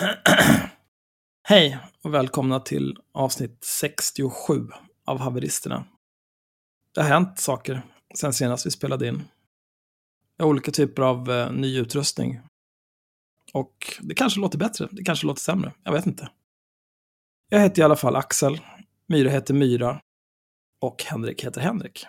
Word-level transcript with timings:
Hej 1.42 1.78
och 2.02 2.14
välkomna 2.14 2.60
till 2.60 2.96
avsnitt 3.12 3.64
67 3.64 4.68
av 5.06 5.18
Haveristerna. 5.18 5.84
Det 6.94 7.00
har 7.00 7.08
hänt 7.08 7.38
saker 7.38 7.82
sen 8.14 8.32
senast 8.32 8.66
vi 8.66 8.70
spelade 8.70 9.08
in. 9.08 9.22
Jag 10.36 10.44
har 10.44 10.50
olika 10.50 10.70
typer 10.70 11.02
av 11.02 11.30
eh, 11.30 11.52
ny 11.52 11.78
utrustning. 11.78 12.40
Och 13.52 13.98
det 14.00 14.14
kanske 14.14 14.40
låter 14.40 14.58
bättre, 14.58 14.88
det 14.90 15.04
kanske 15.04 15.26
låter 15.26 15.40
sämre, 15.40 15.72
jag 15.84 15.92
vet 15.92 16.06
inte. 16.06 16.30
Jag 17.48 17.60
heter 17.60 17.82
i 17.82 17.84
alla 17.84 17.96
fall 17.96 18.16
Axel, 18.16 18.60
Myra 19.06 19.30
heter 19.30 19.54
Myra 19.54 20.00
och 20.80 21.02
Henrik 21.02 21.44
heter 21.44 21.60
Henrik. 21.60 22.06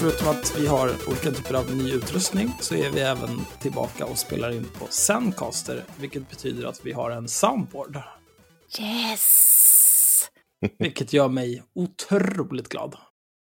Förutom 0.00 0.28
att 0.28 0.56
vi 0.58 0.66
har 0.66 0.90
olika 1.08 1.30
typer 1.30 1.54
av 1.54 1.76
ny 1.76 1.92
utrustning 1.92 2.52
så 2.60 2.74
är 2.74 2.90
vi 2.90 3.00
även 3.00 3.40
tillbaka 3.60 4.06
och 4.06 4.18
spelar 4.18 4.50
in 4.50 4.64
på 4.78 4.86
Zencaster, 4.90 5.84
vilket 6.00 6.30
betyder 6.30 6.68
att 6.68 6.80
vi 6.84 6.92
har 6.92 7.10
en 7.10 7.28
soundboard. 7.28 7.98
Yes! 8.80 10.30
Vilket 10.78 11.12
gör 11.12 11.28
mig 11.28 11.62
otroligt 11.74 12.68
glad. 12.68 12.96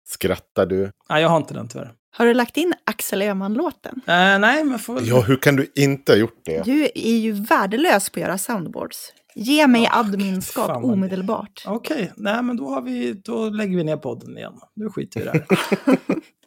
Skrattar 0.08 0.66
du? 0.66 0.92
Nej, 1.10 1.22
jag 1.22 1.30
har 1.30 1.38
inte 1.38 1.54
den 1.54 1.68
tyvärr. 1.68 1.92
Har 2.18 2.26
du 2.26 2.34
lagt 2.34 2.58
in 2.58 2.74
Axel 2.86 3.22
Öhman-låten? 3.22 4.02
Eh, 4.08 4.40
nej, 4.40 4.64
men 4.64 4.80
får. 4.80 5.02
Ja, 5.04 5.22
hur 5.22 5.36
kan 5.36 5.56
du 5.56 5.72
inte 5.76 6.12
ha 6.12 6.18
gjort 6.18 6.42
det? 6.46 6.64
Du 6.66 6.84
är 6.96 7.18
ju 7.18 7.32
värdelös 7.32 8.10
på 8.10 8.20
att 8.20 8.22
göra 8.22 8.38
soundboards. 8.38 9.14
Ge 9.36 9.68
mig 9.68 9.84
Ja, 9.84 10.00
adminskap 10.00 10.84
omedelbart. 10.84 11.64
Okej, 11.68 12.12
nej 12.16 12.44
men 12.44 12.58
då, 12.58 12.70
har 12.70 12.82
vi, 12.82 13.14
då 13.14 13.50
lägger 13.50 13.78
vi 13.78 13.84
ner 13.84 13.98
podden 13.98 14.38
igen. 14.38 14.54
Nu 14.76 14.90
skiter 14.90 15.20
vi 15.20 15.26
i 15.26 15.30
det 15.30 15.46
här. 15.86 15.98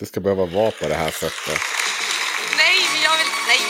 Det 0.00 0.06
ska 0.06 0.20
behöva 0.20 0.44
vara 0.46 0.70
på 0.70 0.88
det 0.88 0.94
här 0.94 1.10
sättet. 1.10 1.58
Nej, 2.56 2.76
men 2.92 3.02
jag 3.02 3.16
vill... 3.18 3.30
Nej. 3.48 3.60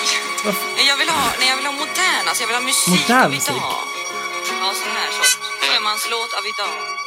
Nej, 0.77 0.87
Jag 0.87 0.97
vill 0.97 1.09
ha, 1.09 1.25
nej, 1.39 1.49
jag 1.49 1.57
vill 1.57 1.67
ha 1.67 1.73
modern, 1.73 2.25
alltså 2.29 2.43
jag 2.43 2.49
vill 2.49 2.57
ha 2.57 2.63
musik 2.63 3.09
Modern 3.09 3.25
av 3.25 3.31
musik? 3.31 3.51
idag. 3.57 3.83
Ja, 4.61 4.73
sån 4.83 4.97
här 5.01 5.11
sorts 5.17 5.39
sjömanslåt 5.61 6.33
av 6.39 6.45
idag. 6.53 7.06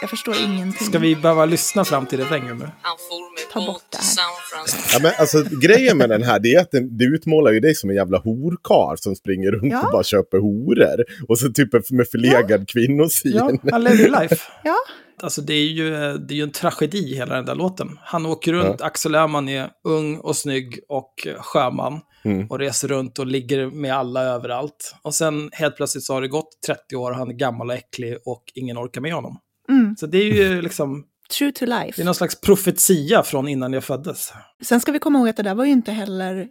Jag- 0.00 0.10
förstår 0.10 0.34
ingenting. 0.44 0.86
Ska 0.86 0.98
vi 0.98 1.16
behöva 1.16 1.44
lyssna 1.44 1.84
fram 1.84 2.06
till 2.06 2.18
refrängen 2.18 2.58
nu? 2.58 2.64
Han 2.82 2.96
for 3.08 3.34
med 3.34 3.52
Ta 3.52 3.72
bort 3.72 3.82
det 3.90 3.98
här. 3.98 4.92
Ja, 4.92 4.98
men 5.02 5.12
alltså, 5.18 5.44
grejen 5.60 5.98
med 5.98 6.08
den 6.10 6.22
här 6.22 6.38
det 6.38 6.54
är 6.54 6.60
att 6.60 6.70
den, 6.70 6.96
det 6.98 7.04
utmålar 7.04 7.52
ju 7.52 7.60
dig 7.60 7.74
som 7.74 7.90
en 7.90 7.96
jävla 7.96 8.18
horkar 8.18 8.96
som 8.96 9.14
springer 9.16 9.50
runt 9.50 9.72
Ja. 9.72 9.86
och 9.86 9.92
bara 9.92 10.04
köper 10.04 10.38
horor. 10.38 11.04
Och 11.28 11.38
så 11.38 11.52
typ 11.52 11.90
med 11.90 12.08
förlegad 12.08 12.68
kvinnosyn. 12.68 13.58
Ja, 13.62 13.78
lever 13.78 13.96
ju 13.96 14.10
life. 14.20 14.36
Ja, 14.64 14.76
Alltså 15.22 15.40
det 15.40 15.54
är, 15.54 15.66
ju, 15.66 15.90
det 16.18 16.34
är 16.34 16.36
ju 16.36 16.42
en 16.42 16.52
tragedi 16.52 17.14
hela 17.14 17.34
den 17.34 17.44
där 17.44 17.54
låten. 17.54 17.98
Han 18.02 18.26
åker 18.26 18.52
runt, 18.52 18.80
Axel 18.80 19.14
Öhman 19.14 19.48
är 19.48 19.68
ung 19.84 20.16
och 20.16 20.36
snygg 20.36 20.78
och 20.88 21.14
sjöman. 21.40 22.00
Mm. 22.24 22.46
Och 22.46 22.58
reser 22.58 22.88
runt 22.88 23.18
och 23.18 23.26
ligger 23.26 23.66
med 23.66 23.94
alla 23.96 24.22
överallt. 24.22 24.94
Och 25.02 25.14
sen 25.14 25.50
helt 25.52 25.76
plötsligt 25.76 26.04
så 26.04 26.12
har 26.14 26.20
det 26.22 26.28
gått 26.28 26.48
30 26.66 26.96
år, 26.96 27.12
han 27.12 27.28
är 27.30 27.34
gammal 27.34 27.68
och 27.70 27.74
äcklig 27.76 28.16
och 28.24 28.42
ingen 28.54 28.78
orkar 28.78 29.00
med 29.00 29.12
honom. 29.12 29.38
Mm. 29.68 29.96
Så 29.96 30.06
det 30.06 30.18
är 30.18 30.32
ju 30.32 30.62
liksom, 30.62 31.04
true 31.38 31.52
to 31.52 31.66
det 31.66 31.72
är 31.72 31.84
life. 31.84 32.04
någon 32.04 32.14
slags 32.14 32.40
profetia 32.40 33.22
från 33.22 33.48
innan 33.48 33.72
jag 33.72 33.84
föddes. 33.84 34.32
Sen 34.62 34.80
ska 34.80 34.92
vi 34.92 34.98
komma 34.98 35.18
ihåg 35.18 35.28
att 35.28 35.36
det 35.36 35.42
där 35.42 35.54
var 35.54 35.64
ju 35.64 35.70
inte 35.72 35.92
heller 35.92 36.48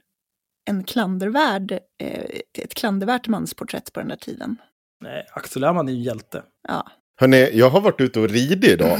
en 0.69 0.83
klandervärd, 0.83 1.71
eh, 1.71 2.25
ett 2.57 2.73
klandervärt 2.73 3.27
mansporträtt 3.27 3.93
på 3.93 3.99
den 3.99 4.09
där 4.09 4.15
tiden. 4.15 4.57
Nej, 5.03 5.25
Axel 5.33 5.63
Öhman 5.63 5.87
är 5.87 5.93
ju 5.93 6.01
hjälte. 6.01 6.43
Ja. 6.67 6.87
Hörrni, 7.19 7.49
jag 7.53 7.69
har 7.69 7.81
varit 7.81 8.01
ute 8.01 8.19
och 8.19 8.29
ridit 8.29 8.71
idag. 8.71 8.97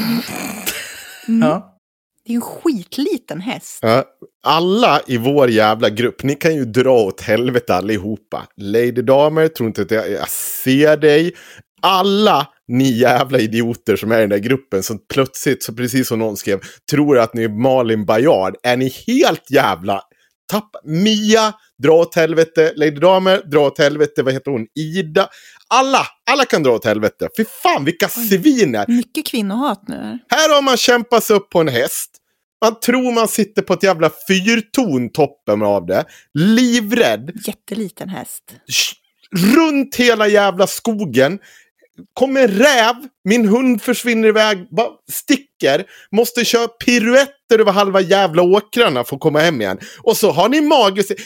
Mm. 1.28 1.42
Ja. 1.42 1.78
Det 2.26 2.34
är 2.34 2.36
en 2.36 2.42
skitliten 2.42 3.42
häst. 3.42 3.80
Ja, 3.82 4.06
alla 4.44 5.02
i 5.08 5.18
vår 5.18 5.50
jävla 5.50 5.90
grupp, 5.90 6.24
ni 6.24 6.36
kan 6.36 6.56
ju 6.56 6.66
dra 6.66 6.92
åt 6.92 7.22
helvete 7.22 7.76
allihopa. 7.76 8.48
Lady 8.58 8.92
Damer, 8.92 9.48
tror 9.48 9.68
inte 9.68 9.82
att 9.82 9.92
jag, 9.92 10.12
jag 10.12 10.30
ser 10.30 10.98
dig. 10.98 11.34
Alla 11.82 12.48
ni 12.68 12.92
jävla 12.92 13.40
idioter 13.40 13.96
som 13.96 14.12
är 14.12 14.18
i 14.18 14.22
den 14.22 14.30
där 14.30 14.38
gruppen 14.38 14.84
som 14.84 15.00
plötsligt, 15.14 15.64
så 15.64 15.74
precis 15.74 16.08
som 16.08 16.20
någon 16.20 16.38
skrev, 16.38 16.60
tror 16.92 17.20
att 17.20 17.34
ni 17.34 17.44
är 17.44 17.50
Malin 17.50 18.06
Bajard. 18.06 18.56
Är 18.64 18.78
ni 18.78 18.94
helt 19.08 19.52
jävla 19.52 20.02
tapp? 20.52 20.70
Mia, 20.84 21.54
dra 21.84 21.92
åt 21.94 22.16
helvete. 22.16 22.74
Lady 22.76 22.92
Damer, 22.92 23.42
dra 23.52 23.60
åt 23.60 23.78
helvete. 23.80 24.24
Vad 24.24 24.34
heter 24.34 24.52
hon? 24.52 24.68
Ida. 24.76 25.30
Alla, 25.68 26.08
alla 26.32 26.46
kan 26.46 26.64
dra 26.64 26.72
åt 26.72 26.86
helvete. 26.86 27.30
Fy 27.38 27.46
fan 27.64 27.86
vilka 27.86 28.10
sviner. 28.10 28.86
Mycket 28.88 29.26
kvinnohat 29.26 29.84
nu. 29.88 29.96
här. 29.96 30.20
Här 30.30 30.56
har 30.56 30.62
man 30.62 30.78
kämpat 30.78 31.24
sig 31.24 31.36
upp 31.36 31.50
på 31.50 31.60
en 31.60 31.68
häst. 31.68 32.12
Man 32.66 32.80
tror 32.80 33.12
man 33.12 33.28
sitter 33.28 33.62
på 33.62 33.74
ett 33.74 33.84
jävla 33.84 34.12
fyrtorn 34.28 35.12
toppen 35.12 35.62
av 35.62 35.86
det. 35.86 36.06
Livrädd. 36.34 37.32
Jätteliten 37.48 38.10
häst. 38.10 38.44
Runt 39.56 39.96
hela 39.96 40.28
jävla 40.28 40.68
skogen. 40.68 41.40
Kommer 42.14 42.42
en 42.42 42.48
räv. 42.48 42.96
Min 43.24 43.46
hund 43.48 43.82
försvinner 43.82 44.28
iväg. 44.28 44.68
Bara 44.76 44.90
sticker. 45.12 45.86
Måste 46.12 46.46
köra 46.46 46.68
piruetter 46.68 47.60
över 47.60 47.72
halva 47.72 48.02
jävla 48.02 48.42
åkrarna 48.42 49.04
för 49.04 49.16
att 49.16 49.22
komma 49.22 49.40
hem 49.40 49.62
igen. 49.62 49.80
Och 50.04 50.18
så 50.18 50.32
har 50.32 50.50
ni 50.50 50.62
mage 50.62 51.02
att 51.02 51.08
säga, 51.08 51.20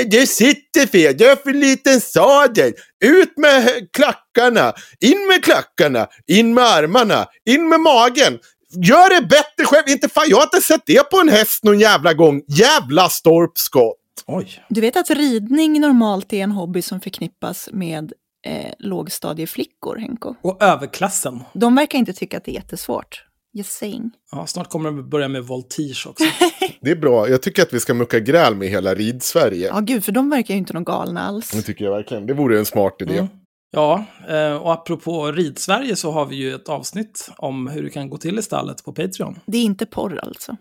"Eh, 0.00 0.06
Du 0.08 0.26
sitter 0.26 0.86
fel. 0.86 1.16
Du 1.16 1.28
har 1.28 1.36
för 1.36 1.52
liten 1.52 2.00
sadel. 2.00 2.72
Ut 3.04 3.36
med 3.36 3.88
klackarna. 3.92 4.72
In 5.00 5.26
med 5.28 5.44
klackarna. 5.44 6.06
In 6.26 6.54
med 6.54 6.64
armarna. 6.64 7.26
In 7.50 7.68
med 7.68 7.80
magen. 7.80 8.38
Gör 8.84 9.20
det 9.20 9.26
bättre 9.26 9.64
själv. 9.64 9.88
Inte 9.88 10.08
fan, 10.08 10.24
jag 10.28 10.36
har 10.36 10.44
inte 10.44 10.60
sett 10.62 10.82
det 10.86 11.10
på 11.10 11.16
en 11.20 11.28
häst 11.28 11.64
någon 11.64 11.80
jävla 11.80 12.14
gång. 12.14 12.42
Jävla 12.48 13.08
stolpskott. 13.08 13.96
Oj. 14.26 14.64
Du 14.68 14.80
vet 14.80 14.96
att 14.96 15.10
ridning 15.10 15.80
normalt 15.80 16.32
är 16.32 16.36
en 16.42 16.52
hobby 16.52 16.82
som 16.82 17.00
förknippas 17.00 17.68
med 17.72 18.12
eh, 18.46 18.72
lågstadieflickor, 18.78 19.96
Henko. 19.96 20.34
Och 20.42 20.62
överklassen. 20.62 21.42
De 21.52 21.74
verkar 21.74 21.98
inte 21.98 22.12
tycka 22.12 22.36
att 22.36 22.44
det 22.44 22.50
är 22.50 22.54
jättesvårt. 22.54 23.24
Just 23.52 23.72
saying. 23.72 24.10
Ja, 24.32 24.46
snart 24.46 24.70
kommer 24.70 24.90
de 24.90 25.10
börja 25.10 25.28
med 25.28 25.44
voltige 25.44 26.06
också. 26.08 26.24
Det 26.80 26.90
är 26.90 26.96
bra. 26.96 27.28
Jag 27.28 27.42
tycker 27.42 27.62
att 27.62 27.72
vi 27.72 27.80
ska 27.80 27.94
mucka 27.94 28.20
gräl 28.20 28.54
med 28.54 28.68
hela 28.68 28.94
ridsverige. 28.94 29.66
Ja, 29.66 29.80
gud, 29.80 30.04
för 30.04 30.12
de 30.12 30.30
verkar 30.30 30.54
ju 30.54 30.58
inte 30.58 30.72
någon 30.72 30.84
galna 30.84 31.20
alls. 31.20 31.50
Det 31.50 31.62
tycker 31.62 31.84
jag 31.84 31.92
verkligen. 31.92 32.26
Det 32.26 32.34
vore 32.34 32.58
en 32.58 32.64
smart 32.64 32.96
idé. 33.02 33.14
Mm. 33.14 33.28
Ja, 33.70 34.04
eh, 34.28 34.54
och 34.54 34.72
apropå 34.72 35.32
Ridsverige 35.32 35.96
så 35.96 36.10
har 36.10 36.26
vi 36.26 36.36
ju 36.36 36.54
ett 36.54 36.68
avsnitt 36.68 37.30
om 37.38 37.66
hur 37.66 37.82
det 37.82 37.90
kan 37.90 38.10
gå 38.10 38.18
till 38.18 38.38
i 38.38 38.42
stallet 38.42 38.84
på 38.84 38.92
Patreon. 38.92 39.38
Det 39.46 39.58
är 39.58 39.62
inte 39.62 39.86
porr 39.86 40.20
alltså. 40.22 40.56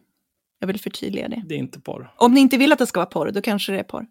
Jag 0.59 0.67
vill 0.67 0.79
förtydliga 0.79 1.27
det. 1.27 1.43
Det 1.47 1.55
är 1.55 1.59
inte 1.59 1.79
porr. 1.79 2.13
Om 2.17 2.33
ni 2.33 2.39
inte 2.39 2.57
vill 2.57 2.73
att 2.73 2.79
det 2.79 2.87
ska 2.87 2.99
vara 2.99 3.09
porr, 3.09 3.31
då 3.31 3.41
kanske 3.41 3.71
det 3.71 3.79
är 3.79 3.83
porr. 3.83 4.05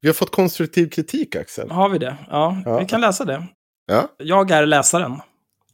Vi 0.00 0.08
har 0.08 0.14
fått 0.14 0.32
konstruktiv 0.32 0.88
kritik, 0.90 1.36
Axel. 1.36 1.70
Har 1.70 1.88
vi 1.88 1.98
det? 1.98 2.16
Ja, 2.30 2.62
Ja. 2.64 2.78
vi 2.78 2.86
kan 2.86 3.00
läsa 3.00 3.24
det. 3.24 3.46
Ja. 3.86 4.08
Jag 4.18 4.50
är 4.50 4.66
läsaren. 4.66 5.20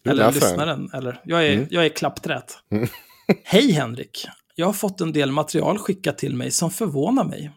Du 0.02 0.10
eller 0.10 0.26
läsaren. 0.26 0.50
lyssnaren. 0.50 0.90
Eller, 0.94 1.20
jag, 1.24 1.46
är, 1.46 1.52
Mm. 1.52 1.66
jag 1.70 1.84
är 1.84 1.88
klappträt. 1.88 2.58
Mm. 2.70 2.88
Hej 3.44 3.72
Henrik! 3.72 4.26
Jag 4.54 4.66
har 4.66 4.72
fått 4.72 5.00
en 5.00 5.12
del 5.12 5.32
material 5.32 5.78
skickat 5.78 6.18
till 6.18 6.36
mig 6.36 6.50
som 6.50 6.70
förvånar 6.70 7.24
mig. 7.24 7.50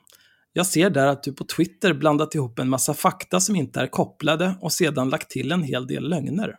Jag 0.53 0.65
ser 0.65 0.89
där 0.89 1.07
att 1.07 1.23
du 1.23 1.33
på 1.33 1.43
Twitter 1.43 1.93
blandat 1.93 2.35
ihop 2.35 2.59
en 2.59 2.69
massa 2.69 2.93
fakta 2.93 3.39
som 3.39 3.55
inte 3.55 3.79
är 3.81 3.87
kopplade 3.87 4.55
och 4.61 4.71
sedan 4.73 5.09
lagt 5.09 5.29
till 5.29 5.51
en 5.51 5.63
hel 5.63 5.87
del 5.87 6.09
lögner. 6.09 6.55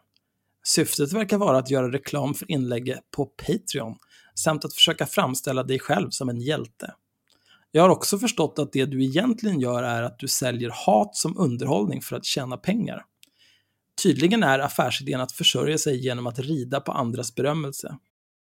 Syftet 0.65 1.13
verkar 1.13 1.39
vara 1.39 1.59
att 1.59 1.71
göra 1.71 1.93
reklam 1.93 2.35
för 2.35 2.51
inlägget 2.51 2.99
på 3.17 3.27
Patreon 3.27 3.97
samt 4.35 4.65
att 4.65 4.75
försöka 4.75 5.07
framställa 5.07 5.63
dig 5.63 5.79
själv 5.79 6.11
som 6.11 6.29
en 6.29 6.41
hjälte. 6.41 6.95
Jag 7.77 7.83
har 7.83 7.91
också 7.91 8.19
förstått 8.19 8.59
att 8.59 8.73
det 8.73 8.85
du 8.85 9.05
egentligen 9.05 9.61
gör 9.61 9.83
är 9.83 10.03
att 10.03 10.19
du 10.19 10.29
säljer 10.29 10.71
hat 10.71 11.17
som 11.17 11.39
underhållning 11.39 12.03
för 12.03 12.17
att 12.17 12.25
tjäna 12.25 12.57
pengar. 12.57 13.05
Tydligen 14.03 14.43
är 14.43 14.59
affärsidén 14.59 15.21
att 15.21 15.33
försörja 15.33 15.79
sig 15.79 16.05
genom 16.05 16.27
att 16.27 16.39
rida 16.39 16.81
på 16.81 16.93
andras 16.93 17.35
berömmelse. 17.35 17.97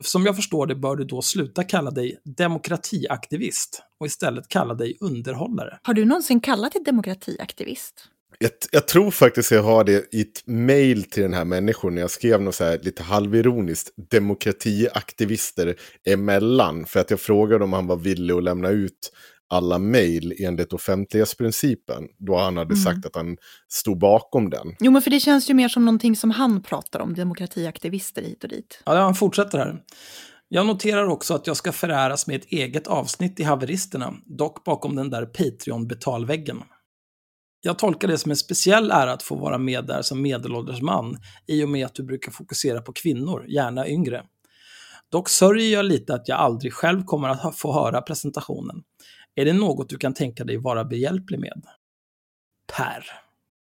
Som 0.05 0.27
jag 0.27 0.37
förstår 0.37 0.67
det 0.67 0.75
bör 0.75 0.97
du 0.97 1.05
då 1.05 1.23
sluta 1.23 1.65
kalla 1.65 1.91
dig 1.91 2.21
demokratiaktivist 2.25 3.83
och 4.01 4.07
istället 4.07 4.49
kalla 4.49 4.75
dig 4.75 4.97
underhållare. 5.01 5.79
Har 5.83 5.95
du 5.95 6.05
någonsin 6.05 6.41
kallat 6.41 6.73
dig 6.73 6.83
demokratiaktivist? 6.85 8.09
Jag, 8.39 8.51
jag 8.73 8.89
tror 8.89 9.11
faktiskt 9.11 9.51
jag 9.51 9.63
har 9.63 9.85
det 9.85 10.15
i 10.15 10.21
ett 10.21 10.47
mail 10.47 11.05
till 11.05 11.23
den 11.23 11.35
här 11.35 11.45
människan 11.45 11.95
när 11.95 12.01
jag 12.01 12.11
skrev 12.11 12.43
något 12.43 12.55
så 12.55 12.65
här 12.65 12.79
lite 12.83 13.03
halvironiskt 13.03 13.93
demokratiaktivister 14.11 15.77
emellan. 16.05 16.87
För 16.87 17.01
att 17.01 17.11
jag 17.11 17.21
frågade 17.21 17.65
om 17.65 17.73
han 17.73 17.87
var 17.87 17.97
villig 17.97 18.35
att 18.35 18.45
lämna 18.45 18.69
ut 18.69 19.13
alla 19.53 19.79
mail 19.79 20.35
enligt 20.39 20.73
offentlighetsprincipen. 20.73 22.03
Då 22.19 22.37
han 22.37 22.57
hade 22.57 22.75
Mm. 22.75 22.85
sagt 22.85 23.07
att 23.07 23.17
han 23.17 23.37
stod 23.69 23.99
bakom 23.99 24.51
den. 24.51 24.77
Jo, 24.81 24.91
men 24.91 25.03
för 25.03 25.11
det 25.11 25.21
känns 25.21 25.51
ju 25.51 25.55
mer 25.55 25.69
som 25.69 25.85
någonting 25.85 26.17
som 26.17 26.31
han 26.31 26.63
pratar 26.63 27.01
om, 27.01 27.15
demokratiaktivister 27.15 28.23
hit 28.23 28.43
och 28.45 28.51
dit. 28.51 28.83
Ja, 28.87 29.01
han 29.01 29.15
fortsätter 29.15 29.59
här. 29.59 29.83
Jag 30.49 30.67
noterar 30.67 31.07
också 31.07 31.35
att 31.35 31.47
jag 31.47 31.57
ska 31.57 31.73
föräras 31.73 32.27
med 32.27 32.37
ett 32.37 32.47
eget 32.47 32.87
avsnitt 32.87 33.41
i 33.41 33.43
Haveristerna, 33.43 34.15
dock 34.27 34.65
bakom 34.65 34.97
den 34.97 35.11
där 35.11 35.27
Patreon-betalväggen. 35.27 36.63
Jag 37.65 37.79
tolkar 37.79 38.09
det 38.09 38.19
som 38.19 38.31
en 38.31 38.37
speciell 38.37 38.91
ära 38.91 39.13
att 39.13 39.23
få 39.23 39.35
vara 39.35 39.59
med 39.59 39.87
där 39.87 40.03
som 40.03 40.23
medelålders 40.23 40.81
man, 40.81 41.17
i 41.47 41.65
och 41.65 41.69
med 41.69 41.87
att 41.87 41.95
du 41.95 42.03
brukar 42.03 42.33
fokusera 42.33 42.81
på 42.81 42.93
kvinnor, 42.93 43.45
gärna 43.49 43.89
yngre. 43.89 44.23
Dock 45.13 45.29
sörjer 45.29 45.73
jag 45.73 45.85
lite 45.85 46.15
att 46.15 46.29
jag 46.29 46.39
aldrig 46.39 46.73
själv 46.73 47.05
kommer 47.05 47.29
att 47.29 47.57
få 47.59 47.73
höra 47.73 48.03
presentationen. 48.03 48.83
Är 49.35 49.45
det 49.45 49.53
något 49.53 49.89
du 49.89 49.99
kan 49.99 50.15
tänka 50.15 50.45
dig 50.45 50.57
vara 50.57 50.85
behjälplig 50.85 51.41
med? 51.41 51.63
Per. 52.77 53.05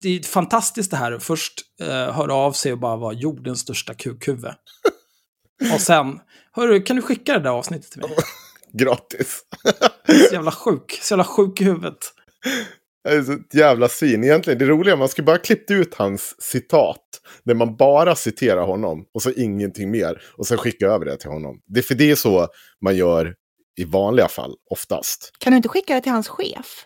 Det 0.01 0.09
är 0.09 0.23
fantastiskt 0.23 0.91
det 0.91 0.97
här. 0.97 1.19
Först 1.19 1.61
eh, 1.81 1.87
höra 1.87 2.33
av 2.33 2.51
sig 2.51 2.71
och 2.71 2.79
bara 2.79 2.95
vara 2.95 3.13
jordens 3.13 3.59
största 3.59 3.93
kukhuvud. 3.93 4.53
Och 5.73 5.81
sen, 5.81 6.19
hörru, 6.51 6.81
kan 6.81 6.95
du 6.95 7.01
skicka 7.01 7.33
det 7.33 7.39
där 7.39 7.49
avsnittet 7.49 7.91
till 7.91 8.01
mig? 8.01 8.09
Gratis. 8.73 9.41
Så 10.07 10.33
jävla 10.33 10.51
sjuk, 10.51 10.99
så 11.01 11.13
jävla 11.13 11.23
sjuk 11.23 11.61
i 11.61 11.63
huvudet. 11.63 11.97
Det 13.03 13.09
är 13.09 13.23
så 13.23 13.31
ett 13.31 13.53
jävla 13.53 13.89
svin. 13.89 14.23
Egentligen, 14.23 14.59
det 14.59 14.65
roliga, 14.65 14.95
man 14.95 15.09
skulle 15.09 15.25
bara 15.25 15.37
klippt 15.37 15.71
ut 15.71 15.93
hans 15.95 16.35
citat. 16.41 17.01
Där 17.43 17.53
man 17.55 17.75
bara 17.75 18.15
citerar 18.15 18.61
honom 18.61 19.05
och 19.13 19.21
så 19.21 19.31
ingenting 19.31 19.91
mer. 19.91 20.21
Och 20.37 20.47
sen 20.47 20.57
skicka 20.57 20.85
över 20.87 21.05
det 21.05 21.17
till 21.17 21.29
honom. 21.29 21.61
Det 21.65 21.79
är 21.79 21.83
för 21.83 21.95
det 21.95 22.11
är 22.11 22.15
så 22.15 22.47
man 22.81 22.95
gör 22.95 23.35
i 23.77 23.85
vanliga 23.85 24.27
fall, 24.27 24.55
oftast. 24.69 25.31
Kan 25.37 25.51
du 25.51 25.57
inte 25.57 25.69
skicka 25.69 25.95
det 25.95 26.01
till 26.01 26.11
hans 26.11 26.27
chef? 26.27 26.85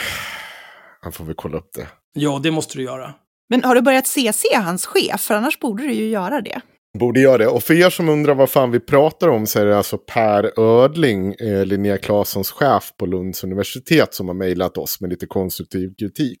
Han 1.00 1.12
får 1.12 1.24
väl 1.24 1.34
kolla 1.34 1.58
upp 1.58 1.72
det. 1.74 1.88
Ja, 2.12 2.40
det 2.42 2.50
måste 2.50 2.78
du 2.78 2.82
göra. 2.84 3.14
Men 3.48 3.64
har 3.64 3.74
du 3.74 3.82
börjat 3.82 4.06
CC 4.06 4.44
hans 4.54 4.86
chef? 4.86 5.20
För 5.20 5.34
annars 5.34 5.58
borde 5.58 5.82
du 5.82 5.92
ju 5.92 6.08
göra 6.08 6.40
det. 6.40 6.60
Borde 6.98 7.20
göra 7.20 7.38
det. 7.38 7.46
Och 7.46 7.62
för 7.62 7.74
er 7.74 7.90
som 7.90 8.08
undrar 8.08 8.34
vad 8.34 8.50
fan 8.50 8.70
vi 8.70 8.80
pratar 8.80 9.28
om 9.28 9.46
så 9.46 9.60
är 9.60 9.66
det 9.66 9.76
alltså 9.76 9.98
Per 9.98 10.60
Ödling, 10.60 11.34
eh, 11.34 11.64
Linnea 11.66 11.98
Claessons 11.98 12.50
chef 12.50 12.92
på 12.96 13.06
Lunds 13.06 13.44
universitet, 13.44 14.14
som 14.14 14.28
har 14.28 14.34
mejlat 14.34 14.76
oss 14.76 15.00
med 15.00 15.10
lite 15.10 15.26
konstruktiv 15.26 15.94
kritik. 15.98 16.40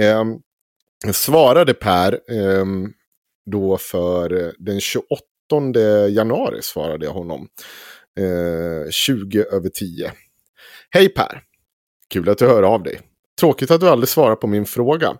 Eh, 0.00 0.24
svarade 1.12 1.74
Per 1.74 2.12
eh, 2.12 2.64
då 3.50 3.78
för 3.78 4.42
eh, 4.42 4.50
den 4.58 4.80
28 4.80 5.10
januari 6.08 6.58
svarade 6.62 7.04
jag 7.04 7.12
honom. 7.12 7.48
Eh, 8.20 8.90
20 8.90 9.44
över 9.44 9.68
10. 9.68 10.12
Hej 10.90 11.08
Per! 11.08 11.42
Kul 12.08 12.28
att 12.28 12.38
du 12.38 12.46
hör 12.46 12.62
av 12.62 12.82
dig. 12.82 13.00
Tråkigt 13.40 13.70
att 13.70 13.80
du 13.80 13.88
aldrig 13.88 14.08
svarar 14.08 14.36
på 14.36 14.46
min 14.46 14.66
fråga. 14.66 15.16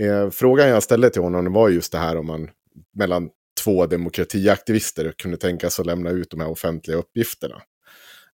Eh, 0.00 0.30
frågan 0.30 0.68
jag 0.68 0.82
ställde 0.82 1.10
till 1.10 1.22
honom 1.22 1.52
var 1.52 1.68
just 1.68 1.92
det 1.92 1.98
här 1.98 2.16
om 2.16 2.26
man 2.26 2.50
mellan 2.96 3.30
två 3.64 3.86
demokratiaktivister 3.86 5.14
kunde 5.18 5.36
tänka 5.36 5.70
sig 5.70 5.82
att 5.82 5.86
lämna 5.86 6.10
ut 6.10 6.30
de 6.30 6.40
här 6.40 6.48
offentliga 6.48 6.96
uppgifterna. 6.96 7.62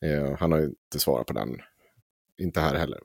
Eh, 0.04 0.36
han 0.38 0.52
har 0.52 0.58
ju 0.58 0.64
inte 0.64 0.98
svarat 0.98 1.26
på 1.26 1.32
den. 1.32 1.48
Inte 2.38 2.60
här 2.60 2.74
heller. 2.74 3.00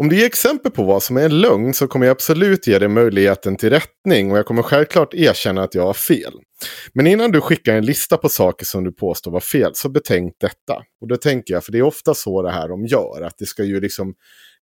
Om 0.00 0.08
du 0.08 0.16
ger 0.16 0.26
exempel 0.26 0.72
på 0.72 0.84
vad 0.84 1.02
som 1.02 1.16
är 1.16 1.24
en 1.24 1.40
lögn 1.40 1.74
så 1.74 1.88
kommer 1.88 2.06
jag 2.06 2.12
absolut 2.12 2.66
ge 2.66 2.78
dig 2.78 2.88
möjligheten 2.88 3.56
till 3.56 3.70
rättning 3.70 4.32
och 4.32 4.38
jag 4.38 4.46
kommer 4.46 4.62
självklart 4.62 5.14
erkänna 5.14 5.62
att 5.62 5.74
jag 5.74 5.82
har 5.82 5.94
fel. 5.94 6.32
Men 6.92 7.06
innan 7.06 7.30
du 7.30 7.40
skickar 7.40 7.74
en 7.74 7.86
lista 7.86 8.16
på 8.16 8.28
saker 8.28 8.66
som 8.66 8.84
du 8.84 8.92
påstår 8.92 9.30
var 9.30 9.40
fel 9.40 9.70
så 9.74 9.88
betänk 9.88 10.34
detta. 10.40 10.82
Och 11.00 11.08
då 11.08 11.16
tänker 11.16 11.54
jag, 11.54 11.64
för 11.64 11.72
det 11.72 11.78
är 11.78 11.82
ofta 11.82 12.14
så 12.14 12.42
det 12.42 12.50
här 12.50 12.68
de 12.68 12.86
gör, 12.86 13.22
att 13.22 13.38
det 13.38 13.46
ska 13.46 13.64
ju 13.64 13.80
liksom 13.80 14.14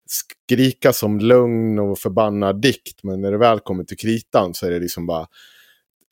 skrika 0.07 0.93
som 0.93 1.19
lögn 1.19 1.79
och 1.79 1.99
förbannad 1.99 2.61
dikt, 2.61 3.03
men 3.03 3.21
när 3.21 3.33
det 3.33 3.39
väl 3.39 3.61
kommer 3.61 3.85
till 3.85 3.97
kritan 3.97 4.55
så 4.55 4.67
är 4.67 4.71
det 4.71 4.79
liksom 4.79 5.07
bara 5.07 5.27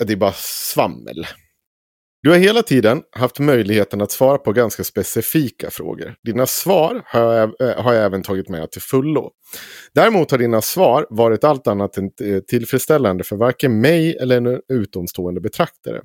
det 0.05 0.13
är 0.13 0.17
bara 0.17 0.35
svammel. 0.37 1.27
Du 2.25 2.31
har 2.31 2.39
hela 2.39 2.63
tiden 2.63 3.03
haft 3.11 3.39
möjligheten 3.39 4.01
att 4.01 4.11
svara 4.11 4.39
på 4.39 4.53
ganska 4.53 4.85
specifika 4.85 5.71
frågor. 5.71 6.15
Dina 6.23 6.47
svar 6.47 7.03
har 7.05 7.33
jag, 7.33 7.61
eh, 7.61 7.83
har 7.83 7.93
jag 7.93 8.05
även 8.05 8.23
tagit 8.23 8.49
med 8.49 8.71
till 8.71 8.83
fullo. 8.83 9.31
Däremot 9.95 10.31
har 10.31 10.39
dina 10.39 10.63
svar 10.63 11.07
varit 11.11 11.45
allt 11.45 11.67
annat 11.67 11.97
än 11.97 12.05
eh, 12.05 12.41
tillfredsställande 12.41 13.25
för 13.25 13.37
varken 13.37 13.81
mig 13.81 14.17
eller 14.17 14.37
en 14.37 14.61
utomstående 14.69 15.41
betraktare. 15.41 16.01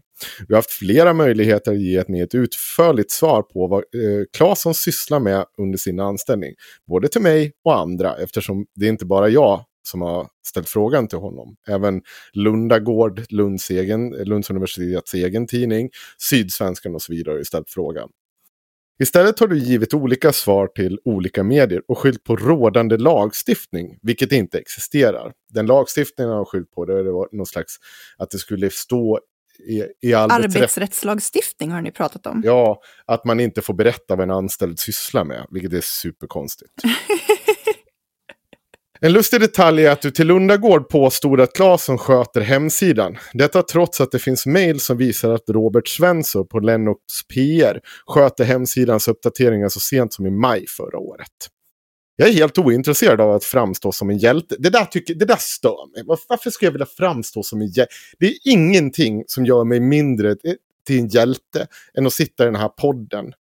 Du 0.48 0.54
har 0.54 0.58
haft 0.58 0.72
flera 0.72 1.14
möjligheter 1.14 1.72
att 1.72 1.82
ge 1.82 1.96
ett 1.96 2.10
mer 2.10 2.28
utförligt 2.36 3.12
svar 3.12 3.42
på 3.42 3.68
vad 3.68 3.80
eh, 3.80 4.24
Claesson 4.38 4.74
sysslar 4.74 5.20
med 5.20 5.46
under 5.62 5.78
sin 5.78 6.00
anställning. 6.00 6.54
Både 6.88 7.08
till 7.08 7.22
mig 7.22 7.52
och 7.66 7.80
andra 7.80 8.16
eftersom 8.16 8.66
det 8.76 8.86
är 8.86 8.90
inte 8.90 9.06
bara 9.06 9.30
jag 9.30 9.66
som 9.84 10.02
har 10.02 10.28
ställt 10.46 10.70
frågan 10.70 11.08
till 11.08 11.18
honom. 11.18 11.56
Även 11.68 12.02
Lundagård, 12.34 13.22
Lunds, 13.30 13.70
egen, 13.70 14.10
Lunds 14.10 14.50
universitets 14.50 15.14
egen 15.14 15.48
tidning, 15.48 15.90
Sydsvenskan 16.18 16.96
och 16.96 17.02
så 17.02 17.14
vidare 17.14 17.38
har 17.38 17.44
ställt 17.44 17.70
frågan. 17.70 18.10
Istället 19.02 19.40
har 19.40 19.48
du 19.48 19.58
givit 19.58 19.94
olika 19.94 20.34
svar 20.34 20.68
till 20.68 21.00
olika 21.06 21.44
medier 21.44 21.82
och 21.88 21.98
skyllt 21.98 22.24
på 22.24 22.36
rådande 22.36 22.98
lagstiftning, 22.98 23.98
vilket 24.02 24.32
inte 24.32 24.60
existerar. 24.60 25.34
Den 25.50 25.66
lagstiftningen 25.66 26.34
har 26.34 26.46
skyllt 26.46 26.72
på 26.72 26.86
det 26.86 27.12
var 27.12 27.30
någon 27.32 27.46
slags 27.46 27.76
att 28.18 28.30
det 28.30 28.38
skulle 28.38 28.70
stå 28.70 29.20
i, 29.68 29.84
i 30.02 30.14
Arbetsrättslagstiftning 30.14 31.72
har 31.72 31.82
ni 31.82 31.92
pratat 31.92 32.26
om. 32.26 32.42
Ja, 32.46 32.82
att 33.06 33.26
man 33.26 33.40
inte 33.40 33.62
får 33.62 33.74
berätta 33.74 34.16
vad 34.16 34.24
en 34.24 34.32
anställd 34.32 34.80
sysslar 34.80 35.24
med, 35.24 35.48
vilket 35.50 35.74
är 35.74 35.82
superkonstigt. 35.82 36.72
En 39.02 39.14
lustig 39.14 39.40
detalj 39.40 39.86
är 39.86 39.92
att 39.92 40.02
du 40.02 40.12
till 40.12 40.28
Lundagård 40.28 40.90
påstod 40.90 41.42
att 41.42 41.54
Claesson 41.54 41.98
sköter 41.98 42.42
hemsidan. 42.42 43.18
Detta 43.34 43.62
trots 43.62 44.02
att 44.02 44.12
det 44.12 44.20
finns 44.20 44.46
mejl 44.46 44.80
som 44.80 44.98
visar 44.98 45.30
att 45.34 45.50
Robert 45.50 45.88
Svensson 45.88 46.48
på 46.48 46.60
Lennox 46.60 47.00
PR 47.34 47.80
sköter 48.08 48.44
hemsidans 48.44 49.08
uppdateringar 49.08 49.70
så 49.70 49.80
sent 49.80 50.14
som 50.14 50.26
i 50.26 50.32
maj 50.32 50.66
förra 50.68 50.98
året. 50.98 51.32
Jag 52.16 52.30
är 52.30 52.34
helt 52.34 52.58
ointresserad 52.58 53.22
av 53.22 53.32
att 53.32 53.44
framstå 53.44 53.92
som 53.92 54.10
en 54.10 54.18
hjälte. 54.18 54.56
Det 54.60 54.70
där, 54.70 54.86
tycker, 54.86 55.16
det 55.16 55.26
där 55.26 55.40
stör 55.40 55.92
mig. 55.96 56.18
Varför 56.30 56.50
ska 56.50 56.66
jag 56.66 56.72
vilja 56.72 56.88
framstå 56.98 57.44
som 57.44 57.62
en 57.62 57.68
hjälte? 57.68 57.94
Det 58.20 58.26
är 58.26 58.34
ingenting 58.44 59.24
som 59.28 59.46
gör 59.46 59.64
mig 59.64 59.80
mindre 59.80 60.36
till 60.88 61.00
en 61.00 61.08
hjälte 61.08 61.68
än 61.98 62.06
att 62.06 62.14
sitta 62.14 62.44
i 62.44 62.46
den 62.46 62.56
här 62.56 62.70
podden. 62.70 63.34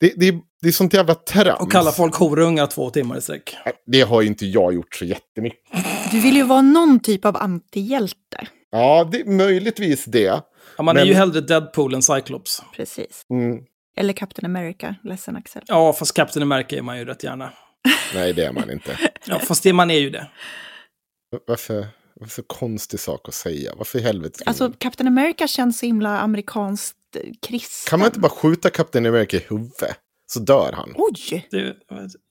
Det, 0.00 0.12
det, 0.16 0.34
det 0.62 0.68
är 0.68 0.72
sånt 0.72 0.94
jävla 0.94 1.14
trams. 1.14 1.60
Och 1.60 1.72
kalla 1.72 1.92
folk 1.92 2.14
horungar 2.14 2.66
två 2.66 2.90
timmar 2.90 3.16
i 3.18 3.20
sträck. 3.20 3.56
Det 3.86 4.00
har 4.00 4.20
ju 4.22 4.26
inte 4.28 4.46
jag 4.46 4.74
gjort 4.74 4.94
så 4.94 5.04
jättemycket. 5.04 5.60
Du 6.10 6.20
vill 6.20 6.36
ju 6.36 6.42
vara 6.42 6.62
någon 6.62 7.00
typ 7.00 7.24
av 7.24 7.36
antihjälte. 7.36 8.46
Ja, 8.70 9.08
det 9.12 9.20
är 9.20 9.24
möjligtvis 9.24 10.04
det. 10.04 10.42
Ja, 10.76 10.82
man 10.82 10.94
Men- 10.94 11.02
är 11.02 11.06
ju 11.08 11.14
hellre 11.14 11.40
Deadpool 11.40 11.94
än 11.94 12.02
Cyclops. 12.02 12.62
Precis. 12.76 13.22
Mm, 13.30 13.58
Eller 13.96 14.12
Captain 14.12 14.56
America. 14.56 14.94
Ledsen 15.04 15.36
Axel. 15.36 15.62
Ja, 15.66 15.92
fast 15.92 16.14
Captain 16.14 16.42
America 16.42 16.76
är 16.76 16.82
man 16.82 16.98
ju 16.98 17.04
rätt 17.04 17.24
gärna. 17.24 17.52
nej, 18.14 18.32
det 18.32 18.44
är 18.44 18.52
man 18.52 18.70
inte. 18.70 18.98
Ja, 19.26 19.38
fast 19.38 19.62
det 19.62 19.72
man 19.72 19.90
är 19.90 19.98
ju 19.98 20.10
det. 20.10 20.26
Varför? 21.46 21.86
Varför 22.14 22.34
så 22.34 22.42
konstig 22.42 23.00
sak 23.00 23.28
att 23.28 23.34
säga? 23.34 23.72
Varför 23.76 23.98
i 23.98 24.02
helvete? 24.02 24.42
Alltså, 24.46 24.72
Captain 24.78 25.08
America 25.08 25.46
känns 25.46 25.78
så 25.78 25.86
himla 25.86 26.20
amerikanskt 26.20 26.96
kristen. 27.42 27.90
kan 27.90 27.98
man 27.98 28.06
inte 28.06 28.20
bara 28.20 28.32
skjuta 28.32 28.70
Captain 28.70 29.06
America 29.06 29.36
i 29.36 29.40
huvudet? 29.48 29.96
Så 30.32 30.40
dör 30.40 30.72
han. 30.72 30.94
Oj! 30.96 31.46
Det 31.50 31.56
är 31.58 31.74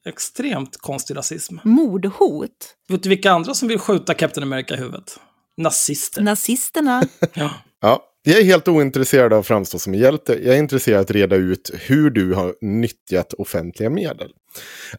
extremt 0.09 0.77
konstig 0.77 1.17
rasism. 1.17 1.57
Mordhot. 1.63 2.75
Vet 2.89 3.03
du 3.03 3.09
vilka 3.09 3.31
andra 3.31 3.53
som 3.53 3.67
vill 3.67 3.79
skjuta 3.79 4.13
Captain 4.13 4.43
America 4.43 4.74
i 4.74 4.77
huvudet? 4.77 5.19
Nazister. 5.57 6.21
Nazisterna. 6.21 7.03
Ja. 7.33 7.51
Ja, 7.81 8.03
jag 8.24 8.38
är 8.38 8.43
helt 8.43 8.67
ointresserad 8.67 9.33
av 9.33 9.39
att 9.39 9.48
framstå 9.48 9.79
som 9.79 9.95
hjälte. 9.95 10.33
Jag 10.33 10.55
är 10.55 10.59
intresserad 10.59 10.98
av 10.98 11.01
att 11.01 11.12
reda 11.12 11.36
ut 11.36 11.71
hur 11.74 12.09
du 12.09 12.33
har 12.33 12.55
nyttjat 12.62 13.33
offentliga 13.33 13.89
medel. 13.89 14.31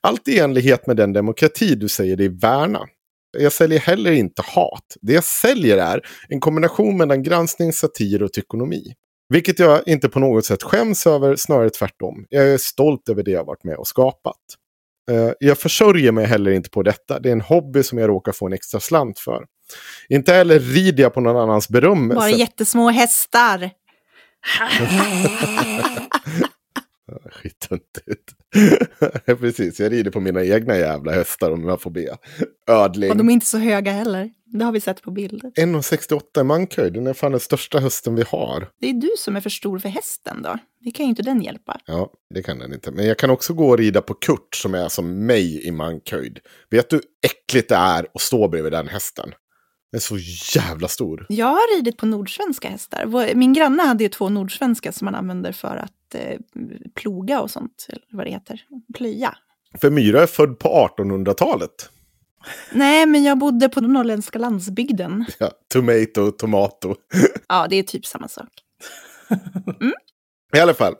Allt 0.00 0.28
i 0.28 0.38
enlighet 0.38 0.86
med 0.86 0.96
den 0.96 1.12
demokrati 1.12 1.74
du 1.74 1.88
säger 1.88 2.16
dig 2.16 2.28
värna. 2.28 2.80
Jag 3.38 3.52
säljer 3.52 3.78
heller 3.78 4.12
inte 4.12 4.42
hat. 4.42 4.96
Det 5.00 5.12
jag 5.12 5.24
säljer 5.24 5.76
är 5.78 6.00
en 6.28 6.40
kombination 6.40 6.96
mellan 6.96 7.22
granskning, 7.22 7.72
satir 7.72 8.22
och 8.22 8.32
tykonomi. 8.32 8.94
Vilket 9.30 9.58
jag 9.58 9.88
inte 9.88 10.08
på 10.08 10.18
något 10.18 10.44
sätt 10.44 10.62
skäms 10.62 11.06
över, 11.06 11.36
snarare 11.36 11.70
tvärtom. 11.70 12.26
Jag 12.28 12.48
är 12.48 12.58
stolt 12.58 13.08
över 13.08 13.22
det 13.22 13.30
jag 13.30 13.44
varit 13.44 13.64
med 13.64 13.76
och 13.76 13.86
skapat. 13.86 14.36
Eh, 15.10 15.30
Jag 15.40 15.58
försörjer 15.58 16.12
mig 16.12 16.26
heller 16.26 16.50
inte 16.50 16.70
på 16.70 16.82
detta. 16.82 17.18
Det 17.18 17.28
är 17.28 17.32
en 17.32 17.40
hobby 17.40 17.82
som 17.82 17.98
jag 17.98 18.08
råkar 18.08 18.32
få 18.32 18.46
en 18.46 18.52
extra 18.52 18.80
slant 18.80 19.18
för. 19.18 19.44
Inte 20.08 20.32
heller 20.32 20.58
rider 20.58 21.02
jag 21.02 21.14
på 21.14 21.20
någon 21.20 21.36
annans 21.36 21.68
berömmelse. 21.68 22.20
Bara 22.20 22.30
jättesmå 22.30 22.90
hästar. 22.90 23.70
Skittöntigt. 27.30 28.32
Precis, 29.40 29.80
jag 29.80 29.92
rider 29.92 30.10
på 30.10 30.20
mina 30.20 30.44
egna 30.44 30.76
jävla 30.76 31.12
hästar 31.12 31.50
om 31.50 31.64
jag 31.64 31.80
får 31.80 31.90
be. 31.90 32.16
Ödling. 32.66 33.10
Och 33.10 33.16
de 33.16 33.28
är 33.28 33.32
inte 33.32 33.46
så 33.46 33.58
höga 33.58 33.92
heller. 33.92 34.30
Det 34.52 34.64
har 34.64 34.72
vi 34.72 34.80
sett 34.80 35.02
på 35.02 35.10
bilder. 35.10 35.50
1,68 35.50 36.40
i 36.40 36.44
mankhöjd, 36.44 36.92
den 36.92 37.06
är 37.06 37.12
fan 37.12 37.30
den 37.30 37.40
största 37.40 37.78
hösten 37.78 38.14
vi 38.14 38.22
har. 38.22 38.68
Det 38.80 38.90
är 38.90 38.92
du 38.92 39.10
som 39.16 39.36
är 39.36 39.40
för 39.40 39.50
stor 39.50 39.78
för 39.78 39.88
hästen 39.88 40.42
då. 40.42 40.58
Det 40.80 40.90
kan 40.90 41.06
ju 41.06 41.10
inte 41.10 41.22
den 41.22 41.42
hjälpa. 41.42 41.80
Ja, 41.86 42.12
det 42.34 42.42
kan 42.42 42.58
den 42.58 42.72
inte. 42.72 42.90
Men 42.90 43.06
jag 43.06 43.18
kan 43.18 43.30
också 43.30 43.54
gå 43.54 43.68
och 43.68 43.78
rida 43.78 44.02
på 44.02 44.14
Kurt 44.14 44.54
som 44.54 44.74
är 44.74 44.88
som 44.88 45.26
mig 45.26 45.66
i 45.66 45.70
mankhöjd. 45.70 46.38
Vet 46.70 46.90
du 46.90 46.96
hur 46.96 47.04
äckligt 47.26 47.68
det 47.68 47.74
är 47.74 48.06
att 48.14 48.20
stå 48.20 48.48
bredvid 48.48 48.72
den 48.72 48.88
hästen? 48.88 49.32
Den 49.90 49.98
är 49.98 50.00
så 50.00 50.18
jävla 50.58 50.88
stor. 50.88 51.26
Jag 51.28 51.46
har 51.46 51.76
ridit 51.76 51.96
på 51.96 52.06
nordsvenska 52.06 52.68
hästar. 52.68 53.34
Min 53.34 53.52
granne 53.52 53.82
hade 53.82 54.04
ju 54.04 54.08
två 54.10 54.28
nordsvenska 54.28 54.92
som 54.92 55.04
man 55.04 55.14
använder 55.14 55.52
för 55.52 55.76
att 55.76 56.14
eh, 56.14 56.38
ploga 56.94 57.40
och 57.40 57.50
sånt, 57.50 57.86
eller 57.88 58.02
vad 58.10 58.26
det 58.26 58.30
heter, 58.30 58.62
plöja. 58.94 59.34
För 59.80 59.90
Myra 59.90 60.22
är 60.22 60.26
född 60.26 60.58
på 60.58 60.90
1800-talet. 60.98 61.90
Nej, 62.72 63.06
men 63.06 63.22
jag 63.24 63.38
bodde 63.38 63.68
på 63.68 63.80
den 63.80 63.92
norrländska 63.92 64.38
landsbygden. 64.38 65.24
Ja, 65.38 65.50
tomato, 65.72 66.30
tomato. 66.30 66.94
Ja, 67.48 67.66
det 67.70 67.76
är 67.76 67.82
typ 67.82 68.06
samma 68.06 68.28
sak. 68.28 68.48
I 70.56 70.58
alla 70.58 70.74
fall. 70.74 70.94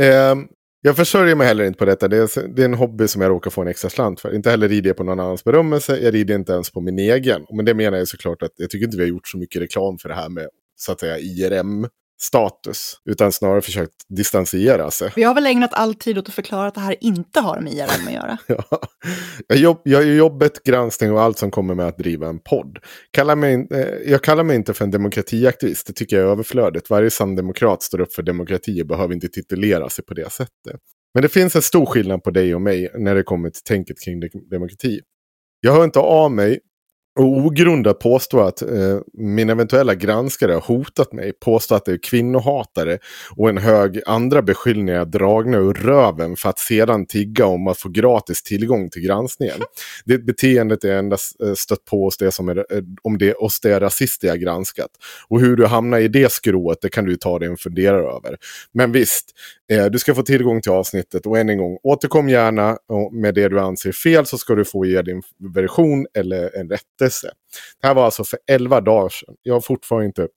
ehm, 0.00 0.48
jag 0.80 0.96
försörjer 0.96 1.34
mig 1.34 1.46
heller 1.46 1.64
inte 1.64 1.78
på 1.78 1.84
detta. 1.84 2.08
Det 2.08 2.16
är, 2.16 2.48
det 2.48 2.62
är 2.62 2.64
en 2.64 2.74
hobby 2.74 3.08
som 3.08 3.22
jag 3.22 3.28
råkar 3.28 3.50
få 3.50 3.60
en 3.60 3.68
extra 3.68 3.90
slant 3.90 4.20
för. 4.20 4.34
Inte 4.34 4.50
heller 4.50 4.68
rider 4.68 4.90
jag 4.90 4.96
på 4.96 5.04
någon 5.04 5.20
annans 5.20 5.44
berömmelse. 5.44 5.98
Jag 5.98 6.14
rider 6.14 6.34
inte 6.34 6.52
ens 6.52 6.70
på 6.70 6.80
min 6.80 6.98
egen. 6.98 7.46
Men 7.50 7.64
det 7.64 7.74
menar 7.74 7.98
jag 7.98 8.08
såklart 8.08 8.42
att 8.42 8.52
jag 8.56 8.70
tycker 8.70 8.84
inte 8.84 8.96
vi 8.96 9.02
har 9.02 9.08
gjort 9.08 9.28
så 9.28 9.38
mycket 9.38 9.62
reklam 9.62 9.98
för 9.98 10.08
det 10.08 10.14
här 10.14 10.28
med 10.28 10.48
så 10.76 10.92
att 10.92 11.00
säga 11.00 11.18
IRM. 11.18 11.86
IRM-status. 12.20 12.94
Utan 13.10 13.32
snarare 13.32 13.62
försökt 13.62 13.92
distansiera 14.08 14.90
sig. 14.90 15.12
Vi 15.16 15.22
har 15.22 15.34
väl 15.34 15.46
ägnat 15.46 15.74
all 15.74 15.94
tid 15.94 16.18
åt 16.18 16.28
att 16.28 16.34
förklara 16.34 16.66
att 16.66 16.74
det 16.74 16.80
här 16.80 16.96
inte 17.00 17.40
har 17.40 17.60
med 17.60 17.72
IRM 17.72 18.06
att 18.06 18.12
göra. 18.12 18.38
Ja. 18.46 18.80
Jag, 19.46 19.58
jobb, 19.58 19.80
jag 19.84 20.04
gör 20.04 20.14
jobbet, 20.14 20.62
granskning 20.64 21.12
och 21.12 21.22
allt 21.22 21.38
som 21.38 21.50
kommer 21.50 21.74
med 21.74 21.86
att 21.86 21.98
driva 21.98 22.28
en 22.28 22.38
podd. 22.38 22.78
Kallar 23.10 23.36
mig, 23.36 23.66
eh, 23.74 24.10
jag 24.10 24.22
kallar 24.22 24.44
mig 24.44 24.56
inte 24.56 24.74
för 24.74 24.84
en 24.84 24.90
demokratiaktivist, 24.90 25.86
det 25.86 25.92
tycker 25.92 26.16
jag 26.16 26.26
är 26.26 26.30
överflödigt. 26.30 26.90
Varje 26.90 27.10
sann 27.10 27.36
demokrat 27.36 27.82
står 27.82 28.00
upp 28.00 28.12
för 28.12 28.22
demokrati 28.22 28.82
och 28.82 28.86
behöver 28.86 29.14
inte 29.14 29.28
titulera 29.28 29.88
sig 29.88 30.04
på 30.04 30.14
det 30.14 30.32
sättet. 30.32 30.80
Men 31.14 31.22
det 31.22 31.28
finns 31.28 31.56
en 31.56 31.62
stor 31.62 31.86
skillnad 31.86 32.22
på 32.22 32.30
dig 32.30 32.54
och 32.54 32.62
mig 32.62 32.90
när 32.94 33.14
det 33.14 33.22
kommer 33.22 33.50
till 33.50 33.62
tänket 33.62 33.96
kring 34.04 34.20
de- 34.20 34.48
demokrati. 34.50 35.00
Jag 35.60 35.72
hör 35.72 35.84
inte 35.84 35.98
av 35.98 36.32
mig 36.32 36.60
och 37.20 37.26
ogrundat 37.26 37.98
påstå 37.98 38.40
att 38.40 38.62
eh, 38.62 38.98
min 39.12 39.50
eventuella 39.50 39.94
granskare 39.94 40.52
har 40.52 40.60
hotat 40.60 41.12
mig, 41.12 41.32
påstå 41.32 41.74
att 41.74 41.84
det 41.84 41.92
är 41.92 41.98
kvinnohatare 42.02 42.98
och 43.36 43.48
en 43.48 43.58
hög 43.58 44.00
andra 44.06 44.42
beskyllningar 44.42 45.04
dragna 45.04 45.56
ur 45.56 45.74
röven 45.74 46.36
för 46.36 46.48
att 46.48 46.58
sedan 46.58 47.06
tigga 47.06 47.46
om 47.46 47.66
att 47.66 47.78
få 47.78 47.88
gratis 47.88 48.42
tillgång 48.42 48.90
till 48.90 49.02
granskningen. 49.02 49.56
Det 50.04 50.18
beteendet 50.18 50.84
är 50.84 50.92
endast 50.92 51.40
eh, 51.42 51.54
stött 51.54 51.84
på 51.84 52.04
hos 52.04 52.16
det 52.16 52.32
som 52.32 52.48
är, 52.48 52.56
eh, 52.56 52.82
om 53.02 53.18
det 53.18 53.34
oss 53.34 53.60
det 53.60 53.72
är 53.72 53.80
rasist 53.80 54.22
jag 54.22 54.40
granskat. 54.40 54.90
Och 55.28 55.40
hur 55.40 55.56
du 55.56 55.66
hamnar 55.66 55.98
i 55.98 56.08
det 56.08 56.32
skrået, 56.32 56.78
det 56.82 56.88
kan 56.88 57.04
du 57.04 57.10
ju 57.10 57.16
ta 57.16 57.38
dig 57.38 57.48
en 57.48 57.56
funderare 57.56 58.16
över. 58.16 58.36
Men 58.72 58.92
visst, 58.92 59.30
du 59.92 59.98
ska 59.98 60.14
få 60.14 60.22
tillgång 60.22 60.62
till 60.62 60.72
avsnittet 60.72 61.26
och 61.26 61.38
än 61.38 61.48
en 61.48 61.58
gång, 61.58 61.78
återkom 61.82 62.28
gärna 62.28 62.78
och 62.88 63.14
med 63.14 63.34
det 63.34 63.48
du 63.48 63.60
anser 63.60 63.92
fel 63.92 64.26
så 64.26 64.38
ska 64.38 64.54
du 64.54 64.64
få 64.64 64.84
ge 64.84 65.02
din 65.02 65.22
version 65.54 66.06
eller 66.14 66.56
en 66.56 66.68
rättelse. 66.68 67.30
Det 67.80 67.86
här 67.86 67.94
var 67.94 68.04
alltså 68.04 68.24
för 68.24 68.38
11 68.50 68.80
dagar 68.80 69.08
sedan. 69.08 69.34
Jag 69.42 69.54
har 69.54 69.60
fortfarande 69.60 70.06
inte 70.06 70.28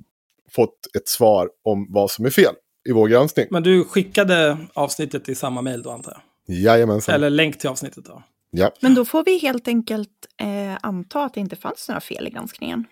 fått 0.52 0.96
ett 0.98 1.08
svar 1.08 1.50
om 1.64 1.88
vad 1.90 2.12
som 2.12 2.26
är 2.26 2.30
fel 2.30 2.54
i 2.90 2.92
vår 2.92 3.08
granskning. 3.08 3.48
Men 3.50 3.64
du 3.64 3.84
skickade 3.84 4.58
avsnittet 4.74 5.30
i 5.30 5.36
samma 5.36 5.62
mejl 5.62 5.82
då 5.82 5.92
antar 5.92 6.12
jag? 6.12 6.22
Jajamensan. 6.58 7.16
Eller 7.16 7.30
länk 7.30 7.60
till 7.60 7.70
avsnittet 7.70 8.06
då? 8.06 8.24
Ja. 8.52 8.72
Men 8.82 8.96
då 8.96 9.06
får 9.06 9.24
vi 9.24 9.38
helt 9.38 9.68
enkelt 9.68 10.10
eh, 10.42 10.78
anta 10.82 11.24
att 11.24 11.34
det 11.34 11.40
inte 11.40 11.56
fanns 11.56 11.88
några 11.88 12.02
fel 12.02 12.28
i 12.28 12.30
granskningen. 12.30 12.86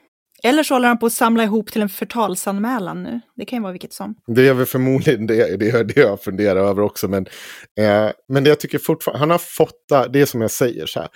Eller 0.44 0.64
så 0.64 0.74
håller 0.76 0.88
han 0.88 0.98
på 1.00 1.06
att 1.06 1.14
samla 1.14 1.44
ihop 1.44 1.72
till 1.72 1.82
en 1.82 1.90
förtalsanmälan 1.90 3.04
nu. 3.04 3.22
Det 3.36 3.46
kan 3.46 3.58
ju 3.58 3.64
vara 3.64 3.72
vilket 3.72 3.94
som. 3.94 4.16
Det 4.28 4.48
är 4.48 4.54
väl 4.54 4.66
förmodligen 4.66 5.28
det, 5.28 5.58
det, 5.58 5.70
är 5.70 5.84
det 5.84 5.98
jag 6.02 6.22
funderar 6.24 6.60
över 6.60 6.82
också. 6.82 7.08
Men, 7.08 7.26
eh, 7.80 8.10
men 8.28 8.44
det 8.44 8.50
jag 8.50 8.60
tycker 8.60 8.78
fortfarande, 8.80 9.20
han 9.20 9.30
har 9.30 9.38
fått, 9.38 9.88
det 10.10 10.22
är 10.22 10.26
som 10.26 10.42
jag 10.42 10.52
säger 10.52 10.86
så 10.86 11.00
här. 11.00 11.10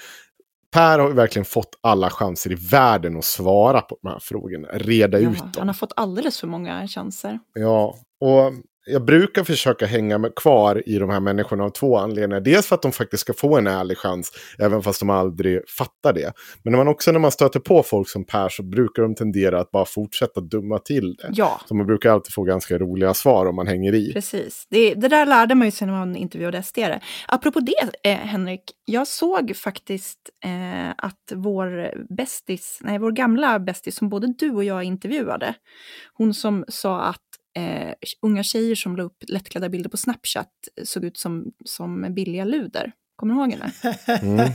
Per 0.74 1.00
har 1.00 1.10
verkligen 1.12 1.46
fått 1.46 1.79
alla 1.82 2.10
chanser 2.10 2.51
i 2.51 2.55
världen 2.72 3.17
att 3.17 3.25
svara 3.25 3.82
på 3.82 3.98
de 4.01 4.08
här 4.10 4.20
frågorna, 4.22 4.67
reda 4.74 5.20
Ja, 5.20 5.29
ut 5.32 5.38
han 5.39 5.51
dem. 5.51 5.67
har 5.67 5.74
fått 5.74 5.94
alldeles 5.96 6.39
för 6.39 6.48
många 6.48 6.88
chanser. 6.88 7.39
Ja, 7.53 7.96
och 8.20 8.53
jag 8.86 9.06
brukar 9.06 9.44
försöka 9.44 9.86
hänga 9.86 10.18
med 10.18 10.36
kvar 10.36 10.84
i 10.86 10.98
de 10.98 11.10
här 11.10 11.20
människorna 11.20 11.63
av 11.63 11.70
två 11.70 11.98
anledningar. 11.98 12.42
Dels 12.42 12.68
för 12.68 12.75
att 12.75 12.82
de 12.82 12.92
faktiskt 12.92 13.22
ska 13.22 13.34
få 13.34 13.58
en 13.58 13.68
ärlig 13.68 13.98
chans, 13.98 14.32
även 14.60 14.82
fast 14.84 15.00
de 15.00 15.10
aldrig 15.10 15.70
fattar 15.70 16.13
det. 16.13 16.34
Men 16.63 16.72
när 16.72 16.77
man 16.77 16.88
också 16.88 17.12
när 17.12 17.20
man 17.20 17.32
stöter 17.32 17.60
på 17.60 17.84
folk 17.84 18.10
som 18.10 18.25
Per 18.25 18.50
så 18.50 18.63
brukar 18.63 19.04
de 19.04 19.15
tendera 19.15 19.60
att 19.60 19.72
bara 19.72 19.86
fortsätta 19.86 20.42
dumma 20.42 20.80
till 20.80 21.15
det. 21.15 21.30
Ja, 21.34 21.62
Så 21.68 21.75
man 21.75 21.88
brukar 21.88 22.12
alltid 22.12 22.34
få 22.34 22.44
ganska 22.44 22.77
roliga 22.77 23.13
svar 23.13 23.46
om 23.46 23.56
man 23.56 23.68
hänger 23.68 23.96
i. 23.96 24.13
precis. 24.13 24.68
Det, 24.70 24.94
det 24.94 25.08
där 25.08 25.25
lärde 25.25 25.56
man 25.56 25.68
ju 25.68 25.72
sig 25.72 25.88
när 25.88 25.94
man 25.94 26.15
intervjuade 26.15 26.63
SD. 26.63 26.80
Apropå 27.27 27.60
det, 27.60 28.10
eh, 28.10 28.18
Henrik, 28.18 28.62
jag 28.86 29.08
såg 29.08 29.56
faktiskt 29.56 30.20
eh, 30.46 30.89
att 30.98 31.32
vår 31.36 31.94
bästis, 32.15 32.80
nej, 32.82 33.00
vår 33.00 33.12
gamla 33.12 33.60
bästis 33.60 33.96
som 33.96 34.10
både 34.10 34.34
du 34.38 34.51
och 34.51 34.63
jag 34.63 34.84
intervjuade, 34.84 35.54
hon 36.13 36.34
som 36.34 36.65
sa 36.68 37.01
att 37.01 37.25
eh, 37.55 37.93
unga 38.21 38.43
tjejer 38.43 38.75
som 38.75 38.95
la 38.95 39.03
upp 39.03 39.24
lättklädda 39.27 39.69
bilder 39.69 39.89
på 39.89 39.97
Snapchat 39.97 40.51
såg 40.83 41.03
ut 41.03 41.17
som, 41.17 41.51
som 41.65 42.13
billiga 42.13 42.43
luder. 42.43 42.91
Kommer 43.15 43.33
du 43.33 43.39
ihåg 43.39 43.51
henne? 43.51 43.71
Mm. 44.21 44.51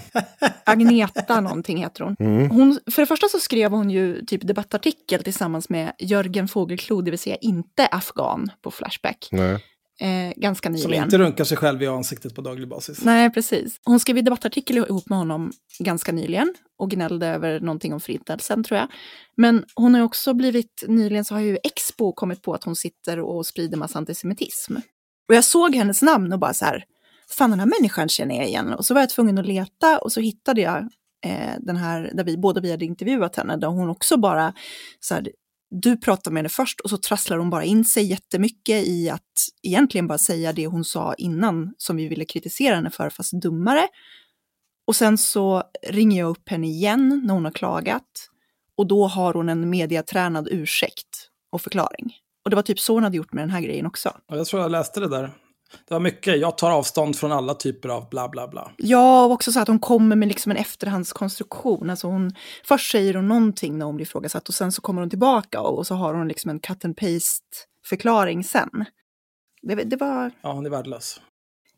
Agneta 0.65 1.41
någonting 1.41 1.79
heter 1.79 2.05
hon. 2.05 2.17
Mm. 2.19 2.51
hon. 2.51 2.79
För 2.91 3.03
det 3.03 3.07
första 3.07 3.29
så 3.29 3.39
skrev 3.39 3.71
hon 3.71 3.91
ju 3.91 4.25
typ 4.25 4.47
debattartikel 4.47 5.23
tillsammans 5.23 5.69
med 5.69 5.93
Jörgen 5.99 6.49
Fågelklo, 6.49 7.01
det 7.01 7.11
vill 7.11 7.19
säga 7.19 7.37
inte 7.37 7.87
afghan 7.87 8.51
på 8.63 8.71
Flashback. 8.71 9.29
Nej. 9.33 9.65
Eh, 10.01 10.33
ganska 10.37 10.67
Som 10.69 10.73
nyligen. 10.73 11.05
inte 11.05 11.19
runkar 11.19 11.45
sig 11.45 11.57
själv 11.57 11.83
i 11.83 11.87
ansiktet 11.87 12.35
på 12.35 12.41
daglig 12.41 12.69
basis. 12.69 13.05
Nej, 13.05 13.31
precis. 13.31 13.81
Hon 13.85 14.01
skrev 14.01 14.19
en 14.19 14.25
debattartikel 14.25 14.77
ihop 14.77 15.09
med 15.09 15.19
honom 15.19 15.53
ganska 15.79 16.13
nyligen 16.13 16.55
och 16.79 16.91
gnällde 16.91 17.27
över 17.27 17.61
någonting 17.61 17.93
om 17.93 18.01
förintelsen 18.01 18.65
tror 18.65 18.79
jag. 18.79 18.89
Men 19.37 19.65
hon 19.75 19.95
har 19.95 20.03
också 20.03 20.35
blivit, 20.35 20.85
nyligen 20.89 21.25
så 21.25 21.35
har 21.35 21.41
ju 21.41 21.59
Expo 21.65 22.13
kommit 22.13 22.43
på 22.43 22.55
att 22.55 22.65
hon 22.65 22.77
sitter 22.77 23.21
och 23.21 23.47
sprider 23.47 23.77
massa 23.77 23.99
antisemitism. 23.99 24.77
Och 25.29 25.35
jag 25.35 25.45
såg 25.45 25.75
hennes 25.75 26.03
namn 26.03 26.33
och 26.33 26.39
bara 26.39 26.55
så 26.55 26.65
här, 26.65 26.85
fan 27.29 27.51
den 27.51 27.61
här 27.61 27.67
människan 27.81 28.09
känner 28.09 28.37
jag 28.37 28.47
igen. 28.47 28.75
Och 28.75 28.87
så 28.87 28.95
var 28.95 29.01
jag 29.01 29.11
tvungen 29.11 29.39
att 29.39 29.47
leta 29.47 29.99
och 29.99 30.13
så 30.13 30.21
hittade 30.21 30.61
jag 30.61 30.79
eh, 31.27 31.55
den 31.59 31.77
här, 31.77 32.11
där 32.15 32.25
vi 32.25 32.37
båda 32.37 32.61
vi 32.61 32.71
hade 32.71 32.85
intervjuat 32.85 33.37
henne, 33.37 33.57
där 33.57 33.69
hon 33.69 33.91
också 33.91 34.17
bara 34.17 34.55
så 35.01 35.15
här, 35.15 35.29
du 35.71 35.97
pratar 35.97 36.31
med 36.31 36.39
henne 36.39 36.49
först 36.49 36.81
och 36.81 36.91
så 36.91 36.97
trasslar 36.97 37.39
hon 37.39 37.51
bara 37.51 37.65
in 37.65 37.85
sig 37.85 38.05
jättemycket 38.05 38.87
i 38.87 39.11
att 39.11 39.23
egentligen 39.63 40.07
bara 40.07 40.19
säga 40.19 40.53
det 40.53 40.67
hon 40.67 40.85
sa 40.85 41.15
innan 41.15 41.75
som 41.79 41.97
vi 41.97 42.09
ville 42.09 42.25
kritisera 42.25 42.75
henne 42.75 42.91
för, 42.91 43.11
fast 43.11 43.33
dummare. 43.33 43.89
Och 44.87 44.97
sen 44.97 45.19
så 45.19 45.63
ringer 45.89 46.21
jag 46.21 46.31
upp 46.31 46.49
henne 46.49 46.67
igen 46.67 47.23
när 47.25 47.35
hon 47.35 47.45
har 47.45 47.53
klagat 47.53 48.31
och 48.77 48.87
då 48.87 49.07
har 49.07 49.35
hon 49.35 49.49
en 49.49 49.71
mediatränad 49.71 50.49
ursäkt 50.51 51.29
och 51.51 51.63
förklaring. 51.63 52.17
Och 52.45 52.51
det 52.51 52.57
var 52.57 52.63
typ 52.63 52.81
så 52.81 52.95
hon 52.95 53.05
hade 53.05 53.17
gjort 53.17 53.33
med 53.33 53.43
den 53.43 53.51
här 53.51 53.61
grejen 53.61 53.87
också. 53.87 54.17
Jag 54.27 54.47
tror 54.47 54.63
jag 54.63 54.71
läste 54.71 55.01
det 55.01 55.09
där. 55.09 55.33
Det 55.89 55.95
var 55.95 56.01
mycket, 56.01 56.41
jag 56.41 56.59
tar 56.59 56.71
avstånd 56.71 57.17
från 57.17 57.33
alla 57.33 57.55
typer 57.55 57.89
av 57.89 58.09
bla 58.09 58.29
bla 58.29 58.49
bla. 58.49 58.71
Ja, 58.77 59.25
och 59.25 59.33
också 59.33 59.53
så 59.53 59.61
att 59.61 59.69
hon 59.69 59.79
kommer 59.79 60.17
med 60.17 60.29
liksom 60.29 60.53
en 60.53 60.59
efterhandskonstruktion. 60.59 61.91
Alltså 61.91 62.07
hon, 62.07 62.35
först 62.65 62.91
säger 62.93 63.15
hon 63.15 63.29
någonting 63.29 63.79
när 63.79 63.87
hon 63.87 63.97
blir 63.97 64.07
ifrågasatt 64.07 64.49
och 64.49 64.55
sen 64.55 64.73
så 64.73 64.83
kommer 64.83 65.03
hon 65.03 65.11
tillbaka 65.11 65.61
och, 65.61 65.79
och 65.79 65.87
så 65.87 65.95
har 65.95 66.15
hon 66.15 66.29
liksom 66.29 66.51
en 66.51 66.61
cut 66.61 66.85
and 66.85 66.97
paste 66.97 67.47
förklaring 67.87 68.45
sen. 68.45 68.85
Det, 69.63 69.75
det 69.75 69.97
var 69.97 70.31
Ja, 70.43 70.53
hon 70.53 70.67
är 70.67 70.71
värdelös. 70.71 71.21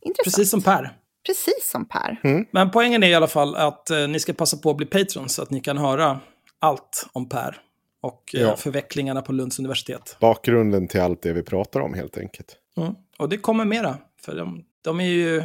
intressant. 0.01 0.25
Precis 0.37 0.51
som 0.51 0.63
Per. 0.63 0.97
Precis 1.27 1.71
som 1.73 1.85
Per. 1.89 2.45
Men 2.51 2.71
poängen 2.71 3.03
är 3.03 3.09
i 3.09 3.15
alla 3.15 3.27
fall 3.27 3.57
att 3.57 3.91
eh, 3.91 4.09
ni 4.09 4.21
ska 4.21 4.33
passa 4.33 4.57
på 4.57 4.71
att 4.71 4.77
bli 4.77 4.87
patrons 4.87 5.35
så 5.35 5.43
att 5.43 5.51
ni 5.51 5.61
kan 5.61 5.79
höra 5.79 6.21
allt 6.59 7.07
om 7.13 7.29
Per. 7.29 7.57
Och 8.03 8.35
eh, 8.35 8.41
Ja. 8.41 8.57
förvecklingarna 8.57 9.23
på 9.23 9.33
Lunds 9.33 9.59
universitet. 9.59 10.17
Bakgrunden 10.21 10.89
till 10.89 11.01
allt 11.01 11.23
det 11.23 11.33
vi 11.33 11.43
pratar 11.43 11.81
om 11.81 11.95
helt 11.95 12.19
enkelt. 12.19 12.57
Mm. 12.76 12.95
Och 13.19 13.29
det 13.29 13.38
kommer 13.38 13.64
mera. 13.64 13.99
För 14.21 14.37
de, 14.37 14.64
de 14.83 15.00
är 15.00 15.05
ju 15.05 15.43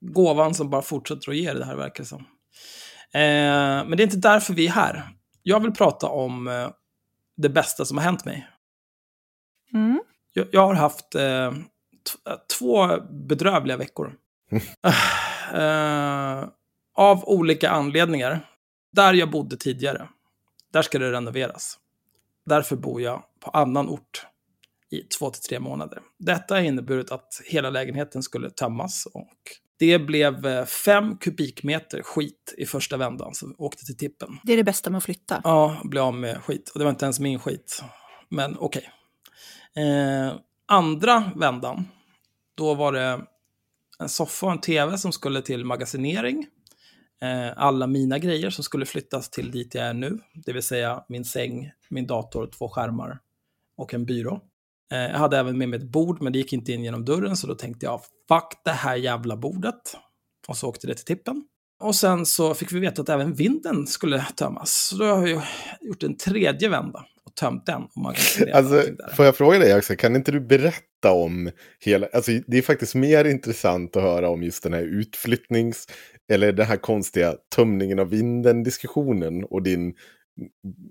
gåvan 0.00 0.54
som 0.54 0.70
bara 0.70 0.82
fortsätter 0.82 1.30
att 1.30 1.36
ge 1.36 1.52
det 1.52 1.64
här 1.64 1.76
verkar 1.76 2.04
som. 2.04 2.18
Eh, 3.12 3.86
men 3.86 3.90
det 3.90 4.02
är 4.02 4.04
inte 4.04 4.16
därför 4.16 4.54
vi 4.54 4.66
är 4.66 4.70
här. 4.70 5.08
Jag 5.42 5.60
vill 5.60 5.72
prata 5.72 6.06
om 6.06 6.48
eh, 6.48 6.68
det 7.36 7.48
bästa 7.48 7.84
som 7.84 7.98
har 7.98 8.04
hänt 8.04 8.24
mig. 8.24 8.48
Mm. 9.72 10.00
Jag, 10.32 10.46
jag 10.52 10.66
har 10.66 10.74
haft 10.74 11.14
eh, 11.14 11.22
eh, 11.22 11.52
två 12.58 12.88
bedrövliga 13.10 13.76
veckor. 13.76 14.14
eh, 15.54 16.44
av 16.94 17.24
olika 17.24 17.70
anledningar. 17.70 18.40
Där 18.92 19.14
jag 19.14 19.30
bodde 19.30 19.56
tidigare, 19.56 20.08
där 20.72 20.82
ska 20.82 20.98
det 20.98 21.12
renoveras. 21.12 21.78
Därför 22.46 22.76
bor 22.76 23.02
jag 23.02 23.22
på 23.40 23.50
annan 23.50 23.88
ort 23.88 24.26
i 24.90 25.00
två 25.00 25.30
till 25.30 25.42
tre 25.42 25.60
månader. 25.60 26.02
Detta 26.18 26.54
har 26.54 26.60
inneburit 26.62 27.10
att 27.10 27.40
hela 27.44 27.70
lägenheten 27.70 28.22
skulle 28.22 28.50
tömmas 28.50 29.06
och 29.14 29.32
det 29.78 29.98
blev 29.98 30.46
eh, 30.46 30.64
fem 30.64 31.16
kubikmeter 31.16 32.02
skit 32.02 32.54
i 32.58 32.66
första 32.66 32.96
vändan 32.96 33.34
som 33.34 33.54
åkte 33.58 33.84
till 33.84 33.96
tippen. 33.96 34.38
Det 34.44 34.52
är 34.52 34.56
det 34.56 34.64
bästa 34.64 34.90
med 34.90 34.98
att 34.98 35.04
flytta. 35.04 35.40
Ja, 35.44 35.80
bli 35.84 36.00
av 36.00 36.14
med 36.14 36.42
skit. 36.42 36.68
Och 36.68 36.78
det 36.78 36.84
var 36.84 36.90
inte 36.90 37.04
ens 37.04 37.20
min 37.20 37.38
skit. 37.38 37.82
Men 38.28 38.56
okej. 38.58 38.90
Eh, 39.76 40.36
andra 40.66 41.32
vändan, 41.36 41.88
då 42.54 42.74
var 42.74 42.92
det 42.92 43.20
en 43.98 44.08
soffa 44.08 44.46
och 44.46 44.52
en 44.52 44.60
tv 44.60 44.98
som 44.98 45.12
skulle 45.12 45.42
till 45.42 45.64
magasinering. 45.64 46.46
eh, 47.22 47.52
alla 47.56 47.86
mina 47.86 48.18
grejer 48.18 48.50
som 48.50 48.64
skulle 48.64 48.86
flyttas 48.86 49.30
till 49.30 49.50
dit 49.50 49.74
jag 49.74 49.86
är 49.86 49.94
nu. 49.94 50.18
Det 50.34 50.52
vill 50.52 50.62
säga 50.62 51.04
min 51.08 51.24
säng, 51.24 51.70
min 51.88 52.06
dator, 52.06 52.50
två 52.58 52.68
skärmar 52.68 53.18
och 53.76 53.94
en 53.94 54.04
byrå. 54.06 54.40
Eh, 54.92 54.98
jag 54.98 55.18
hade 55.18 55.38
även 55.38 55.58
med 55.58 55.68
mig 55.68 55.78
ett 55.78 55.92
bord, 55.92 56.22
men 56.22 56.32
det 56.32 56.38
gick 56.38 56.52
inte 56.52 56.72
in 56.72 56.84
genom 56.84 57.04
dörren, 57.04 57.36
så 57.36 57.46
då 57.46 57.54
tänkte 57.54 57.86
jag 57.86 58.00
fuck 58.28 58.60
det 58.64 58.70
här 58.70 58.96
jävla 58.96 59.36
bordet. 59.36 59.80
Och 60.48 60.56
så 60.56 60.68
åkte 60.68 60.86
det 60.86 60.94
till 60.94 61.04
tippen. 61.04 61.44
Och 61.82 61.94
sen 61.94 62.26
så 62.26 62.54
fick 62.54 62.72
vi 62.72 62.80
veta 62.80 63.02
att 63.02 63.08
även 63.08 63.34
vinden 63.34 63.86
skulle 63.86 64.26
tömmas. 64.36 64.88
Så 64.90 64.96
då 64.96 65.04
har 65.04 65.26
jag 65.26 65.42
gjort 65.80 66.02
en 66.02 66.16
tredje 66.16 66.68
vända 66.68 67.04
och 67.24 67.34
tömt 67.34 67.66
den. 67.66 67.82
Och 67.82 68.02
man 68.02 68.14
kan 68.14 68.52
alltså, 68.52 68.82
får 69.16 69.24
jag 69.24 69.36
fråga 69.36 69.58
dig 69.58 69.72
Axel, 69.72 69.96
kan 69.96 70.16
inte 70.16 70.32
du 70.32 70.40
berätta 70.40 71.12
om 71.12 71.50
hela, 71.80 72.08
alltså 72.12 72.32
det 72.46 72.58
är 72.58 72.62
faktiskt 72.62 72.94
mer 72.94 73.24
intressant 73.24 73.96
att 73.96 74.02
höra 74.02 74.28
om 74.28 74.42
just 74.42 74.62
den 74.62 74.72
här 74.72 74.82
utflyttnings, 74.82 75.86
eller 76.32 76.52
den 76.52 76.66
här 76.66 76.76
konstiga 76.76 77.34
tömningen 77.56 77.98
av 77.98 78.08
vinden-diskussionen 78.08 79.44
och 79.44 79.62
din 79.62 79.94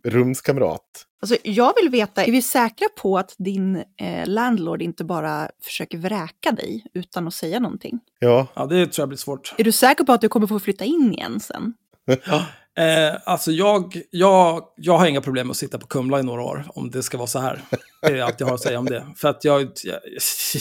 rumskamrat. 0.04 1.06
Alltså, 1.22 1.38
jag 1.44 1.74
vill 1.82 1.90
veta, 1.90 2.26
är 2.26 2.32
vi 2.32 2.42
säkra 2.42 2.88
på 2.98 3.18
att 3.18 3.36
din 3.38 3.76
eh, 3.76 4.28
landlord 4.28 4.82
inte 4.82 5.04
bara 5.04 5.50
försöker 5.64 5.98
vräka 5.98 6.52
dig 6.52 6.86
utan 6.94 7.28
att 7.28 7.34
säga 7.34 7.60
någonting? 7.60 8.00
Ja. 8.20 8.48
Ja, 8.54 8.66
det 8.66 8.88
tror 8.88 9.02
jag 9.02 9.10
blir 9.10 9.18
svårt. 9.18 9.56
Är 9.58 9.64
du 9.64 9.72
säker 9.72 10.04
på 10.04 10.12
att 10.12 10.22
du 10.22 10.30
kommer 10.30 10.48
få 10.48 10.60
flytta 10.60 10.86
in 10.86 11.14
igen 11.14 11.40
sen? 11.40 11.74
Ja. 12.26 12.46
Eh, 12.78 13.18
alltså 13.26 13.52
jag, 13.52 14.02
jag, 14.12 14.64
jag 14.76 14.98
har 14.98 15.08
inga 15.08 15.22
problem 15.22 15.48
med 15.48 15.52
att 15.52 15.58
sitta 15.58 15.78
på 15.78 15.88
Kumla 15.88 16.20
i 16.20 16.24
några 16.24 16.42
år, 16.42 16.66
om 16.68 16.92
det 16.92 17.04
ska 17.04 17.18
vara 17.18 17.28
så 17.28 17.40
här. 17.40 17.62
Det 18.02 18.08
är 18.08 18.22
allt 18.22 18.40
jag 18.40 18.48
har 18.48 18.54
att 18.54 18.62
säga 18.62 18.80
om 18.80 18.86
det. 18.86 19.06
För 19.18 19.30
att 19.30 19.44
jag, 19.44 19.62
jag, 19.62 20.00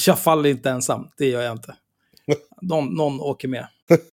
jag 0.07 0.19
faller 0.19 0.51
inte 0.51 0.71
ensam, 0.71 1.09
det 1.19 1.27
gör 1.27 1.43
jag 1.43 1.53
inte. 1.53 1.75
Någon, 2.63 2.95
någon 2.95 3.21
åker 3.21 3.49
med. 3.49 3.67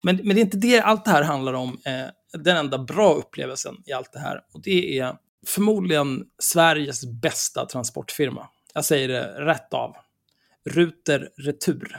Men, 0.02 0.16
men 0.16 0.36
det 0.36 0.40
är 0.40 0.44
inte 0.44 0.56
det 0.56 0.80
allt 0.80 1.04
det 1.04 1.10
här 1.10 1.22
handlar 1.22 1.52
om. 1.52 1.78
Eh, 1.84 1.92
den 2.32 2.56
enda 2.56 2.78
bra 2.78 3.14
upplevelsen 3.14 3.82
i 3.86 3.92
allt 3.92 4.12
det 4.12 4.18
här. 4.18 4.44
Och 4.52 4.62
det 4.62 4.98
är 4.98 5.16
förmodligen 5.46 6.24
Sveriges 6.38 7.04
bästa 7.06 7.66
transportfirma. 7.66 8.48
Jag 8.74 8.84
säger 8.84 9.08
det 9.08 9.44
rätt 9.44 9.74
av. 9.74 9.96
Ruter 10.70 11.28
Retur. 11.36 11.96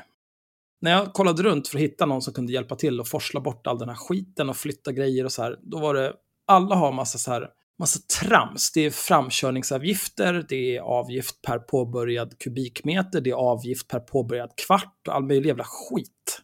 När 0.81 0.91
jag 0.91 1.13
kollade 1.13 1.43
runt 1.43 1.67
för 1.67 1.77
att 1.77 1.83
hitta 1.83 2.05
någon 2.05 2.21
som 2.21 2.33
kunde 2.33 2.53
hjälpa 2.53 2.75
till 2.75 2.99
och 2.99 3.07
forsla 3.07 3.39
bort 3.39 3.67
all 3.67 3.79
den 3.79 3.89
här 3.89 3.95
skiten 3.95 4.49
och 4.49 4.57
flytta 4.57 4.91
grejer 4.91 5.25
och 5.25 5.31
så 5.31 5.41
här, 5.43 5.59
då 5.61 5.79
var 5.79 5.93
det, 5.93 6.13
alla 6.45 6.75
har 6.75 6.91
massa 6.91 7.17
så 7.17 7.31
här, 7.31 7.49
massa 7.79 7.99
trams. 8.21 8.71
Det 8.71 8.81
är 8.81 8.91
framkörningsavgifter, 8.91 10.45
det 10.49 10.77
är 10.77 10.81
avgift 10.81 11.41
per 11.41 11.59
påbörjad 11.59 12.39
kubikmeter, 12.39 13.21
det 13.21 13.29
är 13.29 13.35
avgift 13.35 13.87
per 13.87 13.99
påbörjad 13.99 14.51
kvart 14.67 15.07
och 15.07 15.15
all 15.15 15.23
möjlig 15.23 15.47
jävla 15.47 15.63
skit. 15.63 16.41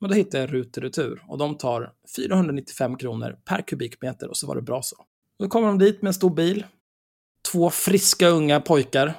Men 0.00 0.10
då 0.10 0.16
hittade 0.16 0.42
jag 0.42 0.52
Ruter 0.54 0.80
Retur 0.80 1.24
och 1.28 1.38
de 1.38 1.58
tar 1.58 1.92
495 2.16 2.96
kronor 2.96 3.36
per 3.44 3.62
kubikmeter 3.62 4.28
och 4.28 4.36
så 4.36 4.46
var 4.46 4.54
det 4.56 4.62
bra 4.62 4.82
så. 4.82 4.96
Då 5.38 5.48
kommer 5.48 5.68
de 5.68 5.78
dit 5.78 6.02
med 6.02 6.08
en 6.08 6.14
stor 6.14 6.30
bil. 6.34 6.66
Två 7.52 7.70
friska 7.70 8.28
unga 8.28 8.60
pojkar 8.60 9.14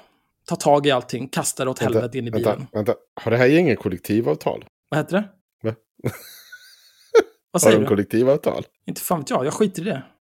tar 0.45 0.55
tag 0.55 0.87
i 0.87 0.91
allting, 0.91 1.27
kastar 1.27 1.65
det 1.65 1.71
åt 1.71 1.79
helvete 1.79 2.17
in 2.17 2.27
i 2.27 2.31
bilen. 2.31 2.57
Vänta, 2.57 2.77
vänta. 2.77 2.95
Har 3.13 3.31
det 3.31 3.37
här 3.37 3.45
gänget 3.45 3.79
kollektivavtal? 3.79 4.65
Vad 4.89 4.99
heter 4.99 5.15
det? 5.15 5.29
Va? 5.69 5.75
Vad 7.51 7.61
säger 7.61 7.73
Har 7.75 7.79
de 7.79 7.85
du? 7.85 7.89
kollektivavtal? 7.89 8.65
Inte 8.85 9.01
fan 9.01 9.19
vet 9.19 9.29
jag, 9.29 9.45
jag 9.45 9.53
skiter 9.53 9.81
i 9.81 9.85
det. 9.85 10.03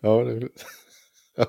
Ja, 0.00 0.24
det... 0.24 0.48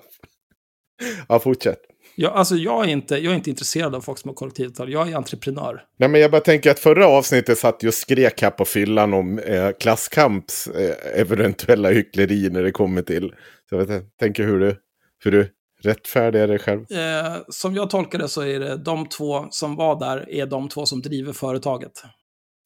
ja, 1.28 1.40
fortsätt. 1.40 1.80
Jag, 2.16 2.34
alltså, 2.34 2.56
jag, 2.56 2.84
är 2.84 2.88
inte, 2.90 3.16
jag 3.16 3.32
är 3.32 3.36
inte 3.36 3.50
intresserad 3.50 3.96
av 3.96 4.02
folk 4.02 4.18
som 4.18 4.30
har 4.30 4.36
kollektivavtal, 4.36 4.92
jag 4.92 5.10
är 5.10 5.16
entreprenör. 5.16 5.84
Nej, 5.98 6.10
men 6.10 6.22
jag 6.22 6.32
bara 6.32 6.42
tänker 6.42 6.72
att 6.72 6.80
förra 6.80 7.08
avsnittet 7.08 7.58
satt 7.58 7.84
ju 7.84 7.88
och 7.88 7.94
skrek 7.94 8.42
här 8.42 8.50
på 8.50 8.66
fyllan 8.66 9.14
om 9.14 9.40
eh, 9.40 9.72
klasskamps 9.72 10.68
eh, 10.68 11.22
eventuella 11.22 11.90
hyckleri 11.90 12.50
när 12.50 12.64
det 12.64 12.72
kommer 12.72 13.02
till. 13.02 13.34
Så 13.70 13.76
jag 13.76 13.88
tänker 14.20 14.44
hur 14.44 14.60
du, 14.60 14.76
hur 15.24 15.32
du 15.32 15.50
rättfärdigar 15.82 16.48
dig 16.48 16.60
själv. 16.60 16.92
Eh, 16.92 17.38
som 17.50 17.76
jag 17.76 17.90
tolkar 17.90 18.20
det 18.20 18.28
så 18.28 18.42
är 18.42 18.60
det 18.60 18.78
de 18.78 19.06
två 19.10 19.46
som 19.50 19.76
var 19.76 20.00
där 20.00 20.30
är 20.30 20.46
de 20.46 20.70
två 20.70 20.86
som 20.86 21.02
driver 21.02 21.34
företaget. 21.34 22.04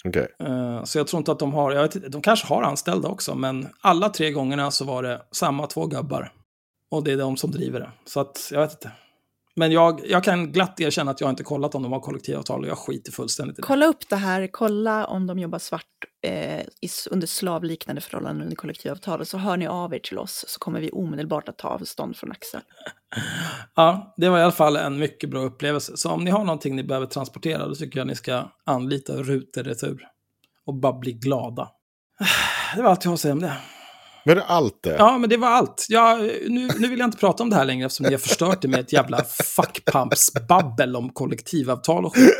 Okej. 0.05 0.27
Eh, 0.39 0.83
så 0.83 0.97
jag 0.97 1.07
tror 1.07 1.17
inte 1.17 1.31
att 1.31 1.39
de 1.39 1.53
har, 1.53 1.71
jag 1.71 1.81
vet, 1.81 2.11
de 2.11 2.21
kanske 2.21 2.47
har 2.47 2.63
anställda 2.63 3.09
också, 3.09 3.35
men 3.35 3.67
alla 3.81 4.09
tre 4.09 4.31
gångerna 4.31 4.71
så 4.71 4.85
var 4.85 5.03
det 5.03 5.21
samma 5.31 5.67
två 5.67 5.85
gubbar. 5.85 6.31
Och 6.91 7.03
det 7.03 7.11
är 7.11 7.17
de 7.17 7.37
som 7.37 7.51
driver 7.51 7.79
det. 7.79 7.91
Så 8.05 8.19
att, 8.19 8.49
jag 8.51 8.61
vet 8.61 8.71
inte. 8.71 8.91
Men 9.59 9.71
jag, 9.71 10.01
jag 10.05 10.23
kan 10.23 10.51
glatt 10.51 10.79
erkänna 10.79 11.11
att 11.11 11.21
jag 11.21 11.29
inte 11.29 11.43
kollat 11.43 11.75
om 11.75 11.83
de 11.83 11.91
har 11.91 11.99
kollektivavtal 11.99 12.61
och 12.61 12.67
jag 12.67 12.77
skiter 12.77 13.11
fullständigt 13.11 13.59
i 13.59 13.61
det. 13.61 13.67
Kolla 13.67 13.85
upp 13.85 14.09
det 14.09 14.15
här, 14.15 14.47
kolla 14.51 15.05
om 15.05 15.27
de 15.27 15.39
jobbar 15.39 15.59
svart 15.59 15.85
eh, 16.21 16.65
under 17.11 17.27
slavliknande 17.27 18.01
förhållanden 18.01 18.43
under 18.43 18.55
kollektivavtal. 18.55 19.25
Så 19.25 19.37
hör 19.37 19.57
ni 19.57 19.67
av 19.67 19.93
er 19.93 19.99
till 19.99 20.17
oss 20.17 20.45
så 20.47 20.59
kommer 20.59 20.81
vi 20.81 20.89
omedelbart 20.89 21.49
att 21.49 21.57
ta 21.57 21.67
avstånd 21.67 22.17
från 22.17 22.31
Axel. 22.31 22.61
Ja, 23.75 24.13
det 24.17 24.29
var 24.29 24.39
i 24.39 24.41
alla 24.41 24.51
fall 24.51 24.75
en 24.75 24.99
mycket 24.99 25.29
bra 25.29 25.41
upplevelse. 25.41 25.97
Så 25.97 26.09
om 26.09 26.23
ni 26.23 26.31
har 26.31 26.45
någonting 26.45 26.75
ni 26.75 26.83
behöver 26.83 27.07
transportera, 27.07 27.67
då 27.67 27.75
tycker 27.75 27.99
jag 27.99 28.07
ni 28.07 28.15
ska 28.15 28.51
anlita 28.65 29.13
Ruter 29.13 29.63
Retur. 29.63 30.07
Och 30.65 30.75
bara 30.75 30.93
bli 30.93 31.11
glada. 31.11 31.69
Det 32.75 32.81
var 32.81 32.89
allt 32.89 33.03
jag 33.03 33.09
har 33.09 33.13
att 33.13 33.19
säga 33.19 33.33
om 33.33 33.39
det. 33.39 33.57
Var 34.29 34.35
det 34.35 34.43
allt 34.43 34.83
det? 34.83 34.95
Ja, 34.97 35.17
men 35.17 35.29
det 35.29 35.37
var 35.37 35.47
allt. 35.47 35.85
Ja, 35.89 36.17
nu, 36.47 36.69
nu 36.77 36.87
vill 36.87 36.99
jag 36.99 37.07
inte 37.07 37.17
prata 37.17 37.43
om 37.43 37.49
det 37.49 37.55
här 37.55 37.65
längre 37.65 37.85
eftersom 37.85 38.05
ni 38.05 38.11
har 38.11 38.19
förstört 38.19 38.61
det 38.61 38.67
med 38.67 38.79
ett 38.79 38.93
jävla 38.93 39.23
fuckpumps-babbel 39.23 40.95
om 40.95 41.09
kollektivavtal 41.09 42.05
och 42.05 42.15
skit. 42.15 42.33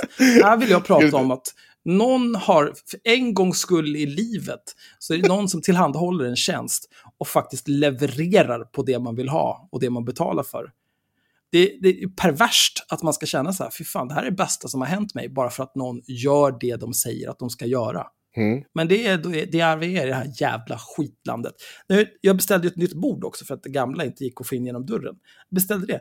Här 0.43 0.57
vill 0.57 0.69
jag 0.69 0.85
prata 0.85 1.17
om 1.17 1.31
att 1.31 1.47
någon 1.85 2.35
har, 2.35 2.65
för 2.65 2.99
en 3.03 3.33
gångs 3.33 3.57
skull 3.59 3.95
i 3.95 4.05
livet, 4.05 4.61
så 4.99 5.13
är 5.13 5.17
det 5.17 5.27
någon 5.27 5.49
som 5.49 5.61
tillhandahåller 5.61 6.25
en 6.25 6.35
tjänst 6.35 6.89
och 7.17 7.27
faktiskt 7.27 7.67
levererar 7.67 8.59
på 8.59 8.83
det 8.83 8.99
man 8.99 9.15
vill 9.15 9.29
ha 9.29 9.69
och 9.71 9.79
det 9.79 9.89
man 9.89 10.05
betalar 10.05 10.43
för. 10.43 10.71
Det, 11.51 11.77
det 11.81 11.89
är 11.89 12.07
perverst 12.07 12.85
att 12.89 13.03
man 13.03 13.13
ska 13.13 13.25
känna 13.25 13.53
så 13.53 13.63
här, 13.63 13.71
fy 13.77 13.83
fan, 13.83 14.07
det 14.07 14.13
här 14.13 14.21
är 14.21 14.29
det 14.29 14.37
bästa 14.37 14.67
som 14.67 14.81
har 14.81 14.87
hänt 14.87 15.15
mig, 15.15 15.29
bara 15.29 15.49
för 15.49 15.63
att 15.63 15.75
någon 15.75 16.01
gör 16.07 16.57
det 16.59 16.75
de 16.75 16.93
säger 16.93 17.29
att 17.29 17.39
de 17.39 17.49
ska 17.49 17.65
göra. 17.65 18.07
Mm. 18.37 18.63
Men 18.73 18.87
det 18.87 19.07
är, 19.07 19.17
det 19.51 19.59
är 19.59 19.77
vi 19.77 19.97
är 19.97 20.05
i 20.05 20.09
det 20.09 20.15
här 20.15 20.31
jävla 20.39 20.77
skitlandet. 20.77 21.53
Nu, 21.87 22.07
jag 22.21 22.35
beställde 22.35 22.67
ett 22.67 22.75
nytt 22.75 22.93
bord 22.93 23.23
också 23.23 23.45
för 23.45 23.53
att 23.53 23.63
det 23.63 23.69
gamla 23.69 24.05
inte 24.05 24.23
gick 24.23 24.41
att 24.41 24.47
få 24.47 24.55
in 24.55 24.65
genom 24.65 24.85
dörren. 24.85 25.15
Jag 25.49 25.55
beställde 25.55 25.87
det. 25.87 25.99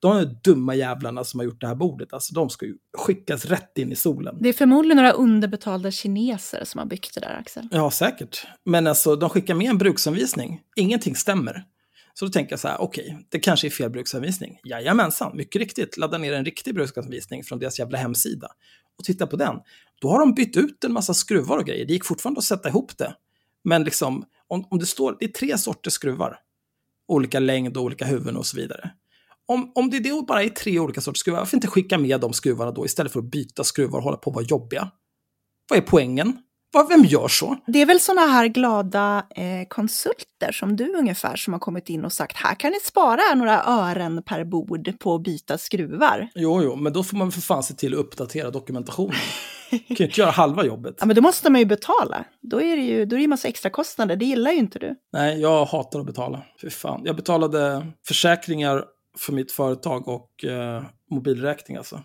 De 0.00 0.16
är 0.16 0.24
dumma 0.44 0.74
jävlarna 0.74 1.24
som 1.24 1.40
har 1.40 1.44
gjort 1.44 1.60
det 1.60 1.66
här 1.66 1.74
bordet, 1.74 2.12
alltså 2.12 2.34
de 2.34 2.50
ska 2.50 2.66
ju 2.66 2.76
skickas 2.98 3.44
rätt 3.44 3.78
in 3.78 3.92
i 3.92 3.96
solen. 3.96 4.36
Det 4.40 4.48
är 4.48 4.52
förmodligen 4.52 4.96
några 4.96 5.12
underbetalda 5.12 5.90
kineser 5.90 6.64
som 6.64 6.78
har 6.78 6.86
byggt 6.86 7.14
det 7.14 7.20
där, 7.20 7.36
Axel. 7.40 7.68
Ja, 7.70 7.90
säkert. 7.90 8.46
Men 8.64 8.86
alltså, 8.86 9.16
de 9.16 9.30
skickar 9.30 9.54
med 9.54 9.70
en 9.70 9.78
bruksanvisning. 9.78 10.60
Ingenting 10.76 11.16
stämmer. 11.16 11.64
Så 12.14 12.24
då 12.24 12.32
tänker 12.32 12.52
jag 12.52 12.60
så 12.60 12.68
här, 12.68 12.80
okej, 12.80 13.04
okay, 13.04 13.24
det 13.28 13.38
kanske 13.38 13.68
är 13.68 13.70
fel 13.70 13.90
bruksanvisning. 13.90 14.60
Jajamensan, 14.64 15.36
mycket 15.36 15.60
riktigt. 15.60 15.96
Ladda 15.96 16.18
ner 16.18 16.32
en 16.32 16.44
riktig 16.44 16.74
bruksanvisning 16.74 17.44
från 17.44 17.58
deras 17.58 17.78
jävla 17.78 17.98
hemsida. 17.98 18.48
Och 18.98 19.04
titta 19.04 19.26
på 19.26 19.36
den. 19.36 19.56
Då 20.00 20.08
har 20.08 20.20
de 20.20 20.34
bytt 20.34 20.56
ut 20.56 20.84
en 20.84 20.92
massa 20.92 21.14
skruvar 21.14 21.58
och 21.58 21.64
grejer. 21.64 21.86
Det 21.86 21.92
gick 21.92 22.04
fortfarande 22.04 22.38
att 22.38 22.44
sätta 22.44 22.68
ihop 22.68 22.98
det. 22.98 23.14
Men 23.64 23.84
liksom, 23.84 24.24
om, 24.48 24.64
om 24.70 24.78
det 24.78 24.86
står, 24.86 25.16
det 25.18 25.24
är 25.24 25.28
tre 25.28 25.58
sorters 25.58 25.92
skruvar. 25.92 26.38
Olika 27.08 27.40
längd 27.40 27.76
och 27.76 27.82
olika 27.82 28.04
huvuden 28.04 28.36
och 28.36 28.46
så 28.46 28.56
vidare. 28.56 28.90
Om, 29.46 29.72
om 29.74 29.90
det 29.90 29.96
är 29.96 30.00
det 30.00 30.26
bara 30.26 30.42
är 30.42 30.48
tre 30.48 30.78
olika 30.78 31.00
sorters 31.00 31.20
skruvar, 31.20 31.38
varför 31.38 31.56
inte 31.56 31.68
skicka 31.68 31.98
med 31.98 32.20
de 32.20 32.32
skruvarna 32.32 32.70
då 32.70 32.86
istället 32.86 33.12
för 33.12 33.20
att 33.20 33.30
byta 33.30 33.64
skruvar 33.64 33.98
och 33.98 34.04
hålla 34.04 34.16
på 34.16 34.30
att 34.30 34.36
vara 34.36 34.44
jobbiga? 34.44 34.90
Vad 35.70 35.78
är 35.78 35.82
poängen? 35.82 36.38
Vem 36.88 37.04
gör 37.04 37.28
så? 37.28 37.56
Det 37.66 37.82
är 37.82 37.86
väl 37.86 38.00
såna 38.00 38.20
här 38.20 38.46
glada 38.46 39.26
eh, 39.36 39.68
konsulter 39.68 40.52
som 40.52 40.76
du 40.76 40.94
ungefär 40.94 41.36
som 41.36 41.52
har 41.52 41.60
kommit 41.60 41.88
in 41.88 42.04
och 42.04 42.12
sagt 42.12 42.36
här 42.36 42.54
kan 42.54 42.70
ni 42.70 42.80
spara 42.80 43.34
några 43.34 43.64
ören 43.64 44.22
per 44.22 44.44
bord 44.44 44.98
på 44.98 45.14
att 45.14 45.22
byta 45.22 45.58
skruvar. 45.58 46.28
Jo, 46.34 46.62
jo, 46.62 46.76
men 46.76 46.92
då 46.92 47.02
får 47.02 47.16
man 47.16 47.32
för 47.32 47.40
fan 47.40 47.62
se 47.62 47.74
till 47.74 47.94
att 47.94 48.00
uppdatera 48.00 48.50
dokumentationen. 48.50 49.16
kan 49.70 49.80
ju 49.88 50.04
inte 50.04 50.20
göra 50.20 50.30
halva 50.30 50.64
jobbet. 50.64 50.96
Ja, 51.00 51.06
men 51.06 51.16
då 51.16 51.22
måste 51.22 51.50
man 51.50 51.58
ju 51.60 51.64
betala. 51.64 52.24
Då 52.40 52.62
är 52.62 52.76
det 52.76 52.82
ju 52.82 53.04
då 53.04 53.16
är 53.16 53.20
det 53.20 53.26
massa 53.26 53.48
extra 53.48 53.70
kostnader. 53.70 54.16
Det 54.16 54.24
gillar 54.24 54.50
ju 54.50 54.58
inte 54.58 54.78
du. 54.78 54.96
Nej, 55.12 55.40
jag 55.40 55.64
hatar 55.64 56.00
att 56.00 56.06
betala. 56.06 56.42
Fy 56.62 56.70
fan. 56.70 57.02
Jag 57.04 57.16
betalade 57.16 57.86
försäkringar 58.06 58.84
för 59.18 59.32
mitt 59.32 59.52
företag 59.52 60.08
och 60.08 60.44
eh, 60.44 60.82
mobilräkning 61.10 61.76
alltså. 61.76 62.02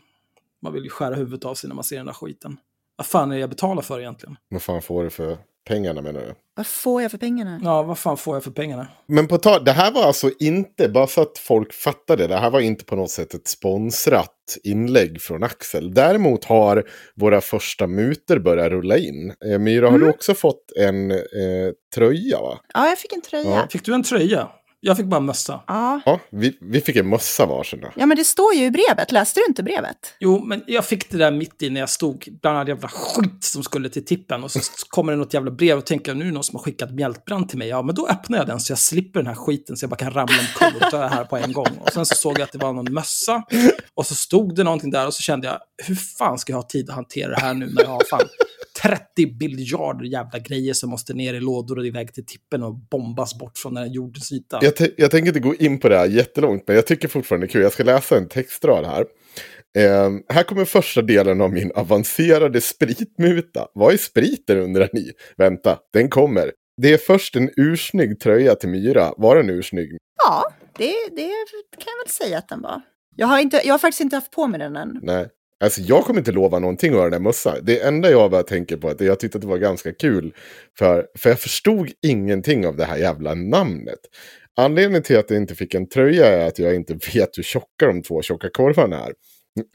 Man 0.61 0.73
vill 0.73 0.83
ju 0.83 0.89
skära 0.89 1.15
huvudet 1.15 1.45
av 1.45 1.55
sig 1.55 1.67
när 1.67 1.75
man 1.75 1.83
ser 1.83 1.97
den 1.97 2.05
där 2.05 2.13
skiten. 2.13 2.57
Vad 2.97 3.07
fan 3.07 3.31
är 3.31 3.35
det 3.35 3.41
jag 3.41 3.49
betalar 3.49 3.81
för 3.81 3.99
egentligen? 3.99 4.35
Vad 4.49 4.61
fan 4.61 4.81
får 4.81 5.03
du 5.03 5.09
för 5.09 5.37
pengarna 5.67 6.01
menar 6.01 6.19
du? 6.21 6.33
Vad 6.55 6.67
får 6.67 7.01
jag 7.01 7.11
för 7.11 7.17
pengarna? 7.17 7.59
Ja, 7.63 7.83
vad 7.83 7.97
fan 7.99 8.17
får 8.17 8.35
jag 8.35 8.43
för 8.43 8.51
pengarna? 8.51 8.87
Men 9.07 9.27
på 9.27 9.37
tal, 9.37 9.63
det 9.65 9.71
här 9.71 9.91
var 9.91 10.03
alltså 10.03 10.31
inte, 10.39 10.89
bara 10.89 11.07
så 11.07 11.21
att 11.21 11.37
folk 11.37 11.73
fattade, 11.73 12.27
det 12.27 12.37
här 12.37 12.49
var 12.49 12.59
inte 12.59 12.85
på 12.85 12.95
något 12.95 13.11
sätt 13.11 13.33
ett 13.33 13.47
sponsrat 13.47 14.31
inlägg 14.63 15.21
från 15.21 15.43
Axel. 15.43 15.93
Däremot 15.93 16.45
har 16.45 16.83
våra 17.15 17.41
första 17.41 17.87
muter 17.87 18.39
börjat 18.39 18.69
rulla 18.71 18.97
in. 18.97 19.33
Eh, 19.45 19.59
Myra, 19.59 19.85
har 19.85 19.95
Mm. 19.95 20.01
du 20.01 20.09
också 20.09 20.33
fått 20.33 20.71
en 20.79 21.11
eh, 21.11 21.17
tröja 21.95 22.41
va? 22.41 22.59
Ja, 22.73 22.87
jag 22.89 22.97
fick 22.99 23.13
en 23.13 23.21
tröja. 23.21 23.49
Ja. 23.49 23.67
Fick 23.71 23.85
du 23.85 23.93
en 23.93 24.03
tröja? 24.03 24.47
Jag 24.87 24.97
fick 24.97 25.05
bara 25.05 25.19
mössa. 25.19 25.61
Ja. 25.67 26.01
Ja, 26.05 26.19
vi, 26.29 26.57
vi 26.61 26.81
fick 26.81 26.95
en 26.95 27.09
mössa 27.09 27.45
varsin. 27.45 27.79
då. 27.81 27.91
ja, 27.95 28.05
men 28.05 28.17
det 28.17 28.23
står 28.23 28.53
ju 28.53 28.65
i 28.65 28.71
brevet. 28.71 29.11
Läste 29.11 29.39
du 29.39 29.45
inte 29.45 29.63
brevet? 29.63 29.97
Jo, 30.19 30.45
men 30.45 30.63
jag 30.67 30.85
fick 30.85 31.11
det 31.11 31.17
där 31.17 31.31
mitt 31.31 31.61
i 31.61 31.69
när 31.69 31.79
jag 31.79 31.89
stod 31.89 32.27
bland 32.41 32.57
all 32.57 32.67
jävla 32.67 32.87
skit 32.87 33.43
som 33.43 33.63
skulle 33.63 33.89
till 33.89 34.05
tippen. 34.05 34.43
Och 34.43 34.51
så 34.51 34.59
kommer 34.89 35.11
det 35.11 35.17
något 35.17 35.33
jävla 35.33 35.51
brev 35.51 35.77
och 35.77 35.85
tänker 35.85 36.13
nu 36.13 36.21
är 36.21 36.25
det 36.25 36.33
någon 36.33 36.43
som 36.43 36.55
har 36.55 36.63
skickat 36.63 36.91
mjältbrand 36.91 37.49
till 37.49 37.57
mig. 37.57 37.67
Ja, 37.67 37.81
men 37.81 37.95
då 37.95 38.07
öppnar 38.07 38.37
jag 38.37 38.47
den 38.47 38.59
så 38.59 38.71
jag 38.71 38.79
slipper 38.79 39.19
den 39.19 39.27
här 39.27 39.35
skiten 39.35 39.77
så 39.77 39.83
jag 39.83 39.89
bara 39.89 39.95
kan 39.95 40.11
ramla 40.11 40.33
omkull 40.39 40.81
och 40.81 40.91
dö 40.91 41.07
här 41.07 41.23
på 41.23 41.37
en 41.37 41.53
gång. 41.53 41.77
Och 41.79 41.93
sen 41.93 42.05
så 42.05 42.15
såg 42.15 42.39
jag 42.39 42.43
att 42.43 42.51
det 42.51 42.57
var 42.57 42.73
någon 42.73 42.93
mössa. 42.93 43.43
Och 43.95 44.05
så 44.05 44.15
stod 44.15 44.55
det 44.55 44.63
någonting 44.63 44.91
där 44.91 45.07
och 45.07 45.13
så 45.13 45.21
kände 45.21 45.47
jag, 45.47 45.59
hur 45.87 45.95
fan 45.95 46.37
ska 46.37 46.53
jag 46.53 46.57
ha 46.57 46.67
tid 46.67 46.89
att 46.89 46.95
hantera 46.95 47.29
det 47.29 47.41
här 47.41 47.53
nu 47.53 47.65
när 47.65 47.83
jag 47.83 47.89
har 47.89 48.03
fan 48.09 48.27
30 48.85 49.37
biljarder 49.37 50.05
jävla 50.05 50.39
grejer 50.39 50.73
som 50.73 50.89
måste 50.89 51.13
ner 51.13 51.33
i 51.33 51.39
lådor 51.39 51.79
och 51.79 51.85
iväg 51.85 52.13
till 52.13 52.25
tippen 52.25 52.63
och 52.63 52.75
bombas 52.75 53.39
bort 53.39 53.57
från 53.57 53.73
den 53.73 53.83
här 53.83 53.91
jordens 53.91 54.31
yta. 54.31 54.59
Jag, 54.61 54.73
jag 54.97 55.11
tänker 55.11 55.27
inte 55.27 55.39
gå 55.39 55.55
in 55.55 55.79
på 55.79 55.89
det 55.89 55.97
här 55.97 56.05
jättelångt, 56.05 56.63
men 56.67 56.75
jag 56.75 56.87
tycker 56.87 57.07
fortfarande 57.07 57.47
det 57.47 57.49
är 57.49 57.51
kul. 57.51 57.61
Jag 57.61 57.73
ska 57.73 57.83
läsa 57.83 58.17
en 58.17 58.27
textrad 58.29 58.85
här. 58.85 59.05
Eh, 59.77 60.09
här 60.33 60.43
kommer 60.43 60.65
första 60.65 61.01
delen 61.01 61.41
av 61.41 61.53
min 61.53 61.71
avancerade 61.71 62.61
spritmuta. 62.61 63.67
Vad 63.73 63.93
är 63.93 63.97
spriten 63.97 64.57
undrar 64.57 64.89
ni? 64.93 65.11
Vänta, 65.37 65.79
den 65.93 66.09
kommer. 66.09 66.51
Det 66.81 66.93
är 66.93 66.97
först 66.97 67.35
en 67.35 67.49
ursnygg 67.57 68.19
tröja 68.19 68.55
till 68.55 68.69
Myra. 68.69 69.13
Var 69.17 69.35
den 69.35 69.49
ursnygg? 69.49 69.97
Ja, 70.23 70.43
det, 70.77 70.93
det 71.15 71.29
kan 71.77 71.93
jag 71.97 72.05
väl 72.05 72.11
säga 72.11 72.37
att 72.37 72.49
den 72.49 72.61
var. 72.61 72.81
Jag 73.15 73.27
har, 73.27 73.39
inte, 73.39 73.61
jag 73.65 73.73
har 73.73 73.79
faktiskt 73.79 74.01
inte 74.01 74.15
haft 74.15 74.31
på 74.31 74.47
mig 74.47 74.59
den 74.59 74.75
än. 74.75 74.99
Nej. 75.01 75.27
Alltså 75.63 75.81
jag 75.81 76.03
kommer 76.03 76.19
inte 76.19 76.31
lova 76.31 76.59
någonting 76.59 76.95
av 76.95 77.01
den 77.01 77.11
där 77.11 77.19
mössan. 77.19 77.57
Det 77.63 77.81
enda 77.81 78.11
jag 78.11 78.31
bara 78.31 78.43
tänker 78.43 78.77
på 78.77 78.87
är 78.87 78.91
att 78.91 79.01
jag 79.01 79.19
tyckte 79.19 79.37
att 79.37 79.41
det 79.41 79.47
var 79.47 79.57
ganska 79.57 79.93
kul. 79.93 80.33
För, 80.77 81.07
för 81.17 81.29
jag 81.29 81.39
förstod 81.39 81.91
ingenting 82.07 82.67
av 82.67 82.75
det 82.75 82.85
här 82.85 82.97
jävla 82.97 83.33
namnet. 83.33 83.99
Anledningen 84.57 85.03
till 85.03 85.17
att 85.17 85.29
jag 85.29 85.37
inte 85.37 85.55
fick 85.55 85.73
en 85.73 85.89
tröja 85.89 86.27
är 86.27 86.47
att 86.47 86.59
jag 86.59 86.75
inte 86.75 86.93
vet 87.13 87.37
hur 87.37 87.43
tjocka 87.43 87.87
de 87.87 88.01
två 88.01 88.21
tjocka 88.21 88.49
korvarna 88.49 89.05
är. 89.05 89.13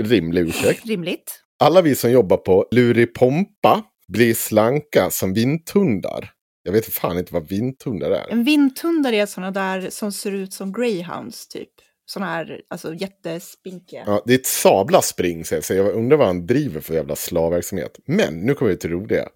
Rimlig 0.02 0.42
ursäkt. 0.42 0.86
Rimligt. 0.86 1.40
Alla 1.58 1.82
vi 1.82 1.94
som 1.94 2.10
jobbar 2.10 2.36
på 2.36 2.66
Luripompa 2.70 3.82
blir 4.08 4.34
slanka 4.34 5.10
som 5.10 5.34
vindhundar. 5.34 6.30
Jag 6.62 6.72
vet 6.72 6.86
fan 6.86 7.18
inte 7.18 7.34
vad 7.34 7.48
vindhundar 7.48 8.10
är. 8.10 8.30
En 8.30 8.44
vindhundar 8.44 9.12
är 9.12 9.26
sådana 9.26 9.50
där 9.50 9.90
som 9.90 10.12
ser 10.12 10.32
ut 10.32 10.52
som 10.52 10.72
greyhounds 10.72 11.48
typ. 11.48 11.70
Sådana 12.12 12.30
här, 12.32 12.60
alltså 12.68 12.94
jättespinkiga. 12.94 14.02
Ja, 14.06 14.22
det 14.26 14.34
är 14.34 14.38
ett 14.38 14.46
sabla 14.46 15.02
spring, 15.02 15.44
säger 15.44 15.58
jag. 15.58 15.64
Så 15.64 15.74
jag 15.74 15.94
undrar 15.94 16.16
vad 16.16 16.26
han 16.26 16.46
driver 16.46 16.80
för 16.80 16.94
jävla 16.94 17.16
slavverksamhet. 17.16 17.98
Men 18.06 18.40
nu 18.40 18.54
kommer 18.54 18.70
vi 18.70 18.76
till 18.78 18.90
det 18.90 18.96
roliga. 18.96 19.28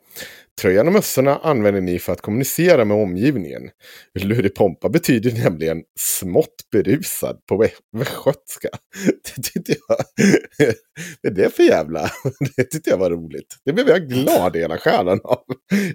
Tröjan 0.61 0.87
och 0.87 0.93
mössorna 0.93 1.37
använder 1.37 1.81
ni 1.81 1.99
för 1.99 2.13
att 2.13 2.21
kommunicera 2.21 2.85
med 2.85 2.97
omgivningen. 2.97 3.63
Luripompa 4.21 4.89
betyder 4.89 5.33
nämligen 5.45 5.83
smått 5.99 6.55
berusad 6.73 7.47
på 7.49 7.63
vä- 7.63 7.71
västgötska. 7.93 8.69
Det 9.37 9.43
tyckte 9.43 9.75
jag... 9.89 9.97
Vad 11.23 11.33
är 11.33 11.43
det 11.43 11.55
för 11.57 11.63
jävla... 11.63 12.11
Det 12.57 12.65
tyckte 12.65 12.91
jag 12.91 12.99
var 12.99 13.11
roligt. 13.11 13.57
Det 13.65 13.73
blev 13.73 13.89
jag 13.89 14.09
glad 14.09 14.57
i 14.57 14.59
hela 14.59 14.79
själen 14.79 15.21
av. 15.25 15.45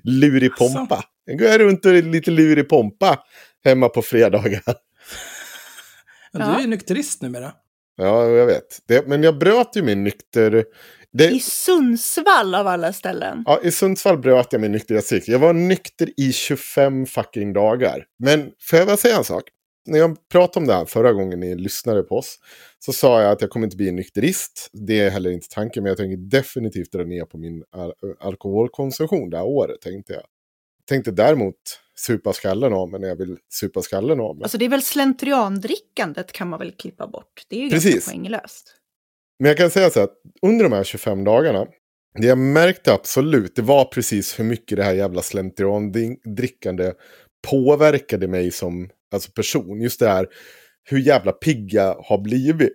Luripompa. 0.04 1.04
Jag 1.26 1.40
går 1.40 1.58
runt 1.60 1.86
och 1.86 1.92
är 1.92 2.02
lite 2.02 2.32
luripompa 2.32 3.20
hemma 3.66 3.90
på 3.90 4.02
fredagar. 4.02 4.62
Men 6.34 6.42
du 6.42 6.48
Ja. 6.48 6.58
är 6.58 6.62
ju 6.62 6.68
nykterist 6.68 7.22
numera. 7.22 7.52
Ja, 7.96 8.28
jag 8.30 8.46
vet. 8.46 8.80
Det, 8.88 9.08
men 9.08 9.24
jag 9.24 9.38
bröt 9.38 9.76
ju 9.76 9.82
min 9.82 10.04
nykter... 10.04 10.66
Det, 11.12 11.30
I 11.30 11.40
Sundsvall 11.40 12.56
av 12.56 12.68
alla 12.68 12.94
ställen. 12.94 13.44
Ja, 13.46 13.60
i 13.64 13.72
Sundsvall 13.72 14.18
bröt 14.18 14.48
jag 14.52 14.62
min 14.62 14.72
nykterhetscykel. 14.72 15.32
Jag 15.32 15.40
var 15.40 15.54
nykter 15.54 16.10
i 16.18 16.34
25 16.34 17.06
fucking 17.06 17.54
dagar. 17.54 18.06
Men 18.20 18.52
får 18.62 18.80
jag 18.80 18.88
bara 18.88 18.98
säga 18.98 19.18
en 19.18 19.24
sak? 19.24 19.44
När 19.88 20.00
jag 20.00 20.30
pratade 20.32 20.64
om 20.64 20.68
det 20.68 20.74
här 20.74 20.86
förra 20.86 21.14
gången 21.14 21.40
ni 21.40 21.56
lyssnade 21.56 22.04
på 22.04 22.16
oss. 22.16 22.36
Så 22.80 22.94
sa 22.94 23.22
jag 23.22 23.32
att 23.32 23.42
jag 23.42 23.50
kommer 23.50 23.68
inte 23.68 23.78
bli 23.78 23.90
en 23.90 23.96
nykterist. 23.96 24.70
Det 24.74 25.00
är 25.00 25.10
heller 25.10 25.30
inte 25.32 25.48
tanken. 25.50 25.84
Men 25.84 25.90
jag 25.90 25.98
tänker 25.98 26.18
definitivt 26.18 26.92
dra 26.92 27.04
ner 27.04 27.26
på 27.26 27.38
min 27.38 27.64
al 27.72 27.94
alkoholkonsumtion 28.20 29.30
det 29.30 29.38
här 29.38 29.46
året. 29.46 29.82
Tänkte 29.82 30.14
jag. 30.14 30.24
Tänkte 30.90 31.12
däremot 31.12 31.56
supa 32.00 32.34
skallen 32.34 32.74
av 32.74 32.90
mig 32.90 33.00
när 33.00 33.08
jag 33.08 33.16
vill 33.16 33.38
supa 33.50 33.82
skallen 33.82 34.20
av 34.20 34.36
mig. 34.36 34.44
Alltså 34.44 34.58
det 34.58 34.66
är 34.66 34.70
väl 34.70 34.82
slentriandrickandet 34.84 36.32
kan 36.32 36.50
man 36.50 36.60
väl 36.60 36.72
klippa 36.72 37.08
bort. 37.08 37.44
Det 37.50 37.56
är 37.56 37.64
ju 37.64 37.70
Precis. 37.70 37.94
ganska 37.94 38.12
poänglöst. 38.12 38.76
Men 39.40 39.48
jag 39.48 39.58
kan 39.58 39.70
säga 39.72 39.90
så 39.90 40.00
att 40.00 40.14
under 40.42 40.64
de 40.64 40.74
här 40.74 40.84
25 40.84 41.24
dagarna, 41.24 41.68
det 42.20 42.28
jag 42.28 42.38
märkte 42.38 42.94
absolut, 42.94 43.56
det 43.56 43.62
var 43.62 43.86
precis 43.86 44.40
hur 44.40 44.44
mycket 44.44 44.78
det 44.78 44.84
här 44.84 44.94
jävla 44.94 45.22
slentriandrickande 45.22 46.94
påverkade 47.48 48.28
mig 48.28 48.52
som 48.52 48.90
alltså 49.14 49.32
person. 49.32 49.82
Just 49.82 50.00
det 50.00 50.10
här 50.10 50.28
hur 50.84 51.00
jävla 51.00 51.32
pigga 51.32 51.96
har 52.04 52.18
blivit. 52.18 52.74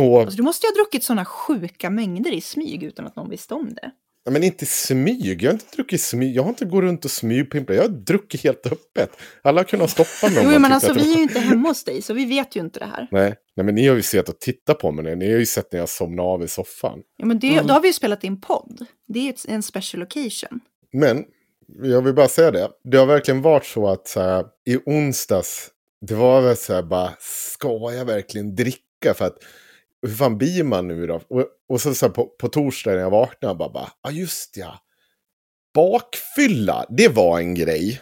Och, 0.00 0.20
Alltså 0.20 0.36
du 0.36 0.42
måste 0.42 0.66
ju 0.66 0.70
ha 0.70 0.74
druckit 0.74 1.04
sådana 1.04 1.24
sjuka 1.24 1.90
mängder 1.90 2.32
i 2.32 2.40
smyg 2.40 2.82
utan 2.82 3.06
att 3.06 3.16
någon 3.16 3.30
visste 3.30 3.54
om 3.54 3.74
det. 3.74 3.90
Ja, 4.24 4.30
men 4.32 4.42
inte 4.44 4.66
smyg, 4.66 5.42
jag 5.42 5.50
har 5.50 5.54
inte 5.54 5.76
druckit 5.76 6.00
smyg, 6.00 6.36
jag 6.36 6.42
har 6.42 6.48
inte 6.50 6.64
gått 6.64 6.80
runt 6.82 7.04
och 7.04 7.10
smygpimplat, 7.10 7.76
jag 7.76 7.82
har 7.82 7.88
druckit 7.88 8.44
helt 8.44 8.66
öppet. 8.66 9.10
Alla 9.42 9.60
har 9.60 9.64
kunnat 9.64 9.90
stoppa 9.90 10.34
mig 10.34 10.44
Jo, 10.54 10.58
men 10.58 10.72
alltså 10.72 10.92
vi 10.92 11.12
är 11.12 11.16
ju 11.16 11.22
inte 11.22 11.38
hemma 11.40 11.68
hos 11.68 11.84
dig, 11.84 12.02
så 12.02 12.14
vi 12.14 12.24
vet 12.24 12.56
ju 12.56 12.60
inte 12.60 12.78
det 12.78 12.86
här. 12.86 13.08
Nej, 13.10 13.34
nej, 13.56 13.66
men 13.66 13.74
ni 13.74 13.86
har 13.88 13.96
ju 13.96 14.02
sett 14.02 14.28
och 14.28 14.38
tittat 14.40 14.78
på 14.78 14.92
mig, 14.92 15.16
ni 15.16 15.32
har 15.32 15.38
ju 15.38 15.46
sett 15.46 15.72
när 15.72 15.80
jag 15.80 15.88
somnade 15.88 16.28
av 16.28 16.44
i 16.44 16.48
soffan. 16.48 16.98
Ja, 17.16 17.26
men 17.26 17.38
det, 17.38 17.52
Mm. 17.52 17.66
då 17.66 17.74
har 17.74 17.80
vi 17.80 17.88
ju 17.88 17.92
spelat 17.92 18.24
in 18.24 18.40
podd. 18.40 18.86
Det 19.08 19.18
är 19.28 19.30
ett- 19.32 19.44
en 19.48 19.62
special 19.62 20.02
occasion. 20.02 20.60
Men 20.92 21.24
jag 21.82 22.02
vill 22.02 22.14
bara 22.14 22.28
säga 22.28 22.50
det. 22.50 22.68
Det 22.84 22.96
har 22.96 23.06
verkligen 23.06 23.42
varit 23.42 23.64
så 23.66 23.88
att 23.88 24.08
så 24.08 24.20
här, 24.20 24.44
i 24.66 24.76
onsdags, 24.86 25.68
det 26.06 26.14
var 26.14 26.40
väl 26.42 26.56
så 26.56 26.74
här 26.74 26.82
bara, 26.82 27.10
ska 27.20 27.92
jag 27.92 28.04
verkligen 28.04 28.54
dricka? 28.54 29.14
För 29.14 29.24
att, 29.24 29.38
hur 30.08 30.14
fan 30.14 30.38
blir 30.38 30.64
man 30.64 30.88
nu 30.88 31.06
då? 31.06 31.20
Och, 31.28 31.46
och 31.68 31.80
så, 31.80 31.94
så 31.94 32.06
här, 32.06 32.12
på, 32.12 32.26
på 32.26 32.48
torsdag 32.48 32.90
när 32.90 32.98
jag 32.98 33.10
vaknade, 33.10 33.54
bara, 33.54 33.72
bara, 33.72 33.92
ja 34.02 34.10
just 34.10 34.56
ja. 34.56 34.78
Bakfylla, 35.74 36.86
det 36.88 37.08
var 37.08 37.38
en 37.38 37.54
grej. 37.54 38.00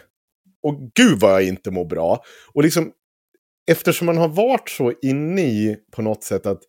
Och 0.63 0.91
gud 0.95 1.19
vad 1.19 1.31
jag 1.31 1.43
inte 1.43 1.71
mår 1.71 1.85
bra. 1.85 2.23
Och 2.53 2.63
liksom, 2.63 2.91
eftersom 3.71 4.05
man 4.05 4.17
har 4.17 4.27
varit 4.27 4.69
så 4.69 4.93
inne 5.01 5.41
i 5.41 5.77
på 5.91 6.01
något 6.01 6.23
sätt 6.23 6.45
att, 6.45 6.61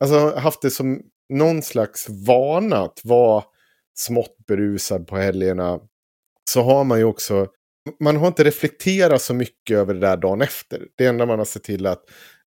alltså 0.00 0.36
haft 0.36 0.62
det 0.62 0.70
som 0.70 1.02
någon 1.28 1.62
slags 1.62 2.06
vana 2.08 2.76
att 2.76 3.00
vara 3.04 3.44
smått 3.94 4.36
berusad 4.46 5.06
på 5.06 5.16
helgerna. 5.16 5.80
Så 6.50 6.62
har 6.62 6.84
man 6.84 6.98
ju 6.98 7.04
också, 7.04 7.46
man 8.00 8.16
har 8.16 8.26
inte 8.26 8.44
reflekterat 8.44 9.22
så 9.22 9.34
mycket 9.34 9.76
över 9.76 9.94
det 9.94 10.00
där 10.00 10.16
dagen 10.16 10.42
efter. 10.42 10.86
Det 10.96 11.06
enda 11.06 11.26
man 11.26 11.38
har 11.38 11.46
sett 11.46 11.64
till 11.64 11.86
att, 11.86 12.04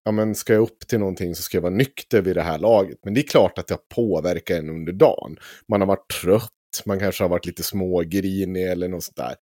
ja 0.08 0.12
men 0.12 0.36
ska 0.36 0.54
jag 0.54 0.62
upp 0.62 0.88
till 0.88 1.00
någonting 1.00 1.36
så 1.36 1.42
ska 1.42 1.58
jag 1.58 1.62
vara 1.62 1.74
nykter 1.74 2.22
vid 2.22 2.36
det 2.36 2.42
här 2.42 2.60
laget. 2.60 3.00
Men 3.04 3.14
det 3.14 3.20
är 3.20 3.28
klart 3.28 3.58
att 3.58 3.68
det 3.68 3.74
har 3.74 3.96
påverkat 3.96 4.58
en 4.58 4.70
under 4.70 4.94
dagen. 4.94 5.38
Man 5.68 5.82
har 5.82 5.88
varit 5.88 6.10
trött, 6.22 6.84
man 6.86 7.00
kanske 7.00 7.24
har 7.24 7.30
varit 7.30 7.46
lite 7.46 7.64
smågrinig 7.64 8.68
eller 8.68 8.88
något 8.88 9.04
sånt 9.04 9.16
där. 9.16 9.36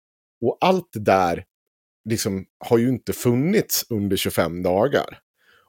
Och 0.46 0.58
allt 0.62 0.90
det 0.94 1.00
där 1.00 1.46
liksom 2.10 2.46
har 2.60 2.78
ju 2.78 2.90
inte 2.90 3.14
funnits 3.14 3.86
under 3.90 4.18
25 4.18 4.64
dagar. 4.64 5.20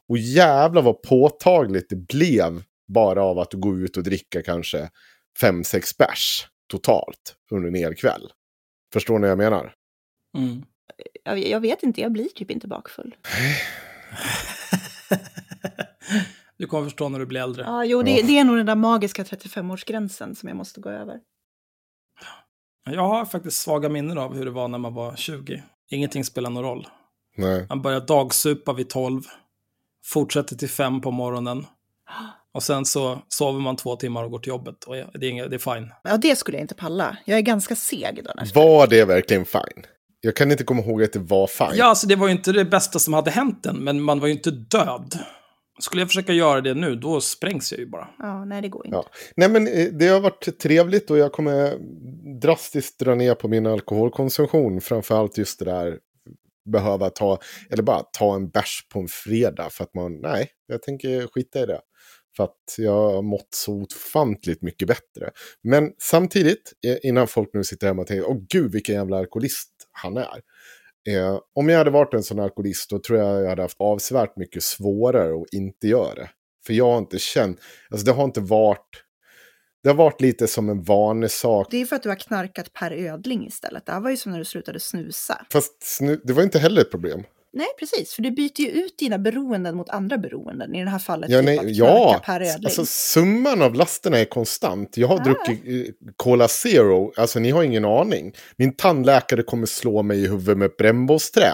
Och 0.09 0.19
jävla 0.19 0.81
vad 0.81 1.03
påtagligt 1.03 1.89
det 1.89 1.97
blev 1.97 2.63
bara 2.89 3.23
av 3.23 3.39
att 3.39 3.53
gå 3.53 3.77
ut 3.77 3.97
och 3.97 4.03
dricka 4.03 4.43
kanske 4.43 4.91
5-6 5.43 5.99
bärs 5.99 6.49
totalt 6.71 7.37
under 7.51 7.69
en 7.69 7.75
hel 7.75 7.95
kväll. 7.95 8.33
Förstår 8.93 9.19
ni 9.19 9.21
vad 9.21 9.31
jag 9.31 9.39
menar? 9.39 9.75
Mm. 10.37 10.65
Jag, 11.25 11.39
jag 11.39 11.61
vet 11.61 11.83
inte, 11.83 12.01
jag 12.01 12.13
blir 12.13 12.29
typ 12.29 12.51
inte 12.51 12.69
bakfull. 12.69 13.17
du 16.59 16.67
kommer 16.67 16.85
förstå 16.85 17.09
när 17.09 17.19
du 17.19 17.27
blir 17.27 17.41
äldre. 17.41 17.63
Ja, 17.63 17.85
jo, 17.85 18.03
det, 18.03 18.23
det 18.23 18.39
är 18.39 18.45
nog 18.45 18.57
den 18.57 18.67
där 18.67 18.75
magiska 18.75 19.23
35-årsgränsen 19.23 20.35
som 20.35 20.49
jag 20.49 20.57
måste 20.57 20.81
gå 20.81 20.91
över. 20.91 21.21
Jag 22.91 23.09
har 23.09 23.25
faktiskt 23.25 23.63
svaga 23.63 23.89
minnen 23.89 24.19
av 24.19 24.35
hur 24.35 24.45
det 24.45 24.51
var 24.51 24.69
när 24.69 24.79
man 24.79 24.95
var 24.95 25.17
20. 25.17 25.63
Ingenting 25.91 26.25
spelar 26.25 26.51
någon 26.51 26.63
roll. 26.63 26.89
Nej. 27.37 27.67
Man 27.69 27.83
börjar 27.83 28.01
dagsupa 28.01 28.73
vid 28.73 28.89
12, 28.89 29.23
fortsätter 30.05 30.57
till 30.57 30.69
5 30.69 31.01
på 31.01 31.11
morgonen. 31.11 31.67
Och 32.53 32.63
sen 32.63 32.85
så 32.85 33.19
sover 33.29 33.61
man 33.61 33.77
två 33.77 33.97
timmar 33.97 34.25
och 34.25 34.31
går 34.31 34.39
till 34.39 34.49
jobbet. 34.49 34.85
Och 34.85 34.95
det 34.95 35.27
är, 35.27 35.31
inga, 35.31 35.49
det 35.49 35.57
är 35.57 35.75
fine. 35.75 35.91
Ja, 36.03 36.17
det 36.17 36.37
skulle 36.37 36.57
jag 36.57 36.65
inte 36.65 36.75
palla. 36.75 37.17
Jag 37.25 37.39
är 37.39 37.43
ganska 37.43 37.77
seg 37.77 38.25
dagen 38.25 38.39
efter. 38.39 38.61
Var 38.61 38.87
det 38.87 39.05
verkligen 39.05 39.45
fine? 39.45 39.85
Jag 40.25 40.37
kan 40.37 40.51
inte 40.51 40.65
komma 40.65 40.83
ihåg 40.83 41.03
att 41.03 41.13
det 41.13 41.19
var 41.19 41.47
fine. 41.47 41.71
Ja, 41.75 41.85
alltså 41.85 42.07
det 42.07 42.17
var 42.17 42.27
ju 42.27 42.33
inte 42.33 42.53
det 42.53 42.65
bästa 42.65 42.99
som 42.99 43.15
hade 43.15 43.31
hänt 43.31 43.67
än, 43.67 43.77
men 43.77 44.03
man 44.03 44.21
var 44.21 44.27
ju 44.27 44.35
inte 44.35 44.51
död. 44.51 45.19
Skulle 45.81 46.03
jag 46.03 46.09
försöka 46.09 46.33
göra 46.33 46.61
det 46.61 46.75
nu, 46.75 46.97
då 46.97 47.21
sprängs 47.21 47.73
jag 47.73 47.79
ju 47.79 47.87
bara. 47.87 48.09
Ja, 48.19 48.45
nej, 48.45 48.63
det 48.63 48.69
går 48.69 48.87
inte. 48.87 48.97
Ja. 48.97 49.05
Nej 49.37 49.49
men 49.49 49.69
eh, 49.69 49.87
det 49.87 50.09
har 50.09 50.21
varit 50.21 50.59
trevligt 50.59 51.11
och 51.11 51.19
jag 51.19 51.33
kommer 51.33 51.79
drastiskt 52.41 52.99
dra 52.99 53.15
ner 53.15 53.35
på 53.35 53.49
min 53.49 53.67
alkoholkonsumtion. 53.67 54.81
Framförallt 54.81 55.39
just 55.39 55.59
det 55.59 55.65
där 55.65 55.99
behöva 56.73 57.11
ta, 57.11 57.39
eller 57.71 57.83
bara 57.83 58.03
ta 58.03 58.35
en 58.35 58.49
bärs 58.49 58.87
på 58.93 58.99
en 58.99 59.09
fredag 59.09 59.71
för 59.71 59.85
att 59.85 59.95
man, 59.95 60.21
nej, 60.21 60.49
jag 60.67 60.83
tänker 60.83 61.27
skita 61.27 61.63
i 61.63 61.67
det. 61.67 61.81
För 62.37 62.45
att 62.45 62.75
jag 62.79 63.13
har 63.13 63.23
mått 63.23 63.49
så 63.55 63.83
ofantligt 63.83 64.63
mycket 64.63 64.89
bättre. 64.89 65.31
Men 65.63 65.93
samtidigt, 66.03 66.73
eh, 66.87 66.97
innan 67.03 67.27
folk 67.27 67.51
nu 67.53 67.65
sitter 67.65 67.87
hemma 67.87 68.03
och 68.03 68.09
tänker, 68.09 68.31
åh 68.31 68.39
gud 68.49 68.73
vilken 68.73 68.95
jävla 68.95 69.19
alkoholist 69.19 69.74
han 69.95 70.17
är. 70.17 70.41
Eh, 71.09 71.41
om 71.55 71.69
jag 71.69 71.79
hade 71.79 71.91
varit 71.91 72.15
en 72.15 72.23
sån 72.23 72.41
alkoholist 72.41 72.91
då 72.91 72.99
tror 72.99 73.19
jag 73.19 73.43
jag 73.43 73.49
hade 73.49 73.63
haft 73.63 73.81
avsevärt 73.81 74.37
mycket 74.37 74.63
svårare 74.63 75.43
att 75.43 75.53
inte 75.53 75.89
göra 75.89 76.15
det. 76.15 76.31
För 76.67 76.73
jag 76.73 76.91
har 76.91 76.99
inte 76.99 77.19
känt, 77.19 77.61
alltså 77.91 78.07
det 78.07 78.13
har 78.13 78.25
inte 78.25 78.41
varit, 78.41 79.05
det 79.83 79.89
har 79.89 79.97
varit 79.97 80.21
lite 80.21 80.47
som 80.47 80.69
en 80.69 80.83
vanesak. 80.83 81.67
Det 81.71 81.77
är 81.77 81.87
för 81.87 81.97
att 81.97 82.03
du 82.03 82.09
har 82.09 82.17
knarkat 82.17 82.73
per 82.73 82.91
ödling 82.91 83.47
istället. 83.47 83.87
Det 83.87 83.93
här 83.93 84.01
var 84.01 84.11
ju 84.11 84.17
som 84.17 84.33
när 84.33 84.39
du 84.39 84.45
slutade 84.45 84.81
snusa. 84.81 85.47
Fast 85.53 85.83
snu, 85.83 86.21
det 86.25 86.33
var 86.33 86.43
inte 86.43 86.59
heller 86.59 86.81
ett 86.81 86.91
problem. 86.91 87.25
Nej, 87.57 87.67
precis. 87.79 88.13
För 88.15 88.23
du 88.23 88.31
byter 88.31 88.61
ju 88.61 88.69
ut 88.69 88.99
dina 88.99 89.19
beroenden 89.19 89.77
mot 89.77 89.89
andra 89.89 90.19
beroenden. 90.19 90.75
I 90.75 90.85
det 90.85 90.91
här 90.91 90.99
fallet 90.99 91.31
Ja, 91.31 91.39
typ 91.39 91.47
nej, 91.47 91.59
ja. 91.65 92.21
per 92.25 92.41
ödling. 92.41 92.65
alltså 92.65 92.87
summan 92.87 93.63
av 93.63 93.75
lasterna 93.75 94.19
är 94.19 94.25
konstant. 94.25 94.97
Jag 94.97 95.09
har 95.09 95.21
Ah. 95.21 95.25
druckit 95.25 95.89
eh, 95.89 95.95
Cola 96.17 96.49
Zero, 96.49 97.13
alltså 97.17 97.39
ni 97.41 97.51
har 97.51 97.63
ingen 97.63 97.85
aning. 97.85 98.33
Min 98.57 98.77
tandläkare 98.77 99.43
kommer 99.43 99.67
slå 99.67 100.03
mig 100.03 100.19
i 100.25 100.29
huvudet 100.29 100.59
med 100.59 100.67
ett 100.67 100.77
brännbollsträ 100.77 101.53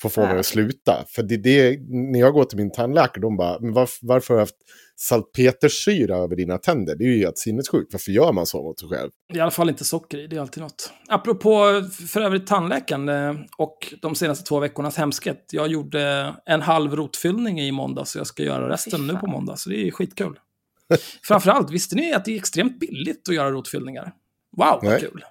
för 0.00 0.08
att 0.08 0.12
få 0.14 0.22
Ah, 0.22 0.26
mig 0.28 0.38
att 0.38 0.46
sluta. 0.46 1.04
För 1.08 1.22
det, 1.22 1.36
det, 1.36 1.78
när 1.88 2.20
jag 2.20 2.32
går 2.32 2.44
till 2.44 2.58
min 2.58 2.72
tandläkare, 2.72 3.20
de 3.22 3.36
bara, 3.36 3.60
men 3.60 3.72
varför, 3.72 3.98
varför 4.06 4.34
har 4.34 4.38
jag 4.38 4.42
haft 4.42 4.56
salpetersyra 4.96 6.16
över 6.16 6.36
dina 6.36 6.58
tänder? 6.58 6.96
Det 6.96 7.04
är 7.04 7.08
ju 7.08 7.18
helt 7.18 7.38
sinnessjukt. 7.38 7.92
Varför 7.92 8.12
gör 8.12 8.32
man 8.32 8.46
så 8.46 8.62
mot 8.62 8.80
sig 8.80 8.88
själv? 8.88 9.10
I 9.34 9.40
alla 9.40 9.50
fall 9.50 9.68
inte 9.68 9.84
socker 9.84 10.18
i, 10.18 10.26
det 10.26 10.36
är 10.36 10.40
alltid 10.40 10.62
något. 10.62 10.92
Apropå 11.08 11.82
för 12.08 12.20
övrigt 12.20 12.46
tandläkaren 12.46 13.08
eh, 13.08 13.34
och 13.58 13.94
de 14.02 14.14
senaste 14.14 14.44
två 14.44 14.60
veckornas 14.60 14.96
hemskhet. 14.96 15.48
Jag 15.50 15.68
gjorde 15.68 16.34
en 16.46 16.62
halv 16.62 16.96
rotfyllning 16.96 17.60
i 17.60 17.72
måndag 17.72 18.04
så 18.04 18.18
jag 18.18 18.26
ska 18.26 18.42
göra 18.42 18.68
resten 18.68 19.06
nu 19.06 19.16
på 19.16 19.26
måndag. 19.26 19.56
Så 19.56 19.70
det 19.70 19.86
är 19.86 19.90
skitkul. 19.90 20.38
Framförallt, 21.22 21.70
visste 21.70 21.96
ni 21.96 22.12
att 22.12 22.24
det 22.24 22.32
är 22.32 22.36
extremt 22.36 22.80
billigt 22.80 23.28
att 23.28 23.34
göra 23.34 23.50
rotfyllningar? 23.50 24.12
Wow, 24.56 24.66
vad 24.66 24.84
Nej. 24.84 25.00
kul. 25.00 25.24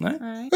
Nej. 0.00 0.18
Nej, 0.20 0.50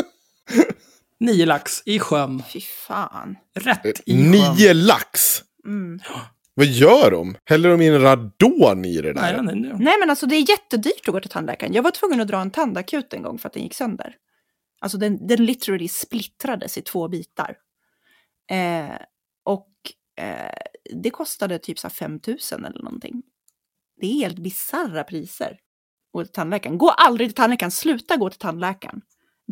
Nio 1.20 1.46
lax 1.46 1.82
i 1.84 1.98
sjön. 1.98 2.42
fy 2.52 2.60
fan. 2.60 3.36
Rätt 3.54 4.00
i 4.06 4.12
sjön. 4.12 4.30
Nio 4.30 4.74
lax! 4.74 5.42
Mm. 5.66 6.00
Vad 6.58 6.66
gör 6.66 7.10
de? 7.10 7.36
Häller 7.44 7.68
de 7.68 7.80
in 7.80 8.00
radon 8.00 8.84
i 8.84 9.00
det 9.00 9.12
där? 9.12 9.42
Nej, 9.42 9.42
nej, 9.42 9.54
nej. 9.54 9.72
Nej, 9.78 9.98
men 10.00 10.10
alltså 10.10 10.26
det 10.26 10.36
är 10.36 10.50
jättedyrt 10.50 11.08
att 11.08 11.12
gå 11.12 11.20
till 11.20 11.30
tandläkaren. 11.30 11.72
Jag 11.72 11.82
var 11.82 11.90
tvungen 11.90 12.20
att 12.20 12.28
dra 12.28 12.40
en 12.40 12.50
tandakut 12.50 13.12
en 13.12 13.22
gång 13.22 13.38
för 13.38 13.48
att 13.48 13.52
den 13.52 13.62
gick 13.62 13.74
sönder. 13.74 14.16
Alltså 14.80 14.98
den, 14.98 15.26
den 15.26 15.44
literally 15.44 15.88
splittrades 15.88 16.78
i 16.78 16.82
två 16.82 17.08
bitar. 17.08 17.56
Eh, 18.50 18.96
och 19.44 19.72
eh, 20.20 20.58
det 21.02 21.10
kostade 21.10 21.58
typ 21.58 21.78
så 21.78 21.88
här 21.88 21.94
5 21.94 22.20
000 22.26 22.38
eller 22.50 22.82
någonting. 22.82 23.22
Det 24.00 24.06
är 24.06 24.14
helt 24.14 24.38
bisarra 24.38 25.04
priser. 25.04 25.58
Gå 26.12 26.24
till 26.24 26.32
tandläkaren. 26.32 26.78
Gå 26.78 26.90
aldrig 26.90 27.28
till 27.28 27.36
tandläkaren. 27.36 27.70
Sluta 27.70 28.16
gå 28.16 28.30
till 28.30 28.40
tandläkaren. 28.40 29.00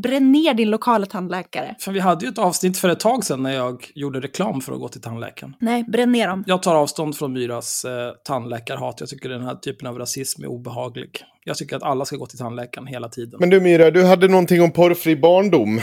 Bränn 0.02 0.32
ner 0.32 0.54
din 0.54 0.70
lokala 0.70 1.06
tandläkare. 1.06 1.76
För 1.78 1.92
vi 1.92 2.00
hade 2.00 2.24
ju 2.24 2.30
ett 2.30 2.38
avsnitt 2.38 2.78
för 2.78 2.88
ett 2.88 3.00
tag 3.00 3.24
sedan 3.24 3.42
när 3.42 3.54
jag 3.54 3.84
gjorde 3.94 4.20
reklam 4.20 4.60
för 4.60 4.72
att 4.72 4.80
gå 4.80 4.88
till 4.88 5.00
tandläkaren. 5.00 5.54
Nej, 5.60 5.84
bränn 5.84 6.12
ner 6.12 6.28
dem. 6.28 6.44
Jag 6.46 6.62
tar 6.62 6.74
avstånd 6.74 7.16
från 7.16 7.32
Myras 7.32 7.84
eh, 7.84 8.12
tandläkarhat. 8.24 9.00
Jag 9.00 9.08
tycker 9.08 9.28
den 9.28 9.42
här 9.42 9.54
typen 9.54 9.88
av 9.88 9.98
rasism 9.98 10.42
är 10.42 10.46
obehaglig. 10.46 11.20
Jag 11.44 11.56
tycker 11.56 11.76
att 11.76 11.82
alla 11.82 12.04
ska 12.04 12.16
gå 12.16 12.26
till 12.26 12.38
tandläkaren 12.38 12.86
hela 12.86 13.08
tiden. 13.08 13.40
Men 13.40 13.50
du 13.50 13.60
Myra, 13.60 13.90
du 13.90 14.04
hade 14.04 14.28
någonting 14.28 14.62
om 14.62 14.72
porrfri 14.72 15.16
barndom. 15.16 15.80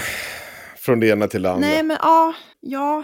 Från 0.77 0.99
det 0.99 1.07
ena 1.07 1.27
till 1.27 1.41
det 1.41 1.51
andra. 1.51 1.67
Nej, 1.67 1.83
men 1.83 1.97
ja, 2.01 2.33
ja. 2.59 3.03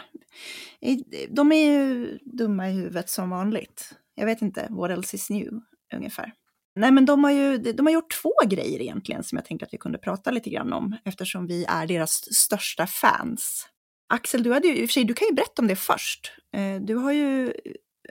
De 1.29 1.51
är 1.51 1.65
ju 1.65 2.07
dumma 2.21 2.69
i 2.69 2.71
huvudet 2.71 3.09
som 3.09 3.29
vanligt. 3.29 3.95
Jag 4.15 4.25
vet 4.25 4.41
inte, 4.41 4.67
what 4.69 4.91
else 4.91 5.15
is 5.15 5.29
new, 5.29 5.49
ungefär. 5.95 6.33
Nej, 6.79 6.91
men 6.91 7.05
de 7.05 7.23
har 7.23 7.31
ju 7.31 7.57
de 7.57 7.85
har 7.85 7.93
gjort 7.93 8.13
två 8.21 8.33
grejer 8.47 8.81
egentligen 8.81 9.23
som 9.23 9.35
jag 9.37 9.45
tänkte 9.45 9.65
att 9.65 9.73
vi 9.73 9.77
kunde 9.77 9.97
prata 9.97 10.31
lite 10.31 10.49
grann 10.49 10.73
om 10.73 10.95
eftersom 11.05 11.47
vi 11.47 11.65
är 11.65 11.87
deras 11.87 12.33
största 12.35 12.87
fans. 12.87 13.67
Axel, 14.13 14.43
du, 14.43 14.53
hade 14.53 14.67
ju, 14.67 14.87
sig, 14.87 15.03
du 15.03 15.13
kan 15.13 15.27
ju 15.27 15.33
berätta 15.33 15.61
om 15.61 15.67
det 15.67 15.75
först. 15.75 16.31
Eh, 16.55 16.81
Du 16.81 16.95
har 16.95 17.11
ju 17.11 17.53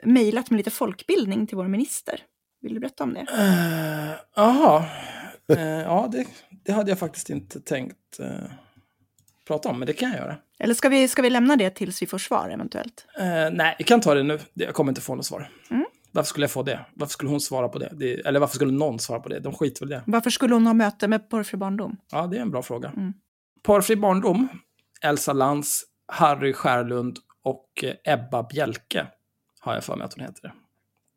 mejlat 0.03 0.49
med 0.49 0.57
lite 0.57 0.71
folkbildning 0.71 1.47
till 1.47 1.57
vår 1.57 1.67
minister. 1.67 2.19
Vill 2.61 2.73
du 2.73 2.79
berätta 2.79 3.03
om 3.03 3.13
det? 3.13 3.19
Eh, 3.19 4.11
Jaha. 4.35 4.85
Eh, 5.53 5.61
ja, 5.61 6.09
det, 6.11 6.25
det 6.65 6.71
hade 6.71 6.91
jag 6.91 6.99
faktiskt 6.99 7.29
inte 7.29 7.59
tänkt 7.61 8.19
eh, 8.19 8.27
prata 9.47 9.69
om, 9.69 9.79
men 9.79 9.85
det 9.85 9.93
kan 9.93 10.09
jag 10.09 10.17
göra. 10.17 10.35
Eller 10.59 10.73
ska 10.73 10.89
vi, 10.89 11.07
ska 11.07 11.21
vi 11.21 11.29
lämna 11.29 11.55
det 11.55 11.69
tills 11.69 12.01
vi 12.01 12.07
får 12.07 12.17
svar 12.17 12.49
eventuellt? 12.49 13.05
Nej, 13.51 13.75
vi 13.77 13.83
kan 13.83 14.01
ta 14.01 14.13
det 14.13 14.23
nu. 14.23 14.39
Jag 14.53 14.73
kommer 14.73 14.91
inte 14.91 15.01
få 15.01 15.15
något 15.15 15.25
svar. 15.25 15.51
Mm. 15.71 15.85
Varför 16.19 16.29
skulle 16.29 16.43
jag 16.43 16.51
få 16.51 16.63
det? 16.63 16.85
Varför 16.93 17.11
skulle 17.11 17.29
hon 17.29 17.41
svara 17.41 17.69
på 17.69 17.79
det? 17.79 17.93
det? 17.95 18.13
Eller 18.13 18.39
varför 18.39 18.55
skulle 18.55 18.71
någon 18.71 18.99
svara 18.99 19.19
på 19.19 19.29
det? 19.29 19.39
De 19.39 19.53
skiter 19.53 19.85
väl 19.85 19.91
i 19.91 19.95
det. 19.95 20.03
Varför 20.05 20.29
skulle 20.29 20.53
hon 20.53 20.67
ha 20.67 20.73
möte 20.73 21.07
med 21.07 21.29
porrfri 21.29 21.57
barndom? 21.57 21.97
Ja, 22.11 22.27
det 22.27 22.37
är 22.37 22.41
en 22.41 22.51
bra 22.51 22.61
fråga. 22.61 22.89
Mm. 22.97 23.13
Porrfri 23.63 23.95
barndom, 23.95 24.47
Elsa 25.01 25.33
Lantz, 25.33 25.83
Harry 26.07 26.53
Skärlund 26.53 27.17
och 27.43 27.83
eh, 27.83 28.13
Ebba 28.13 28.43
Bjelke, 28.43 29.07
har 29.59 29.73
jag 29.73 29.83
för 29.83 29.95
mig 29.95 30.05
att 30.05 30.13
hon 30.13 30.23
heter. 30.23 30.53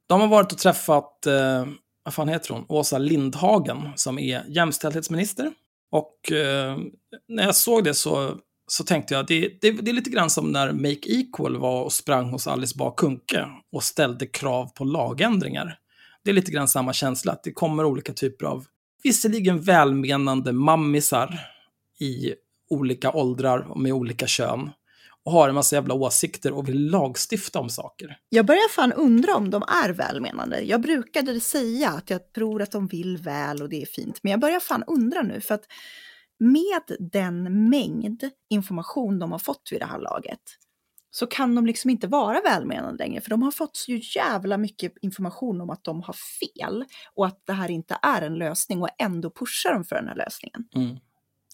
De 0.07 0.21
har 0.21 0.29
varit 0.29 0.53
och 0.53 0.59
träffat, 0.59 1.27
eh, 1.27 1.67
vad 2.03 2.15
fan 2.15 2.29
heter 2.29 2.55
hon, 2.55 2.65
Åsa 2.69 2.99
Lindhagen, 2.99 3.89
som 3.97 4.19
är 4.19 4.45
jämställdhetsminister. 4.49 5.53
Och 5.91 6.33
eh, 6.33 6.79
när 7.29 7.45
jag 7.45 7.57
såg 7.57 7.85
det 7.85 7.95
så, 7.95 8.39
så 8.73 8.85
tänkte 8.85 9.15
jag, 9.15 9.27
det, 9.27 9.61
det, 9.61 9.71
det 9.71 9.91
är 9.91 9.95
lite 9.95 10.11
grann 10.11 10.31
som 10.31 10.53
när 10.53 10.73
Make 10.73 11.09
Equal 11.09 11.57
var 11.57 11.83
och 11.83 11.93
sprang 11.93 12.31
hos 12.31 12.47
Alice 12.47 12.75
Bah 12.79 12.95
Kuhnke 12.97 13.47
och 13.73 13.83
ställde 13.83 14.27
krav 14.27 14.67
på 14.75 14.85
lagändringar. 14.85 15.79
Det 16.25 16.31
är 16.31 16.35
lite 16.35 16.53
grann 16.53 16.69
samma 16.69 16.93
känsla, 16.93 17.33
att 17.33 17.43
det 17.43 17.53
kommer 17.53 17.85
olika 17.85 18.13
typer 18.13 18.47
av, 18.47 18.67
visserligen 19.03 19.61
välmenande 19.61 20.53
mammisar 20.53 21.41
i 22.01 22.35
olika 22.71 23.13
åldrar 23.13 23.71
och 23.71 23.81
med 23.81 23.93
olika 23.93 24.27
kön 24.27 24.71
och 25.25 25.33
har 25.33 25.49
en 25.49 25.55
massa 25.55 25.77
jävla 25.77 25.95
åsikter 25.95 26.53
och 26.53 26.69
vill 26.69 26.91
lagstifta 26.91 27.59
om 27.59 27.69
saker. 27.69 28.17
Jag 28.29 28.47
börjar 28.47 28.69
fan 28.69 28.93
undra 28.93 29.35
om 29.35 29.51
de 29.51 29.63
är 29.63 29.91
välmenande. 29.91 30.61
Jag 30.61 30.81
brukade 30.81 31.41
säga 31.41 31.91
att 31.91 32.11
jag 32.11 32.33
tror 32.33 32.63
att 32.63 32.73
de 32.73 32.87
vill 32.87 33.17
väl 33.17 33.63
och 33.63 33.69
det 33.69 33.83
är 33.83 33.87
fint. 33.87 34.19
Men 34.23 34.31
jag 34.31 34.41
börjar 34.41 34.61
fan 34.61 34.85
undra 34.87 35.23
nu 35.23 35.41
för 35.41 35.55
att 35.55 35.65
med 36.43 36.97
den 37.13 37.69
mängd 37.71 38.31
information 38.51 39.19
de 39.19 39.33
har 39.33 39.39
fått 39.39 39.69
vid 39.73 39.81
det 39.81 39.87
här 39.87 39.99
laget 39.99 40.41
så 41.11 41.27
kan 41.27 41.55
de 41.55 41.67
liksom 41.67 41.91
inte 41.91 42.07
vara 42.07 42.41
välmenande 42.41 43.05
längre. 43.05 43.21
För 43.21 43.31
de 43.31 43.43
har 43.43 43.51
fått 43.51 43.77
så 43.77 43.93
jävla 43.93 44.59
mycket 44.59 44.93
information 45.03 45.61
om 45.61 45.71
att 45.71 45.85
de 45.85 46.03
har 46.03 46.15
fel 46.41 46.85
och 47.15 47.27
att 47.27 47.47
det 47.47 47.53
här 47.53 47.71
inte 47.71 47.99
är 48.03 48.23
en 48.23 48.35
lösning 48.35 48.83
och 48.83 48.89
ändå 48.99 49.31
pushar 49.31 49.73
de 49.73 49.85
för 49.85 49.97
den 49.97 50.09
här 50.09 50.17
lösningen. 50.17 50.65
Mm. 50.75 50.97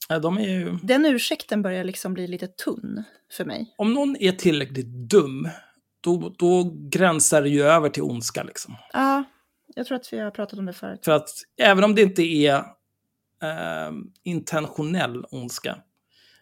Ja, 0.08 0.18
De 0.18 0.40
ju... 0.40 0.78
Den 0.82 1.06
ursäkten 1.06 1.62
börjar 1.62 1.84
liksom 1.84 2.14
bli 2.14 2.26
lite 2.26 2.46
tunn 2.46 3.04
för 3.32 3.44
mig. 3.44 3.74
Om 3.78 3.94
någon 3.94 4.16
är 4.16 4.32
tillräckligt 4.32 5.10
dum, 5.10 5.48
då, 6.00 6.34
då 6.38 6.72
gränsar 6.74 7.42
det 7.42 7.48
ju 7.48 7.62
över 7.62 7.88
till 7.88 8.02
ondska. 8.02 8.42
Liksom. 8.42 8.76
Ja, 8.92 9.24
jag 9.74 9.86
tror 9.86 9.96
att 9.96 10.12
vi 10.12 10.18
har 10.18 10.30
pratat 10.30 10.58
om 10.58 10.66
det 10.66 10.72
förut. 10.72 11.00
För 11.04 11.12
att 11.12 11.28
även 11.62 11.84
om 11.84 11.94
det 11.94 12.02
inte 12.02 12.22
är 12.22 12.77
eh, 13.42 13.92
intentionell 14.24 15.24
ondska, 15.30 15.78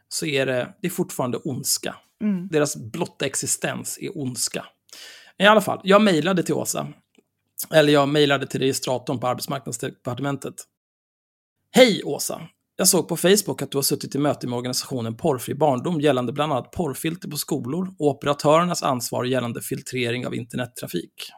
så 0.08 0.26
är 0.26 0.46
det, 0.46 0.74
det 0.80 0.86
är 0.86 0.90
fortfarande 0.90 1.38
ondska. 1.38 1.96
Mm. 2.22 2.48
Deras 2.48 2.76
blotta 2.76 3.26
existens 3.26 3.98
är 4.00 4.18
ondska. 4.18 4.64
I 5.38 5.44
alla 5.44 5.60
fall, 5.60 5.80
jag 5.84 6.02
mejlade 6.02 6.42
till 6.42 6.54
Åsa. 6.54 6.88
Eller 7.74 7.92
jag 7.92 8.08
mejlade 8.08 8.46
till 8.46 8.60
registratorn 8.60 9.20
på 9.20 9.26
arbetsmarknadsdepartementet. 9.26 10.54
Hej 11.70 12.04
Åsa! 12.04 12.48
Jag 12.78 12.88
såg 12.88 13.08
på 13.08 13.16
Facebook 13.16 13.62
att 13.62 13.70
du 13.70 13.78
har 13.78 13.82
suttit 13.82 14.14
i 14.14 14.18
möte 14.18 14.46
med 14.46 14.56
organisationen 14.56 15.16
Porrfri 15.16 15.54
barndom 15.54 16.00
gällande 16.00 16.32
bland 16.32 16.52
annat 16.52 16.70
porrfilter 16.70 17.28
på 17.28 17.36
skolor 17.36 17.94
och 17.98 18.06
operatörernas 18.06 18.82
ansvar 18.82 19.24
gällande 19.24 19.62
filtrering 19.62 20.26
av 20.26 20.34
internettrafik. 20.34 21.30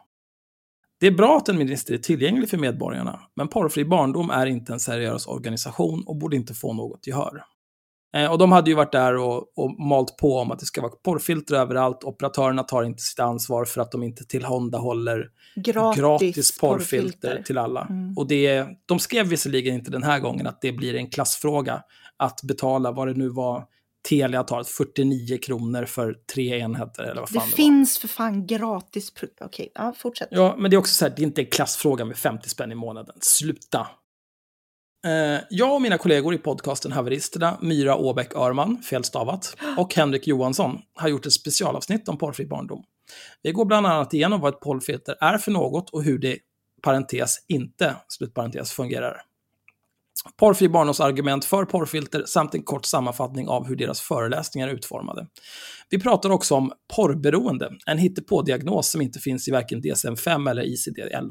Det 0.99 1.07
är 1.07 1.11
bra 1.11 1.37
att 1.37 1.49
en 1.49 1.57
minister 1.57 1.93
är 1.93 1.97
tillgänglig 1.97 2.49
för 2.49 2.57
medborgarna, 2.57 3.19
men 3.35 3.47
Porrfri 3.47 3.85
barndom 3.85 4.29
är 4.29 4.45
inte 4.45 4.73
en 4.73 4.79
seriös 4.79 5.27
organisation 5.27 6.03
och 6.07 6.17
borde 6.17 6.35
inte 6.35 6.53
få 6.53 6.73
något 6.73 7.07
gehör. 7.07 7.43
Eh, 8.15 8.31
och 8.31 8.37
de 8.37 8.51
hade 8.51 8.69
ju 8.69 8.75
varit 8.75 8.91
där 8.91 9.15
och, 9.15 9.57
och 9.57 9.79
malt 9.79 10.17
på 10.17 10.37
om 10.37 10.51
att 10.51 10.59
det 10.59 10.65
ska 10.65 10.81
vara 10.81 10.91
porrfilter 10.91 11.55
överallt. 11.55 12.03
Operatörerna 12.03 12.63
tar 12.63 12.83
inte 12.83 13.01
sitt 13.01 13.19
ansvar 13.19 13.65
för 13.65 13.81
att 13.81 13.91
de 13.91 14.03
inte 14.03 14.25
tillhandahåller 14.25 15.25
Gratis, 15.55 15.99
gratis, 15.99 16.57
porrfilter 16.59 17.43
till 17.45 17.57
alla. 17.57 17.81
Mm. 17.89 18.17
Och 18.17 18.27
det, 18.27 18.65
de 18.85 18.99
skrev 18.99 19.27
visserligen 19.27 19.75
inte 19.75 19.91
den 19.91 20.03
här 20.03 20.19
gången 20.19 20.47
att 20.47 20.61
det 20.61 20.71
blir 20.71 20.95
en 20.95 21.09
klassfråga 21.09 21.83
att 22.17 22.43
betala 22.43 22.91
vad 22.91 23.07
det 23.07 23.13
nu 23.13 23.29
var 23.29 23.65
Telia 24.01 24.43
tar, 24.43 24.63
49 24.63 25.37
kronor 25.37 25.85
för 25.85 26.15
tre 26.33 26.59
enheter 26.59 27.03
eller 27.03 27.21
vad 27.21 27.29
Det 27.29 27.33
fan 27.33 27.49
det, 27.49 27.55
finns 27.55 27.97
för 27.97 28.07
fan 28.07 28.47
gratis... 28.47 29.13
Okej, 29.41 29.71
ja, 29.75 29.93
fortsätt. 29.97 30.27
var. 30.31 30.37
Ja, 30.37 30.55
men 30.57 30.71
det 30.71 30.75
är 30.75 30.77
också 30.77 30.93
så 30.93 31.05
här, 31.05 31.13
det 31.15 31.21
är 31.21 31.23
inte 31.23 31.41
en 31.41 31.47
klassfråga 31.47 32.05
med 32.05 32.17
50 32.17 32.49
spänn 32.49 32.71
i 32.71 32.75
månaden. 32.75 33.15
Sluta! 33.21 33.87
Eh, 35.05 35.41
jag 35.49 35.75
och 35.75 35.81
mina 35.81 35.97
kollegor 35.97 36.33
i 36.33 36.37
podcasten 36.37 36.91
Haveristerna, 36.91 37.57
Myra 37.61 37.95
Åbäck 37.95 38.35
Örman, 38.35 38.77
felstavat, 38.77 39.57
och 39.77 39.95
Henrik 39.95 40.27
Johansson 40.27 40.81
har 40.93 41.09
gjort 41.09 41.25
ett 41.25 41.33
specialavsnitt 41.33 42.09
om 42.09 42.17
porrfri 42.17 42.45
barndom. 42.45 42.83
Vi 43.41 43.51
går 43.51 43.65
bland 43.65 43.87
annat 43.87 44.13
igenom 44.13 44.41
vad 44.41 44.53
ett 44.53 44.59
porrfilter 44.59 45.15
är 45.21 45.37
för 45.37 45.51
något 45.51 45.89
och 45.89 46.03
hur 46.03 46.19
det, 46.19 46.37
parentes, 46.81 47.35
inte, 47.47 47.95
slutparentes, 48.07 48.71
fungerar. 48.71 49.21
Porrfri 50.37 50.69
barndomsargument 50.69 51.45
för 51.45 51.65
porrfilter 51.65 52.23
samt 52.25 52.55
en 52.55 52.63
kort 52.63 52.85
sammanfattning 52.85 53.47
av 53.47 53.67
hur 53.67 53.75
deras 53.75 54.01
föreläsningar 54.01 54.67
är 54.67 54.73
utformade. 54.73 55.27
Vi 55.89 55.99
pratar 55.99 56.29
också 56.29 56.55
om 56.55 56.71
porrberoende, 56.95 57.71
en 57.85 57.97
hittepådiagnos 57.97 58.91
som 58.91 59.01
inte 59.01 59.19
finns 59.19 59.47
i 59.47 59.51
varken 59.51 59.81
DSM-5 59.81 60.49
eller 60.49 60.63
ICD-11. 60.63 61.29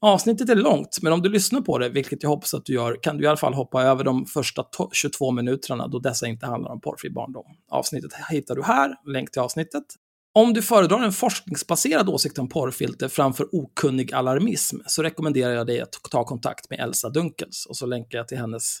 Avsnittet 0.00 0.48
är 0.48 0.54
långt, 0.54 0.98
men 1.02 1.12
om 1.12 1.22
du 1.22 1.28
lyssnar 1.28 1.60
på 1.60 1.78
det, 1.78 1.88
vilket 1.88 2.22
jag 2.22 2.30
hoppas 2.30 2.54
att 2.54 2.64
du 2.64 2.74
gör, 2.74 3.02
kan 3.02 3.16
du 3.16 3.24
i 3.24 3.26
alla 3.26 3.36
fall 3.36 3.54
hoppa 3.54 3.82
över 3.82 4.04
de 4.04 4.26
första 4.26 4.64
22 4.92 5.30
minuterna 5.30 5.88
då 5.88 5.98
dessa 5.98 6.26
inte 6.26 6.46
handlar 6.46 6.70
om 6.70 6.80
porrfri 6.80 7.10
barndom. 7.10 7.46
Avsnittet 7.70 8.10
hittar 8.30 8.54
du 8.54 8.62
här, 8.62 8.94
länk 9.12 9.30
till 9.30 9.40
avsnittet. 9.40 9.84
Om 10.36 10.52
du 10.52 10.62
föredrar 10.62 11.02
en 11.02 11.12
forskningsbaserad 11.12 12.08
åsikt 12.08 12.38
om 12.38 12.48
porrfilter 12.48 13.08
framför 13.08 13.48
okunnig 13.52 14.12
alarmism 14.12 14.76
så 14.86 15.02
rekommenderar 15.02 15.52
jag 15.52 15.66
dig 15.66 15.80
att 15.80 15.92
ta 16.10 16.24
kontakt 16.24 16.70
med 16.70 16.80
Elsa 16.80 17.08
Dunkels 17.08 17.66
och 17.66 17.76
så 17.76 17.86
länkar 17.86 18.18
jag 18.18 18.28
till 18.28 18.38
hennes 18.38 18.78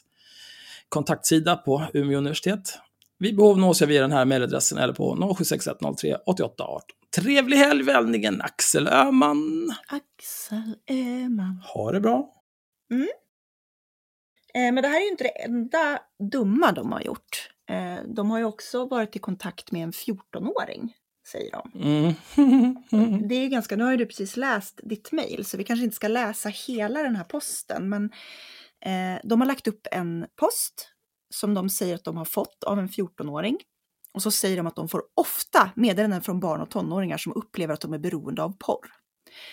kontaktsida 0.88 1.56
på 1.56 1.86
Umeå 1.94 2.18
universitet. 2.18 2.78
Vid 3.18 3.36
behov 3.36 3.58
nås 3.58 3.80
jag 3.80 3.88
via 3.88 4.02
den 4.02 4.12
här 4.12 4.24
mejladressen 4.24 4.78
eller 4.78 4.92
på 4.92 5.34
076103 5.36 6.16
8818. 6.26 6.80
Trevlig 7.16 7.56
helg 7.56 7.82
väljningen 7.82 8.42
Axel 8.42 8.88
Öhman! 8.88 9.74
Axel 9.86 10.76
Öhman. 10.90 11.62
Ha 11.74 11.92
det 11.92 12.00
bra! 12.00 12.32
Eh, 14.54 14.72
men 14.72 14.74
det 14.74 14.88
här 14.88 15.00
är 15.00 15.04
ju 15.04 15.10
inte 15.10 15.24
det 15.24 15.42
enda 15.42 15.98
dumma 16.32 16.72
de 16.72 16.92
har 16.92 17.00
gjort. 17.00 17.50
Eh, 17.70 18.04
de 18.14 18.30
har 18.30 18.38
ju 18.38 18.44
också 18.44 18.86
varit 18.86 19.16
i 19.16 19.18
kontakt 19.18 19.72
med 19.72 19.82
en 19.82 19.92
14-åring, 19.92 20.94
säger 21.26 21.50
de. 21.52 21.70
Mm. 21.74 23.28
Det 23.28 23.34
är 23.34 23.48
ganska, 23.48 23.76
nu 23.76 23.84
har 23.84 23.96
du 23.96 24.06
precis 24.06 24.36
läst 24.36 24.80
ditt 24.82 25.12
mejl, 25.12 25.44
så 25.44 25.56
vi 25.56 25.64
kanske 25.64 25.84
inte 25.84 25.96
ska 25.96 26.08
läsa 26.08 26.48
hela 26.48 27.02
den 27.02 27.16
här 27.16 27.24
posten, 27.24 27.88
men 27.88 28.04
eh, 28.84 29.20
de 29.24 29.40
har 29.40 29.48
lagt 29.48 29.68
upp 29.68 29.86
en 29.92 30.26
post 30.36 30.92
som 31.34 31.54
de 31.54 31.70
säger 31.70 31.94
att 31.94 32.04
de 32.04 32.16
har 32.16 32.24
fått 32.24 32.64
av 32.64 32.78
en 32.78 32.88
14-åring. 32.88 33.58
Och 34.14 34.22
så 34.22 34.30
säger 34.30 34.56
de 34.56 34.66
att 34.66 34.76
de 34.76 34.88
får 34.88 35.02
ofta 35.14 35.70
meddelanden 35.76 36.22
från 36.22 36.40
barn 36.40 36.60
och 36.60 36.70
tonåringar 36.70 37.16
som 37.16 37.32
upplever 37.32 37.74
att 37.74 37.80
de 37.80 37.92
är 37.92 37.98
beroende 37.98 38.42
av 38.42 38.56
porr. 38.58 38.86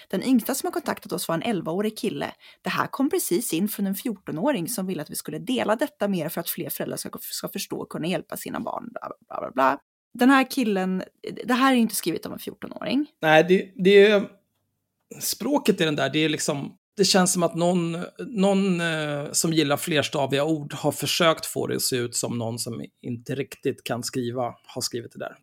Den 0.10 0.24
yngsta 0.24 0.56
som 0.56 0.68
har 0.68 0.72
kontaktat 0.72 1.12
oss 1.12 1.28
var 1.28 1.36
en 1.36 1.44
11-årig 1.44 1.98
kille. 1.98 2.32
Det 2.62 2.70
här 2.70 2.88
kom 2.88 3.10
precis 3.10 3.54
in 3.54 3.68
från 3.68 3.88
en 3.88 3.96
14-åring 3.96 4.68
som 4.68 4.88
ville 4.88 5.02
att 5.02 5.10
vi 5.10 5.16
skulle 5.16 5.40
dela 5.40 5.76
detta 5.76 6.08
mer 6.08 6.30
för 6.30 6.42
att 6.42 6.50
fler 6.50 6.70
föräldrar 6.70 6.98
ska, 6.98 7.10
ska 7.22 7.50
förstå 7.50 7.78
och 7.78 7.90
kunna 7.90 8.08
hjälpa 8.08 8.38
sina 8.38 8.60
barn. 8.60 8.90
Bla, 8.92 9.10
bla, 9.28 9.40
bla, 9.40 9.52
bla. 9.52 9.80
Den 10.14 10.30
här 10.30 10.52
killen, 10.52 11.04
det 11.46 11.54
här 11.54 11.72
är 11.74 11.78
inte 11.78 11.96
skrivet 11.96 12.26
av 12.26 12.32
en 12.34 12.38
14-åring. 12.38 13.06
Nej, 13.22 13.44
det, 13.44 13.72
det 13.76 14.06
är... 14.06 14.24
Språket 15.20 15.82
i 15.82 15.86
den 15.86 15.96
där, 15.96 16.10
det 16.10 16.20
är 16.20 16.30
liksom... 16.30 16.74
Det 16.98 17.06
känns 17.06 17.34
som 17.34 17.44
att 17.44 17.56
någon, 17.56 17.98
någon 18.28 18.82
eh, 18.82 19.32
som 19.32 19.54
gillar 19.54 19.78
flerstaviga 19.78 20.44
ord 20.46 20.74
har 20.74 20.92
försökt 20.92 21.46
få 21.46 21.68
det 21.68 21.76
att 21.76 21.82
se 21.82 21.96
ut 21.96 22.16
som 22.16 22.38
någon 22.38 22.60
som 22.60 22.86
inte 23.02 23.36
riktigt 23.36 23.84
kan 23.84 24.04
skriva 24.04 24.56
har 24.66 24.82
skrivit 24.82 25.12
det 25.12 25.20
där. 25.20 25.36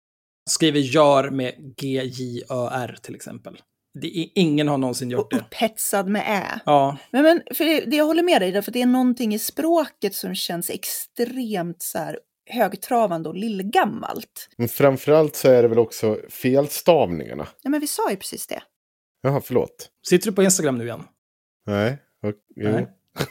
Skriver 0.50 0.80
gör 0.80 1.30
med 1.30 1.74
G-J-Ö-R 1.76 2.98
till 3.02 3.14
exempel. 3.14 3.56
Det 4.00 4.09
ingen 4.35 4.68
har 4.68 4.78
någonsin 4.78 5.11
gjort 5.11 5.20
Och 5.33 5.38
det. 5.38 5.44
upphetsad 5.44 6.09
med 6.09 6.22
ä. 6.26 6.61
Ja, 6.66 6.96
Men, 7.11 7.22
men 7.22 7.42
för 7.54 7.64
det, 7.64 7.80
det 7.80 7.96
jag 7.96 8.04
håller 8.04 8.22
med 8.22 8.42
dig, 8.42 8.62
för 8.62 8.72
det 8.72 8.83
är 8.83 8.87
någonting 8.87 9.35
i 9.35 9.38
språket 9.38 10.14
som 10.14 10.35
känns 10.35 10.70
extremt 10.70 11.83
så 11.83 11.98
här 11.98 12.18
högtravande 12.50 13.28
och 13.28 13.34
lillgammalt. 13.34 14.48
Men 14.56 14.68
framförallt 14.68 15.36
så 15.36 15.48
är 15.48 15.62
det 15.62 15.68
väl 15.68 15.78
också 15.78 16.18
felstavningarna. 16.28 17.46
Ja, 17.62 17.70
men 17.70 17.80
vi 17.80 17.86
sa 17.86 18.10
ju 18.10 18.16
precis 18.16 18.46
det. 18.46 18.62
Jaha, 19.22 19.40
förlåt. 19.44 19.88
sitter 20.06 20.30
du 20.30 20.32
på 20.32 20.42
Instagram 20.42 20.78
nu 20.78 20.84
igen? 20.84 21.02
Nej. 21.66 21.98
och-. 22.22 22.34
Nej. 22.56 22.88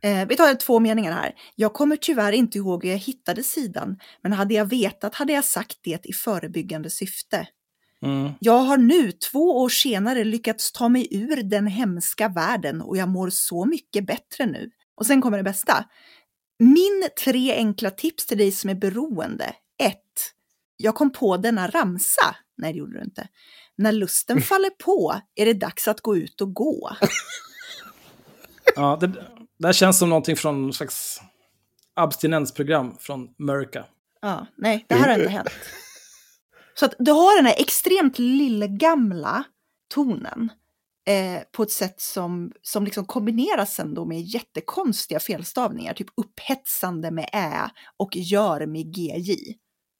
Eh, 0.00 0.28
vi 0.28 0.36
tar 0.36 0.54
två 0.54 0.80
meningar 0.80 1.12
här. 1.12 1.34
Jag 1.54 1.72
kommer 1.72 1.96
tyvärr 1.96 2.32
inte 2.32 2.58
ihåg 2.58 2.84
hur 2.84 2.90
jag 2.90 2.98
hittade 2.98 3.42
sidan, 3.42 3.98
men 4.22 4.32
hade 4.32 4.54
jag 4.54 4.64
vetat 4.64 5.14
hade 5.14 5.32
jag 5.32 5.44
sagt 5.44 5.78
det 5.82 6.06
i 6.06 6.12
förebyggande 6.12 6.90
syfte. 6.90 7.48
Mm. 8.04 8.32
Jag 8.40 8.58
har 8.58 8.76
nu, 8.76 9.12
två 9.12 9.62
år 9.62 9.68
senare, 9.68 10.24
lyckats 10.24 10.72
ta 10.72 10.88
mig 10.88 11.08
ur 11.10 11.42
den 11.42 11.66
hemska 11.66 12.28
världen 12.28 12.80
och 12.80 12.96
jag 12.96 13.08
mår 13.08 13.30
så 13.30 13.64
mycket 13.64 14.06
bättre 14.06 14.46
nu. 14.46 14.70
Och 14.96 15.06
sen 15.06 15.22
kommer 15.22 15.36
det 15.36 15.44
bästa. 15.44 15.84
Min 16.58 17.08
tre 17.24 17.52
enkla 17.52 17.90
tips 17.90 18.26
till 18.26 18.38
dig 18.38 18.52
som 18.52 18.70
är 18.70 18.74
beroende. 18.74 19.54
1. 19.82 19.96
Jag 20.76 20.94
kom 20.94 21.12
på 21.12 21.36
denna 21.36 21.66
ramsa. 21.66 22.36
Nej, 22.56 22.72
det 22.72 22.78
gjorde 22.78 22.98
du 22.98 23.04
inte. 23.04 23.28
När 23.76 23.92
lusten 23.92 24.42
faller 24.42 24.70
på 24.70 25.20
är 25.34 25.46
det 25.46 25.54
dags 25.54 25.88
att 25.88 26.00
gå 26.00 26.16
ut 26.16 26.40
och 26.40 26.54
gå. 26.54 26.96
Ja, 28.76 28.98
det, 29.00 29.06
det 29.58 29.66
här 29.66 29.72
känns 29.72 29.98
som 29.98 30.08
någonting 30.08 30.36
från 30.36 30.62
någon 30.62 30.72
slags 30.72 31.20
abstinensprogram 31.94 32.96
från 33.00 33.28
Merca. 33.38 33.84
Ja, 34.22 34.46
nej, 34.56 34.84
det 34.88 34.94
här 34.94 35.08
har 35.08 35.18
inte 35.18 35.30
hänt. 35.30 35.50
Så 36.74 36.84
att 36.84 36.94
du 36.98 37.12
har 37.12 37.36
den 37.36 37.46
här 37.46 37.54
extremt 37.58 38.18
lillgamla 38.18 39.44
tonen 39.94 40.52
eh, 41.08 41.42
på 41.52 41.62
ett 41.62 41.70
sätt 41.70 42.00
som, 42.00 42.52
som 42.62 42.84
liksom 42.84 43.04
kombineras 43.04 43.74
sen 43.74 43.94
då 43.94 44.04
med 44.04 44.20
jättekonstiga 44.20 45.20
felstavningar, 45.20 45.94
typ 45.94 46.08
upphetsande 46.16 47.10
med 47.10 47.28
ä 47.32 47.70
och 47.96 48.16
gör 48.16 48.66
med 48.66 48.96
gj. 48.96 49.34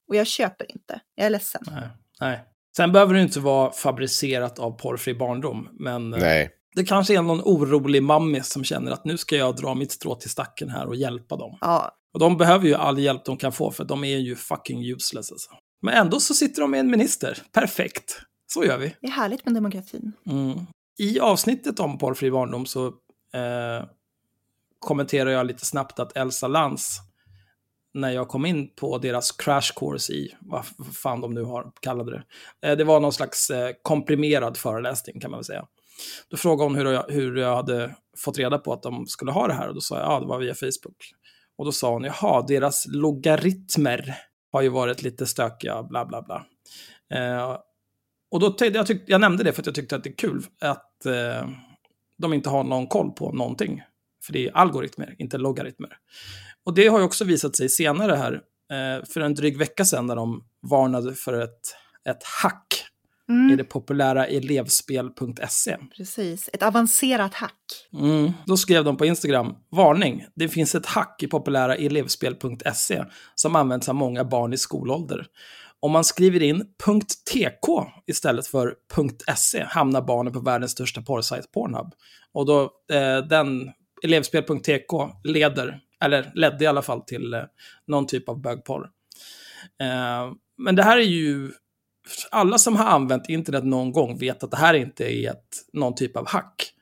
Och 0.08 0.16
jag 0.16 0.26
köper 0.26 0.72
inte, 0.72 1.00
jag 1.14 1.26
är 1.26 1.30
ledsen. 1.30 1.62
Nej. 1.66 1.88
Nej. 2.20 2.44
Sen 2.76 2.92
behöver 2.92 3.14
det 3.14 3.22
inte 3.22 3.40
vara 3.40 3.72
fabricerat 3.72 4.58
av 4.58 4.70
porrfri 4.70 5.14
barndom, 5.14 5.68
men 5.72 6.14
eh, 6.14 6.20
Nej. 6.20 6.50
det 6.74 6.84
kanske 6.84 7.14
är 7.18 7.22
någon 7.22 7.40
orolig 7.40 8.02
mammis 8.02 8.48
som 8.48 8.64
känner 8.64 8.92
att 8.92 9.04
nu 9.04 9.16
ska 9.18 9.36
jag 9.36 9.56
dra 9.56 9.74
mitt 9.74 9.92
strå 9.92 10.14
till 10.14 10.30
stacken 10.30 10.68
här 10.70 10.86
och 10.86 10.96
hjälpa 10.96 11.36
dem. 11.36 11.58
Ja, 11.60 11.96
Och 12.14 12.20
de 12.20 12.36
behöver 12.36 12.66
ju 12.66 12.74
all 12.74 12.98
hjälp 12.98 13.24
de 13.24 13.36
kan 13.36 13.52
få, 13.52 13.70
för 13.70 13.84
de 13.84 14.04
är 14.04 14.16
ju 14.18 14.36
fucking 14.36 14.90
useless 14.90 15.32
alltså. 15.32 15.50
Men 15.82 15.94
ändå 15.94 16.20
så 16.20 16.34
sitter 16.34 16.60
de 16.60 16.70
med 16.70 16.80
en 16.80 16.90
minister. 16.90 17.42
Perfekt. 17.52 18.20
Så 18.52 18.64
gör 18.64 18.78
vi. 18.78 18.94
det 19.00 19.06
är 19.06 19.10
härligt 19.10 19.44
med 19.44 19.54
demokratin. 19.54 20.12
Mm. 20.26 20.66
I 20.98 21.20
avsnittet 21.20 21.80
om 21.80 21.98
porrfri 21.98 22.30
barndom 22.30 22.66
så 22.66 22.86
eh, 23.34 23.86
kommenterar 24.78 25.30
jag 25.30 25.46
lite 25.46 25.66
snabbt 25.66 25.98
att 25.98 26.16
Elsa 26.16 26.48
Lantz, 26.48 26.98
när 27.94 28.10
jag 28.10 28.28
kom 28.28 28.46
in 28.46 28.74
på 28.74 28.98
deras 28.98 29.32
crash 29.32 29.72
course 29.76 30.12
i, 30.12 30.36
vad 30.40 30.64
fan 30.92 31.20
de 31.20 31.34
nu 31.34 31.42
har 31.42 31.72
kallade 31.80 32.10
det, 32.10 32.24
eh, 32.68 32.76
det 32.76 32.84
var 32.84 33.00
någon 33.00 33.12
slags 33.12 33.50
eh, 33.50 33.70
komprimerad 33.82 34.56
föreläsning 34.56 35.20
kan 35.20 35.30
man 35.30 35.38
väl 35.38 35.44
säga. 35.44 35.66
Då 36.28 36.36
frågade 36.36 36.70
hon 36.70 36.74
hur 36.74 36.92
jag, 36.92 37.04
hur 37.08 37.36
jag 37.36 37.56
hade 37.56 37.94
fått 38.16 38.38
reda 38.38 38.58
på 38.58 38.72
att 38.72 38.82
de 38.82 39.06
skulle 39.06 39.32
ha 39.32 39.46
det 39.46 39.54
här 39.54 39.68
och 39.68 39.74
då 39.74 39.80
sa 39.80 39.98
jag, 39.98 40.06
ja 40.06 40.20
det 40.20 40.26
var 40.26 40.38
via 40.38 40.54
Facebook. 40.54 41.14
Och 41.56 41.64
då 41.64 41.72
sa 41.72 41.92
hon, 41.92 42.04
jaha, 42.04 42.42
deras 42.42 42.86
logaritmer 42.88 44.16
har 44.52 44.62
ju 44.62 44.68
varit 44.68 45.02
lite 45.02 45.26
stökiga, 45.26 45.82
bla 45.82 46.04
bla 46.04 46.22
bla. 46.22 46.46
Eh, 47.14 47.58
och 48.34 48.40
då 48.40 48.50
tyckte 48.50 48.78
jag, 48.78 48.86
tyck, 48.86 49.02
jag 49.06 49.20
nämnde 49.20 49.44
det 49.44 49.52
för 49.52 49.62
att 49.62 49.66
jag 49.66 49.74
tyckte 49.74 49.96
att 49.96 50.04
det 50.04 50.10
är 50.10 50.16
kul 50.16 50.42
att 50.60 51.06
eh, 51.06 51.48
de 52.18 52.32
inte 52.32 52.48
har 52.48 52.64
någon 52.64 52.86
koll 52.86 53.12
på 53.12 53.32
någonting. 53.32 53.82
För 54.26 54.32
det 54.32 54.46
är 54.46 54.56
algoritmer, 54.56 55.14
inte 55.18 55.38
logaritmer. 55.38 55.96
Och 56.64 56.74
det 56.74 56.86
har 56.86 56.98
ju 56.98 57.04
också 57.04 57.24
visat 57.24 57.56
sig 57.56 57.68
senare 57.68 58.16
här, 58.16 58.32
eh, 58.72 59.04
för 59.04 59.20
en 59.20 59.34
dryg 59.34 59.58
vecka 59.58 59.84
sedan, 59.84 60.06
när 60.06 60.16
de 60.16 60.44
varnade 60.62 61.14
för 61.14 61.40
ett, 61.40 61.60
ett 62.08 62.24
hack 62.42 62.84
i 63.28 63.32
Mm, 63.32 63.56
det 63.56 63.64
populära 63.64 64.26
elevspel.se. 64.26 65.76
precis, 65.96 66.50
ett 66.52 66.62
avancerat 66.62 67.34
hack. 67.34 67.88
Mm. 67.92 68.32
Då 68.46 68.56
skrev 68.56 68.84
de 68.84 68.96
på 68.96 69.06
Instagram, 69.06 69.54
varning, 69.70 70.26
det 70.34 70.48
finns 70.48 70.74
ett 70.74 70.86
hack 70.86 71.22
i 71.22 71.26
populära 71.26 71.76
elevspel.se 71.76 73.04
som 73.34 73.56
används 73.56 73.88
av 73.88 73.94
många 73.94 74.24
barn 74.24 74.52
i 74.52 74.58
skolålder. 74.58 75.26
Om 75.84 75.92
man 75.92 76.04
skriver 76.04 76.42
in 76.42 76.66
.tk 77.28 77.68
istället 78.06 78.46
för 78.46 78.74
.se 79.36 79.64
hamnar 79.64 80.02
barnen 80.02 80.32
på 80.32 80.40
världens 80.40 80.72
största 80.72 81.02
porrsajt 81.02 81.52
Pornhub. 81.52 81.94
Och 82.32 82.46
då, 82.46 82.62
eh, 82.92 83.18
den, 83.18 83.70
elevspel.tk 84.02 84.92
leder, 85.24 85.80
eller 86.00 86.32
ledde 86.34 86.64
i 86.64 86.66
alla 86.66 86.82
fall 86.82 87.00
till 87.00 87.34
eh, 87.34 87.42
någon 87.86 88.06
typ 88.06 88.28
av 88.28 88.40
bögporr. 88.40 88.90
Eh, 89.80 90.32
men 90.58 90.76
det 90.76 90.82
här 90.82 90.96
är 90.98 91.02
ju, 91.02 91.52
alla 92.30 92.58
som 92.58 92.76
har 92.76 92.86
använt 92.86 93.28
internet 93.28 93.64
någon 93.64 93.92
gång 93.92 94.18
vet 94.18 94.44
att 94.44 94.50
det 94.50 94.56
här 94.56 94.74
inte 94.74 95.14
är 95.14 95.30
ett, 95.30 95.48
någon 95.72 95.94
typ 95.94 96.16
av 96.16 96.28
hack. 96.28 96.73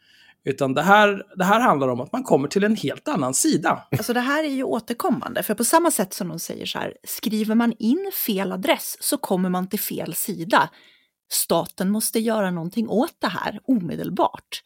Utan 0.44 0.74
det 0.74 0.82
här, 0.82 1.22
det 1.36 1.44
här 1.44 1.60
handlar 1.60 1.88
om 1.88 2.00
att 2.00 2.12
man 2.12 2.22
kommer 2.24 2.48
till 2.48 2.64
en 2.64 2.76
helt 2.76 3.08
annan 3.08 3.34
sida. 3.34 3.86
Alltså 3.90 4.12
det 4.12 4.20
här 4.20 4.44
är 4.44 4.48
ju 4.48 4.62
återkommande, 4.64 5.42
för 5.42 5.54
på 5.54 5.64
samma 5.64 5.90
sätt 5.90 6.14
som 6.14 6.28
de 6.28 6.38
säger 6.38 6.66
så 6.66 6.78
här, 6.78 6.94
skriver 7.04 7.54
man 7.54 7.74
in 7.78 8.10
fel 8.26 8.52
adress 8.52 8.96
så 9.00 9.18
kommer 9.18 9.48
man 9.48 9.68
till 9.68 9.80
fel 9.80 10.14
sida. 10.14 10.70
Staten 11.32 11.90
måste 11.90 12.18
göra 12.18 12.50
någonting 12.50 12.88
åt 12.88 13.14
det 13.18 13.28
här 13.28 13.60
omedelbart. 13.64 14.62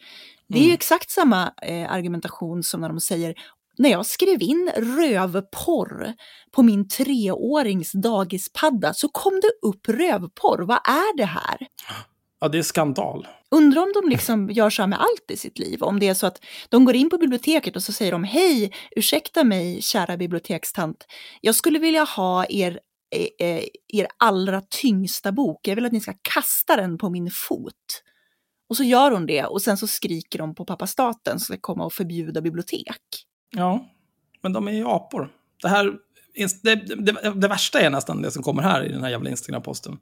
Det 0.49 0.59
är 0.59 0.63
ju 0.63 0.67
Mm. 0.67 0.75
exakt 0.75 1.11
samma 1.11 1.53
eh, 1.63 1.93
argumentation 1.93 2.63
som 2.63 2.81
när 2.81 2.89
de 2.89 3.01
säger 3.01 3.35
när 3.79 3.91
jag 3.91 4.07
skrev 4.07 4.43
in 4.43 4.71
rövporr 4.77 6.13
på 6.53 6.63
min 6.63 6.89
treårings 6.89 7.93
dagispadda 7.93 8.95
så 8.95 9.09
kom 9.09 9.41
det 9.41 9.69
upp 9.69 9.89
rövporr. 9.89 10.63
Vad 10.63 10.77
är 10.77 11.17
det 11.17 11.25
här? 11.25 11.59
Ja, 12.41 12.49
det 12.49 12.59
är 12.59 12.63
skandal. 12.63 13.29
Undrar 13.51 13.83
om 13.83 13.93
de 13.95 14.09
liksom 14.09 14.51
gör 14.51 14.71
så 14.71 14.83
här 14.83 14.87
med 14.87 15.01
allt 15.01 15.31
i 15.31 15.37
sitt 15.37 15.59
liv. 15.59 15.83
Om 15.83 16.01
det 16.01 16.09
är 16.09 16.15
så 16.15 16.27
att 16.27 16.45
de 16.69 16.85
går 16.85 16.97
in 16.97 17.11
på 17.11 17.19
biblioteket 17.19 17.77
och 17.77 17.83
så 17.83 17.93
säger 17.93 18.13
de 18.13 18.25
hej, 18.25 18.73
ursäkta 18.97 19.45
mig 19.45 19.83
kära 19.83 20.17
bibliotekstant. 20.17 21.07
Jag 21.41 21.55
skulle 21.55 21.79
vilja 21.79 22.05
ha 22.05 22.47
er, 22.49 22.81
eh, 23.39 23.65
er 23.89 24.07
allra 24.19 24.61
tyngsta 24.61 25.33
bok. 25.33 25.69
Jag 25.69 25.75
vill 25.75 25.87
att 25.87 25.93
ni 25.93 26.01
ska 26.01 26.15
kasta 26.35 26.77
den 26.77 26.99
på 26.99 27.11
min 27.11 27.31
fot. 27.31 28.03
Och 28.69 28.77
så 28.77 28.85
gör 28.85 29.11
hon 29.11 29.27
det 29.27 29.45
och 29.45 29.63
sen 29.63 29.77
så 29.77 29.87
skriker 29.87 30.39
de 30.39 30.55
på 30.55 30.65
pappa 30.65 30.87
staten 30.87 31.39
som 31.39 31.45
ska 31.45 31.61
komma 31.61 31.85
och 31.85 31.93
förbjuda 31.93 32.41
bibliotek. 32.41 33.03
Ja, 33.51 33.87
men 34.43 34.53
de 34.53 34.69
är 34.69 34.73
ju 34.73 34.87
apor. 34.89 35.33
Det 35.63 35.69
här, 35.69 35.93
det, 36.63 36.75
det, 36.75 37.33
det 37.35 37.49
värsta 37.49 37.81
är 37.81 37.91
nästan 37.91 38.23
det 38.23 38.31
som 38.31 38.43
kommer 38.43 38.63
här 38.63 38.85
i 38.85 38.93
den 38.93 39.03
här 39.03 39.11
jävla 39.11 39.31
Instagram-posten. 39.31 39.99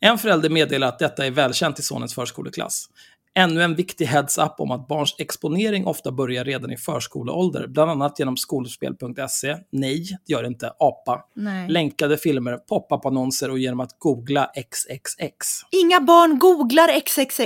En 0.00 0.18
förälder 0.18 0.50
meddelar 0.50 0.88
att 0.88 0.98
detta 0.98 1.26
är 1.26 1.30
välkänt 1.30 1.78
i 1.78 1.82
sonens 1.82 2.14
förskoleklass. 2.14 2.88
Ännu 3.34 3.62
en 3.62 3.74
viktig 3.74 4.06
heads-up 4.06 4.54
om 4.58 4.70
att 4.70 4.88
barns 4.88 5.14
exponering 5.18 5.86
ofta 5.86 6.12
börjar 6.12 6.44
redan 6.44 6.72
i 6.72 6.76
förskoleålder, 6.76 7.66
bland 7.66 7.90
annat 7.90 8.18
genom 8.18 8.36
skolspel.se, 8.36 9.56
nej, 9.72 10.18
det 10.26 10.32
gör 10.32 10.42
det 10.42 10.48
inte, 10.48 10.72
apa, 10.78 11.24
Nej. 11.34 11.68
länkade 11.68 12.18
filmer, 12.18 12.56
pop-up-annonser 12.56 13.50
och 13.50 13.58
genom 13.58 13.80
att 13.80 13.98
googla 13.98 14.50
XXX. 14.70 15.46
Inga 15.70 16.00
barn 16.00 16.38
googlar 16.38 17.00
XXX. 17.00 17.40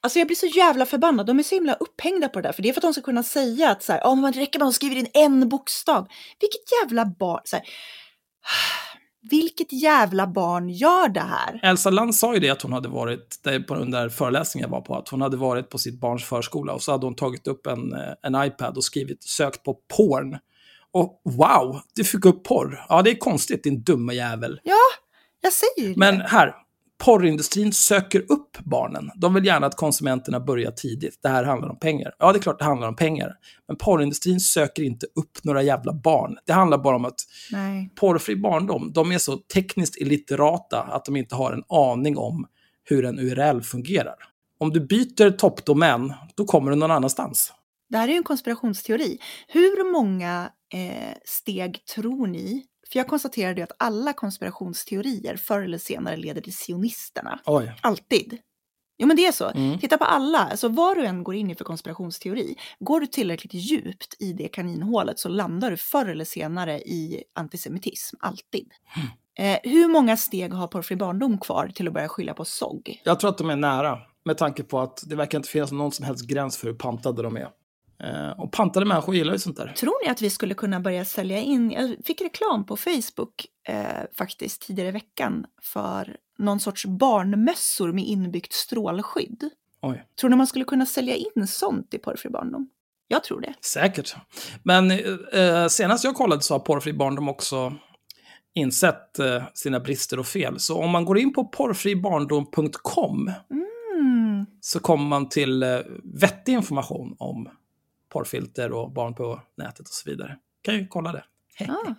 Alltså 0.00 0.18
jag 0.18 0.28
blir 0.28 0.36
så 0.36 0.46
jävla 0.46 0.86
förbannad. 0.86 1.26
De 1.26 1.38
är 1.38 1.42
så 1.42 1.54
himla 1.54 1.74
upphängda 1.74 2.28
på 2.28 2.40
det 2.40 2.48
där. 2.48 2.52
För 2.52 2.62
det 2.62 2.68
är 2.68 2.72
för 2.72 2.80
att 2.80 2.82
de 2.82 2.92
ska 2.92 3.02
kunna 3.02 3.22
säga 3.22 3.70
att 3.70 3.82
så 3.82 3.92
här, 3.92 4.00
oh, 4.00 4.16
man 4.16 4.32
räcker 4.32 4.58
med 4.58 4.66
att 4.66 4.72
de 4.72 4.74
skriver 4.74 4.96
in 4.96 5.08
en 5.14 5.48
bokstav. 5.48 6.06
Vilket 6.40 6.60
jävla 6.82 7.04
barn. 7.04 7.40
Så 7.44 7.56
här, 7.56 7.64
vilket 9.22 9.72
jävla 9.72 10.26
barn 10.26 10.68
gör 10.68 11.08
det 11.08 11.20
här? 11.20 11.60
Elsa 11.62 11.90
Land 11.90 12.14
sa 12.14 12.34
ju 12.34 12.40
det 12.40 12.50
att 12.50 12.62
hon 12.62 12.72
hade 12.72 12.88
varit, 12.88 13.42
på 13.68 13.74
den 13.74 13.90
där 13.90 14.08
föreläsningen 14.08 14.68
jag 14.70 14.76
var 14.76 14.80
på, 14.80 14.96
att 14.96 15.08
hon 15.08 15.20
hade 15.20 15.36
varit 15.36 15.68
på 15.68 15.78
sitt 15.78 16.00
barns 16.00 16.24
förskola 16.24 16.72
och 16.72 16.82
så 16.82 16.92
hade 16.92 17.06
hon 17.06 17.14
tagit 17.14 17.46
upp 17.46 17.66
en, 17.66 17.92
eh, 17.92 18.12
en 18.22 18.44
iPad 18.44 18.76
och 18.76 18.84
skrivit, 18.84 19.22
sökt 19.22 19.62
på 19.62 19.76
porn. 19.98 20.38
Och 20.92 21.20
wow, 21.24 21.80
du 21.94 22.04
fick 22.04 22.24
upp 22.24 22.44
porr. 22.44 22.84
Ja, 22.88 23.02
det 23.02 23.10
är 23.10 23.14
konstigt 23.18 23.64
din 23.64 23.82
dumma 23.82 24.12
jävel. 24.12 24.60
Ja, 24.64 24.76
jag 25.40 25.52
säger 25.52 25.88
ju 25.88 25.94
det. 25.94 25.98
Men 25.98 26.20
här, 26.20 26.54
porrindustrin 27.04 27.72
söker 27.72 28.20
upp 28.20 28.58
barnen. 28.64 29.10
De 29.14 29.34
vill 29.34 29.44
gärna 29.44 29.66
att 29.66 29.76
konsumenterna 29.76 30.40
börjar 30.40 30.70
tidigt. 30.70 31.18
Det 31.22 31.28
här 31.28 31.44
handlar 31.44 31.68
om 31.68 31.78
pengar. 31.78 32.14
Ja, 32.18 32.32
det 32.32 32.38
är 32.38 32.42
klart 32.42 32.58
det 32.58 32.64
handlar 32.64 32.88
om 32.88 32.96
pengar. 32.96 33.34
Men 33.68 33.76
porrindustrin 33.76 34.40
söker 34.40 34.82
inte 34.82 35.06
upp 35.06 35.44
några 35.44 35.62
jävla 35.62 35.92
barn. 35.92 36.36
Det 36.46 36.52
handlar 36.52 36.78
bara 36.78 36.96
om 36.96 37.04
att 37.04 37.20
Nej. 37.52 37.92
porrfri 37.94 38.36
barndom, 38.36 38.92
de 38.92 39.12
är 39.12 39.18
så 39.18 39.36
tekniskt 39.36 39.96
illiterata 39.96 40.82
att 40.82 41.04
de 41.04 41.16
inte 41.16 41.34
har 41.34 41.52
en 41.52 41.62
aning 41.68 42.18
om 42.18 42.46
hur 42.84 43.04
en 43.04 43.18
URL 43.18 43.60
fungerar. 43.60 44.14
Om 44.58 44.70
du 44.70 44.80
byter 44.80 45.30
toppdomän, 45.30 46.12
då 46.34 46.44
kommer 46.44 46.70
du 46.70 46.76
någon 46.76 46.90
annanstans. 46.90 47.52
Det 47.90 47.98
här 47.98 48.08
är 48.08 48.12
ju 48.12 48.16
en 48.16 48.22
konspirationsteori. 48.22 49.18
Hur 49.48 49.92
många 49.92 50.50
eh, 50.74 51.14
steg 51.24 51.84
tror 51.84 52.26
ni? 52.26 52.64
För 52.92 52.98
jag 52.98 53.08
konstaterade 53.08 53.60
ju 53.60 53.64
att 53.64 53.76
alla 53.78 54.12
konspirationsteorier 54.12 55.36
förr 55.36 55.62
eller 55.62 55.78
senare 55.78 56.16
leder 56.16 56.40
till 56.40 56.56
sionisterna. 56.56 57.40
Oj. 57.46 57.74
Alltid. 57.80 58.38
Jo 58.98 59.06
men 59.06 59.16
det 59.16 59.26
är 59.26 59.32
så. 59.32 59.50
Mm. 59.50 59.78
Titta 59.78 59.98
på 59.98 60.04
alla, 60.04 60.38
alltså 60.38 60.68
vad 60.68 60.96
du 60.96 61.06
än 61.06 61.24
går 61.24 61.34
in 61.34 61.50
i 61.50 61.54
för 61.54 61.64
konspirationsteori, 61.64 62.56
går 62.80 63.00
du 63.00 63.06
tillräckligt 63.06 63.54
djupt 63.54 64.14
i 64.18 64.32
det 64.32 64.48
kaninhålet 64.48 65.18
så 65.18 65.28
landar 65.28 65.70
du 65.70 65.76
förr 65.76 66.06
eller 66.06 66.24
senare 66.24 66.78
i 66.80 67.22
antisemitism, 67.34 68.16
alltid. 68.20 68.68
Eh, 69.38 69.58
hur 69.62 69.88
många 69.88 70.16
steg 70.16 70.52
har 70.52 70.66
porrfri 70.66 70.96
barndom 70.96 71.38
kvar 71.38 71.70
till 71.74 71.88
att 71.88 71.94
börja 71.94 72.08
skylla 72.08 72.34
på 72.34 72.44
SOG? 72.44 73.00
Jag 73.04 73.20
tror 73.20 73.30
att 73.30 73.38
de 73.38 73.50
är 73.50 73.56
nära, 73.56 73.98
med 74.24 74.38
tanke 74.38 74.62
på 74.62 74.80
att 74.80 75.02
det 75.06 75.16
verkar 75.16 75.38
inte 75.38 75.48
finnas 75.48 75.72
någon 75.72 75.92
som 75.92 76.06
helst 76.06 76.26
gräns 76.26 76.56
för 76.56 76.66
hur 76.66 76.74
pantade 76.74 77.22
de 77.22 77.36
är. 77.36 77.48
Eh, 78.04 78.30
och 78.40 78.52
pantade 78.52 78.86
människor 78.86 79.14
gillar 79.14 79.32
ju 79.32 79.38
sånt 79.38 79.56
där. 79.56 79.72
Tror 79.76 80.04
ni 80.04 80.10
att 80.10 80.22
vi 80.22 80.30
skulle 80.30 80.54
kunna 80.54 80.80
börja 80.80 81.04
sälja 81.04 81.38
in, 81.38 81.70
jag 81.70 81.96
fick 82.04 82.20
reklam 82.20 82.66
på 82.66 82.76
Facebook 82.76 83.46
eh, 83.68 83.84
faktiskt 84.18 84.62
tidigare 84.62 84.88
i 84.88 84.92
veckan 84.92 85.46
för 85.62 86.16
någon 86.38 86.60
sorts 86.60 86.86
barnmössor 86.86 87.92
med 87.92 88.04
inbyggt 88.04 88.52
strålskydd. 88.52 89.50
Oj. 89.82 90.04
Tror 90.20 90.30
ni 90.30 90.36
man 90.36 90.46
skulle 90.46 90.64
kunna 90.64 90.86
sälja 90.86 91.16
in 91.16 91.46
sånt 91.46 91.94
i 91.94 91.98
porrfri 91.98 92.30
barndom? 92.30 92.68
Jag 93.08 93.24
tror 93.24 93.40
det. 93.40 93.54
Säkert. 93.60 94.14
Men 94.62 94.90
eh, 95.32 95.66
senast 95.68 96.04
jag 96.04 96.14
kollade 96.14 96.42
så 96.42 96.54
har 96.54 96.58
porrfri 96.58 96.92
barndom 96.92 97.28
också 97.28 97.74
insett 98.54 99.18
eh, 99.18 99.42
sina 99.54 99.80
brister 99.80 100.18
och 100.18 100.26
fel. 100.26 100.60
Så 100.60 100.82
om 100.82 100.90
man 100.90 101.04
går 101.04 101.18
in 101.18 101.32
på 101.32 101.44
porrfribarndom.com 101.44 103.30
Mm. 104.40 104.46
så 104.60 104.80
kommer 104.80 105.04
man 105.04 105.28
till 105.28 105.62
eh, 105.62 105.78
vettig 106.04 106.52
information 106.52 107.16
om 107.18 107.48
porrfilter 108.10 108.72
och 108.72 108.92
barn 108.92 109.14
på 109.14 109.42
nätet 109.56 109.80
och 109.80 109.94
så 109.94 110.10
vidare. 110.10 110.38
Kan 110.62 110.74
ju 110.74 110.86
kolla 110.86 111.12
det. 111.12 111.24
Ah. 111.68 111.94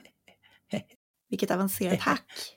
Vilket 1.30 1.52
avancerat 1.52 2.00
hack. 2.00 2.56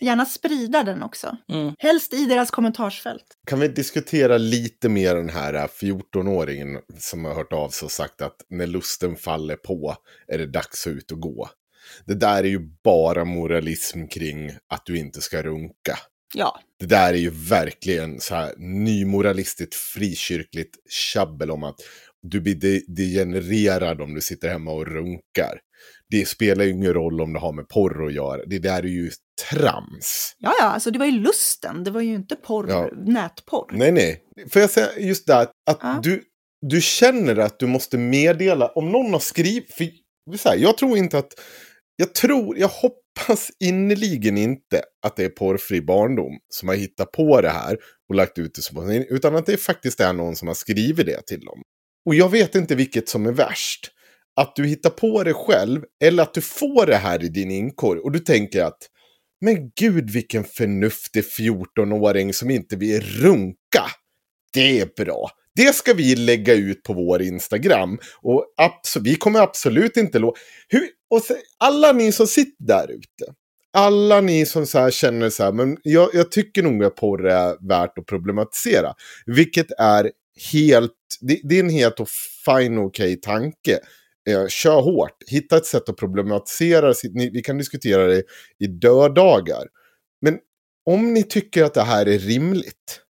Gärna 0.00 0.26
sprida 0.26 0.82
den 0.82 1.02
också. 1.02 1.36
Mm. 1.48 1.74
Helst 1.78 2.14
i 2.14 2.24
deras 2.24 2.50
kommentarsfält. 2.50 3.24
Kan 3.46 3.60
vi 3.60 3.68
diskutera 3.68 4.38
lite 4.38 4.88
mer 4.88 5.14
den 5.14 5.28
här 5.28 5.54
äh, 5.54 5.66
14-åringen 5.66 6.80
som 6.98 7.24
har 7.24 7.34
hört 7.34 7.52
av 7.52 7.68
sig 7.68 7.86
och 7.86 7.92
sagt 7.92 8.22
att 8.22 8.36
när 8.48 8.66
lusten 8.66 9.16
faller 9.16 9.56
på 9.56 9.96
är 10.28 10.38
det 10.38 10.46
dags 10.46 10.86
att 10.86 10.92
ut 10.92 11.12
och 11.12 11.20
gå. 11.20 11.48
Det 12.04 12.14
där 12.14 12.44
är 12.44 12.48
ju 12.48 12.58
bara 12.84 13.24
moralism 13.24 14.06
kring 14.06 14.50
att 14.68 14.86
du 14.86 14.98
inte 14.98 15.20
ska 15.20 15.42
runka. 15.42 15.98
Ja, 16.34 16.60
Det 16.80 16.86
där 16.86 17.12
är 17.14 17.18
ju 17.18 17.30
verkligen 17.30 18.20
så 18.20 18.34
här 18.34 18.54
nymoralistiskt 18.56 19.74
frikyrkligt 19.74 20.76
tjabbel 20.90 21.50
om 21.50 21.62
att 21.64 21.76
du 22.22 22.40
blir 22.40 22.54
de 22.54 22.84
degenererad 22.88 24.00
om 24.00 24.14
du 24.14 24.20
sitter 24.20 24.48
hemma 24.48 24.72
och 24.72 24.86
runkar. 24.86 25.60
Det 26.10 26.28
spelar 26.28 26.64
ju 26.64 26.70
ingen 26.70 26.94
roll 26.94 27.20
om 27.20 27.32
det 27.32 27.38
har 27.38 27.52
med 27.52 27.68
porr 27.68 28.06
att 28.06 28.14
göra. 28.14 28.44
Det 28.46 28.58
där 28.58 28.82
är 28.82 28.86
ju 28.88 29.10
trams. 29.50 30.34
ja, 30.38 30.52
ja, 30.60 30.64
alltså 30.64 30.90
det 30.90 30.98
var 30.98 31.06
ju 31.06 31.12
lusten. 31.20 31.84
Det 31.84 31.90
var 31.90 32.00
ju 32.00 32.14
inte 32.14 32.36
porr, 32.36 32.66
Ja. 32.70 32.90
nätporr. 33.06 33.70
Nej, 33.72 33.92
nej. 33.92 34.22
Får 34.50 34.60
jag 34.62 34.70
säga 34.70 34.88
just 34.98 35.26
det 35.26 35.36
att 35.36 35.52
Ja. 35.66 36.00
du, 36.02 36.22
du 36.66 36.80
känner 36.80 37.36
att 37.36 37.58
du 37.58 37.66
måste 37.66 37.98
meddela, 37.98 38.68
om 38.68 38.92
någon 38.92 39.12
har 39.12 39.20
skrivit, 39.20 39.74
för, 39.74 39.88
så 40.38 40.48
här, 40.48 40.56
jag 40.56 40.78
tror 40.78 40.98
inte 40.98 41.18
att, 41.18 41.32
jag 41.96 42.14
tror, 42.14 42.58
jag 42.58 42.68
hoppas 42.68 43.03
innerligen 43.60 44.38
inte 44.38 44.82
att 45.02 45.16
det 45.16 45.24
är 45.24 45.28
porrfri 45.28 45.80
barndom 45.80 46.38
som 46.48 46.68
har 46.68 46.76
hittat 46.76 47.12
på 47.12 47.40
det 47.40 47.50
här 47.50 47.78
och 48.08 48.14
lagt 48.14 48.38
ut 48.38 48.54
det 48.54 48.62
som 48.62 48.90
utan 48.90 49.36
att 49.36 49.46
det 49.46 49.56
faktiskt 49.56 50.00
är 50.00 50.12
någon 50.12 50.36
som 50.36 50.48
har 50.48 50.54
skrivit 50.54 51.06
det 51.06 51.26
till 51.26 51.40
dem. 51.40 51.62
Och 52.06 52.14
jag 52.14 52.28
vet 52.28 52.54
inte 52.54 52.74
vilket 52.74 53.08
som 53.08 53.26
är 53.26 53.32
värst. 53.32 53.90
Att 54.36 54.56
du 54.56 54.66
hittar 54.66 54.90
på 54.90 55.22
det 55.22 55.34
själv 55.34 55.82
eller 56.04 56.22
att 56.22 56.34
du 56.34 56.40
får 56.40 56.86
det 56.86 56.96
här 56.96 57.24
i 57.24 57.28
din 57.28 57.50
inkorg 57.50 58.00
och 58.00 58.12
du 58.12 58.18
tänker 58.18 58.64
att 58.64 58.88
men 59.40 59.70
gud 59.80 60.10
vilken 60.10 60.44
förnuftig 60.44 61.24
14-åring 61.24 62.34
som 62.34 62.50
inte 62.50 62.76
vill 62.76 63.00
runka. 63.00 63.84
Det 64.52 64.80
är 64.80 65.04
bra. 65.04 65.30
Det 65.56 65.74
ska 65.74 65.94
vi 65.94 66.16
lägga 66.16 66.54
ut 66.54 66.82
på 66.82 66.92
vår 66.92 67.22
Instagram. 67.22 67.98
Och 68.22 68.44
vi 69.00 69.14
kommer 69.14 69.40
absolut 69.40 69.96
inte 69.96 70.18
låta... 70.18 70.40
Och 71.10 71.22
så, 71.22 71.34
alla 71.58 71.92
ni 71.92 72.12
som 72.12 72.26
sitter 72.26 72.64
där 72.64 72.90
ute. 72.90 73.34
Alla 73.72 74.20
ni 74.20 74.46
som 74.46 74.66
så 74.66 74.78
här 74.78 74.90
känner 74.90 75.30
så 75.30 75.44
här, 75.44 75.52
men 75.52 75.76
jag, 75.82 76.10
jag 76.12 76.30
tycker 76.30 76.62
nog 76.62 76.84
att 76.84 76.96
porr 76.96 77.26
är 77.26 77.68
värt 77.68 77.98
att 77.98 78.06
problematisera. 78.06 78.94
Vilket 79.26 79.66
är 79.78 80.10
helt, 80.52 80.92
det, 81.20 81.40
det 81.42 81.56
är 81.56 81.60
en 81.60 81.70
helt 81.70 82.00
och 82.00 82.08
fine 82.44 82.78
okej 82.78 83.20
tanke. 83.20 83.78
Eh, 84.28 84.46
kör 84.48 84.80
hårt, 84.80 85.16
hitta 85.26 85.56
ett 85.56 85.66
sätt 85.66 85.88
att 85.88 85.96
problematisera, 85.96 86.94
ni- 87.12 87.30
vi 87.30 87.42
kan 87.42 87.58
diskutera 87.58 88.06
det 88.06 88.22
i 88.58 88.66
dödagar. 88.66 89.64
Men 90.20 90.38
om 90.86 91.12
ni 91.14 91.22
tycker 91.22 91.64
att 91.64 91.74
det 91.74 91.82
här 91.82 92.06
är 92.08 92.18
rimligt, 92.18 93.00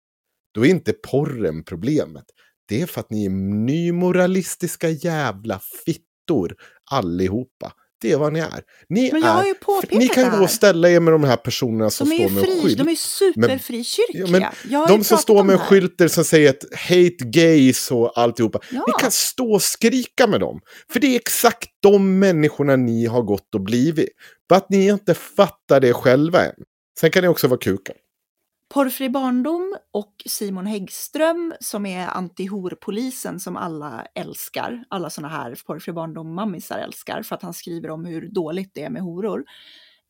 då 0.55 0.67
är 0.67 0.71
inte 0.71 0.93
porren 0.93 1.65
problemet. 1.65 2.25
Det 2.69 2.83
är 2.83 2.87
för 2.87 3.01
att 3.01 3.11
ni 3.11 3.25
är 3.27 3.31
nymoralistiska 3.67 4.89
jävla 4.89 5.61
fittor 5.85 6.55
allihopa. 6.91 7.73
Det 8.01 8.13
är 8.13 8.17
vad 8.17 8.33
ni 8.33 8.41
är. 8.41 8.63
Ni, 8.89 9.09
är, 9.09 9.99
ni 9.99 10.09
kan 10.09 10.31
det 10.31 10.37
gå 10.39 10.45
och 10.45 10.51
ställa 10.51 10.91
er 10.91 11.01
med 11.01 11.15
de 11.15 11.25
här 11.25 11.37
personerna 11.37 11.91
som 11.91 12.09
De 12.09 12.17
står 12.17 12.31
med 12.31 12.45
fri, 12.45 12.61
skylt. 12.63 12.79
de 12.79 12.89
är 12.89 12.95
superfrikyrkliga. 12.95 14.27
Ja, 14.27 14.53
men 14.71 14.81
har 14.81 14.89
De 14.89 15.05
som 15.05 15.19
står 15.19 15.45
med 15.45 15.55
det 15.55 15.59
skyltar 15.59 16.09
som 16.09 16.25
säger 16.25 16.51
att 16.51 16.65
hate 16.89 17.25
gays 17.25 17.91
och 17.91 18.19
alltihopa. 18.19 18.61
Ja. 18.71 18.85
Ni 18.87 18.93
kan 19.01 19.11
stå 19.11 19.53
och 19.53 19.63
skrika 19.63 20.27
med 20.27 20.41
dem. 20.41 20.61
För 20.93 21.01
det 21.01 21.07
är 21.07 21.17
exakt 21.17 21.69
de 21.83 22.19
människorna 22.19 22.77
ni 22.77 23.07
har 23.07 23.23
gått 23.23 23.55
och 23.55 23.61
blivit. 23.61 24.09
Bara 24.49 24.57
att 24.57 24.71
ni 24.71 24.87
inte 24.87 25.15
fattar 25.15 25.81
det 25.81 25.93
själva 25.93 26.45
än. 26.45 26.55
Sen 27.01 27.11
kan 27.11 27.23
ni 27.23 27.29
också 27.29 27.49
vara 27.49 27.59
kukar. 27.61 27.97
Porrfri 28.75 29.09
barndom 29.09 29.77
och 29.93 30.23
Simon 30.27 30.67
Häggström 30.67 31.55
som 31.61 31.87
är 31.87 32.07
antihorpolisen 32.07 33.41
som 33.41 33.57
alla 33.57 34.07
älskar. 34.15 34.85
Alla 34.89 35.11
såna 35.11 35.29
här 35.29 35.59
porrfri 35.67 35.93
barndom-mammisar 35.93 36.79
älskar 36.79 37.23
för 37.23 37.35
att 37.35 37.43
han 37.43 37.55
skriver 37.55 37.91
om 37.91 38.05
hur 38.05 38.29
dåligt 38.29 38.71
det 38.75 38.83
är 38.83 38.91
med 38.91 39.03
horor. 39.03 39.45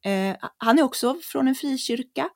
Eh, 0.05 0.37
han 0.59 0.79
är 0.79 0.83
också 0.83 1.17
från 1.23 1.49
en 1.49 1.55
frikyrka. 1.55 2.29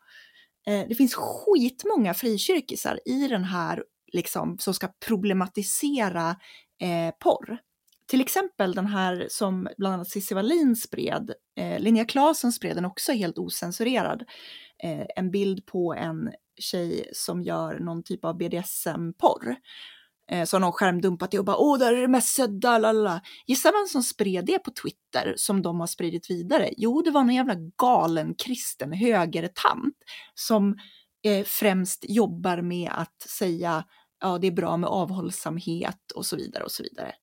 Eh, 0.67 0.89
det 0.89 0.95
finns 0.95 1.15
skitmånga 1.15 2.15
frikyrkisar 2.15 3.01
i 3.05 3.29
den 3.29 3.45
här 3.45 3.85
liksom, 4.13 4.59
som 4.59 4.75
ska 4.75 4.89
problematisera 5.07 6.37
eh, 6.81 7.15
porr. 7.21 7.59
Till 8.11 8.21
exempel 8.21 8.75
den 8.75 8.87
här 8.87 9.27
som 9.31 9.69
bland 9.79 9.95
annat 9.95 10.11
Cissi 10.11 10.35
Wallin 10.35 10.77
spred, 10.77 11.33
eh, 11.57 11.81
Linnea 11.81 12.05
Claesson 12.05 12.53
spred 12.53 12.77
den 12.77 12.85
också 12.85 13.13
helt 13.13 13.39
osensurerad. 13.39 14.25
Eh, 14.83 15.07
en 15.17 15.31
bild 15.31 15.67
på 15.67 15.95
en 15.95 16.33
tjej 16.61 17.11
som 17.13 17.43
gör 17.43 17.79
någon 17.79 18.03
typ 18.03 18.25
av 18.25 18.37
BDSM-porr. 18.37 19.57
Eh, 20.31 20.45
så 20.45 20.57
har 20.57 20.61
någon 20.61 20.73
skärmdumpat 20.73 21.31
det 21.31 21.39
och 21.39 21.45
bara 21.45 21.57
åh, 21.57 21.79
där 21.79 21.93
är 21.93 22.01
det 22.01 22.09
mest 22.09 22.35
sedda, 22.35 22.79
lalala. 22.79 23.21
Gissa 23.47 23.73
vem 23.73 23.87
som 23.87 24.03
spred 24.03 24.45
det 24.47 24.59
på 24.59 24.71
Twitter 24.71 25.35
som 25.37 25.63
de 25.63 25.81
har 25.81 25.87
spridit 25.87 26.31
vidare? 26.31 26.71
Jo, 26.77 27.03
det 27.03 27.11
var 27.11 27.21
någon 27.21 27.35
jävla 27.35 27.55
galen 27.77 28.35
kristen 28.35 28.93
högertant 28.93 29.95
som 30.35 30.77
eh, 31.25 31.45
främst 31.45 32.05
jobbar 32.09 32.63
med 32.63 32.91
att 32.95 33.23
säga 33.23 33.85
ja, 34.21 34.39
det 34.39 34.47
är 34.47 34.53
bra 34.53 34.77
med 34.77 34.91
avhållsamhet 34.91 36.13
och 36.15 36.27
så 36.27 36.37
vidare 36.37 36.65
och 36.65 36.73
så 36.73 36.83
vidare. 36.83 37.15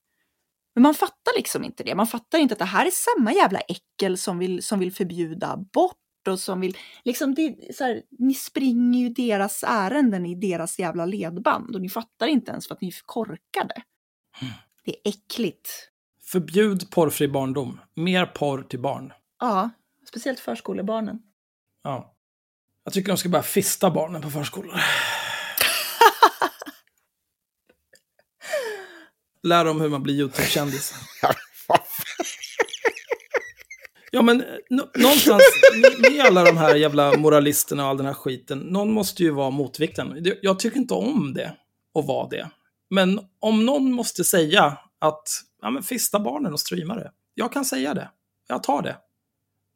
Men 0.76 0.82
man 0.82 0.94
fattar 0.94 1.38
liksom 1.38 1.64
inte 1.64 1.84
det. 1.84 1.96
Man 1.96 2.08
fattar 2.08 2.38
inte 2.38 2.54
att 2.54 2.60
det 2.60 2.66
här 2.66 2.86
är 2.86 2.92
samma 2.92 3.34
jävla 3.34 3.60
äckel 3.60 4.18
som 4.18 4.40
vill, 4.40 4.64
som 4.64 4.80
vill 4.80 4.94
förbjuda 4.94 5.52
abort 5.52 6.05
och 6.28 6.40
som 6.40 6.62
vill, 6.62 6.78
liksom 7.04 7.36
det, 7.36 7.76
så 7.76 7.84
här, 7.84 8.02
ni 8.20 8.34
springer 8.34 9.00
ju 9.00 9.10
deras 9.10 9.64
ärenden 9.68 10.26
i 10.26 10.36
deras 10.36 10.80
jävla 10.80 11.06
ledband 11.06 11.76
och 11.76 11.82
ni 11.82 11.90
fattar 11.90 12.28
inte 12.28 12.52
ens 12.52 12.68
för 12.68 12.76
att 12.76 12.82
ni 12.82 12.88
är 12.88 12.92
för 12.92 13.06
korkade. 13.06 13.84
Det 14.86 14.92
är 14.92 14.98
äckligt. 15.10 15.70
Förbjud 16.22 16.92
porrfri 16.92 17.28
barndom. 17.28 17.80
Mer 17.96 18.26
porr 18.26 18.64
till 18.64 18.80
barn. 18.80 19.14
Ja, 19.40 19.70
speciellt 20.08 20.40
förskolebarnen. 20.40 21.22
Ja. 21.84 22.16
Jag 22.84 22.94
tycker 22.94 23.08
de 23.08 23.18
ska 23.18 23.30
börja 23.30 23.44
fista 23.44 23.92
barnen 23.92 24.22
på 24.22 24.30
förskolor. 24.30 24.74
Lär 29.44 29.66
dem 29.66 29.82
hur 29.82 29.90
man 29.90 30.04
blir 30.04 30.14
YouTube-kändis. 30.14 30.94
Ja, 34.16 34.22
men 34.22 34.44
nå- 34.70 34.90
någonstans, 34.96 35.42
med- 36.02 36.22
alla 36.26 36.44
de 36.44 36.58
här 36.58 36.76
jävla 36.76 37.18
moralisterna 37.18 37.84
och 37.84 37.90
all 37.90 37.98
den 37.98 38.06
här 38.06 38.14
skiten, 38.14 38.60
någon 38.60 38.92
måste 38.92 39.24
ju 39.24 39.30
vara 39.32 39.50
motvikten. 39.50 40.26
Jag 40.42 40.60
tycker 40.60 40.78
inte 40.78 40.94
om 40.94 41.34
det, 41.34 41.52
och 41.94 42.06
vara 42.08 42.28
det. 42.30 42.50
Men 42.90 43.20
om 43.40 43.66
någon 43.66 43.92
måste 43.92 44.24
säga 44.24 44.78
att, 45.00 45.24
ja 45.62 45.70
men 45.70 45.84
fista 45.84 46.20
barnen 46.20 46.54
och 46.54 46.60
streama 46.60 46.96
det. 46.96 47.12
Jag 47.34 47.54
kan 47.54 47.66
säga 47.66 47.94
det. 47.94 48.10
Jag 48.48 48.64
tar 48.64 48.82
det. 48.82 48.96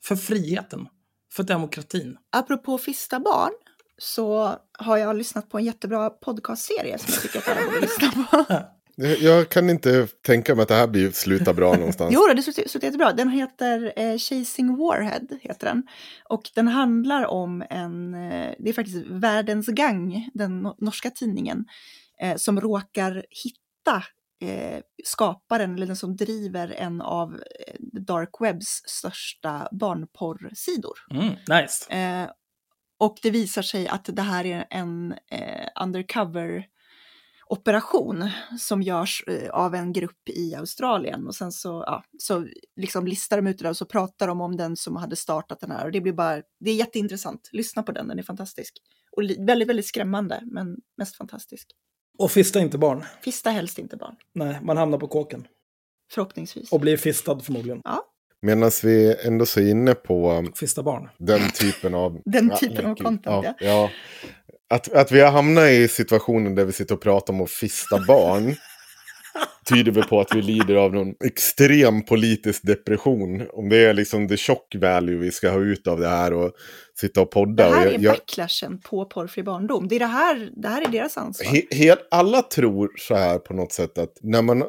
För 0.03 0.15
friheten. 0.15 0.87
För 1.33 1.43
demokratin. 1.43 2.17
Apropå 2.31 2.77
fista 2.77 3.19
barn 3.19 3.51
så 3.97 4.55
har 4.79 4.97
jag 4.97 5.15
lyssnat 5.15 5.49
på 5.49 5.57
en 5.57 5.65
jättebra 5.65 6.09
podcastserie 6.09 6.97
som 6.97 7.07
jag 7.13 7.21
tycker 7.21 7.39
att 7.39 7.47
alla 7.57 7.65
borde 7.65 7.79
lyssna 7.81 8.11
på. 8.31 8.45
Jag, 9.01 9.19
jag 9.19 9.49
kan 9.49 9.69
inte 9.69 10.07
tänka 10.07 10.55
mig 10.55 10.61
att 10.63 10.67
det 10.67 10.75
här 10.75 10.87
blir 10.87 11.11
slutar 11.11 11.53
bra 11.53 11.73
någonstans. 11.77 12.13
Jo, 12.13 12.21
det 12.35 12.43
slutar 12.43 12.85
jättebra. 12.87 13.13
Den 13.13 13.29
heter 13.29 13.93
eh, 13.95 14.17
Chasing 14.17 14.77
Warhead, 14.77 15.27
heter 15.41 15.67
den. 15.67 15.83
Och 16.23 16.41
den 16.55 16.67
handlar 16.67 17.25
om 17.25 17.63
en, 17.69 18.13
eh, 18.13 18.53
det 18.59 18.69
är 18.69 18.73
faktiskt 18.73 19.05
Världens 19.07 19.67
Gang, 19.67 20.29
den 20.33 20.65
no- 20.65 20.75
norska 20.77 21.09
tidningen, 21.09 21.65
eh, 22.21 22.35
som 22.35 22.61
råkar 22.61 23.25
hitta 23.43 24.03
eh, 24.41 24.79
skaparen, 25.03 25.75
eller 25.75 25.87
den 25.87 25.95
som 25.95 26.15
driver 26.15 26.67
en 26.77 27.01
av 27.01 27.33
eh, 27.33 27.75
Dark 27.79 28.29
Webs 28.39 28.81
största 28.85 29.69
barnporrsidor. 29.71 30.93
Mm, 31.11 31.33
nice. 31.61 31.93
Eh, 31.93 32.29
och 32.99 33.17
det 33.21 33.31
visar 33.31 33.61
sig 33.61 33.87
att 33.87 34.09
det 34.15 34.21
här 34.21 34.45
är 34.45 34.65
en 34.69 35.13
eh, 35.31 35.83
undercover 35.83 36.65
operation 37.49 38.29
som 38.59 38.81
görs 38.81 39.23
eh, 39.27 39.49
av 39.49 39.75
en 39.75 39.93
grupp 39.93 40.29
i 40.29 40.55
Australien 40.55 41.27
och 41.27 41.35
sen 41.35 41.51
så, 41.51 41.83
ja, 41.87 42.03
så 42.19 42.47
liksom 42.75 43.07
listar 43.07 43.37
de 43.37 43.47
ut 43.47 43.57
det 43.57 43.63
där 43.63 43.69
och 43.69 43.77
så 43.77 43.85
pratar 43.85 44.27
de 44.27 44.41
om 44.41 44.57
den 44.57 44.75
som 44.75 44.95
hade 44.95 45.15
startat 45.15 45.59
den 45.59 45.71
här 45.71 45.85
och 45.85 45.91
det 45.91 46.01
blir 46.01 46.13
bara, 46.13 46.41
det 46.59 46.71
är 46.71 46.75
jätteintressant. 46.75 47.49
Lyssna 47.51 47.83
på 47.83 47.91
den, 47.91 48.07
den 48.07 48.19
är 48.19 48.23
fantastisk. 48.23 48.73
Och 49.17 49.23
väldigt, 49.47 49.69
väldigt 49.69 49.85
skrämmande, 49.87 50.41
men 50.45 50.77
mest 50.97 51.15
fantastisk. 51.15 51.67
Och 52.17 52.31
fista 52.31 52.59
inte 52.59 52.77
barn. 52.77 53.05
Fista 53.23 53.49
helst 53.49 53.79
inte 53.79 53.97
barn, 53.97 54.15
Nej, 54.33 54.59
man 54.61 54.77
hamnar 54.77 54.97
på 54.97 55.07
kåken. 55.07 55.47
förhoppningsvis. 56.11 56.71
Och 56.71 56.79
blir 56.79 56.97
fistad 56.97 57.39
förmodligen. 57.39 57.81
Ja, 57.83 58.05
Medan 58.41 58.71
vi 58.83 59.15
ändå 59.25 59.45
så 59.45 59.59
är 59.59 59.69
inne 59.69 59.95
på 59.95 60.47
Fista 60.55 60.83
barn. 60.83 61.09
den 61.17 61.51
typen 61.51 61.95
av... 61.95 62.21
Den 62.25 62.55
typen 62.55 62.85
av 62.85 62.95
content, 62.95 63.45
ja. 63.45 63.53
ja. 63.59 63.89
Att, 64.69 64.93
att 64.93 65.11
vi 65.11 65.21
har 65.21 65.31
hamnat 65.31 65.69
i 65.69 65.87
situationen 65.87 66.55
där 66.55 66.65
vi 66.65 66.71
sitter 66.71 66.95
och 66.95 67.01
pratar 67.01 67.33
om 67.33 67.41
att 67.41 67.51
fista 67.51 67.99
barn 68.07 68.55
tyder 69.69 69.91
väl 69.91 70.03
på 70.03 70.21
att 70.21 70.35
vi 70.35 70.41
lider 70.41 70.75
av 70.75 70.93
någon 70.93 71.13
extrem 71.25 72.05
politisk 72.05 72.61
depression. 72.63 73.47
Om 73.53 73.69
det 73.69 73.77
är 73.77 73.93
liksom 73.93 74.27
the 74.27 74.37
shock 74.37 74.75
value 74.75 75.17
vi 75.17 75.31
ska 75.31 75.49
ha 75.49 75.59
ut 75.59 75.87
av 75.87 75.99
det 75.99 76.07
här 76.07 76.33
och 76.33 76.51
sitta 76.99 77.21
och 77.21 77.31
podda. 77.31 77.69
det 77.69 77.75
här 77.75 77.87
Och 77.87 77.87
är 77.87 77.91
jag, 77.91 78.01
jag, 78.01 78.13
backlashen 78.13 78.81
på 78.81 79.05
porrfri 79.05 79.43
barndom. 79.43 79.87
Det, 79.87 79.95
är 79.95 79.99
det, 79.99 80.05
här, 80.05 80.51
det 80.55 80.67
här 80.67 80.81
är 80.81 80.91
deras 80.91 81.17
ansvar. 81.17 81.51
he, 81.51 81.61
helt, 81.71 82.07
alla 82.11 82.41
tror 82.41 82.91
så 82.97 83.15
här 83.15 83.39
på 83.39 83.53
något 83.53 83.71
sätt 83.73 83.97
att 83.97 84.17
när 84.21 84.41
man... 84.41 84.63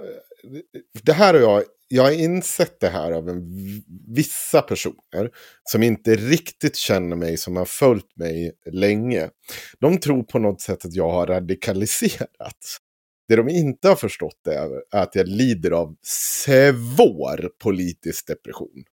Det 1.03 1.13
här 1.13 1.35
har 1.35 1.41
jag... 1.41 1.63
Jag 1.93 2.03
har 2.03 2.11
insett 2.11 2.81
det 2.81 2.89
här 2.89 3.13
av 3.13 3.29
en, 3.29 3.43
vissa 4.09 4.63
personer 4.63 5.31
som 5.65 5.83
inte 5.83 6.17
riktigt 6.17 6.77
känner 6.77 7.17
mig, 7.17 7.37
som 7.37 7.57
har 7.57 7.65
följt 7.65 8.17
mig 8.17 8.53
länge. 8.73 9.31
De 9.81 9.99
tror 9.99 10.23
på 10.23 10.39
något 10.39 10.61
sätt 10.61 10.85
att 10.85 10.95
jag 10.95 11.11
har 11.11 11.27
radikaliserats. 11.27 12.79
Det 13.29 13.37
de 13.37 13.49
inte 13.49 13.89
har 13.89 13.97
förstått 13.97 14.47
är 14.47 15.01
att 15.01 15.15
jag 15.15 15.29
lider 15.29 15.71
av 15.71 15.97
svår 16.03 17.51
politisk 17.59 18.27
depression. 18.27 18.85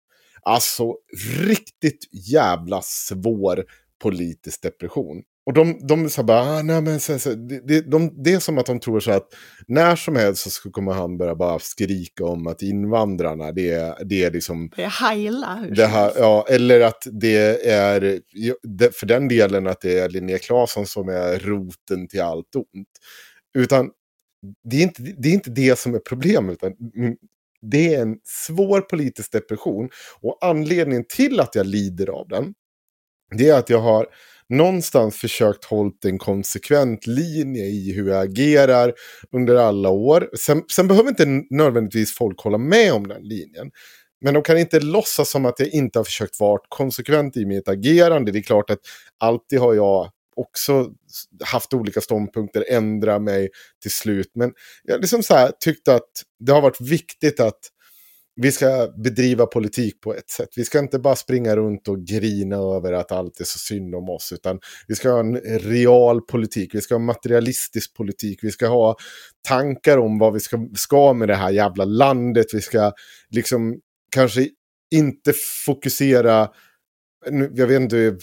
Alltså 0.41 0.95
riktigt 1.39 2.07
jävla 2.11 2.81
svår 2.81 3.65
politisk 4.01 4.61
depression. 4.61 5.23
Och 5.47 5.53
de, 5.53 5.79
de 5.87 6.09
sa 6.09 6.23
bara, 6.23 6.41
ah, 6.41 6.61
nej 6.61 6.81
men 6.81 6.99
så, 6.99 7.19
så, 7.19 7.33
det, 7.33 7.81
de, 7.91 8.23
det 8.23 8.33
är 8.33 8.39
som 8.39 8.57
att 8.57 8.65
de 8.65 8.79
tror 8.79 8.99
så 8.99 9.11
att 9.11 9.27
när 9.67 9.95
som 9.95 10.15
helst 10.15 10.41
så 10.43 10.49
ska- 10.49 10.69
kommer 10.71 10.93
han 10.93 11.17
börja 11.17 11.35
bara 11.35 11.59
skrika 11.59 12.25
om 12.25 12.47
att 12.47 12.61
invandrarna, 12.61 13.51
det 13.51 13.69
är, 13.71 14.03
det 14.05 14.23
är 14.23 14.31
liksom 14.31 14.69
Det 14.75 14.83
är 14.83 15.09
heila. 15.09 15.67
det 15.75 15.85
här, 15.85 16.11
ja, 16.15 16.45
eller 16.49 16.81
att 16.81 17.07
det 17.11 17.65
är, 17.67 18.01
för 18.99 19.05
den 19.05 19.27
delen 19.27 19.67
att 19.67 19.81
det 19.81 19.99
är 19.99 20.09
Linnea 20.09 20.37
Claesson 20.37 20.85
som 20.85 21.09
är 21.09 21.39
roten 21.39 22.07
till 22.07 22.21
allt 22.21 22.55
ont. 22.55 22.87
Utan 23.57 23.89
det 24.69 24.75
är 24.77 24.81
inte 24.83 25.01
det, 25.01 25.29
är 25.29 25.33
inte 25.33 25.49
det 25.49 25.79
som 25.79 25.95
är 25.95 25.99
problemet. 25.99 26.53
Utan 26.53 26.73
det 27.61 27.95
är 27.95 28.01
en 28.01 28.17
svår 28.23 28.81
politisk 28.81 29.31
depression. 29.31 29.89
Och 30.21 30.37
anledningen 30.41 31.05
till 31.09 31.39
att 31.39 31.55
jag 31.55 31.65
lider 31.65 32.09
av 32.09 32.27
den, 32.27 32.53
det 33.35 33.49
är 33.49 33.59
att 33.59 33.69
jag 33.69 33.79
har 33.79 34.07
någonstans 34.49 35.17
försökt 35.17 35.65
hålla 35.65 35.91
en 36.05 36.17
konsekvent 36.17 37.07
linje 37.07 37.65
i 37.65 37.93
hur 37.93 38.09
jag 38.09 38.23
agerar 38.23 38.93
under 39.31 39.55
alla 39.55 39.89
år. 39.89 40.29
Sen, 40.39 40.63
sen 40.71 40.87
behöver 40.87 41.09
inte 41.09 41.43
nödvändigtvis 41.49 42.15
folk 42.15 42.39
hålla 42.39 42.57
med 42.57 42.93
om 42.93 43.07
den 43.07 43.23
linjen. 43.23 43.71
Men 44.21 44.33
de 44.33 44.43
kan 44.43 44.57
inte 44.57 44.79
låtsas 44.79 45.31
som 45.31 45.45
att 45.45 45.59
jag 45.59 45.69
inte 45.69 45.99
har 45.99 46.03
försökt 46.03 46.39
vara 46.39 46.59
konsekvent 46.69 47.37
i 47.37 47.45
mitt 47.45 47.67
agerande. 47.67 48.31
Det 48.31 48.39
är 48.39 48.43
klart 48.43 48.69
att 48.69 48.79
alltid 49.19 49.59
har 49.59 49.73
jag 49.73 50.11
också 50.35 50.91
haft 51.43 51.73
olika 51.73 52.01
ståndpunkter, 52.01 52.65
ändra 52.69 53.19
mig 53.19 53.49
till 53.81 53.91
slut. 53.91 54.31
Men 54.35 54.53
jag 54.83 54.93
har 54.93 54.99
liksom 54.99 55.23
så 55.23 55.33
här 55.33 55.51
tyckt 55.59 55.87
att 55.87 56.09
det 56.39 56.51
har 56.51 56.61
varit 56.61 56.81
viktigt 56.81 57.39
att 57.39 57.59
vi 58.41 58.51
ska 58.51 58.93
bedriva 58.97 59.45
politik 59.45 60.01
på 60.01 60.13
ett 60.13 60.29
sätt. 60.29 60.49
Vi 60.55 60.65
ska 60.65 60.79
inte 60.79 60.99
bara 60.99 61.15
springa 61.15 61.55
runt 61.55 61.87
och 61.87 62.05
grina 62.05 62.55
över 62.55 62.93
att 62.93 63.11
allt 63.11 63.39
är 63.39 63.45
så 63.45 63.59
synd 63.59 63.95
om 63.95 64.09
oss, 64.09 64.31
utan 64.31 64.59
vi 64.87 64.95
ska 64.95 65.11
ha 65.11 65.19
en 65.19 65.37
real 65.59 66.21
politik, 66.21 66.75
vi 66.75 66.81
ska 66.81 66.93
ha 66.93 66.99
materialistisk 66.99 67.93
politik, 67.93 68.39
vi 68.41 68.51
ska 68.51 68.67
ha 68.67 68.95
tankar 69.47 69.97
om 69.97 70.19
vad 70.19 70.33
vi 70.33 70.39
ska, 70.39 70.67
ska 70.75 71.13
med 71.13 71.27
det 71.27 71.35
här 71.35 71.51
jävla 71.51 71.85
landet, 71.85 72.45
vi 72.53 72.61
ska 72.61 72.91
liksom 73.29 73.79
kanske 74.11 74.49
inte 74.91 75.33
fokusera 75.65 76.49
jag 77.55 77.67
vet 77.67 77.81
inte, 77.81 78.17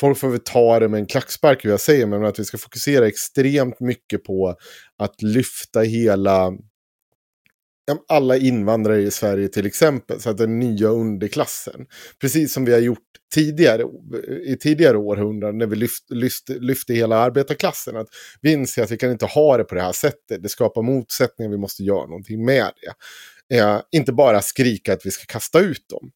folk 0.00 0.18
får 0.18 0.28
väl 0.28 0.40
ta 0.40 0.78
det 0.80 0.88
med 0.88 1.00
en 1.00 1.06
klackspark 1.06 1.64
hur 1.64 1.70
jag 1.70 1.80
säger, 1.80 2.06
men 2.06 2.24
att 2.24 2.38
vi 2.38 2.44
ska 2.44 2.58
fokusera 2.58 3.06
extremt 3.06 3.80
mycket 3.80 4.24
på 4.24 4.54
att 4.98 5.22
lyfta 5.22 5.80
hela 5.80 6.52
alla 8.08 8.36
invandrare 8.36 9.02
i 9.02 9.10
Sverige 9.10 9.48
till 9.48 9.66
exempel, 9.66 10.20
så 10.20 10.30
att 10.30 10.38
den 10.38 10.58
nya 10.58 10.88
underklassen. 10.88 11.86
Precis 12.20 12.52
som 12.52 12.64
vi 12.64 12.72
har 12.72 12.80
gjort 12.80 12.98
tidigare, 13.34 13.84
i 14.44 14.56
tidigare 14.56 14.96
århundraden 14.96 15.58
när 15.58 15.66
vi 15.66 15.76
lyft, 15.76 16.10
lyft, 16.10 16.48
lyfte 16.48 16.94
hela 16.94 17.16
arbetarklassen. 17.16 17.96
Att 17.96 18.08
vi 18.40 18.52
inser 18.52 18.82
att 18.82 18.90
vi 18.90 18.96
kan 18.96 19.10
inte 19.10 19.26
ha 19.26 19.56
det 19.56 19.64
på 19.64 19.74
det 19.74 19.82
här 19.82 19.92
sättet. 19.92 20.42
Det 20.42 20.48
skapar 20.48 20.82
motsättningar, 20.82 21.50
vi 21.50 21.58
måste 21.58 21.82
göra 21.82 22.06
någonting 22.06 22.44
med 22.44 22.70
det. 22.80 23.56
Eh, 23.56 23.80
inte 23.90 24.12
bara 24.12 24.42
skrika 24.42 24.92
att 24.92 25.06
vi 25.06 25.10
ska 25.10 25.24
kasta 25.26 25.60
ut 25.60 25.88
dem. 25.88 26.10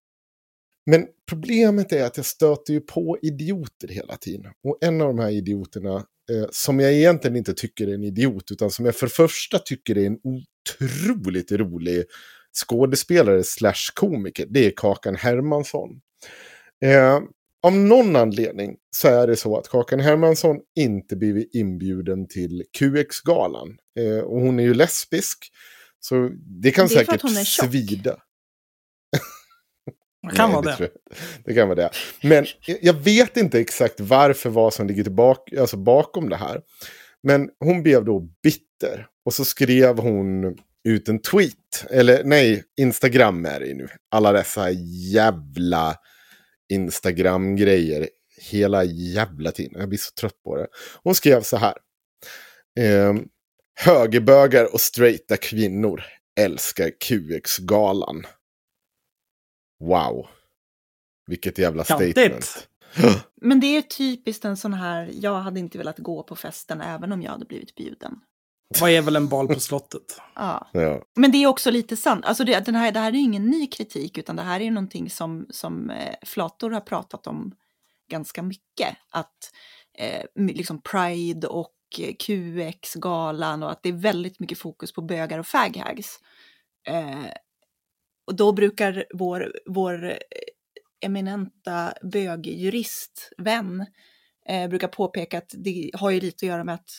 Men 0.86 1.06
problemet 1.28 1.92
är 1.92 2.04
att 2.04 2.16
jag 2.16 2.26
stöter 2.26 2.72
ju 2.72 2.80
på 2.80 3.18
idioter 3.22 3.88
hela 3.88 4.16
tiden. 4.16 4.52
Och 4.64 4.78
en 4.80 5.00
av 5.00 5.06
de 5.06 5.18
här 5.18 5.30
idioterna, 5.30 6.04
som 6.51 6.80
jag 6.80 6.93
egentligen 6.93 7.37
inte 7.37 7.55
tycker 7.55 7.89
är 7.89 7.95
en 7.95 8.05
idiot, 8.05 8.51
utan 8.51 8.70
som 8.70 8.85
jag 8.85 8.97
för 8.97 9.07
första 9.07 9.59
tycker 9.59 9.99
är 9.99 10.07
en 10.07 10.18
otroligt 10.24 11.53
rolig 11.53 12.05
skådespelare 12.53 13.45
slash 13.45 13.93
komiker, 13.95 14.47
det 14.51 14.66
är 14.66 14.72
Kakan 14.76 15.16
Hermansson. 15.16 15.91
Eh, 16.85 17.20
av 17.62 17.76
någon 17.76 18.16
anledning 18.16 18.76
så 18.91 19.09
är 19.09 19.26
det 19.26 19.37
så 19.37 19.57
att 19.59 19.68
Kakan 19.68 20.01
Hermansson 20.01 20.57
inte 20.76 21.16
blivit 21.16 21.55
inbjuden 21.55 22.28
till 22.28 22.62
QX-galan. 22.78 23.76
Eh, 23.99 24.24
och 24.24 24.41
hon 24.41 24.61
är 24.61 24.62
ju 24.62 24.74
lesbisk. 24.74 25.39
Så 26.01 26.30
det 26.62 26.70
kan 26.70 26.87
Det 26.87 26.95
säkert 26.95 27.47
svida. 27.47 28.16
Kan 30.37 30.51
Nej, 30.51 30.62
vara 30.62 30.76
det. 30.76 30.91
det. 31.45 31.55
kan 31.55 31.68
vara 31.68 31.76
det. 31.76 31.91
Men 32.22 32.47
jag- 32.66 32.78
jag 32.83 32.95
vet 32.95 33.37
inte 33.37 33.61
exakt 33.61 34.01
varför 34.01 34.51
vad 34.51 34.74
som 34.74 34.87
ligger 34.87 35.03
tillbaka, 35.03 35.61
alltså 35.61 35.76
bakom 35.76 36.28
det 36.28 36.37
här. 36.37 36.61
Men 37.22 37.49
hon 37.64 37.83
blev 37.83 38.05
då 38.05 38.20
bitter. 38.43 39.07
Och 39.24 39.35
så 39.35 39.45
skrev 39.45 39.99
hon 39.99 40.57
ut 40.89 41.09
en 41.09 41.18
tweet. 41.22 41.87
Eller 41.91 42.24
nej, 42.24 42.64
Instagram 42.80 43.47
är 43.47 43.61
det 43.61 43.66
ju 43.66 43.74
nu. 43.74 43.89
Alla 44.11 44.33
dessa 44.33 44.70
jävla 45.12 45.97
Instagram-grejer. 46.72 48.09
Hela 48.51 48.85
jävla 48.85 49.53
tiden. 49.53 49.80
Jag 49.80 49.89
blir 49.89 49.99
så 49.99 50.11
trött 50.20 50.43
på 50.45 50.57
det. 50.57 50.66
Hon 51.03 51.14
skrev 51.14 51.43
så 51.43 51.57
här. 51.57 51.74
Ehm, 52.80 53.24
högerbögar 53.80 54.72
och 54.74 54.80
straighta 54.80 55.37
kvinnor 55.37 56.03
älskar 56.41 56.91
QX-galan. 57.01 58.26
Wow. 59.83 60.26
Vilket 61.26 61.59
jävla 61.59 61.85
Kantigt. 61.85 62.11
statement. 62.11 62.68
Men 63.41 63.61
det 63.61 63.76
är 63.76 63.83
typiskt 63.83 64.45
en 64.45 64.57
sån 64.57 64.74
här, 64.74 65.11
jag 65.12 65.35
hade 65.35 65.61
inte 65.61 65.78
velat 65.78 65.99
gå 65.99 66.22
på 66.22 66.37
festen 66.37 66.80
även 66.80 67.12
om 67.12 67.22
jag 67.22 67.33
hade 67.33 67.45
blivit 67.45 67.74
bjuden. 67.74 68.20
Vad 68.80 68.91
är 68.91 69.03
väl 69.03 69.16
en 69.16 69.28
bal 69.28 69.49
på 69.49 69.61
slottet? 69.61 70.20
Ja. 70.35 70.68
Ja. 70.72 71.03
Men 71.14 71.33
det 71.33 71.39
är 71.39 71.47
också 71.47 71.70
lite 71.70 71.97
sant. 71.97 72.24
Alltså 72.24 72.45
det, 72.45 72.66
den 72.66 72.74
här, 72.74 72.93
det 72.93 73.01
här 73.01 73.09
är 73.09 73.16
ju 73.16 73.20
ingen 73.20 73.47
ny 73.47 73.66
kritik, 73.66 74.18
utan 74.18 74.37
det 74.37 74.43
här 74.43 74.61
är 74.61 74.64
ju 74.64 74.70
någonting 74.70 75.11
som, 75.11 75.47
som 75.51 75.91
eh, 75.91 76.14
Flator 76.22 76.70
har 76.70 76.80
pratat 76.80 77.26
om 77.26 77.55
ganska 78.11 78.43
mycket. 78.43 78.97
Att 79.11 79.53
eh, 79.99 80.24
liksom 80.35 80.80
Pride 80.83 81.49
och 81.49 81.74
eh, 81.99 82.14
QX-galan 82.14 83.62
och 83.62 83.70
att 83.70 83.83
det 83.83 83.89
är 83.89 83.93
väldigt 83.93 84.41
mycket 84.41 84.59
fokus 84.59 84.93
på 84.93 85.03
bögar 85.03 85.39
och 85.39 85.47
faghags. 85.47 86.20
Eh, 86.87 87.26
och 88.26 88.36
då 88.36 88.52
brukar 88.52 89.04
vår, 89.14 89.52
vår 89.66 90.04
eh, 90.04 90.16
eminenta 91.04 91.92
bögjurist, 92.02 93.30
vän, 93.38 93.86
eh, 94.48 94.68
brukar 94.68 94.88
påpeka 94.88 95.38
att 95.38 95.54
det 95.58 95.90
har 95.94 96.10
ju 96.10 96.20
lite 96.20 96.46
att 96.46 96.48
göra 96.48 96.64
med 96.64 96.74
att 96.74 96.90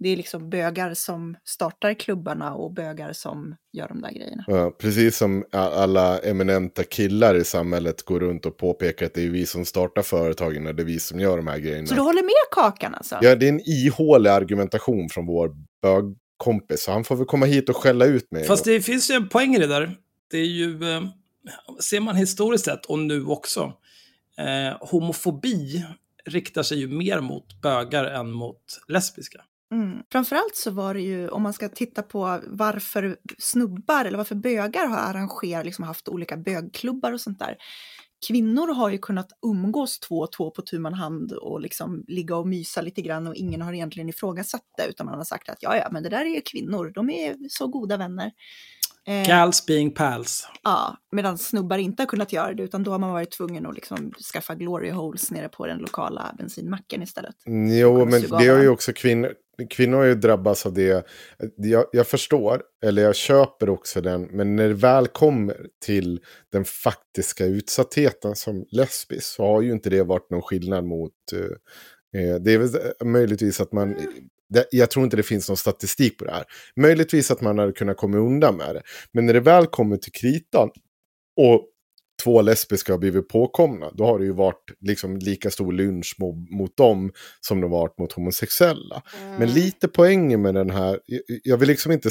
det 0.00 0.08
är 0.08 0.16
liksom 0.16 0.50
bögar 0.50 0.94
som 0.94 1.36
startar 1.44 1.94
klubbarna 1.94 2.54
och 2.54 2.74
bögar 2.74 3.12
som 3.12 3.56
gör 3.72 3.88
de 3.88 4.00
där 4.00 4.10
grejerna. 4.10 4.44
Ja, 4.46 4.76
precis 4.78 5.16
som 5.16 5.44
alla 5.52 6.18
eminenta 6.18 6.84
killar 6.84 7.34
i 7.34 7.44
samhället 7.44 8.02
går 8.02 8.20
runt 8.20 8.46
och 8.46 8.56
påpekar 8.56 9.06
att 9.06 9.14
det 9.14 9.24
är 9.24 9.28
vi 9.28 9.46
som 9.46 9.64
startar 9.64 10.02
företagen 10.02 10.66
och 10.66 10.74
det 10.74 10.82
är 10.82 10.84
vi 10.84 11.00
som 11.00 11.20
gör 11.20 11.36
de 11.36 11.46
här 11.46 11.58
grejerna. 11.58 11.86
Så 11.86 11.94
du 11.94 12.00
håller 12.00 12.22
med 12.22 12.50
Kakan 12.50 12.94
alltså? 12.94 13.18
Ja, 13.22 13.34
det 13.34 13.46
är 13.46 13.52
en 13.52 13.60
ihålig 13.60 14.30
argumentation 14.30 15.08
från 15.08 15.26
vår 15.26 15.50
bögkompis. 15.82 16.82
Så 16.82 16.92
han 16.92 17.04
får 17.04 17.16
väl 17.16 17.26
komma 17.26 17.46
hit 17.46 17.68
och 17.68 17.76
skälla 17.76 18.04
ut 18.04 18.32
mig. 18.32 18.44
Fast 18.44 18.64
det 18.64 18.80
finns 18.80 19.10
ju 19.10 19.14
en 19.14 19.28
poäng 19.28 19.54
i 19.54 19.58
det 19.58 19.66
där. 19.66 19.96
Det 20.30 20.38
är 20.38 20.46
ju, 20.46 20.92
eh, 20.92 21.02
ser 21.80 22.00
man 22.00 22.16
historiskt 22.16 22.64
sett 22.64 22.86
och 22.86 22.98
nu 22.98 23.24
också, 23.24 23.72
eh, 24.38 24.88
homofobi 24.88 25.84
riktar 26.24 26.62
sig 26.62 26.78
ju 26.78 26.88
mer 26.88 27.20
mot 27.20 27.60
bögar 27.62 28.04
än 28.04 28.30
mot 28.30 28.62
lesbiska. 28.88 29.44
Mm. 29.72 30.02
Framförallt 30.12 30.56
så 30.56 30.70
var 30.70 30.94
det 30.94 31.00
ju, 31.00 31.28
om 31.28 31.42
man 31.42 31.52
ska 31.52 31.68
titta 31.68 32.02
på 32.02 32.40
varför 32.46 33.16
snubbar 33.38 34.04
eller 34.04 34.18
varför 34.18 34.34
bögar 34.34 34.86
har 34.86 34.98
arrangerat, 34.98 35.64
liksom 35.64 35.84
haft 35.84 36.08
olika 36.08 36.36
bögklubbar 36.36 37.12
och 37.12 37.20
sånt 37.20 37.38
där. 37.38 37.56
Kvinnor 38.28 38.74
har 38.74 38.90
ju 38.90 38.98
kunnat 38.98 39.28
umgås 39.46 40.00
två 40.00 40.18
och 40.18 40.32
två 40.32 40.50
på 40.50 40.62
tu 40.62 40.78
man 40.78 40.94
hand 40.94 41.32
och 41.32 41.60
liksom 41.60 42.04
ligga 42.08 42.36
och 42.36 42.48
mysa 42.48 42.80
lite 42.80 43.02
grann 43.02 43.26
och 43.26 43.34
ingen 43.34 43.62
har 43.62 43.72
egentligen 43.72 44.08
ifrågasatt 44.08 44.64
det 44.76 44.86
utan 44.86 45.06
man 45.06 45.18
har 45.18 45.24
sagt 45.24 45.48
att 45.48 45.58
ja, 45.60 45.76
ja, 45.76 45.88
men 45.90 46.02
det 46.02 46.08
där 46.08 46.24
är 46.24 46.34
ju 46.34 46.40
kvinnor, 46.40 46.92
de 46.94 47.10
är 47.10 47.36
så 47.48 47.66
goda 47.66 47.96
vänner. 47.96 48.32
Eh, 49.06 49.26
Gals 49.26 49.66
being 49.66 49.94
pals. 49.94 50.48
Ja, 50.62 50.96
medan 51.12 51.38
snubbar 51.38 51.78
inte 51.78 52.02
har 52.02 52.06
kunnat 52.06 52.32
göra 52.32 52.54
det, 52.54 52.62
utan 52.62 52.82
då 52.82 52.90
har 52.90 52.98
man 52.98 53.12
varit 53.12 53.30
tvungen 53.30 53.66
att 53.66 53.74
liksom 53.74 54.12
skaffa 54.32 54.54
glory 54.54 54.90
holes 54.90 55.30
nere 55.30 55.48
på 55.48 55.66
den 55.66 55.78
lokala 55.78 56.34
bensinmacken 56.38 57.02
istället. 57.02 57.34
Jo, 57.80 57.98
kommer 57.98 58.06
men 58.06 58.22
det 58.22 58.48
har 58.48 58.62
ju 58.62 58.68
också 58.68 58.92
kvinnor. 58.92 59.34
Kvinnor 59.70 59.96
har 59.98 60.04
ju 60.04 60.14
drabbats 60.14 60.66
av 60.66 60.74
det. 60.74 61.06
Jag, 61.56 61.84
jag 61.92 62.06
förstår, 62.06 62.62
eller 62.84 63.02
jag 63.02 63.16
köper 63.16 63.68
också 63.68 64.00
den. 64.00 64.22
Men 64.22 64.56
när 64.56 64.68
det 64.68 64.74
väl 64.74 65.06
kommer 65.06 65.66
till 65.84 66.20
den 66.52 66.64
faktiska 66.64 67.44
utsattheten 67.44 68.36
som 68.36 68.64
lesbisk 68.70 69.26
så 69.26 69.44
har 69.44 69.62
ju 69.62 69.72
inte 69.72 69.90
det 69.90 70.02
varit 70.02 70.30
någon 70.30 70.42
skillnad 70.42 70.84
mot... 70.84 71.12
eh, 71.32 72.22
eh, 72.22 72.36
det 72.36 72.52
är 72.52 72.58
väl 72.58 72.70
möjligtvis 73.04 73.60
att 73.60 73.72
man... 73.72 73.96
Det, 74.50 74.66
jag 74.70 74.90
tror 74.90 75.04
inte 75.04 75.16
det 75.16 75.22
finns 75.22 75.48
någon 75.48 75.56
statistik 75.56 76.18
på 76.18 76.24
det 76.24 76.32
här. 76.32 76.44
Möjligtvis 76.76 77.30
att 77.30 77.40
man 77.40 77.58
hade 77.58 77.72
kunnat 77.72 77.96
komma 77.96 78.18
undan 78.18 78.56
med 78.56 78.74
det. 78.74 78.82
Men 79.12 79.26
när 79.26 79.32
det 79.34 79.40
väl 79.40 79.66
kommer 79.66 79.96
till 79.96 80.12
kritan 80.12 80.70
och 81.40 81.66
två 82.24 82.42
lesbiska 82.42 82.92
har 82.92 82.98
blivit 82.98 83.28
påkomna, 83.28 83.90
då 83.94 84.04
har 84.06 84.18
det 84.18 84.24
ju 84.24 84.32
varit 84.32 84.64
liksom 84.80 85.16
lika 85.16 85.50
stor 85.50 85.72
lynch 85.72 86.14
mot, 86.18 86.50
mot 86.50 86.76
dem 86.76 87.12
som 87.40 87.60
det 87.60 87.68
varit 87.68 87.98
mot 87.98 88.12
homosexuella. 88.12 89.02
Men 89.38 89.52
lite 89.52 89.88
poängen 89.88 90.42
med 90.42 90.54
den 90.54 90.70
här, 90.70 90.98
jag- 91.42 91.56
vill 91.56 91.68
liksom 91.68 91.92
inte 91.92 92.08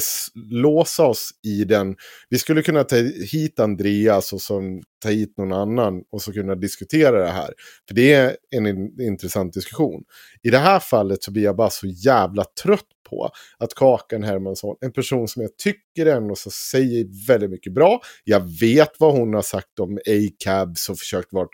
låsa 0.50 1.06
oss 1.06 1.30
i 1.46 1.64
den. 1.64 1.96
Vi 2.28 2.38
skulle 2.38 2.62
kunna 2.62 2.84
ta 2.84 2.96
hit 3.32 3.60
Andreas 3.60 4.32
och 4.32 4.40
så 4.40 4.62
ta 5.00 5.08
hit 5.08 5.36
någon 5.36 5.52
annan 5.52 6.02
och 6.12 6.22
så 6.22 6.32
kunna 6.32 6.54
diskutera 6.54 7.22
det 7.22 7.30
här. 7.30 7.50
För 7.88 7.94
det 7.94 8.12
är 8.12 8.36
en, 8.50 8.66
in- 8.66 9.00
intressant 9.00 9.54
diskussion. 9.54 10.04
I 10.42 10.50
det 10.50 10.58
här 10.58 10.78
fallet 10.78 11.22
så 11.22 11.32
blir 11.32 11.42
jag 11.42 11.56
bara 11.56 11.70
så 11.70 11.86
jävla 11.86 12.44
trött 12.62 12.86
på 13.10 13.30
att 13.58 13.74
Kakan 13.74 14.22
Hermansson, 14.22 14.76
en 14.80 14.92
person 14.92 15.28
som 15.28 15.42
jag 15.42 15.56
tycker 15.56 16.06
ändå 16.06 16.34
så 16.34 16.50
säger 16.50 17.26
väldigt 17.26 17.50
mycket 17.50 17.72
bra. 17.72 18.00
Jag 18.24 18.60
vet 18.60 18.90
vad 18.98 19.14
hon 19.14 19.34
har 19.34 19.42
sagt 19.42 19.80
om 19.80 19.96
A-cabs 19.96 20.88
och 20.88 20.98
försökt 20.98 21.32
vara 21.32 21.48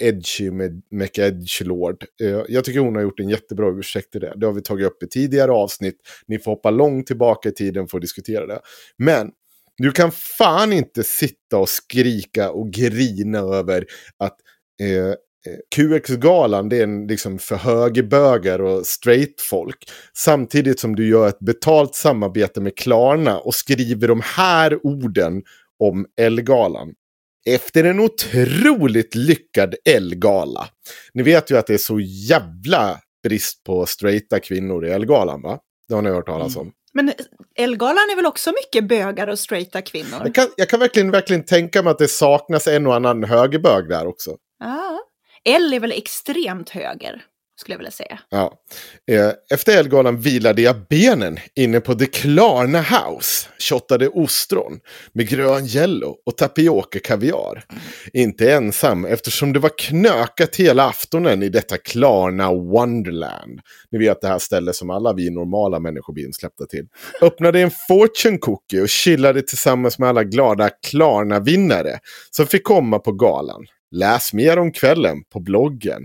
edgy 0.00 0.50
med 0.50 0.82
McEdgelord. 0.90 2.04
Eh, 2.22 2.42
jag 2.48 2.64
tycker 2.64 2.80
hon 2.80 2.94
har 2.94 3.02
gjort 3.02 3.20
en 3.20 3.28
jättebra 3.28 3.78
ursäkt 3.78 4.12
till 4.12 4.20
det. 4.20 4.34
Det 4.36 4.46
har 4.46 4.52
vi 4.52 4.62
tagit 4.62 4.86
upp 4.86 5.02
i 5.02 5.08
tidigare 5.08 5.52
avsnitt. 5.52 5.96
Ni 6.26 6.38
får 6.38 6.50
hoppa 6.50 6.70
långt 6.70 7.06
tillbaka 7.06 7.48
i 7.48 7.52
tiden 7.52 7.88
för 7.88 7.98
att 7.98 8.02
diskutera 8.02 8.46
det. 8.46 8.60
Men 8.96 9.30
du 9.76 9.92
kan 9.92 10.12
fan 10.12 10.72
inte 10.72 11.02
sitta 11.02 11.56
och 11.56 11.68
skrika 11.68 12.50
och 12.50 12.72
grina 12.72 13.38
över 13.38 13.86
att 14.18 14.36
eh, 14.80 15.08
eh, 15.08 15.14
QX-galan 15.76 16.68
det 16.68 16.76
är 16.76 16.82
en 16.82 17.06
liksom 17.06 17.38
för 17.38 17.56
högerbögar 17.56 18.58
och 18.58 18.86
straight 18.86 19.40
folk. 19.40 19.90
Samtidigt 20.16 20.80
som 20.80 20.96
du 20.96 21.08
gör 21.08 21.28
ett 21.28 21.38
betalt 21.38 21.94
samarbete 21.94 22.60
med 22.60 22.76
Klarna 22.76 23.38
och 23.38 23.54
skriver 23.54 24.08
de 24.08 24.20
här 24.24 24.86
orden 24.86 25.42
om 25.78 26.06
Elgalan. 26.20 26.94
Efter 27.46 27.84
en 27.84 28.00
otroligt 28.00 29.14
lyckad 29.14 29.74
Elgala. 29.84 30.68
Ni 31.14 31.22
vet 31.22 31.50
ju 31.50 31.58
att 31.58 31.66
det 31.66 31.74
är 31.74 31.78
så 31.78 32.00
jävla 32.00 33.00
brist 33.22 33.64
på 33.64 33.86
straighta 33.86 34.40
kvinnor 34.40 34.86
i 34.86 34.90
Elgalan 34.90 35.42
va? 35.42 35.58
Det 35.88 35.94
har 35.94 36.02
ni 36.02 36.10
hört 36.10 36.26
talas 36.26 36.56
om. 36.56 36.72
Men 36.94 37.12
Elgalan 37.54 38.10
är 38.12 38.16
väl 38.16 38.26
också 38.26 38.50
mycket 38.50 38.88
bögar 38.88 39.26
och 39.26 39.38
straighta 39.38 39.82
kvinnor? 39.82 40.20
Jag 40.24 40.34
kan, 40.34 40.48
jag 40.56 40.68
kan 40.68 40.80
verkligen, 40.80 41.10
verkligen 41.10 41.44
tänka 41.44 41.82
mig 41.82 41.90
att 41.90 41.98
det 41.98 42.08
saknas 42.08 42.68
en 42.68 42.86
och 42.86 42.94
annan 42.94 43.24
högerbög 43.24 43.88
där 43.88 44.06
också. 44.06 44.36
Ja. 44.58 45.00
L 45.44 45.74
är 45.74 45.80
väl 45.80 45.92
extremt 45.92 46.70
höger, 46.70 47.24
skulle 47.62 47.74
jag 47.74 47.78
vilja 47.78 47.90
säga. 47.90 48.18
Ja. 48.30 48.52
Eh, 49.10 49.30
efter 49.54 49.78
Elgalan 49.78 50.20
vilade 50.20 50.62
jag 50.62 50.76
benen 50.90 51.38
inne 51.54 51.80
på 51.80 51.94
The 51.94 52.06
Klarna 52.06 52.80
House. 52.80 53.48
Shottade 53.58 54.08
ostron 54.08 54.80
med 55.12 55.28
grön 55.28 55.66
jello 55.66 56.16
och 56.26 56.36
tapiokakaviar. 56.36 57.64
Mm. 57.70 57.82
Inte 58.12 58.52
ensam 58.52 59.04
eftersom 59.04 59.52
det 59.52 59.58
var 59.58 59.78
knökat 59.78 60.56
hela 60.56 60.88
aftonen 60.88 61.42
i 61.42 61.48
detta 61.48 61.76
Klarna 61.76 62.52
Wonderland. 62.52 63.60
Ni 63.90 63.98
vet 63.98 64.20
det 64.20 64.28
här 64.28 64.38
stället 64.38 64.76
som 64.76 64.90
alla 64.90 65.12
vi 65.12 65.30
normala 65.30 65.80
människor 65.80 66.12
blir 66.12 66.26
insläppta 66.26 66.66
till. 66.66 66.86
Öppnade 67.20 67.60
en 67.60 67.70
fortune 67.88 68.38
cookie 68.38 68.82
och 68.82 68.88
chillade 68.88 69.42
tillsammans 69.42 69.98
med 69.98 70.08
alla 70.08 70.24
glada 70.24 70.70
Klarna-vinnare 70.86 71.98
som 72.30 72.46
fick 72.46 72.64
komma 72.64 72.98
på 72.98 73.12
galan. 73.12 73.66
Läs 73.90 74.32
mer 74.32 74.58
om 74.58 74.72
kvällen 74.72 75.22
på 75.32 75.40
bloggen. 75.40 76.04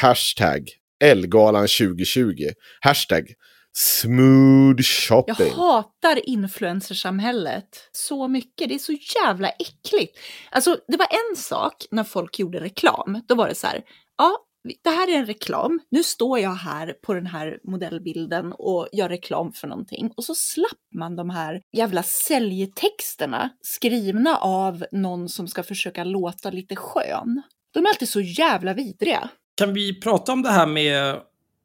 Hashtag 0.00 0.68
Elgalan 1.04 1.68
2020. 1.68 2.32
Hashtag 2.80 3.26
Smooth 3.72 4.76
Jag 4.76 4.86
shopping. 4.86 5.52
hatar 5.52 6.28
influencersamhället 6.28 7.88
så 7.92 8.28
mycket. 8.28 8.68
Det 8.68 8.74
är 8.74 8.78
så 8.78 8.92
jävla 8.92 9.48
äckligt. 9.48 10.18
Alltså, 10.50 10.78
det 10.88 10.96
var 10.96 11.06
en 11.10 11.36
sak 11.36 11.74
när 11.90 12.04
folk 12.04 12.38
gjorde 12.38 12.60
reklam. 12.60 13.22
Då 13.28 13.34
var 13.34 13.48
det 13.48 13.54
så 13.54 13.66
här, 13.66 13.82
ja, 14.18 14.36
det 14.84 14.90
här 14.90 15.10
är 15.10 15.18
en 15.18 15.26
reklam. 15.26 15.80
Nu 15.90 16.02
står 16.02 16.38
jag 16.38 16.54
här 16.54 16.92
på 17.06 17.14
den 17.14 17.26
här 17.26 17.58
modellbilden 17.64 18.52
och 18.52 18.88
gör 18.92 19.08
reklam 19.08 19.52
för 19.52 19.68
någonting. 19.68 20.10
Och 20.16 20.24
så 20.24 20.34
slapp 20.34 20.78
man 20.94 21.16
de 21.16 21.30
här 21.30 21.60
jävla 21.76 22.02
säljtexterna 22.02 23.50
skrivna 23.62 24.36
av 24.36 24.84
någon 24.92 25.28
som 25.28 25.48
ska 25.48 25.62
försöka 25.62 26.04
låta 26.04 26.50
lite 26.50 26.76
skön. 26.76 27.42
De 27.74 27.84
är 27.86 27.88
alltid 27.88 28.08
så 28.08 28.20
jävla 28.20 28.74
vidriga. 28.74 29.30
Kan 29.54 29.74
vi 29.74 30.00
prata 30.00 30.32
om 30.32 30.42
det 30.42 30.50
här 30.50 30.66
med 30.66 31.22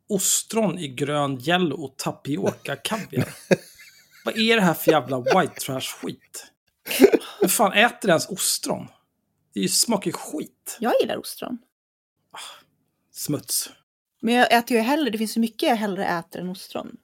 ostron 0.10 0.78
i 0.80 0.88
grön 0.88 1.36
gel 1.38 1.74
och 1.74 1.98
tapioca 1.98 2.76
kaviar? 2.76 3.30
Vad 4.26 4.38
är 4.38 4.56
det 4.56 4.62
här 4.62 4.74
för 4.74 4.92
jävla 4.92 5.20
white 5.20 5.54
trash-skit? 5.62 6.46
Vem 7.42 7.50
fan 7.50 7.74
äter 7.74 8.10
ens 8.10 8.30
ostron? 8.30 8.88
Det 9.54 9.60
är 9.60 9.64
ju- 9.64 9.70
smakar 9.70 10.08
ju 10.12 10.14
skit. 10.14 10.78
Jag 10.80 10.94
gillar 11.02 11.18
ostron. 11.18 11.58
Smuts. 13.12 13.70
Men 14.22 14.34
jag 14.34 14.54
äter 14.58 14.78
ju 14.78 14.84
hellre, 14.84 15.10
det 15.10 15.18
finns 15.18 15.34
så 15.34 15.40
mycket 15.40 15.70
jag 15.70 15.76
hellre 15.76 16.06
äter 16.06 16.42
än 16.42 16.50
ostron. 16.50 16.98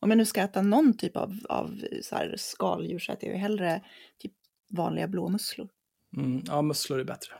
Om 0.00 0.10
jag 0.10 0.16
nu 0.18 0.24
ska 0.26 0.40
äta 0.40 0.62
någon 0.62 0.96
typ 0.96 1.16
av, 1.16 1.38
av 1.48 1.80
så 2.02 2.16
här 2.16 2.34
skaldjur 2.38 2.98
så 2.98 3.12
äter 3.12 3.28
jag 3.28 3.34
ju 3.36 3.40
hellre 3.40 3.82
typ 4.18 4.32
vanliga 4.70 5.08
blåmusslor. 5.08 5.68
Mm, 6.16 6.42
ja, 6.46 6.62
musslor 6.62 7.00
är 7.00 7.04
bättre. 7.04 7.32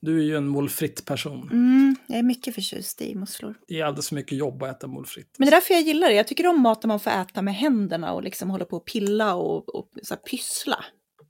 Du 0.00 0.18
är 0.18 0.24
ju 0.24 0.36
en 0.36 0.48
molfritt 0.48 1.04
person. 1.04 1.48
Mm, 1.52 1.96
jag 2.06 2.18
är 2.18 2.22
mycket 2.22 2.54
förtjust 2.54 3.02
i 3.02 3.14
musslor. 3.14 3.54
Det 3.68 3.80
är 3.80 3.84
alldeles 3.84 4.08
för 4.08 4.14
mycket 4.14 4.38
jobb 4.38 4.62
att 4.62 4.76
äta 4.76 4.86
molfritt. 4.86 5.34
Men 5.38 5.46
det 5.46 5.50
är 5.50 5.56
därför 5.56 5.74
jag 5.74 5.82
gillar 5.82 6.08
det. 6.08 6.14
Jag 6.14 6.26
tycker 6.26 6.46
om 6.46 6.60
mat 6.60 6.82
där 6.82 6.88
man 6.88 7.00
får 7.00 7.10
äta 7.10 7.42
med 7.42 7.54
händerna 7.54 8.12
och 8.12 8.22
liksom 8.22 8.50
hålla 8.50 8.64
på 8.64 8.76
och 8.76 8.86
pilla 8.86 9.34
och, 9.34 9.74
och 9.74 9.90
så 10.02 10.14
här 10.14 10.20
pyssla. 10.20 10.84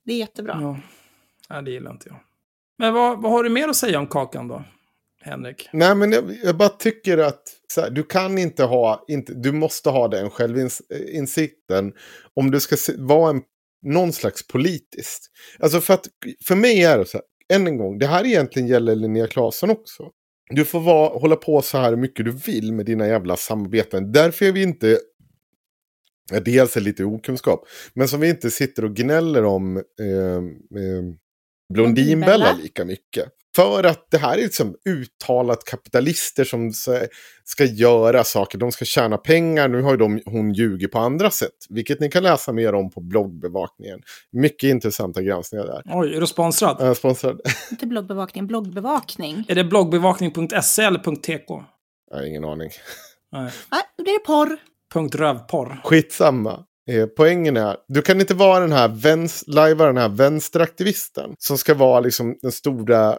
Det 0.04 0.12
är 0.12 0.16
jättebra. 0.16 0.58
Ja. 0.60 0.80
Nej, 1.50 1.62
det 1.62 1.70
gillar 1.70 1.90
inte 1.90 2.08
jag. 2.08 2.20
Men 2.78 2.94
vad, 2.94 3.22
vad 3.22 3.32
har 3.32 3.44
du 3.44 3.50
mer 3.50 3.68
att 3.68 3.76
säga 3.76 3.98
om 3.98 4.06
kakan 4.06 4.48
då, 4.48 4.64
Henrik? 5.20 5.68
Nej, 5.72 5.94
men 5.94 6.12
jag, 6.12 6.24
jag 6.44 6.56
bara 6.56 6.68
tycker 6.68 7.18
att 7.18 7.42
så 7.68 7.80
här, 7.80 7.90
du 7.90 8.02
kan 8.02 8.38
inte 8.38 8.64
ha, 8.64 9.04
inte, 9.08 9.34
du 9.34 9.52
måste 9.52 9.90
ha 9.90 10.08
den 10.08 10.30
självinsikten 10.30 11.92
om 12.34 12.50
du 12.50 12.60
ska 12.60 12.76
se, 12.76 12.92
vara 12.98 13.30
en, 13.30 13.42
någon 13.82 14.12
slags 14.12 14.46
politiskt. 14.46 15.30
Alltså 15.58 15.80
för 15.80 15.94
att, 15.94 16.06
för 16.46 16.54
mig 16.54 16.84
är 16.84 16.98
det 16.98 17.06
så 17.06 17.16
här, 17.16 17.24
än 17.52 17.66
en 17.66 17.76
gång, 17.76 17.98
det 17.98 18.06
här 18.06 18.26
egentligen 18.26 18.68
gäller 18.68 18.94
Linnea 18.94 19.26
Claesson 19.26 19.70
också. 19.70 20.10
Du 20.50 20.64
får 20.64 20.80
vara, 20.80 21.08
hålla 21.18 21.36
på 21.36 21.62
så 21.62 21.78
här 21.78 21.96
mycket 21.96 22.24
du 22.24 22.32
vill 22.32 22.72
med 22.72 22.86
dina 22.86 23.06
jävla 23.06 23.36
samarbeten. 23.36 24.12
Därför 24.12 24.44
är 24.46 24.52
vi 24.52 24.62
inte 24.62 24.98
Ja, 26.30 26.40
dels 26.40 26.76
är 26.76 26.80
lite 26.80 27.04
okunskap. 27.04 27.68
Men 27.94 28.08
som 28.08 28.20
vi 28.20 28.28
inte 28.28 28.50
sitter 28.50 28.84
och 28.84 28.96
gnäller 28.96 29.44
om 29.44 29.76
eh, 29.76 29.82
eh, 29.84 30.42
Blondinbella 31.74 31.74
Blondinbella. 31.74 32.52
lika 32.52 32.84
mycket. 32.84 33.28
För 33.58 33.84
att 33.84 34.06
det 34.10 34.18
här 34.18 34.32
är 34.38 34.42
liksom 34.42 34.74
uttalat 34.88 35.64
kapitalister 35.64 36.44
som 36.44 36.72
ska- 37.44 37.64
göra 37.64 38.24
saker. 38.24 38.58
De 38.58 38.72
ska 38.72 38.84
tjäna 38.84 39.16
pengar. 39.18 39.68
Nu 39.68 39.82
har 39.82 39.90
ju 39.90 39.96
de, 39.96 40.22
hon 40.26 40.52
ljugit 40.52 40.92
på 40.92 40.98
andra 40.98 41.30
sätt. 41.30 41.54
Vilket 41.68 42.00
ni 42.00 42.08
kan 42.10 42.22
läsa 42.22 42.52
mer 42.52 42.74
om 42.74 42.90
på 42.90 43.00
bloggbevakningen. 43.00 44.00
Mycket 44.32 44.68
intressanta 44.68 45.22
granskningar 45.22 45.66
där. 45.66 45.82
Oj, 45.86 46.14
är 46.16 46.20
du 46.20 46.26
sponsrad? 46.26 46.76
Jag 46.80 46.88
är 46.88 46.94
sponsrad. 46.94 47.40
Inte 47.70 47.86
bloggbevakning, 47.86 48.46
bloggbevakning. 48.46 49.44
Är 49.48 49.54
det 49.54 49.64
bloggbevakning.se 49.64 50.82
eller 50.82 50.98
.tk? 51.16 51.44
Jag 52.10 52.16
har 52.16 52.24
ingen 52.26 52.44
aning. 52.44 52.70
Nej. 53.32 53.50
Nej, 53.70 53.82
då 53.96 54.04
blir 54.04 54.12
det 54.12 54.24
porr. 54.26 54.56
Punkt 54.92 55.14
rövporr. 55.14 55.80
Skitsamma. 55.84 56.64
Eh, 56.90 57.06
poängen 57.06 57.56
är, 57.56 57.76
du 57.88 58.02
kan 58.02 58.20
inte 58.20 58.34
vara 58.34 58.60
den 58.60 58.72
här, 58.72 58.88
vänst, 58.88 59.48
lajva 59.48 59.86
den 59.86 59.96
här 59.96 60.08
vänsteraktivisten 60.08 61.34
som 61.38 61.58
ska 61.58 61.74
vara 61.74 62.00
liksom 62.00 62.38
den 62.42 62.52
stora... 62.52 63.18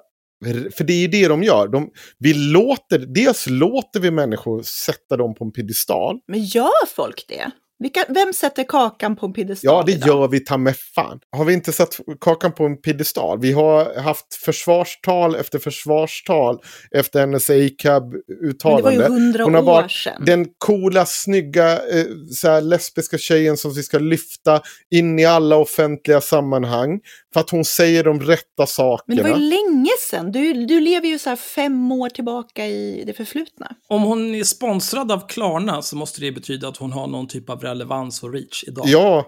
För 0.77 0.83
det 0.83 0.93
är 0.93 0.97
ju 0.97 1.07
det 1.07 1.27
de 1.27 1.43
gör. 1.43 1.67
De, 1.67 1.89
vi 2.19 2.33
låter, 2.33 2.99
dels 2.99 3.47
låter 3.47 3.99
vi 3.99 4.11
människor 4.11 4.61
sätta 4.61 5.17
dem 5.17 5.35
på 5.35 5.45
en 5.45 5.51
piedestal. 5.51 6.19
Men 6.27 6.43
gör 6.43 6.85
folk 6.95 7.25
det? 7.27 7.51
Vilka, 7.79 8.05
vem 8.09 8.33
sätter 8.33 8.63
kakan 8.63 9.15
på 9.15 9.25
en 9.25 9.33
piedestal 9.33 9.73
Ja, 9.73 9.83
det 9.85 9.91
idag? 9.91 10.07
gör 10.07 10.27
vi 10.27 10.39
ta 10.39 10.57
med 10.57 10.77
fan. 10.95 11.19
Har 11.37 11.45
vi 11.45 11.53
inte 11.53 11.71
satt 11.71 11.99
kakan 12.21 12.51
på 12.51 12.65
en 12.65 12.77
piedestal? 12.81 13.39
Vi 13.39 13.51
har 13.51 13.99
haft 14.01 14.33
försvarstal 14.35 15.35
efter 15.35 15.59
försvarstal 15.59 16.59
efter 16.91 17.19
hennes 17.19 17.49
Men 17.49 17.57
det 17.57 17.63
var 17.63 17.67
ju 17.67 17.75
ACAB-uttalande. 17.75 19.07
hundra 19.07 19.43
Hon 19.43 19.53
har 19.53 19.61
år 19.61 19.65
varit 19.65 19.91
sedan. 19.91 20.25
Den 20.25 20.47
coola, 20.57 21.05
snygga, 21.05 21.71
eh, 21.73 22.05
så 22.31 22.47
här, 22.49 22.61
lesbiska 22.61 23.17
tjejen 23.17 23.57
som 23.57 23.73
vi 23.73 23.83
ska 23.83 23.99
lyfta 23.99 24.61
in 24.91 25.19
i 25.19 25.25
alla 25.25 25.55
offentliga 25.55 26.21
sammanhang. 26.21 26.99
För 27.33 27.39
att 27.39 27.49
hon 27.49 27.65
säger 27.65 28.03
de 28.03 28.21
rätta 28.21 28.43
Men 28.57 28.67
sakerna. 28.67 29.15
det 29.23 29.29
var 29.29 29.37
ju 29.39 29.45
länge 29.49 29.91
sedan. 30.09 30.31
Du, 30.31 30.53
du 30.65 30.79
lever 30.79 31.07
ju 31.07 31.19
så 31.19 31.29
här 31.29 31.35
fem 31.37 31.91
år 31.91 32.09
tillbaka 32.09 32.67
i 32.67 33.03
det 33.05 33.13
förflutna. 33.13 33.75
Om 33.87 34.01
hon 34.03 34.35
är 34.35 34.43
sponsrad 34.43 35.11
av 35.11 35.27
Klarna 35.27 35.81
så 35.81 35.95
måste 35.95 36.21
det 36.21 36.31
betyda 36.31 36.67
att 36.67 36.77
hon 36.77 36.91
har 36.91 37.07
någon 37.07 37.27
typ 37.27 37.49
av 37.49 37.59
relevans 37.69 38.23
och 38.23 38.33
reach 38.33 38.63
idag. 38.67 38.85
Ja, 38.87 39.25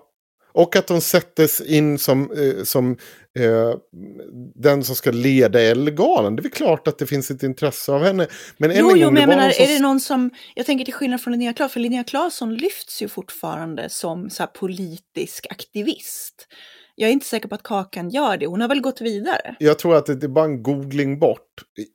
och 0.53 0.75
att 0.75 0.89
hon 0.89 1.01
sättes 1.01 1.61
in 1.61 1.97
som, 1.99 2.31
eh, 2.31 2.63
som 2.63 2.91
eh, 3.39 3.75
den 4.55 4.83
som 4.83 4.95
ska 4.95 5.11
leda 5.11 5.61
Ellegalan. 5.61 6.35
Det 6.35 6.39
är 6.39 6.43
väl 6.43 6.51
klart 6.51 6.87
att 6.87 6.97
det 6.97 7.05
finns 7.05 7.31
ett 7.31 7.43
intresse 7.43 7.91
av 7.91 8.03
henne. 8.03 8.27
Men 8.57 8.71
Jo, 8.75 8.77
jo, 8.77 8.87
men 8.87 8.93
det 9.15 9.21
jag 9.21 9.27
menar, 9.29 9.43
någon 9.43 9.53
som- 9.53 9.63
är 9.65 9.67
det 9.73 9.79
någon 9.79 9.99
som... 9.99 10.29
Jag 10.55 10.65
tänker 10.65 10.85
till 10.85 10.93
skillnad 10.93 11.21
från 11.21 11.31
Linnea 11.31 11.53
Claesson, 11.53 11.69
för 11.73 11.79
Linnea 11.79 12.03
Claesson 12.03 12.55
lyfts 12.55 13.01
ju 13.01 13.07
fortfarande 13.07 13.89
som 13.89 14.29
så 14.29 14.43
här 14.43 14.47
politisk 14.47 15.47
aktivist. 15.49 16.47
Jag 16.95 17.07
är 17.09 17.13
inte 17.13 17.25
säker 17.25 17.47
på 17.47 17.55
att 17.55 17.63
Kakan 17.63 18.09
gör 18.09 18.37
det. 18.37 18.45
Hon 18.47 18.61
har 18.61 18.67
väl 18.67 18.81
gått 18.81 19.01
vidare? 19.01 19.55
Jag 19.59 19.79
tror 19.79 19.95
att 19.95 20.05
det 20.05 20.15
det 20.15 20.25
är 20.25 20.29
bara 20.29 20.45
en 20.45 20.63
googling 20.63 21.19
bort. 21.19 21.45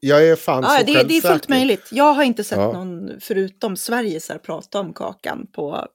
Jag 0.00 0.28
är 0.28 0.36
fan 0.36 0.62
Ja, 0.62 0.68
så 0.78 0.84
det, 0.86 0.92
det 0.92 0.98
är 1.00 1.02
fullt 1.08 1.22
självsäker. 1.24 1.48
möjligt. 1.54 1.88
Jag 1.92 2.12
har 2.14 2.22
inte 2.22 2.44
sett 2.44 2.58
Ja. 2.58 2.72
någon, 2.72 3.10
förutom 3.20 3.76
Sverigesar, 3.76 4.38
prata 4.38 4.80
om 4.80 4.92
Kakan 4.92 5.46
på 5.54 5.86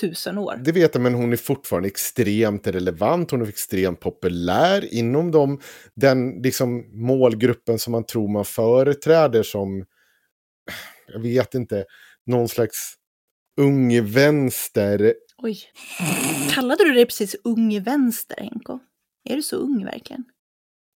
tusen 0.00 0.38
år. 0.38 0.56
Det 0.64 0.72
vet 0.72 0.94
jag, 0.94 1.02
men 1.02 1.14
hon 1.14 1.32
är 1.32 1.36
fortfarande 1.36 1.88
extremt 1.88 2.66
relevant. 2.66 3.30
Hon 3.30 3.42
är 3.42 3.48
extremt 3.48 4.00
populär 4.00 4.94
inom 4.94 5.30
de, 5.30 5.60
den 5.94 6.30
liksom, 6.42 6.84
målgruppen 7.06 7.78
som 7.78 7.90
man 7.92 8.04
tror 8.06 8.28
man 8.28 8.44
företräder 8.44 9.42
som, 9.42 9.84
jag 11.12 11.20
vet 11.20 11.54
inte, 11.54 11.84
någon 12.26 12.48
slags 12.48 12.94
ung 13.60 14.04
vänster. 14.04 15.14
Oj. 15.38 15.58
Kallade 16.50 16.84
du 16.84 16.92
dig 16.92 17.06
precis 17.06 17.36
ung 17.44 17.82
vänster, 17.82 18.36
Henko? 18.40 18.78
Är 19.28 19.36
du 19.36 19.42
så 19.42 19.56
ung 19.56 19.84
verkligen? 19.84 20.24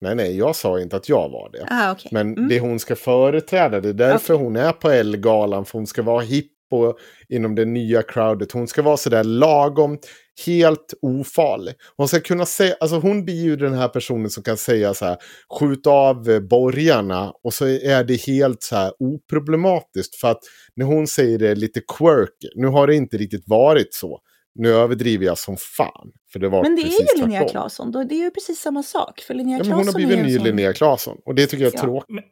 Nej, 0.01 0.15
nej, 0.15 0.37
jag 0.37 0.55
sa 0.55 0.79
inte 0.79 0.95
att 0.95 1.09
jag 1.09 1.29
var 1.29 1.49
det. 1.51 1.67
Ah, 1.69 1.91
okej. 1.91 2.09
Men 2.13 2.33
Mm. 2.33 2.49
det 2.49 2.59
hon 2.59 2.79
ska 2.79 2.95
företräda, 2.95 3.81
det 3.81 3.89
är 3.89 3.93
därför 3.93 4.33
hon 4.33 4.55
är 4.55 4.71
på 4.71 4.89
Ellegalan, 4.89 5.65
för 5.65 5.77
hon 5.77 5.87
ska 5.87 6.01
vara 6.01 6.21
hipp 6.21 6.50
och 6.71 6.97
inom 7.29 7.55
det 7.55 7.65
nya 7.65 8.03
crowdet. 8.03 8.51
Hon 8.51 8.67
ska 8.67 8.81
vara 8.81 8.97
sådär 8.97 9.23
lagom, 9.23 9.97
helt 10.45 10.93
ofarlig. 11.01 11.73
Hon 11.97 12.07
ska 12.07 12.19
kunna 12.19 12.45
säga, 12.45 12.75
alltså 12.79 12.95
hon 12.99 13.25
blir 13.25 13.43
ju 13.43 13.55
den 13.55 13.73
här 13.73 13.87
personen 13.87 14.29
som 14.29 14.43
kan 14.43 14.57
säga 14.57 14.93
så 14.93 15.05
här, 15.05 15.17
skjut 15.59 15.87
av 15.87 16.47
borgarna 16.49 17.33
och 17.43 17.53
så 17.53 17.67
är 17.67 18.03
det 18.03 18.15
helt 18.27 18.63
så 18.63 18.75
här 18.75 18.91
oproblematiskt. 18.99 20.15
För 20.15 20.27
att 20.31 20.39
när 20.75 20.85
hon 20.85 21.07
säger 21.07 21.37
det 21.39 21.55
lite 21.55 21.81
quirky, 21.97 22.47
nu 22.55 22.67
har 22.67 22.87
det 22.87 22.95
inte 22.95 23.17
riktigt 23.17 23.43
varit 23.47 23.93
så. 23.93 24.19
Nu 24.55 24.69
överdriver 24.69 25.25
jag 25.25 25.37
som 25.37 25.57
fan. 25.57 26.11
För 26.33 26.39
det 26.39 26.49
var 26.49 26.63
Men 26.63 26.75
det 26.75 26.81
är 26.81 26.85
ju 27.15 27.21
Linnea. 27.21 27.49
Claesson. 27.49 27.91
Det 27.91 28.15
är 28.15 28.23
ju 28.23 28.31
precis 28.31 28.59
samma 28.59 28.83
sak. 28.83 29.19
För 29.19 29.33
Linnea 29.33 29.57
Ja, 29.57 29.57
men 29.57 29.65
Claesson 29.65 29.77
hon 29.79 29.87
har 29.87 29.93
blivit 29.93 30.13
är 30.13 30.17
en 30.19 30.25
ju 30.27 30.31
ny 30.33 30.37
sån... 30.37 30.47
Linnea 30.47 30.73
Claesson. 30.73 31.17
Och 31.25 31.35
det 31.35 31.47
tycker 31.47 31.63
jag 31.63 31.73
är 31.73 31.77
Ja. 31.77 31.83
tråkigt. 31.83 32.09
Men, 32.09 32.23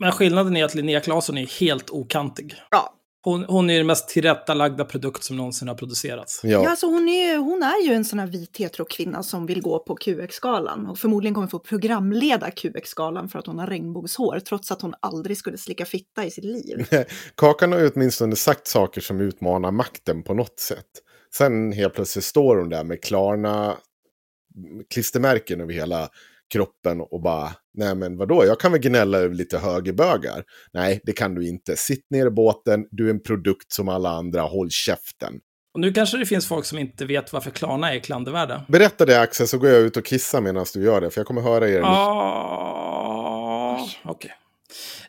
men 0.00 0.12
skillnaden 0.12 0.56
är 0.56 0.64
att 0.64 0.74
Linnea 0.74 1.00
Claesson 1.00 1.38
är 1.38 1.60
helt 1.60 1.90
okantig. 1.90 2.54
Ja. 2.70 2.92
Hon, 3.26 3.44
hon 3.44 3.70
är 3.70 3.76
den 3.78 3.86
mest 3.86 4.08
tillrättalagda 4.08 4.84
produkt 4.84 5.24
som 5.24 5.36
någonsin 5.36 5.68
har 5.68 5.74
producerats. 5.74 6.40
Ja, 6.42 6.50
Ja. 6.50 6.70
alltså 6.70 6.86
hon, 6.86 7.08
är, 7.08 7.32
ju- 7.32 7.38
hon 7.38 7.62
är 7.62 7.86
ju 7.88 7.94
en 7.94 8.04
sån 8.04 8.18
här 8.18 8.26
vit 8.26 8.56
hetero-kvinna 8.56 9.22
som 9.22 9.46
vill 9.46 9.62
gå 9.62 9.78
på 9.78 9.96
QX-galan 9.96 10.86
och 10.86 10.98
förmodligen 10.98 11.34
kommer 11.34 11.46
få 11.48 11.58
programleda 11.58 12.50
QX-galan 12.50 13.28
för 13.28 13.38
att 13.38 13.46
hon 13.46 13.58
har 13.58 13.66
regnbågshår 13.66 14.40
trots 14.40 14.72
att 14.72 14.82
hon 14.82 14.94
aldrig 15.00 15.36
skulle 15.38 15.58
slicka 15.58 15.84
fitta 15.84 16.24
i 16.24 16.30
sitt 16.30 16.44
liv. 16.44 16.86
Kakan 17.34 17.72
har 17.72 17.78
ju 17.78 17.90
åtminstone 17.94 18.36
sagt 18.36 18.66
saker 18.66 19.00
som 19.00 19.20
utmanar 19.20 19.70
makten 19.70 20.22
på 20.22 20.34
något 20.34 20.60
sätt. 20.60 20.86
Sen 21.34 21.72
helt 21.72 21.94
plötsligt 21.94 22.24
står 22.24 22.56
hon 22.56 22.68
där 22.68 22.84
med 22.84 23.02
Klarna 23.02 23.76
klistermärken 24.94 25.60
över 25.60 25.72
hela 25.72 26.08
kroppen 26.52 27.00
och 27.00 27.22
bara, 27.22 27.50
nej 27.74 27.94
men 27.94 28.16
vadå, 28.16 28.44
jag 28.44 28.60
kan 28.60 28.72
väl 28.72 28.80
gnälla 28.80 29.18
över 29.18 29.34
lite 29.34 29.58
högerbögar. 29.58 30.44
Nej, 30.72 31.00
det 31.04 31.12
kan 31.12 31.34
du 31.34 31.48
inte. 31.48 31.76
Sitt 31.76 32.10
ner 32.10 32.26
i 32.26 32.30
båten, 32.30 32.86
du 32.90 33.06
är 33.06 33.10
en 33.10 33.22
produkt 33.22 33.72
som 33.72 33.88
alla 33.88 34.10
andra, 34.10 34.42
håll 34.42 34.70
käften. 34.70 35.32
Och 35.74 35.80
nu 35.80 35.92
kanske 35.92 36.18
det 36.18 36.26
finns 36.26 36.48
folk 36.48 36.64
som 36.64 36.78
inte 36.78 37.04
vet 37.04 37.32
varför 37.32 37.50
Klarna 37.50 37.94
är 37.94 37.98
klandervärda. 37.98 38.64
Berätta 38.68 39.06
det 39.06 39.20
Axel, 39.20 39.48
så 39.48 39.58
går 39.58 39.70
jag 39.70 39.80
ut 39.80 39.96
och 39.96 40.04
kissar 40.04 40.40
medan 40.40 40.66
du 40.74 40.82
gör 40.82 41.00
det, 41.00 41.10
för 41.10 41.20
jag 41.20 41.26
kommer 41.26 41.42
höra 41.42 41.68
er. 41.68 41.80
Ah, 41.84 43.88
Okej. 44.04 44.32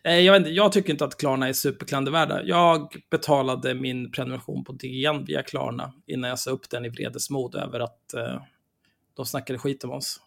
Eh, 0.04 0.20
Jag, 0.20 0.34
vet 0.34 0.40
inte, 0.40 0.52
jag 0.52 0.72
tycker 0.72 0.94
inte 0.94 1.06
att 1.06 1.18
Klarna 1.18 1.48
är 1.48 1.54
superklandervärda. 1.54 2.44
Jag 2.44 2.96
betalade 3.12 3.74
min 3.74 4.12
prenumeration 4.12 4.64
på 4.64 4.72
DN 4.72 5.26
via 5.26 5.44
Klarna 5.44 5.94
innan 6.08 6.30
jag 6.30 6.40
sa 6.40 6.52
upp 6.52 6.70
den 6.70 6.86
i 6.86 6.90
vredesmod 6.90 7.56
över 7.56 7.80
att 7.80 8.14
eh, 8.14 8.42
de 9.16 9.26
snackade 9.26 9.60
skit 9.60 9.84
om 9.84 9.92
oss. 9.92 10.20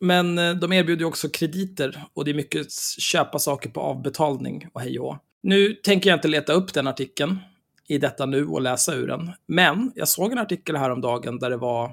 Men 0.00 0.38
eh, 0.38 0.54
de 0.54 0.72
erbjuder 0.72 1.00
ju 1.00 1.06
också 1.06 1.28
krediter 1.28 2.04
och 2.14 2.24
det 2.24 2.30
är 2.30 2.34
mycket 2.34 2.72
köpa 2.98 3.38
saker 3.38 3.70
på 3.70 3.80
avbetalning 3.80 4.66
och 4.72 4.80
hej 4.80 4.98
och 4.98 5.06
hå. 5.06 5.18
Nu 5.42 5.74
tänker 5.74 6.10
jag 6.10 6.16
inte 6.16 6.28
leta 6.28 6.52
upp 6.52 6.74
den 6.74 6.86
artikeln 6.86 7.38
i 7.88 7.98
detta 7.98 8.26
nu 8.26 8.46
och 8.46 8.62
läsa 8.62 8.94
ur 8.94 9.06
den. 9.06 9.32
Men 9.46 9.92
jag 9.94 10.08
såg 10.08 10.32
en 10.32 10.38
artikel 10.38 10.76
häromdagen 10.76 11.38
där 11.38 11.50
det 11.50 11.56
var 11.56 11.84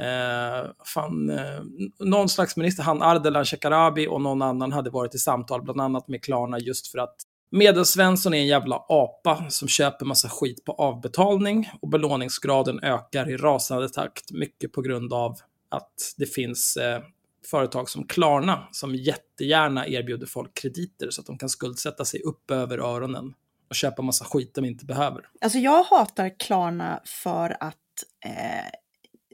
eh, 0.00 0.70
fan, 0.84 1.30
eh, 1.30 1.62
någon 1.98 2.28
slags 2.28 2.56
minister, 2.56 2.82
han 2.82 3.02
Ardalan 3.02 3.44
Shekarabi 3.44 4.06
och 4.06 4.20
någon 4.20 4.42
annan 4.42 4.72
hade 4.72 4.90
varit 4.90 5.14
i 5.14 5.18
samtal, 5.18 5.62
bland 5.62 5.80
annat 5.80 6.08
med 6.08 6.24
Klarna, 6.24 6.58
just 6.58 6.86
för 6.86 6.98
att 6.98 7.16
Medelsvensson 7.50 8.34
är 8.34 8.38
en 8.38 8.46
jävla 8.46 8.84
apa 8.88 9.46
som 9.48 9.68
köper 9.68 10.06
massa 10.06 10.28
skit 10.28 10.64
på 10.64 10.72
avbetalning 10.72 11.70
och 11.82 11.88
belåningsgraden 11.88 12.80
ökar 12.82 13.30
i 13.30 13.36
rasande 13.36 13.88
takt, 13.88 14.32
mycket 14.32 14.72
på 14.72 14.82
grund 14.82 15.12
av 15.12 15.36
att 15.68 16.14
det 16.16 16.26
finns 16.26 16.76
eh, 16.76 17.02
företag 17.50 17.88
som 17.88 18.06
Klarna 18.06 18.68
som 18.72 18.94
jättegärna 18.94 19.86
erbjuder 19.86 20.26
folk 20.26 20.54
krediter 20.54 21.10
så 21.10 21.20
att 21.20 21.26
de 21.26 21.38
kan 21.38 21.48
skuldsätta 21.48 22.04
sig 22.04 22.22
upp 22.22 22.50
över 22.50 22.78
öronen 22.78 23.34
och 23.68 23.74
köpa 23.76 24.02
massa 24.02 24.24
skit 24.24 24.54
de 24.54 24.64
inte 24.64 24.84
behöver. 24.84 25.28
Alltså 25.40 25.58
jag 25.58 25.84
hatar 25.84 26.38
Klarna 26.38 27.00
för 27.04 27.56
att 27.60 27.76
eh, 28.24 28.70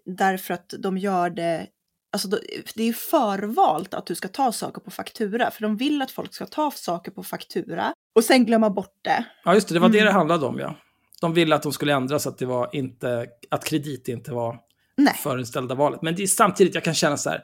därför 0.04 0.54
att 0.54 0.74
de 0.78 0.98
gör 0.98 1.30
det 1.30 1.66
Alltså 2.12 2.28
det 2.74 2.82
är 2.82 2.92
förvalt 2.92 3.94
att 3.94 4.06
du 4.06 4.14
ska 4.14 4.28
ta 4.28 4.52
saker 4.52 4.80
på 4.80 4.90
faktura, 4.90 5.50
för 5.50 5.62
de 5.62 5.76
vill 5.76 6.02
att 6.02 6.10
folk 6.10 6.34
ska 6.34 6.46
ta 6.46 6.70
saker 6.70 7.10
på 7.10 7.22
faktura 7.22 7.92
och 8.14 8.24
sen 8.24 8.46
glömma 8.46 8.70
bort 8.70 8.98
det. 9.02 9.24
Ja, 9.44 9.54
just 9.54 9.68
det, 9.68 9.74
det 9.74 9.80
var 9.80 9.88
det 9.88 9.98
Mm. 9.98 10.06
det 10.06 10.12
handlade 10.12 10.46
om, 10.46 10.58
ja. 10.58 10.76
De 11.20 11.34
ville 11.34 11.54
att 11.54 11.62
de 11.62 11.72
skulle 11.72 11.94
ändra 11.94 12.18
så 12.18 12.28
att 12.28 12.38
det 12.38 12.46
var 12.46 12.70
inte, 12.72 13.26
att 13.50 13.64
kredit 13.64 14.08
inte 14.08 14.32
var 14.32 14.58
Nej. 15.04 15.14
förinställda 15.14 15.74
valet. 15.74 16.02
Men 16.02 16.14
det 16.14 16.22
är 16.22 16.26
samtidigt, 16.26 16.74
jag 16.74 16.84
kan 16.84 16.94
känna 16.94 17.16
så 17.16 17.30
här, 17.30 17.42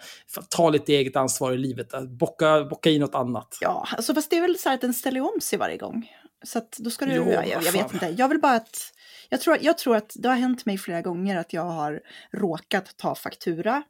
ta 0.50 0.70
lite 0.70 0.92
eget 0.92 1.16
ansvar 1.16 1.52
i 1.52 1.58
livet, 1.58 1.94
att 1.94 2.10
bocka, 2.10 2.64
bocka 2.64 2.90
i 2.90 2.98
något 2.98 3.14
annat. 3.14 3.58
Ja, 3.60 3.88
alltså 3.96 4.14
fast 4.14 4.30
det 4.30 4.36
är 4.36 4.40
väl 4.40 4.58
så 4.58 4.68
här 4.68 4.74
att 4.74 4.80
den 4.80 4.94
ställer 4.94 5.20
om 5.20 5.40
sig 5.40 5.58
varje 5.58 5.76
gång. 5.76 6.10
Så 6.44 6.58
att 6.58 6.76
då 6.78 6.90
ska 6.90 7.06
du, 7.06 7.14
Jo, 7.14 7.30
jag, 7.30 7.48
jag, 7.48 7.72
vet 7.72 7.92
inte, 7.92 8.14
jag 8.18 8.28
vill 8.28 8.40
bara 8.40 8.54
att, 8.54 8.92
jag 9.28 9.40
tror, 9.40 9.58
jag 9.60 9.78
tror 9.78 9.96
att 9.96 10.12
det 10.14 10.28
har 10.28 10.36
hänt 10.36 10.66
mig 10.66 10.78
flera 10.78 11.02
gånger 11.02 11.36
att 11.36 11.52
jag 11.52 11.62
har 11.62 12.00
råkat 12.32 12.96
ta 12.96 13.14
faktura 13.14 13.82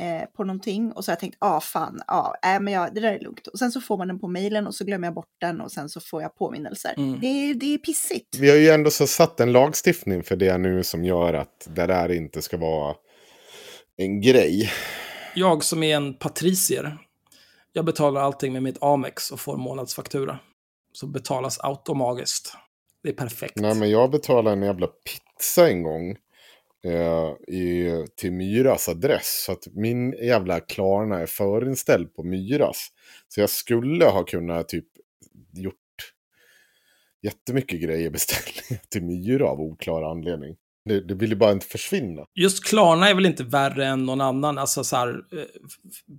eh, 0.00 0.28
på 0.36 0.44
någonting 0.44 0.92
och 0.92 1.04
så 1.04 1.10
har 1.10 1.12
jag 1.12 1.20
tänkt, 1.20 1.36
ja 1.40 1.56
ah, 1.56 1.60
fan, 1.60 2.00
ja, 2.06 2.34
äh, 2.44 2.60
men 2.60 2.72
jag, 2.72 2.94
det 2.94 3.00
där 3.00 3.12
är 3.12 3.20
lugnt. 3.20 3.46
Och 3.46 3.58
sen 3.58 3.72
så 3.72 3.80
får 3.80 3.98
man 3.98 4.08
den 4.08 4.18
på 4.18 4.28
mejlen 4.28 4.66
och 4.66 4.74
så 4.74 4.84
glömmer 4.84 5.06
jag 5.06 5.14
bort 5.14 5.34
den 5.40 5.60
och 5.60 5.72
sen 5.72 5.88
så 5.88 6.00
får 6.00 6.22
jag 6.22 6.36
påminnelser. 6.36 6.94
Mm. 6.96 7.20
Det, 7.20 7.26
är, 7.26 7.54
det 7.54 7.74
är 7.74 7.78
pissigt. 7.78 8.38
Vi 8.38 8.50
har 8.50 8.56
ju 8.56 8.68
ändå 8.68 8.90
så 8.90 9.06
satt 9.06 9.40
en 9.40 9.52
lagstiftning 9.52 10.22
för 10.22 10.36
det 10.36 10.58
nu 10.58 10.82
som 10.82 11.04
gör 11.04 11.34
att 11.34 11.68
det 11.70 11.86
där 11.86 12.12
inte 12.12 12.42
ska 12.42 12.56
vara 12.56 12.94
en 13.96 14.20
grej. 14.20 14.70
Jag 15.34 15.64
som 15.64 15.82
är 15.82 15.96
en 15.96 16.14
patricier, 16.14 16.98
jag 17.72 17.84
betalar 17.84 18.20
allting 18.20 18.52
med 18.52 18.62
mitt 18.62 18.78
Amex 18.80 19.30
och 19.30 19.40
får 19.40 19.56
månadsfaktura. 19.56 20.38
Så 20.92 21.06
betalas 21.06 21.58
automatiskt. 21.60 22.54
Det 23.02 23.08
är 23.08 23.12
perfekt. 23.12 23.56
Nej, 23.56 23.74
men 23.74 23.90
jag 23.90 24.10
betalade 24.10 24.56
en 24.56 24.62
jävla 24.62 24.86
pizza 24.86 25.70
en 25.70 25.82
gång. 25.82 26.16
Eh, 26.84 27.54
i, 27.54 28.06
till 28.16 28.32
Myras 28.32 28.88
adress. 28.88 29.44
Så 29.46 29.52
att 29.52 29.66
min 29.72 30.12
jävla 30.12 30.60
Klarna 30.60 31.20
är 31.20 31.26
förinställd 31.26 32.14
på 32.14 32.22
Myras. 32.22 32.88
Så 33.28 33.40
jag 33.40 33.50
skulle 33.50 34.04
ha 34.04 34.24
kunnat 34.24 34.68
typ 34.68 34.86
gjort 35.52 35.76
jättemycket 37.22 37.80
grejer 37.80 38.10
beställningar 38.10 38.84
till 38.88 39.02
Myra 39.02 39.48
av 39.48 39.60
oklar 39.60 40.02
anledning. 40.02 40.56
Det, 40.84 41.00
det 41.00 41.14
ville 41.14 41.36
bara 41.36 41.52
inte 41.52 41.66
försvinna. 41.66 42.22
Just 42.34 42.64
Klarna 42.64 43.08
är 43.08 43.14
väl 43.14 43.26
inte 43.26 43.42
värre 43.44 43.86
än 43.86 44.06
någon 44.06 44.20
annan, 44.20 44.58
alltså 44.58 44.84
så 44.84 44.96
här, 44.96 45.08
eh, 45.08 45.44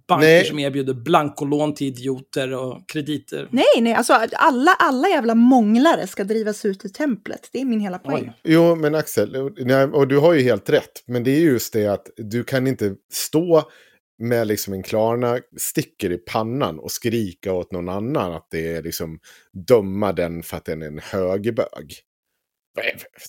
banker 0.08 0.28
Nej. 0.28 0.46
som 0.46 0.60
erbjuder 0.60 0.94
blankolån 0.94 1.74
till 1.74 1.88
idioter 1.88 2.54
och 2.54 2.90
krediter. 2.90 3.48
Nej, 3.52 3.64
nej, 3.82 3.94
alltså 3.94 4.14
alla, 4.34 4.72
alla 4.80 5.08
jävla 5.10 5.36
månglare 5.36 6.08
ska 6.08 6.24
drivas 6.24 6.66
ut 6.66 6.86
ur 6.86 6.90
templet. 6.90 7.50
Det 7.52 7.62
är 7.62 7.66
min 7.66 7.80
hela 7.80 8.00
poäng. 8.00 8.24
Oj. 8.24 8.34
Jo, 8.44 8.76
men 8.76 8.96
Axel, 8.96 9.36
och- 9.36 9.52
nej, 9.58 9.84
och 9.86 10.08
du 10.08 10.18
har 10.18 10.34
ju 10.34 10.42
helt 10.42 10.70
rätt. 10.70 11.04
Men 11.08 11.24
det 11.24 11.32
är 11.32 11.40
just 11.42 11.74
det 11.74 11.88
att 11.88 12.08
du 12.18 12.44
kan 12.44 12.68
inte 12.68 12.96
stå 13.14 13.64
med 14.20 14.48
liksom 14.48 14.74
en 14.74 14.84
Klarna-sticker 14.84 16.12
i 16.12 16.18
pannan 16.18 16.80
och 16.80 16.92
skrika 16.92 17.54
åt 17.54 17.72
någon 17.72 17.90
annan 17.90 18.34
att 18.34 18.48
det 18.52 18.76
är 18.76 18.84
liksom 18.84 19.20
döma 19.68 20.14
den 20.14 20.44
för 20.44 20.58
att 20.58 20.66
den 20.66 20.82
är 20.82 20.88
en 20.88 21.00
högerbög. 21.04 21.96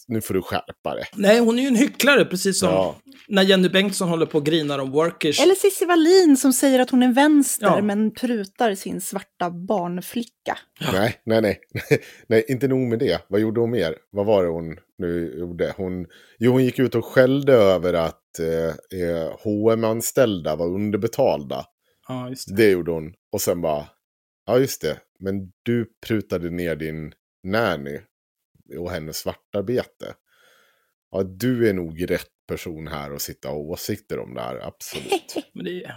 Nu 0.09 0.21
får 0.21 0.35
du 0.35 0.43
skärpa 0.43 0.95
det. 0.95 1.05
Nej, 1.15 1.39
hon 1.41 1.59
är 1.59 1.63
ju 1.63 1.69
en 1.69 1.77
hycklare, 1.77 2.25
precis 2.25 2.59
som 2.61 2.69
Ja. 2.69 2.97
när 3.29 3.43
Jenny 3.43 3.69
Bengtsson 3.69 4.09
håller 4.09 4.27
på 4.27 4.39
och 4.39 4.47
grinar 4.47 4.79
om 4.79 4.91
workers. 4.91 5.41
Eller 5.41 5.55
Cissi 5.55 5.85
Wallin 5.85 6.37
som 6.37 6.53
säger 6.53 6.81
att 6.81 6.91
hon 6.91 7.03
är 7.03 7.13
vänster 7.13 7.67
Ja. 7.67 7.83
men 7.83 8.15
prutar 8.15 8.75
sin 8.75 9.01
svarta 9.01 9.51
barnflicka. 9.51 10.59
Nej, 10.93 11.21
nej, 11.27 11.41
nej. 11.43 11.61
nej, 12.27 12.45
inte 12.49 12.69
nog 12.69 12.81
med 12.89 12.99
det. 12.99 13.25
Vad 13.29 13.41
gjorde 13.41 13.61
hon 13.61 13.71
mer? 13.71 13.97
Vad 14.11 14.27
var 14.27 14.43
det 14.45 14.51
hon 14.51 14.77
nu 14.99 15.35
gjorde? 15.39 15.75
Hon, 15.77 16.07
jo, 16.39 16.53
hon 16.53 16.65
gick 16.65 16.79
ut 16.79 16.95
och 16.95 17.05
skällde 17.05 17.53
över 17.53 17.93
att 17.95 18.39
eh, 18.39 19.01
eh, 19.01 19.31
hm 19.45 19.85
anställda 19.85 20.57
var 20.57 20.67
underbetalda. 20.67 21.65
Ja, 22.09 22.29
just 22.29 22.49
det. 22.49 22.55
Det 22.57 22.71
gjorde 22.71 22.91
hon. 22.91 23.13
Och 23.33 23.41
sen 23.41 23.61
bara, 23.61 23.87
ja 24.47 24.59
just 24.59 24.81
det, 24.83 24.97
men 25.21 25.35
du 25.63 25.87
prutade 26.07 26.51
ner 26.51 26.77
din 26.77 27.13
nanny 27.45 28.01
och 28.79 28.91
hennes 28.91 29.17
svartarbete. 29.19 30.15
Ja, 31.11 31.23
du 31.23 31.69
är 31.69 31.73
nog 31.73 32.11
rätt 32.11 32.29
person 32.49 32.87
här 32.89 33.11
att 33.15 33.23
sitta 33.23 33.49
och 33.49 33.55
ha 33.55 33.61
åsikter 33.63 34.19
om 34.19 34.35
det 34.35 34.41
här, 34.41 34.67
absolut. 34.67 35.35
Men 35.55 35.65
det 35.65 35.85
är... 35.85 35.95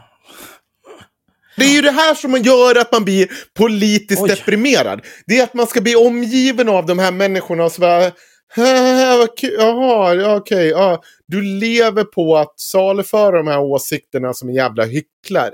Det 1.57 1.63
är 1.65 1.75
ju 1.75 1.81
det 1.81 1.91
här 1.91 2.13
som 2.15 2.35
gör 2.37 2.75
att 2.81 2.91
man 2.91 3.03
blir 3.05 3.29
politiskt 3.53 4.21
Oj. 4.21 4.29
deprimerad. 4.29 5.01
Det 5.25 5.39
är 5.39 5.43
att 5.43 5.53
man 5.53 5.67
ska 5.67 5.81
bli 5.81 5.95
omgiven 5.95 6.69
av 6.69 6.85
de 6.85 6.99
här 6.99 7.11
människorna 7.11 7.69
som 7.69 7.81
bara... 7.81 8.11
"Haha, 8.55 9.17
vad 9.17 9.37
kul. 9.37 9.53
Jaha, 9.57 10.13
ja, 10.15 10.35
okej. 10.35 10.67
ja. 10.67 11.01
Du 11.27 11.41
lever 11.41 12.03
på 12.03 12.37
att 12.37 12.59
saluföra 12.59 13.37
de 13.37 13.47
här 13.47 13.59
åsikterna 13.59 14.33
som 14.33 14.49
en 14.49 14.55
jävla 14.55 14.85
hycklare. 14.85 15.53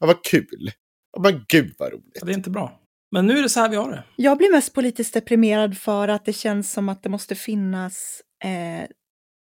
Ja, 0.00 0.06
vad 0.06 0.24
kul. 0.24 0.70
Ja, 1.12 1.20
men 1.22 1.44
gud 1.48 1.74
vad 1.78 1.92
roligt. 1.92 2.20
det 2.22 2.32
är 2.32 2.34
inte 2.36 2.50
bra. 2.50 2.78
Men 3.12 3.26
nu 3.26 3.38
är 3.38 3.42
det 3.42 3.48
så 3.48 3.60
här 3.60 3.68
vi 3.68 3.76
har 3.76 3.90
det. 3.90 4.04
Jag 4.16 4.38
blir 4.38 4.52
mest 4.52 4.74
politiskt 4.74 5.14
deprimerad 5.14 5.78
för 5.78 6.08
att 6.08 6.24
det 6.24 6.32
känns 6.32 6.72
som 6.72 6.88
att 6.88 7.02
det 7.02 7.08
måste 7.08 7.34
finnas... 7.34 8.22
Eh, 8.44 8.88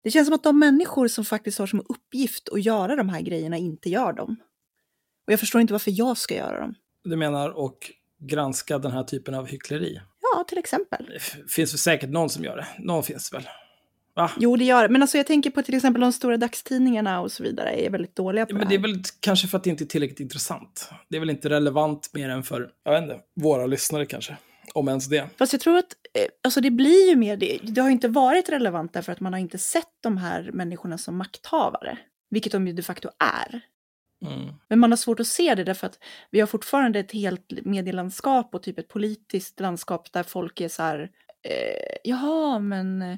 det 0.02 0.10
känns 0.10 0.26
som 0.26 0.34
att 0.34 0.42
de 0.42 0.58
människor 0.58 1.08
som 1.08 1.24
faktiskt 1.24 1.58
har 1.58 1.66
som 1.66 1.82
uppgift 1.88 2.48
att 2.52 2.64
göra 2.64 2.96
de 2.96 3.08
här 3.08 3.20
grejerna 3.20 3.56
inte 3.56 3.90
gör 3.90 4.12
dem. 4.12 4.36
Och 5.26 5.32
jag 5.32 5.40
förstår 5.40 5.60
inte 5.60 5.72
varför 5.72 5.92
jag 5.94 6.16
ska 6.16 6.34
göra 6.34 6.60
dem. 6.60 6.74
Du 7.04 7.16
menar 7.16 7.50
och 7.50 7.78
granska 8.20 8.78
den 8.78 8.92
här 8.92 9.04
typen 9.04 9.34
av 9.34 9.46
hyckleri. 9.46 10.00
Ja, 10.20 10.44
till 10.44 10.58
exempel. 10.58 11.06
Det 11.12 11.50
finns 11.50 11.72
väl 11.72 11.78
säkert 11.78 12.10
någon 12.10 12.30
som 12.30 12.44
gör 12.44 12.56
det. 12.56 12.66
Någon 12.78 13.02
finns 13.02 13.32
väl. 13.32 13.48
Va? 14.14 14.30
Jo, 14.36 14.56
det 14.56 14.64
gör 14.64 14.82
det. 14.82 14.88
Men 14.88 15.02
alltså 15.02 15.16
jag 15.16 15.26
tänker 15.26 15.50
på 15.50 15.62
till 15.62 15.74
exempel 15.74 16.00
de 16.00 16.12
stora 16.12 16.36
dagstidningarna 16.36 17.20
och 17.20 17.32
så 17.32 17.42
vidare 17.42 17.70
är 17.70 17.90
väldigt 17.90 18.16
dåliga 18.16 18.46
på 18.46 18.52
Ja, 18.52 18.58
men 18.58 18.68
det 18.68 18.76
det 18.76 18.80
här. 18.80 18.88
är 18.88 18.92
väl 18.92 19.02
kanske 19.20 19.48
för 19.48 19.58
att 19.58 19.64
det 19.64 19.70
inte 19.70 19.84
är 19.84 19.86
tillräckligt 19.86 20.20
intressant. 20.20 20.90
Det 21.08 21.16
är 21.16 21.20
väl 21.20 21.30
inte 21.30 21.48
relevant 21.48 22.11
mer 22.14 22.28
än 22.28 22.42
för, 22.42 22.70
jag 22.84 22.92
vet 22.92 23.02
inte, 23.02 23.20
våra 23.40 23.66
lyssnare 23.66 24.06
kanske. 24.06 24.36
Om 24.74 24.88
ens 24.88 25.06
det. 25.06 25.26
Fast 25.38 25.52
jag 25.52 25.61
tror 25.61 25.78
att 25.78 25.94
eh, 26.14 26.24
alltså 26.44 26.61
det 26.61 26.70
blir 26.70 27.08
ju 27.11 27.16
mer 27.16 27.36
det. 27.36 27.58
Det 27.62 27.80
har 27.80 27.88
ju 27.88 27.92
inte 27.92 28.08
varit 28.08 28.48
relevant 28.48 28.92
därför 28.92 29.12
att 29.12 29.20
man 29.20 29.32
har 29.32 29.40
inte 29.40 29.58
sett 29.58 29.84
de 30.00 30.16
här 30.16 30.50
människorna 30.52 30.98
som 30.98 31.16
makthavare. 31.16 31.98
Vilket 32.30 32.52
de 32.52 32.66
ju 32.66 32.72
de 32.72 32.82
facto 32.82 33.08
är. 33.44 33.61
Mm. 34.26 34.54
Men 34.68 34.78
man 34.78 34.92
har 34.92 34.96
svårt 34.96 35.20
att 35.20 35.26
se 35.26 35.54
det 35.54 35.64
därför 35.64 35.86
att 35.86 35.98
vi 36.30 36.40
har 36.40 36.46
fortfarande 36.46 36.98
ett 36.98 37.12
helt 37.12 37.52
medielandskap 37.64 38.54
och 38.54 38.62
typ 38.62 38.78
ett 38.78 38.88
politiskt 38.88 39.61
landskap 39.61 40.12
där 40.12 40.22
folk 40.22 40.61
är 40.61 40.68
så 40.68 40.82
här, 40.82 41.11
eh, 41.42 41.96
jaha, 42.04 42.58
men 42.58 43.02
eh, 43.02 43.16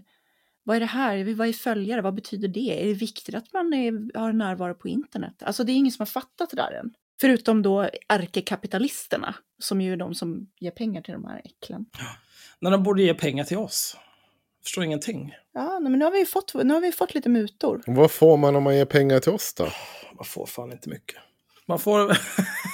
vad 0.64 0.76
är 0.76 0.80
det 0.80 0.86
här? 0.86 1.34
Vad 1.34 1.48
är 1.48 1.52
följare? 1.52 2.00
Vad 2.00 2.14
betyder 2.14 2.48
det? 2.48 2.82
Är 2.82 2.86
det 2.86 2.94
viktigt 2.94 3.34
att 3.34 3.52
man 3.52 3.72
är, 3.72 4.18
har 4.18 4.32
närvaro 4.32 4.74
på 4.74 4.88
internet? 4.88 5.42
Alltså 5.42 5.64
det 5.64 5.72
är 5.72 5.74
ingen 5.74 5.92
som 5.92 6.00
har 6.00 6.06
fattat 6.06 6.50
det 6.50 6.56
där 6.56 6.72
än. 6.72 6.94
Förutom 7.20 7.62
då 7.62 7.88
ärkekapitalisterna, 8.08 9.34
som 9.58 9.80
ju 9.80 9.92
är 9.92 9.96
de 9.96 10.14
som 10.14 10.50
ger 10.60 10.70
pengar 10.70 11.02
till 11.02 11.12
de 11.12 11.24
här 11.24 11.42
äcklen. 11.44 11.86
När 12.60 12.70
de 12.70 12.82
borde 12.82 13.02
ge 13.02 13.14
pengar 13.14 13.44
till 13.44 13.56
oss. 13.56 13.96
Förstår 14.62 14.84
ingenting. 14.84 15.34
Ja, 15.52 15.80
men 15.80 15.92
nu 15.92 16.04
har 16.04 16.12
vi 16.12 16.18
ju 16.18 16.26
fått, 16.26 16.54
nu 16.54 16.74
har 16.74 16.80
vi 16.80 16.92
fått 16.92 17.14
lite 17.14 17.28
mutor. 17.28 17.82
Vad 17.86 18.10
får 18.10 18.36
man 18.36 18.56
om 18.56 18.62
man 18.62 18.76
ger 18.76 18.84
pengar 18.84 19.20
till 19.20 19.32
oss 19.32 19.54
då? 19.54 19.68
Man 20.16 20.24
får 20.24 20.46
fan 20.46 20.72
inte 20.72 20.88
mycket. 20.88 21.16
Man 21.66 21.78
får, 21.78 22.16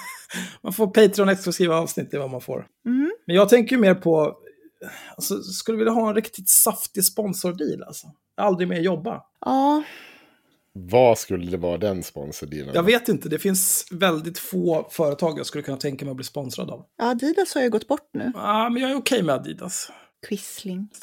man 0.61 0.73
får 0.73 0.87
Patreon-exklusiva 0.87 1.75
avsnitt, 1.75 2.11
det 2.11 2.17
är 2.17 2.21
vad 2.21 2.31
man 2.31 2.41
får. 2.41 2.67
Mm. 2.87 3.13
Men 3.27 3.37
jag 3.37 3.49
tänker 3.49 3.77
ju 3.77 3.83
mer 3.83 3.95
på, 3.95 4.37
alltså, 5.17 5.43
skulle 5.43 5.79
vilja 5.79 5.93
ha 5.93 6.09
en 6.09 6.15
riktigt 6.15 6.49
saftig 6.49 7.05
sponsordeal 7.05 7.83
alltså. 7.83 8.07
Aldrig 8.37 8.69
mer 8.69 8.81
jobba. 8.81 9.23
Ja, 9.41 9.83
Vad 10.73 11.19
skulle 11.19 11.51
det 11.51 11.57
vara 11.57 11.79
den 11.79 12.03
sponsordealen? 12.03 12.75
Jag 12.75 12.83
vet 12.83 13.09
inte, 13.09 13.29
det 13.29 13.39
finns 13.39 13.87
väldigt 13.91 14.39
få 14.39 14.89
företag 14.91 15.39
jag 15.39 15.47
skulle 15.47 15.65
kunna 15.65 15.77
tänka 15.77 16.05
mig 16.05 16.11
att 16.11 16.17
bli 16.17 16.25
sponsrad 16.25 16.71
av. 16.71 16.87
Ja, 16.97 17.11
Adidas 17.11 17.55
har 17.55 17.63
ju 17.63 17.71
gått 17.71 17.89
bort 17.89 18.09
nu. 18.13 18.33
Ja, 18.35 18.69
men 18.69 18.83
jag 18.83 18.91
är 18.91 18.97
okej 18.97 19.23
med 19.23 19.35
Adidas. 19.35 19.91
Quisling. 20.29 20.89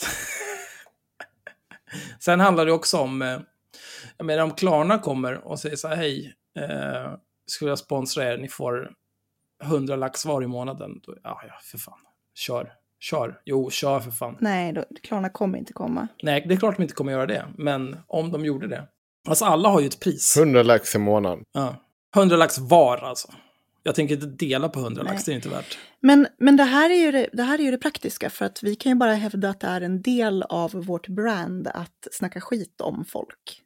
Sen 2.19 2.39
handlar 2.39 2.65
det 2.65 2.71
också 2.71 2.97
om, 2.97 3.21
eh, 3.21 3.39
jag 4.17 4.26
menar 4.26 4.43
om 4.43 4.51
Klarna 4.51 4.99
kommer 4.99 5.47
och 5.47 5.59
säger 5.59 5.76
så 5.76 5.88
här, 5.88 5.95
hej, 5.95 6.36
eh, 6.59 7.13
skulle 7.47 7.71
jag 7.71 7.80
sponsra 7.80 8.34
er, 8.34 8.38
ni 8.38 8.47
får 8.47 8.91
100 9.63 9.95
lax 9.95 10.26
var 10.26 10.43
i 10.43 10.47
månaden. 10.47 10.99
Då, 11.03 11.15
ja, 11.23 11.41
ja, 11.47 11.53
för 11.63 11.78
fan. 11.78 11.99
Kör, 12.34 12.73
kör. 13.06 13.41
Jo, 13.45 13.70
kör 13.70 13.99
för 13.99 14.12
fan. 14.12 14.38
Nej, 14.39 14.74
då, 14.74 14.86
Klarna 15.03 15.30
kommer 15.30 15.58
inte 15.58 15.74
komma. 15.74 16.08
Nej, 16.24 16.45
det 16.47 16.53
är 16.53 16.58
klart 16.58 16.76
de 16.76 16.84
inte 16.84 16.95
kommer 16.95 17.12
göra 17.12 17.26
det, 17.26 17.45
men 17.58 17.97
om 18.08 18.32
de 18.32 18.45
gjorde 18.45 18.68
det. 18.68 18.88
Alltså 19.28 19.45
alla 19.45 19.70
har 19.70 19.80
ju 19.80 19.88
ett 19.88 19.99
pris. 19.99 20.38
100 20.38 20.64
lax 20.64 20.95
i 20.95 20.97
månaden. 20.97 21.43
Ja. 21.53 21.76
100 22.16 22.38
lax 22.38 22.58
var 22.58 22.97
alltså. 22.97 23.28
Jag 23.84 23.95
tänker 23.95 24.16
inte 24.16 24.45
dela 24.45 24.70
på 24.70 24.80
100 24.80 25.03
lax, 25.03 25.26
det 25.26 25.32
är 25.32 25.36
inte 25.36 25.49
värt. 25.49 25.78
Men, 26.01 26.28
men 26.39 26.58
det, 26.58 26.64
här 26.64 26.89
är 26.89 26.95
ju 26.95 27.12
det, 27.12 27.30
det 27.34 27.43
här 27.43 27.60
är 27.60 27.64
ju 27.64 27.72
det 27.72 27.78
praktiska, 27.78 28.30
för 28.30 28.45
att 28.45 28.64
vi 28.64 28.76
kan 28.76 28.91
ju 28.91 28.95
bara 28.95 29.14
hävda 29.14 29.49
att 29.49 29.60
det 29.60 29.68
är 29.68 29.82
en 29.82 30.01
del 30.01 30.43
av 30.43 30.72
vårt 30.72 31.08
brand 31.08 31.68
att 31.68 32.08
snacka 32.12 32.41
skit 32.41 32.82
om 32.82 33.06
folk. 33.06 33.62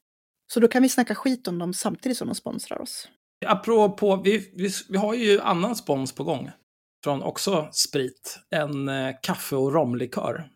Så 0.53 0.59
då 0.59 0.67
kan 0.67 0.81
vi 0.81 0.89
snacka 0.89 1.15
skit 1.15 1.47
om 1.47 1.59
dem 1.59 1.73
samtidigt 1.73 2.17
som 2.17 2.27
de 2.27 2.35
sponsrar 2.35 2.81
oss. 2.81 3.07
Apropå, 3.45 4.21
vi, 4.23 4.51
vi, 4.55 4.69
vi 4.89 4.97
har 4.97 5.13
ju 5.13 5.41
annan 5.41 5.75
spons 5.75 6.15
på 6.15 6.23
gång. 6.23 6.51
Från 7.03 7.23
också 7.23 7.69
sprit. 7.71 8.39
En 8.49 8.89
eh, 8.89 9.15
kaffe 9.21 9.55
och 9.55 9.73
romlikör. 9.73 10.49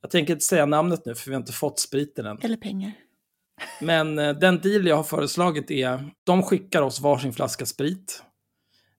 Jag 0.00 0.10
tänker 0.10 0.32
inte 0.32 0.44
säga 0.44 0.66
namnet 0.66 1.06
nu 1.06 1.14
för 1.14 1.30
vi 1.30 1.34
har 1.34 1.40
inte 1.40 1.52
fått 1.52 1.80
spriten 1.80 2.26
än. 2.26 2.38
Eller 2.42 2.56
pengar. 2.56 2.92
Men 3.80 4.18
eh, 4.18 4.32
den 4.38 4.60
deal 4.60 4.86
jag 4.86 4.96
har 4.96 5.02
föreslagit 5.04 5.70
är, 5.70 6.10
de 6.24 6.42
skickar 6.42 6.82
oss 6.82 7.00
varsin 7.00 7.32
flaska 7.32 7.66
sprit. 7.66 8.22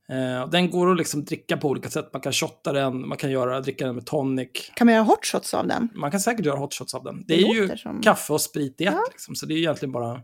Eh, 0.09 0.49
den 0.49 0.69
går 0.69 0.91
att 0.91 0.97
liksom 0.97 1.25
dricka 1.25 1.57
på 1.57 1.67
olika 1.69 1.89
sätt. 1.89 2.09
Man 2.13 2.21
kan 2.21 2.33
shotta 2.33 2.73
den, 2.73 3.07
man 3.07 3.17
kan 3.17 3.31
göra, 3.31 3.59
dricka 3.61 3.85
den 3.85 3.95
med 3.95 4.05
tonic. 4.05 4.71
Kan 4.75 4.87
man 4.87 4.93
göra 4.93 5.03
hot 5.05 5.25
shots 5.25 5.53
av 5.53 5.67
den? 5.67 5.89
Man 5.95 6.11
kan 6.11 6.19
säkert 6.19 6.45
göra 6.45 6.59
hot 6.59 6.73
shots 6.73 6.93
av 6.93 7.03
den. 7.03 7.15
Det, 7.27 7.35
Det 7.35 7.41
är 7.41 7.53
ju 7.55 7.77
som- 7.77 8.01
kaffe 8.01 8.33
och 8.33 8.41
sprit 8.41 8.81
i 8.81 8.85
ett, 8.85 8.93
Ja. 8.93 9.03
liksom, 9.11 9.35
så 9.35 9.45
det 9.45 9.53
är 9.53 9.57
egentligen 9.57 9.91
bara... 9.91 10.21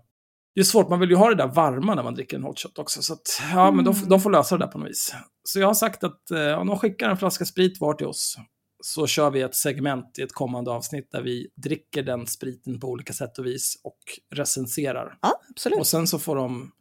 Det 0.56 0.60
är 0.62 0.64
svårt, 0.66 0.89
man 0.89 0.99
vill 0.99 1.10
ju 1.10 1.16
ha 1.16 1.30
det 1.30 1.36
där 1.36 1.47
varma 1.47 1.95
när 1.95 2.04
man 2.04 2.14
dricker 2.16 2.38
en 2.38 2.43
hot 2.43 2.60
shot 2.60 2.80
också. 2.80 3.01
Så 3.01 3.14
att, 3.14 3.41
ja, 3.54 3.72
men 3.72 3.86
de, 3.86 3.95
Mm. 3.95 4.10
de 4.10 4.22
får 4.22 4.30
lösa 4.30 4.58
det 4.58 4.66
där 4.66 4.72
på 4.72 4.78
något 4.78 4.89
vis. 4.89 5.14
Så 5.43 5.60
jag 5.60 5.68
har 5.68 5.74
sagt 5.74 6.04
att 6.04 6.32
eh, 6.32 6.54
om 6.54 6.68
de 6.68 6.80
skickar 6.80 7.10
en 7.10 7.18
flaska 7.18 7.45
sprit 7.45 7.80
var 7.80 7.93
till 7.93 8.08
oss, 8.08 8.38
så 8.84 9.08
kör 9.08 9.32
vi 9.32 9.41
ett 9.41 9.56
segment 9.56 10.20
i 10.20 10.22
ett 10.22 10.34
kommande 10.34 10.72
avsnitt 10.72 11.12
där 11.12 11.22
vi 11.22 11.47
dricker 11.64 12.04
den 12.04 12.28
spriten 12.28 12.80
på 12.80 12.88
olika 12.88 13.14
sätt 13.14 13.38
och 13.39 13.45
vis 13.45 13.82
och 13.84 13.97
recenserar. 14.36 15.18
Ja, 15.22 15.41
absolut. 15.49 15.80
Och 15.80 15.88
sen 15.88 16.08
så 16.08 16.20
får 16.20 16.36
de 16.36 16.72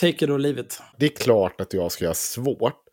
take 0.00 0.24
it 0.24 0.30
or 0.30 0.38
leave 0.38 0.60
it. 0.60 0.82
Det 0.98 1.06
är 1.06 1.16
klart 1.16 1.60
att 1.60 1.72
jag 1.72 1.92
ska 1.92 2.06
ha 2.06 2.14
svårt 2.14 2.84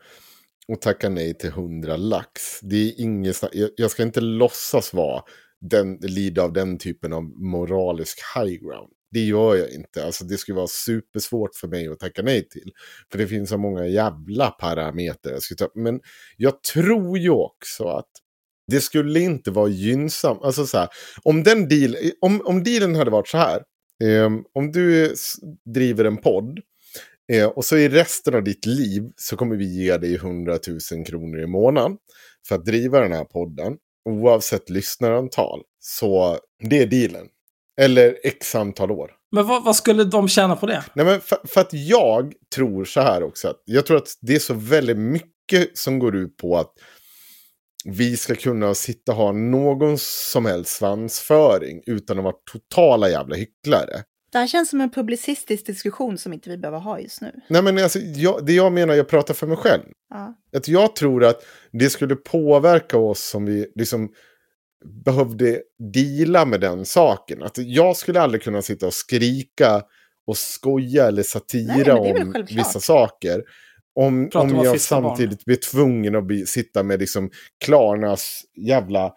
att 0.74 0.82
tacka 0.82 1.10
nej 1.10 1.38
till 1.38 1.50
100 1.50 1.98
lax. 1.98 2.60
Det 2.62 2.76
är 2.76 3.02
inget, 3.02 3.44
jag 3.78 3.92
ska 3.92 4.04
inte 4.04 4.22
låtsas 4.22 4.94
vara 4.94 5.24
den, 5.62 5.96
lida 6.02 6.44
av 6.44 6.54
den 6.54 6.78
typen 6.78 7.14
av 7.14 7.24
moralisk 7.24 8.20
high 8.36 8.54
ground. 8.62 8.92
Det 9.16 9.26
gör 9.26 9.56
jag 9.56 9.72
inte. 9.72 10.06
Alltså 10.06 10.26
det 10.26 10.38
skulle 10.38 10.56
vara 10.56 10.68
supersvårt 10.68 11.56
för 11.56 11.68
mig 11.68 11.88
att 11.88 12.00
tacka 12.00 12.22
nej 12.22 12.50
till. 12.50 12.72
För 13.12 13.18
det 13.18 13.28
finns 13.28 13.50
så 13.50 13.58
många 13.58 13.88
jävla 13.88 14.50
parametrar 14.50 15.34
jag 15.34 15.42
skulle 15.42 15.58
ta. 15.58 15.70
Men 15.76 16.00
jag 16.38 16.64
tror 16.64 17.18
ju 17.18 17.30
också 17.30 17.84
att 17.88 18.10
det 18.72 18.82
skulle 18.82 19.20
inte 19.20 19.52
vara 19.52 19.70
gynnsamt. 19.70 20.44
Alltså 20.44 20.66
så 20.66 20.78
här, 20.78 20.90
om 21.24 21.44
den 21.44 21.68
deal, 21.68 21.96
om, 22.22 22.42
om 22.46 22.64
dealen 22.64 22.96
hade 22.96 23.12
varit 23.12 23.28
så 23.28 23.38
här. 23.38 23.64
Eh, 24.04 24.30
om 24.54 24.72
du 24.72 25.16
driver 25.66 26.06
en 26.06 26.18
podd 26.18 26.60
Eh, 27.32 27.48
och 27.48 27.66
så 27.66 27.78
i 27.78 27.90
resten 27.90 28.36
av 28.36 28.44
ditt 28.44 28.66
liv 28.66 29.04
så 29.16 29.38
kommer 29.38 29.56
vi 29.56 29.66
ge 29.66 29.98
dig 29.98 30.16
100 30.16 30.60
000 30.92 31.06
kronor 31.06 31.40
i 31.40 31.48
månaden 31.48 31.98
för 32.48 32.56
att 32.56 32.66
driva 32.66 33.00
den 33.00 33.12
här 33.12 33.26
podden. 33.26 33.78
Oavsett 34.10 34.70
lyssnarantal. 34.70 35.62
Så 35.80 36.38
det 36.70 36.80
är 36.80 36.88
dealen. 36.88 37.28
Eller 37.82 38.18
x 38.24 38.56
antal 38.56 38.92
år. 38.92 39.12
Men 39.32 39.48
vad, 39.48 39.64
vad 39.64 39.76
skulle 39.76 40.04
de 40.04 40.28
tjäna 40.28 40.56
på 40.56 40.66
det? 40.66 40.84
Nej, 40.94 41.06
men 41.06 41.22
för, 41.22 41.38
för 41.48 41.62
att 41.62 41.74
jag 41.74 42.34
tror 42.56 42.86
så 42.86 43.02
här 43.02 43.24
också. 43.24 43.48
Att 43.48 43.62
jag 43.66 43.86
tror 43.86 43.98
att 43.98 44.08
det 44.22 44.36
är 44.36 44.40
så 44.40 44.54
väldigt 44.54 44.98
mycket 44.98 45.78
som 45.78 46.00
går 46.00 46.16
ut 46.16 46.38
på 46.38 46.58
att 46.58 46.74
vi 47.86 48.18
ska 48.18 48.36
kunna 48.36 48.76
sitta 48.76 49.12
och 49.12 49.18
ha 49.18 49.32
någon 49.32 49.98
som 49.98 50.46
helst 50.46 50.72
svansföring 50.72 51.82
utan 51.86 52.18
att 52.18 52.24
vara 52.24 52.36
totala 52.52 53.10
jävla 53.10 53.36
hycklare. 53.36 54.04
Det 54.32 54.38
här 54.40 54.48
känns 54.48 54.70
som 54.70 54.82
en 54.82 54.90
publicistisk 54.90 55.66
diskussion 55.66 56.18
som 56.18 56.34
inte 56.34 56.50
vi 56.50 56.58
behöver 56.58 56.80
ha 56.80 57.00
just 57.00 57.22
nu. 57.22 57.32
Nej 57.48 57.62
men 57.62 57.78
alltså, 57.78 58.00
jag, 58.00 58.46
det 58.46 58.54
jag 58.54 58.74
menar, 58.74 58.94
jag 58.94 59.08
pratar 59.08 59.34
för 59.34 59.48
mig 59.48 59.58
själv. 59.58 59.84
Ja. 60.10 60.36
Att 60.58 60.68
jag 60.68 60.96
tror 60.96 61.24
att 61.24 61.46
det 61.72 61.90
skulle 61.90 62.16
påverka 62.16 62.98
oss 62.98 63.36
om 63.36 63.46
vi 63.46 63.72
liksom 63.76 64.10
behövde 65.06 65.62
deala 65.94 66.46
med 66.46 66.62
den 66.62 66.86
saken. 66.86 67.44
Att 67.44 67.58
jag 67.58 67.98
skulle 67.98 68.22
aldrig 68.22 68.44
kunna 68.44 68.62
sitta 68.62 68.88
och 68.88 68.94
skrika 68.94 69.84
och 70.28 70.38
skoja 70.38 71.08
eller 71.08 71.24
satira 71.24 71.94
Nej, 71.96 72.22
om 72.22 72.46
vissa 72.50 72.80
saker. 72.80 73.44
Om, 73.96 74.30
Prata 74.30 74.40
om 74.58 74.64
jag 74.64 74.74
fiska 74.74 75.02
barn. 75.02 75.04
samtidigt 75.18 75.46
blir 75.46 75.56
tvungen 75.56 76.16
att 76.16 76.24
bli, 76.26 76.46
sitta 76.46 76.84
med 76.84 77.00
liksom 77.00 77.30
Klarnas 77.66 78.42
jävla 78.58 79.14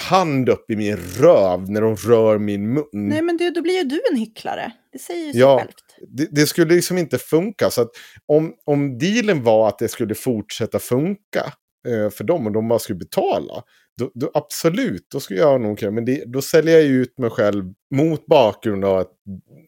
hand 0.00 0.48
upp 0.48 0.70
i 0.70 0.76
min 0.76 0.96
röv 0.96 1.70
när 1.70 1.80
de 1.80 1.96
rör 1.96 2.38
min 2.38 2.72
mun. 2.72 2.84
Nej, 2.92 3.22
men 3.22 3.36
det, 3.36 3.50
då 3.50 3.62
blir 3.62 3.74
ju 3.78 3.82
du 3.84 4.00
en 4.10 4.16
hycklare. 4.16 4.72
Det 4.92 4.98
säger 4.98 5.26
ju 5.26 5.32
sig 5.32 5.40
Ja. 5.40 5.58
självt. 5.58 5.74
det, 6.08 6.28
det 6.30 6.46
skulle 6.46 6.74
liksom 6.74 6.98
inte 6.98 7.18
funka. 7.18 7.70
Så 7.70 7.82
att 7.82 7.90
om, 8.26 8.54
om 8.64 8.98
dealen 8.98 9.42
var 9.42 9.68
att 9.68 9.78
det 9.78 9.88
skulle 9.88 10.14
fortsätta 10.14 10.78
funka 10.78 11.52
eh, 11.88 12.10
för 12.10 12.24
dem 12.24 12.46
och 12.46 12.52
de 12.52 12.68
bara 12.68 12.78
skulle 12.78 12.98
betala. 12.98 13.62
Då, 13.98 14.10
då 14.14 14.30
absolut, 14.34 15.06
då 15.10 15.20
skulle 15.20 15.40
jag 15.40 15.60
nog 15.60 15.78
kunna. 15.78 15.90
Men 15.90 16.04
det, 16.04 16.24
då 16.26 16.42
säljer 16.42 16.74
jag 16.74 16.84
ju 16.84 17.02
ut 17.02 17.18
mig 17.18 17.30
själv 17.30 17.64
mot 17.94 18.26
bakgrund 18.26 18.84
av 18.84 18.98
att 18.98 19.12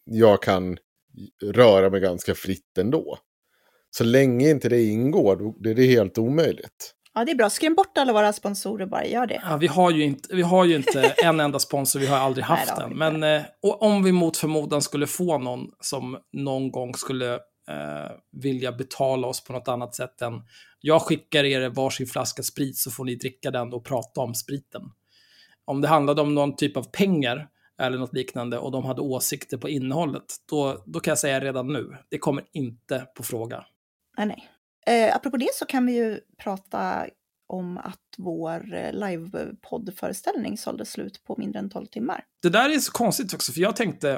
jag 0.04 0.42
kan 0.42 0.78
röra 1.42 1.90
mig 1.90 2.00
ganska 2.00 2.34
fritt 2.34 2.78
ändå. 2.78 3.18
Så 3.90 4.04
länge 4.04 4.50
inte 4.50 4.68
det 4.68 4.82
ingår, 4.82 5.36
då 5.36 5.54
det 5.60 5.70
är 5.70 5.74
det 5.74 5.86
helt 5.86 6.18
omöjligt. 6.18 6.92
Ja, 7.14 7.24
det 7.24 7.30
är 7.30 7.36
bra. 7.36 7.50
Skräm 7.50 7.74
bort 7.74 7.98
alla 7.98 8.12
våra 8.12 8.32
sponsorer 8.32 8.86
bara. 8.86 9.06
Gör 9.06 9.26
det. 9.26 9.42
Ja, 9.44 9.56
vi, 9.56 9.66
har 9.66 9.90
ju 9.90 10.04
inte, 10.04 10.36
vi 10.36 10.42
har 10.42 10.64
ju 10.64 10.76
inte 10.76 11.14
en 11.24 11.40
enda 11.40 11.58
sponsor, 11.58 12.00
vi 12.00 12.06
har 12.06 12.18
aldrig 12.18 12.44
haft 12.44 12.78
en. 12.78 12.98
Men 12.98 13.22
eh, 13.22 13.42
och 13.62 13.82
om 13.82 14.02
vi 14.02 14.12
mot 14.12 14.36
förmodan 14.36 14.82
skulle 14.82 15.06
få 15.06 15.38
någon 15.38 15.60
som 15.80 16.18
någon 16.32 16.70
gång 16.70 16.94
skulle 16.94 17.38
eh, 17.68 18.16
vilja 18.32 18.72
betala 18.72 19.26
oss 19.26 19.44
på 19.44 19.52
något 19.52 19.68
annat 19.68 19.94
sätt 19.94 20.22
än 20.22 20.42
jag 20.80 21.02
skickar 21.02 21.44
er 21.44 21.68
varsin 21.68 22.06
flaska 22.06 22.42
sprit 22.42 22.76
så 22.76 22.90
får 22.90 23.04
ni 23.04 23.14
dricka 23.14 23.50
den 23.50 23.72
och 23.72 23.84
prata 23.84 24.20
om 24.20 24.34
spriten. 24.34 24.82
Om 25.64 25.80
det 25.80 25.88
handlade 25.88 26.22
om 26.22 26.34
någon 26.34 26.56
typ 26.56 26.76
av 26.76 26.82
pengar 26.82 27.48
eller 27.78 27.98
något 27.98 28.14
liknande 28.14 28.58
och 28.58 28.72
de 28.72 28.84
hade 28.84 29.00
åsikter 29.00 29.56
på 29.56 29.68
innehållet, 29.68 30.24
då, 30.50 30.82
då 30.86 31.00
kan 31.00 31.10
jag 31.10 31.18
säga 31.18 31.40
redan 31.40 31.72
nu, 31.72 31.96
det 32.08 32.18
kommer 32.18 32.44
inte 32.52 33.06
på 33.16 33.22
fråga. 33.22 33.64
Nej, 34.18 34.26
nej. 34.26 34.48
Eh, 34.86 35.16
apropå 35.16 35.36
det 35.36 35.54
så 35.54 35.66
kan 35.66 35.86
vi 35.86 35.92
ju 35.92 36.20
prata 36.38 37.06
om 37.46 37.78
att 37.78 38.14
vår 38.18 38.74
eh, 38.74 38.92
live-poddföreställning 38.92 40.58
sålde 40.58 40.84
slut 40.84 41.24
på 41.24 41.34
mindre 41.38 41.58
än 41.58 41.70
12 41.70 41.86
timmar. 41.86 42.24
Det 42.42 42.48
där 42.48 42.70
är 42.70 42.78
så 42.78 42.92
konstigt 42.92 43.34
också, 43.34 43.52
för 43.52 43.60
jag 43.60 43.76
tänkte, 43.76 44.10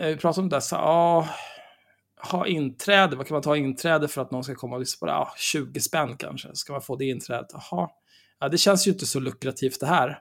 eh, 0.00 0.06
vi 0.06 0.16
pratade 0.16 0.42
om 0.42 0.48
det, 0.48 0.60
så 0.60 0.74
ja, 0.74 1.28
ha 2.30 2.46
inträde, 2.46 3.16
vad 3.16 3.26
kan 3.26 3.34
man 3.34 3.42
ta 3.42 3.56
inträde 3.56 4.08
för 4.08 4.22
att 4.22 4.30
någon 4.30 4.44
ska 4.44 4.54
komma 4.54 4.74
och 4.76 4.80
lyssna 4.80 4.98
på 5.00 5.06
det? 5.06 5.12
Ja, 5.12 5.32
20 5.36 5.80
spänn 5.80 6.16
kanske, 6.16 6.48
ska 6.54 6.72
man 6.72 6.82
få 6.82 6.96
det 6.96 7.04
inträdet? 7.04 7.46
Jaha, 7.52 7.88
ja, 8.40 8.48
det 8.48 8.58
känns 8.58 8.86
ju 8.86 8.90
inte 8.90 9.06
så 9.06 9.20
lukrativt 9.20 9.80
det 9.80 9.86
här. 9.86 10.18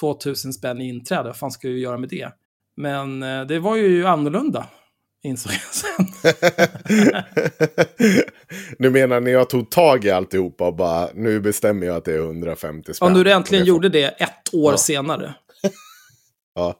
2000 0.00 0.52
spänn 0.52 0.80
i 0.80 0.88
inträde, 0.88 1.22
vad 1.22 1.36
fan 1.36 1.50
ska 1.50 1.68
vi 1.68 1.80
göra 1.80 1.98
med 1.98 2.08
det? 2.08 2.28
Men 2.76 3.22
eh, 3.22 3.42
det 3.42 3.58
var 3.58 3.76
ju 3.76 4.06
annorlunda, 4.06 4.66
insåg 5.24 5.52
jag 5.52 5.74
sen. 5.74 6.06
nu 8.78 8.90
menar 8.90 9.20
ni 9.20 9.30
jag 9.30 9.50
tog 9.50 9.70
tag 9.70 10.04
i 10.04 10.10
alltihopa 10.10 10.66
och 10.66 10.76
bara 10.76 11.08
nu 11.14 11.40
bestämmer 11.40 11.86
jag 11.86 11.96
att 11.96 12.04
det 12.04 12.12
är 12.14 12.18
150 12.18 12.94
spänn. 12.94 13.08
Om 13.08 13.14
du 13.14 13.20
Och 13.20 13.26
äntligen 13.26 13.64
gjorde 13.64 13.88
det 13.88 14.04
ett 14.04 14.54
år 14.54 14.72
Ja. 14.72 14.76
senare. 14.78 15.34
Ja 16.54 16.74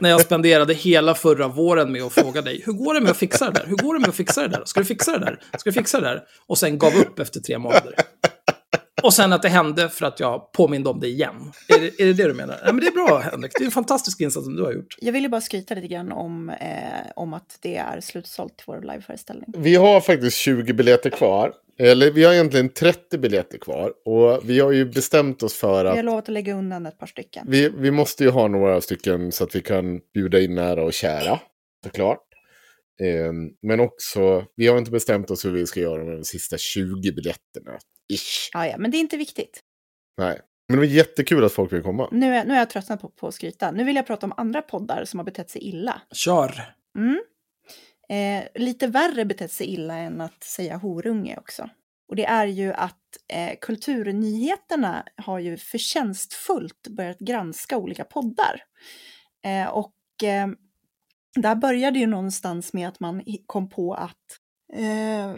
när 0.00 0.10
jag 0.10 0.20
spenderade 0.20 0.74
hela 0.74 1.14
förra 1.14 1.48
våren 1.48 1.92
med 1.92 2.02
att 2.02 2.12
fråga 2.12 2.42
dig, 2.42 2.62
hur 2.66 2.72
går 2.72 2.94
det 2.94 3.00
med 3.00 3.10
att 3.10 3.16
fixa 3.16 3.50
det 3.50 3.60
där? 3.60 3.66
Hur 3.66 3.76
går 3.76 3.94
det 3.94 4.00
med 4.00 4.08
att 4.08 4.14
fixa 4.14 4.42
det 4.42 4.48
där? 4.48 4.62
Ska 4.64 4.80
du 4.80 4.86
fixa 4.86 5.12
det 5.12 5.18
där? 5.18 5.38
Ska 5.58 5.70
du 5.70 5.74
fixa 5.74 6.00
det 6.00 6.06
där? 6.06 6.22
Och 6.46 6.58
sen 6.58 6.78
gav 6.78 6.96
upp 6.96 7.18
efter 7.18 7.40
tre 7.40 7.58
månader. 7.58 7.94
Och 9.02 9.14
sen 9.14 9.32
att 9.32 9.42
det 9.42 9.48
hände 9.48 9.88
för 9.88 10.06
att 10.06 10.20
jag 10.20 10.52
påminde 10.52 10.90
om 10.90 11.00
det 11.00 11.06
igen. 11.08 11.52
Är 11.68 11.80
det 11.80 12.02
är 12.02 12.06
det, 12.06 12.12
det 12.12 12.28
du 12.28 12.34
menar? 12.34 12.60
Ja, 12.64 12.72
men 12.72 12.80
det 12.80 12.86
är 12.86 13.06
bra, 13.06 13.18
Henrik. 13.18 13.52
Det 13.58 13.64
är 13.64 13.66
en 13.66 13.70
fantastisk 13.70 14.20
insats 14.20 14.44
som 14.44 14.56
du 14.56 14.62
har 14.62 14.72
gjort. 14.72 14.96
Jag 15.00 15.12
vill 15.12 15.22
ju 15.22 15.28
bara 15.28 15.40
skryta 15.40 15.74
lite 15.74 15.86
grann 15.88 16.12
om, 16.12 16.48
eh, 16.50 16.56
om 17.16 17.34
att 17.34 17.58
det 17.60 17.76
är 17.76 18.00
slutsålt 18.00 18.56
till 18.56 18.64
vår 18.66 18.80
liveföreställning. 18.82 19.52
Vi 19.56 19.74
har 19.76 20.00
faktiskt 20.00 20.36
20 20.36 20.72
biljetter 20.72 21.10
kvar. 21.10 21.52
Eller 21.78 22.10
vi 22.10 22.24
har 22.24 22.32
egentligen 22.32 22.68
30 22.68 23.18
biljetter 23.18 23.58
kvar. 23.58 23.92
Och 24.04 24.40
vi 24.44 24.60
har 24.60 24.72
ju 24.72 24.84
bestämt 24.84 25.42
oss 25.42 25.54
för 25.54 25.84
Vi 25.84 25.90
har 25.90 25.98
att 25.98 26.04
lovat 26.04 26.24
att 26.24 26.28
lägga 26.32 26.54
undan 26.54 26.86
ett 26.86 26.98
par 26.98 27.06
stycken. 27.06 27.46
vi, 27.48 27.68
vi 27.68 27.90
måste 27.90 28.24
ju 28.24 28.30
ha 28.30 28.48
några 28.48 28.80
stycken 28.80 29.32
så 29.32 29.44
att 29.44 29.54
vi 29.54 29.60
kan 29.60 30.00
bjuda 30.14 30.40
in 30.40 30.54
nära 30.54 30.84
och 30.84 30.92
kära. 30.92 31.40
såklart. 31.84 32.20
Eh, 33.00 33.32
men 33.62 33.80
också, 33.80 34.44
vi 34.56 34.66
har 34.66 34.78
inte 34.78 34.90
bestämt 34.90 35.30
oss 35.30 35.44
hur 35.44 35.50
vi 35.50 35.66
ska 35.66 35.80
göra 35.80 36.04
med 36.04 36.16
de 36.16 36.24
sista 36.24 36.58
20 36.58 37.12
biljetterna. 37.12 37.78
Ish. 38.12 38.50
Ja, 38.52 38.66
ja, 38.66 38.78
men 38.78 38.90
det 38.90 38.96
är 38.96 39.00
inte 39.00 39.16
viktigt. 39.16 39.60
Nej. 40.18 40.40
Men 40.68 40.76
det 40.76 40.86
var 40.86 40.94
jättekul 40.94 41.44
att 41.44 41.52
folk 41.52 41.72
vill 41.72 41.82
komma. 41.82 42.08
Nu 42.12 42.36
är, 42.36 42.44
nu 42.44 42.54
är 42.54 42.58
jag 42.58 42.70
tröttnat 42.70 43.00
på, 43.00 43.08
på 43.08 43.28
att 43.28 43.34
skryta. 43.34 43.70
Nu 43.70 43.84
vill 43.84 43.96
jag 43.96 44.06
prata 44.06 44.26
om 44.26 44.32
andra 44.36 44.62
poddar 44.62 45.04
som 45.04 45.18
har 45.18 45.24
betett 45.24 45.50
sig 45.50 45.62
illa. 45.62 46.02
Kör! 46.12 46.74
Mm. 46.98 47.22
Eh, 48.08 48.62
lite 48.62 48.86
värre 48.86 49.24
betett 49.24 49.52
sig 49.52 49.66
illa 49.66 49.94
än 49.94 50.20
att 50.20 50.44
säga 50.44 50.76
horunge 50.76 51.36
också. 51.38 51.70
Och 52.08 52.16
det 52.16 52.24
är 52.24 52.46
ju 52.46 52.72
att 52.72 53.00
eh, 53.28 53.58
Kulturnyheterna 53.60 55.04
har 55.16 55.38
ju 55.38 55.56
förtjänstfullt 55.56 56.88
börjat 56.88 57.18
granska 57.18 57.76
olika 57.76 58.04
poddar. 58.04 58.62
Eh, 59.44 59.68
och 59.68 59.94
eh, 60.22 60.48
där 61.34 61.54
började 61.54 61.98
ju 61.98 62.06
någonstans 62.06 62.72
med 62.72 62.88
att 62.88 63.00
man 63.00 63.24
kom 63.46 63.68
på 63.68 63.94
att 63.94 64.38
Eh, 64.74 65.34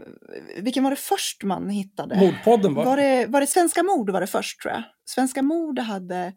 vilken 0.62 0.84
var 0.84 0.90
det 0.90 0.96
först 0.96 1.42
man 1.42 1.68
hittade? 1.68 2.16
Mordpodden 2.16 2.74
va? 2.74 2.84
Var 2.84 2.96
det, 2.96 3.26
var 3.26 3.40
det 3.40 3.46
Svenska 3.46 3.82
mord 3.82 4.10
var 4.10 4.20
det 4.20 4.26
först 4.26 4.60
tror 4.60 4.74
jag? 4.74 4.82
Svenska 5.04 5.42
mord 5.42 5.78
hade 5.78 6.32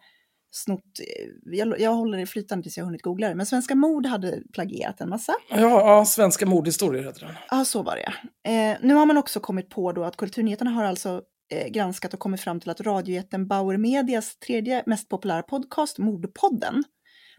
snott, 0.51 0.83
eh, 0.99 1.57
jag, 1.57 1.79
jag 1.79 1.93
håller 1.93 2.17
det 2.17 2.25
flytande 2.25 2.63
tills 2.63 2.77
jag 2.77 2.85
hunnit 2.85 3.01
googla 3.01 3.29
det, 3.29 3.35
men 3.35 3.45
Svenska 3.45 3.75
mord 3.75 4.05
hade 4.05 4.41
plagierat 4.53 5.01
en 5.01 5.09
massa. 5.09 5.33
Ja, 5.49 5.57
ja, 5.57 6.05
Svenska 6.05 6.45
mordhistorier 6.45 7.03
heter 7.03 7.25
den. 7.25 7.35
Ja, 7.49 7.65
så 7.65 7.83
var 7.83 7.95
det 7.95 8.13
eh, 8.51 8.77
Nu 8.81 8.93
har 8.93 9.05
man 9.05 9.17
också 9.17 9.39
kommit 9.39 9.69
på 9.69 9.91
då 9.91 10.03
att 10.03 10.17
Kulturnyheterna 10.17 10.71
har 10.71 10.83
alltså 10.83 11.21
eh, 11.53 11.67
granskat 11.67 12.13
och 12.13 12.19
kommit 12.19 12.41
fram 12.41 12.59
till 12.59 12.69
att 12.69 12.81
radiojätten 12.81 13.47
Bauer 13.47 13.77
Medias 13.77 14.39
tredje 14.39 14.83
mest 14.85 15.09
populära 15.09 15.43
podcast, 15.43 15.97
Mordpodden, 15.97 16.83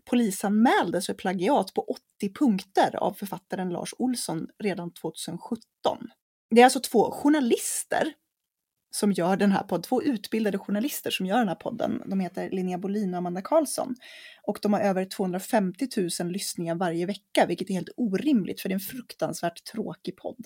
polisanmäldes 0.04 1.06
för 1.06 1.14
plagiat 1.14 1.74
på 1.74 1.82
80 2.20 2.34
punkter 2.34 2.96
av 2.96 3.12
författaren 3.12 3.68
Lars 3.68 3.94
Olsson 3.98 4.48
redan 4.58 4.92
2017. 4.92 5.60
Det 6.50 6.60
är 6.60 6.64
alltså 6.64 6.80
två 6.80 7.10
journalister 7.10 8.12
som 8.90 9.12
gör 9.12 9.36
den 9.36 9.52
här 9.52 9.62
podden, 9.62 9.82
två 9.82 10.02
utbildade 10.02 10.58
journalister 10.58 11.10
som 11.10 11.26
gör 11.26 11.38
den 11.38 11.48
här 11.48 11.54
podden. 11.54 12.02
De 12.06 12.20
heter 12.20 12.50
Linnea 12.50 12.78
Bolin 12.78 13.14
och 13.14 13.18
Amanda 13.18 13.42
Karlsson. 13.42 13.94
Och 14.42 14.58
de 14.62 14.72
har 14.72 14.80
över 14.80 15.04
250 15.04 15.88
000 16.20 16.32
lyssningar 16.32 16.74
varje 16.74 17.06
vecka, 17.06 17.46
vilket 17.48 17.70
är 17.70 17.74
helt 17.74 17.90
orimligt 17.96 18.60
för 18.60 18.68
det 18.68 18.72
är 18.72 18.74
en 18.74 18.80
fruktansvärt 18.80 19.64
tråkig 19.64 20.16
podd. 20.16 20.44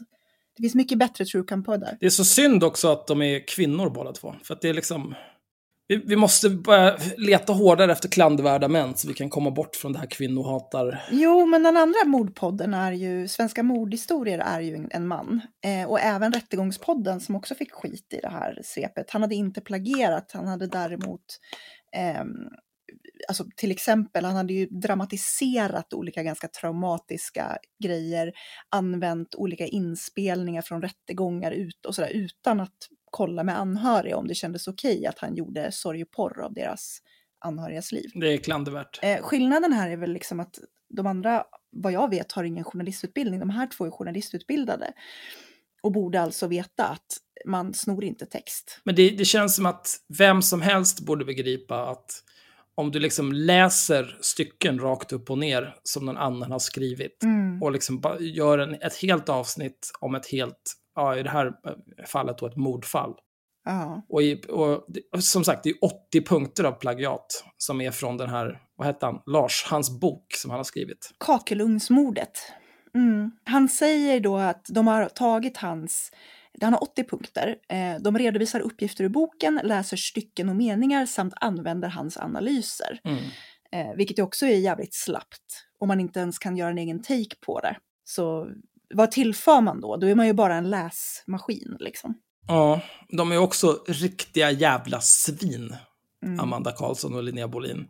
Det 0.57 0.63
finns 0.63 0.75
mycket 0.75 0.99
bättre 0.99 1.25
true 1.25 1.43
crime-poddar. 1.43 1.97
Det 2.01 2.07
är 2.07 2.11
så 2.11 2.25
synd 2.25 2.65
också 2.65 2.89
att 2.89 3.07
de 3.07 3.23
är 3.23 3.47
kvinnor 3.47 3.91
båda 3.91 4.13
två. 4.13 4.35
För 4.43 4.55
att 4.55 4.61
det 4.61 4.69
är 4.69 4.75
liksom... 4.75 5.15
Vi, 5.87 5.97
vi 5.97 6.17
måste 6.17 6.51
börja 6.51 6.97
leta 7.17 7.53
hårdare 7.53 7.93
efter 7.93 8.09
klandervärda 8.09 8.69
män 8.69 8.97
så 8.97 9.09
vi 9.09 9.15
kan 9.15 9.31
komma 9.31 9.51
bort 9.51 9.77
från 9.77 9.93
det 9.93 9.99
här 9.99 10.07
kvinnohatar... 10.07 11.05
Jo, 11.11 11.47
men 11.47 11.63
den 11.63 11.77
andra 11.77 11.99
mordpodden 12.07 12.75
är 12.75 12.93
ju, 12.93 13.29
Svenska 13.29 13.63
mordhistorier 13.63 14.39
är 14.39 14.61
ju 14.61 14.89
en, 14.91 15.07
man. 15.07 15.41
Eh, 15.65 15.91
och 15.91 16.01
även 16.01 16.33
Rättegångspodden 16.33 17.21
som 17.21 17.37
också 17.37 17.55
fick 17.55 17.73
skit 17.73 18.13
i 18.13 18.21
det 18.23 18.29
här 18.29 18.61
svepet. 18.65 19.11
Han 19.11 19.23
hade 19.23 19.35
inte 19.35 19.61
plagierat, 19.61 20.31
han 20.33 20.47
hade 20.47 20.67
däremot 20.67 21.25
eh, 21.97 22.25
Alltså 23.29 23.45
till 23.57 23.71
exempel, 23.71 24.25
han 24.25 24.37
hade 24.37 24.53
ju 24.53 24.67
dramatiserat 24.67 25.93
olika 25.93 26.23
ganska 26.23 26.49
traumatiska 26.49 27.59
grejer, 27.85 28.33
använt 28.69 29.35
olika 29.35 29.67
inspelningar 29.67 30.63
från 30.63 30.83
rättegångar 30.83 31.53
ut 31.53 31.87
och 31.87 31.95
sådär 31.95 32.11
utan 32.11 32.61
att 32.61 32.89
kolla 33.15 33.45
med 33.45 33.59
anhöriga 33.59 34.17
om 34.17 34.29
det 34.29 34.35
kändes 34.35 34.69
okej 34.69 35.07
att 35.07 35.19
han 35.19 35.35
gjorde 35.35 35.73
sorg 35.73 36.03
och 36.03 36.11
porr 36.11 36.41
av 36.41 36.55
deras 36.55 36.99
anhörigas 37.39 37.93
liv. 37.93 38.11
Det 38.15 38.33
är 38.33 38.37
klandervärt. 38.37 38.99
Eh, 39.03 39.23
skillnaden 39.23 39.73
här 39.73 39.91
är 39.91 39.97
väl 39.97 40.13
liksom 40.13 40.41
att 40.41 40.59
de 40.89 41.07
andra, 41.07 41.45
vad 41.71 41.93
jag 41.93 42.11
vet, 42.11 42.33
har 42.33 42.45
ingen 42.45 42.65
journalistutbildning. 42.65 43.41
De 43.41 43.51
här 43.51 43.67
två 43.67 43.87
är 43.87 43.91
journalistutbildade 43.91 44.93
och 45.83 45.93
borde 45.93 46.21
alltså 46.21 46.47
veta 46.47 46.85
att 46.85 47.07
man 47.47 47.75
snor 47.75 48.05
inte 48.05 48.27
text. 48.27 48.81
Men 48.85 48.95
det, 48.95 49.11
det 49.11 49.25
känns 49.25 49.57
som 49.57 49.67
att 49.67 49.97
vem 50.19 50.43
som 50.43 50.63
helst 50.63 51.01
borde 51.01 51.25
begripa 51.25 51.91
att 51.91 52.23
om 52.75 52.91
du 52.91 52.99
liksom 52.99 53.33
läser 53.33 54.19
stycken 54.21 54.79
rakt 54.79 55.13
upp 55.13 55.31
och 55.31 55.39
ner 55.39 55.77
som 55.83 56.07
någon 56.07 56.17
annan 56.17 56.53
har 56.53 56.59
skrivit 56.59 57.23
Mm. 57.23 57.63
och 57.63 57.73
liksom 57.73 58.03
gör 58.21 58.59
en, 58.59 58.75
ett 58.75 58.97
helt 58.97 59.29
avsnitt 59.29 59.91
om 60.01 60.15
ett 60.15 60.27
helt, 60.27 60.75
ja 60.95 61.17
i 61.17 61.23
det 61.23 61.31
här 61.31 61.53
fallet 62.07 62.39
då 62.39 62.47
ett 62.47 62.57
mordfall. 62.57 63.15
Och, 64.09 64.23
i, 64.23 64.43
och 64.49 64.85
det- 64.89 65.23
som 65.23 65.45
sagt, 65.45 65.63
det 65.63 65.71
är 65.71 65.85
80 65.85 66.23
punkter 66.27 66.65
av 66.65 66.73
plagiat 66.73 67.45
som 67.59 67.81
är 67.81 67.91
från 67.91 68.17
den 68.17 68.31
här, 68.31 68.61
vad 68.77 68.87
hette 68.87 69.07
han, 69.07 69.21
Lars, 69.27 69.65
hans 69.71 70.01
bok 70.01 70.27
som 70.35 70.51
han 70.51 70.59
har 70.59 70.65
skrivit. 70.65 71.11
Kakelugnsmordet. 71.19 72.53
Mm. 72.95 73.31
Han 73.45 73.69
säger 73.69 74.21
då 74.21 74.37
att 74.37 74.67
de 74.69 74.87
har 74.87 75.09
tagit 75.09 75.57
hans, 75.57 76.11
han 76.61 76.73
har 76.73 76.83
80 76.83 77.05
punkter. 77.05 77.57
Eh, 77.69 78.03
de 78.03 78.19
redovisar 78.19 78.61
uppgifter 78.61 79.05
ur 79.05 79.09
boken, 79.09 79.61
läser 79.65 79.97
stycken 79.97 80.49
och 80.49 80.57
meningar 80.57 81.07
samt 81.07 81.35
använder 81.41 81.89
hans 81.89 82.17
analyser. 82.17 83.01
Mm. 83.05 83.25
Eh, 83.73 83.97
vilket 83.97 84.19
också 84.19 84.47
är 84.47 84.57
jävligt 84.57 84.95
slappt 84.95 85.67
om 85.79 85.89
man 85.89 86.01
inte 86.01 86.21
ens 86.21 86.39
kan 86.39 86.57
göra 86.57 86.71
en 86.71 86.79
egen 86.79 87.03
take 87.03 87.37
på 87.47 87.61
det. 87.61 87.77
Så 88.05 88.49
vad 88.95 89.11
tillför 89.11 89.61
man 89.61 89.81
då? 89.81 89.97
Då 89.97 90.07
är 90.07 90.15
man 90.15 90.27
ju 90.27 90.33
bara 90.33 90.55
en 90.55 90.71
läsmaskin 90.71 91.77
liksom. 91.81 92.15
Ja, 92.49 92.81
de 93.09 93.33
är 93.33 93.39
också 93.39 93.85
riktiga 93.89 94.51
jävla 94.51 95.01
svin, 95.01 95.77
Mm. 96.25 96.41
Amanda 96.41 96.73
Karlsson 96.73 97.15
och 97.15 97.23
Linnea 97.23 97.49
Bolin. 97.49 97.87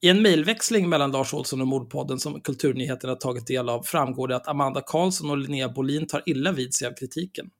I 0.00 0.08
en 0.08 0.22
mejlväxling 0.22 0.88
mellan 0.88 1.12
Lars 1.12 1.34
Olsson 1.34 1.60
och 1.60 1.66
Mordpodden 1.66 2.18
som 2.18 2.40
Kulturnyheterna 2.40 3.14
tagit 3.14 3.46
del 3.46 3.68
av 3.68 3.82
framgår 3.82 4.28
det 4.28 4.36
att 4.36 4.48
Amanda 4.48 4.80
Karlsson 4.80 5.30
och 5.30 5.38
Linnea 5.38 5.68
Bolin 5.68 6.06
tar 6.06 6.22
illa 6.26 6.52
vid 6.52 6.74
sig 6.74 6.88
av 6.88 6.92
kritiken. 6.92 7.50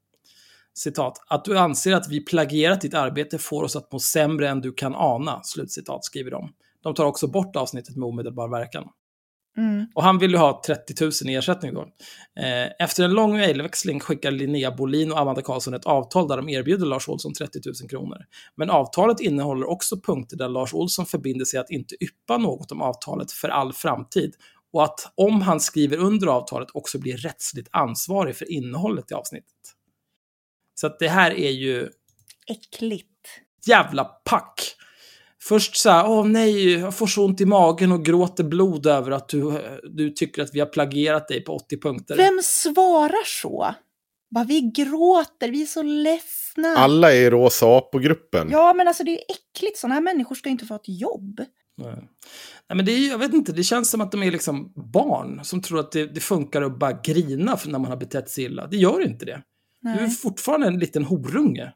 Citat, 0.75 1.25
att 1.29 1.45
du 1.45 1.59
anser 1.59 1.93
att 1.93 2.09
vi 2.09 2.25
plagierat 2.25 2.81
ditt 2.81 2.95
arbete 2.95 3.39
får 3.39 3.63
oss 3.63 3.77
att 3.77 3.93
må 3.93 3.99
sämre 3.99 4.49
än 4.49 4.61
du 4.61 4.73
kan 4.73 4.95
ana, 4.95 5.41
slutcitat, 5.43 6.05
skriver 6.05 6.31
de. 6.31 6.53
De 6.83 6.95
tar 6.95 7.05
också 7.05 7.27
bort 7.27 7.57
avsnittet 7.57 7.97
med 7.97 8.09
omedelbar 8.09 8.49
verkan. 8.49 8.85
Mm. 9.57 9.87
Och 9.95 10.03
han 10.03 10.19
vill 10.19 10.31
ju 10.31 10.37
ha 10.37 10.63
30 10.67 11.05
000 11.05 11.13
i 11.27 11.35
ersättning 11.35 11.75
då. 11.75 11.81
Eh, 12.41 12.69
efter 12.79 13.05
en 13.05 13.11
lång 13.11 13.37
mejlväxling 13.37 14.01
skickar 14.01 14.31
Linnea 14.31 14.71
Bolin 14.71 15.13
och 15.13 15.19
Amanda 15.19 15.43
Karlsson 15.43 15.75
ett 15.75 15.85
avtal 15.85 16.29
där 16.29 16.37
de 16.37 16.49
erbjuder 16.49 16.87
Lars 16.87 17.09
Olsson 17.09 17.35
30 17.35 17.61
000 17.83 17.91
kronor. 17.91 18.19
Men 18.57 18.71
avtalet 18.71 19.21
innehåller 19.21 19.71
också 19.71 20.01
punkter 20.01 20.37
där 20.37 20.49
Lars 20.49 20.75
Olsson 20.75 21.07
förbinder 21.07 21.45
sig 21.45 21.61
att 21.61 21.71
inte 21.71 21.95
yppa 22.05 22.39
något 22.39 22.73
om 22.73 22.83
avtalet 22.83 23.33
för 23.33 23.49
all 23.49 23.73
framtid 23.73 24.35
och 24.73 24.85
att 24.85 25.13
om 25.15 25.43
han 25.43 25.61
skriver 25.61 25.97
under 25.97 26.27
avtalet 26.27 26.69
också 26.75 26.99
blir 26.99 27.17
rättsligt 27.17 27.69
ansvarig 27.73 28.37
för 28.37 28.53
innehållet 28.53 29.11
i 29.11 29.15
avsnittet. 29.15 29.53
Så 30.75 30.87
att 30.87 30.99
det 30.99 31.09
här 31.09 31.31
är 31.31 31.51
ju 31.51 31.89
Äckligt. 32.47 33.09
jävla 33.67 34.05
pack. 34.05 34.77
Först 35.49 35.77
så 35.77 35.91
här, 35.91 36.11
åh 36.11 36.27
nej, 36.27 36.73
jag 36.73 36.95
får 36.95 37.07
så 37.07 37.25
ont 37.25 37.41
i 37.41 37.47
magen 37.47 37.93
och 37.93 38.05
gråter 38.05 38.45
blod 38.45 38.87
över 38.87 39.11
att 39.11 39.29
du, 39.29 39.63
du 39.83 40.11
tycker 40.11 40.43
att 40.43 40.55
vi 40.55 40.61
har 40.61 40.67
plagierat 40.67 41.29
dig 41.29 41.45
på 41.45 41.53
80 41.53 41.81
punkter. 41.81 42.17
Vem 42.17 42.41
svarar 42.43 43.25
så? 43.25 43.75
Bara, 44.31 44.45
vi 44.45 44.61
gråter, 44.61 45.51
vi 45.51 45.63
är 45.63 45.67
så 45.67 45.83
ledsna. 45.83 46.69
Alla 46.77 47.13
är 47.13 47.21
i 47.21 47.31
Rosa 47.31 47.67
Apo-gruppen. 47.67 48.49
Ja, 48.51 48.75
men 48.75 48.89
alltså 48.89 49.05
det 49.05 49.11
är 49.11 49.21
äckligt. 49.29 49.79
Sådana 49.79 49.95
här 49.95 50.03
människor 50.03 50.35
ska 50.35 50.49
inte 50.49 50.67
få 50.67 50.75
ett 50.75 50.89
jobb. 50.89 51.41
Nej. 51.77 51.95
Nej, 52.69 52.77
men 52.77 52.85
det 52.85 52.93
är, 52.93 53.09
jag 53.09 53.19
vet 53.19 53.35
inte, 53.35 53.53
det 53.53 53.63
känns 53.63 53.91
som 53.91 54.01
att 54.01 54.13
de 54.13 54.23
är 54.23 54.31
liksom 54.31 54.73
barn 54.93 55.41
som 55.45 55.63
tror 55.63 55.81
att 55.81 55.93
det, 55.93 56.07
det 56.07 56.21
funkar 56.21 56.63
att 56.63 56.79
bara 56.79 56.93
grina 56.93 57.57
för 57.57 57.71
när 57.71 57.79
man 57.79 57.91
har 57.91 57.99
betett 57.99 58.31
sig 58.31 58.45
illa. 58.45 58.67
Det 58.67 58.77
gör 58.77 59.03
inte 59.03 59.25
det. 59.25 59.43
Du 59.81 59.89
är 59.91 60.01
Nej, 60.01 60.11
fortfarande 60.11 60.67
en 60.67 60.79
liten 60.79 61.05
horunge. 61.05 61.73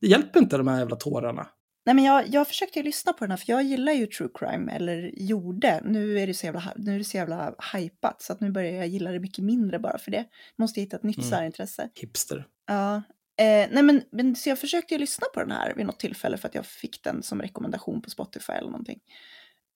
Det 0.00 0.06
hjälper 0.06 0.40
inte 0.40 0.56
de 0.56 0.68
här 0.68 0.78
jävla 0.78 0.96
tårarna. 0.96 1.46
Nej 1.88 1.94
men 1.94 2.04
jag, 2.04 2.28
jag 2.28 2.48
försökte 2.48 2.82
lyssna 2.82 3.12
på 3.12 3.24
den 3.24 3.30
här, 3.30 3.36
för 3.36 3.52
jag 3.52 3.62
gillar 3.62 3.92
ju 3.92 4.06
true 4.06 4.28
crime, 4.34 4.72
eller 4.72 5.10
gjorde. 5.16 5.80
Nu 5.84 6.18
är 6.20 6.26
det 6.26 6.34
så 6.34 6.46
jävla, 6.46 6.72
nu 6.76 6.94
är 6.94 6.98
det 6.98 7.04
så 7.04 7.16
jävla 7.16 7.54
hypat, 7.74 8.22
så 8.22 8.32
att 8.32 8.40
nu 8.40 8.50
börjar 8.50 8.72
jag 8.72 8.86
gilla 8.86 9.10
det 9.12 9.20
mycket 9.20 9.44
mindre 9.44 9.78
bara 9.78 9.98
för 9.98 10.10
det. 10.10 10.24
Måste 10.56 10.80
hitta 10.80 10.96
ett 10.96 11.02
nytt 11.02 11.18
Mm. 11.18 11.30
särintresse. 11.30 11.90
Hipster. 11.94 12.46
Ja. 12.66 12.94
Eh, 13.38 13.68
nej 13.70 13.82
men, 13.82 14.02
men 14.12 14.36
så 14.36 14.48
jag 14.48 14.58
försökte 14.58 14.94
ju 14.94 15.00
lyssna 15.00 15.26
på 15.34 15.40
den 15.40 15.50
här 15.50 15.74
vid 15.74 15.86
något 15.86 16.00
tillfälle 16.00 16.36
för 16.36 16.48
att 16.48 16.54
jag 16.54 16.66
fick 16.66 17.04
den 17.04 17.22
som 17.22 17.42
rekommendation 17.42 18.02
på 18.02 18.10
Spotify 18.10 18.52
eller 18.52 18.70
någonting. 18.70 19.00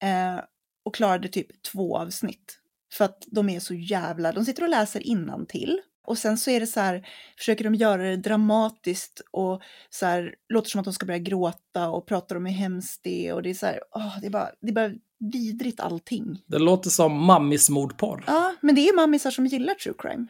Eh, 0.03 0.43
och 0.85 0.95
klarade 0.95 1.27
typ 1.27 1.61
två 1.61 1.97
avsnitt. 1.97 2.59
För 2.93 3.05
att 3.05 3.23
de 3.27 3.49
är 3.49 3.59
så 3.59 3.73
jävla, 3.73 4.31
de 4.31 4.45
sitter 4.45 4.63
och 4.63 4.69
läser 4.69 5.45
till 5.45 5.81
och 6.05 6.17
sen 6.17 6.37
så 6.37 6.51
är 6.51 6.59
det 6.59 6.67
så 6.67 6.79
här, 6.79 7.07
försöker 7.37 7.63
de 7.63 7.75
göra 7.75 8.03
det 8.03 8.17
dramatiskt 8.17 9.21
och 9.31 9.61
så 9.89 10.05
här, 10.05 10.35
låter 10.49 10.69
som 10.69 10.79
att 10.79 10.85
de 10.85 10.93
ska 10.93 11.05
börja 11.05 11.19
gråta 11.19 11.89
och 11.89 12.05
pratar 12.05 12.35
om 12.35 12.45
hur 12.45 12.53
hemskt 12.53 12.99
det 13.03 13.27
är 13.27 13.33
och 13.33 13.43
det 13.43 13.49
är 13.49 13.53
så 13.53 13.65
här, 13.65 13.79
åh, 13.91 14.19
det 14.21 14.27
är 14.27 14.31
bara, 14.31 14.49
det 14.61 14.67
är 14.69 14.73
bara 14.73 14.91
vidrigt 15.19 15.79
allting. 15.79 16.43
Det 16.47 16.59
låter 16.59 16.89
som 16.89 17.25
mammis 17.25 17.69
mordporr. 17.69 18.23
Ja, 18.27 18.55
men 18.61 18.75
det 18.75 18.89
är 18.89 18.95
mammisar 18.95 19.31
som 19.31 19.45
gillar 19.45 19.73
true 19.73 19.95
crime. 19.97 20.27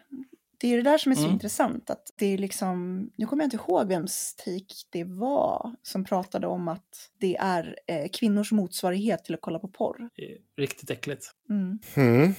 Det 0.58 0.68
är 0.74 0.78
det 0.78 0.84
där 0.84 0.98
som 0.98 1.12
är 1.12 1.16
så 1.16 1.22
Mm. 1.22 1.34
intressant. 1.34 1.90
Att 1.90 2.14
det 2.16 2.26
är 2.26 2.38
liksom, 2.38 3.10
nu 3.16 3.26
kommer 3.26 3.44
jag 3.44 3.48
inte 3.48 3.58
ihåg 3.58 3.88
vems 3.88 4.36
take 4.36 4.74
det 4.90 5.04
var 5.04 5.76
som 5.82 6.04
pratade 6.04 6.48
om 6.48 6.68
att 6.68 7.10
det 7.20 7.36
är 7.38 7.76
eh, 7.88 8.10
kvinnors 8.14 8.52
motsvarighet 8.52 9.26
till 9.26 9.34
att 9.34 9.42
kolla 9.42 9.60
på 9.60 9.68
porr. 9.68 10.10
Det 10.16 10.32
är 10.32 10.38
Riktigt 10.58 10.90
äckligt. 10.90 11.32
Mm. 11.50 11.80
Mm. 11.96 12.34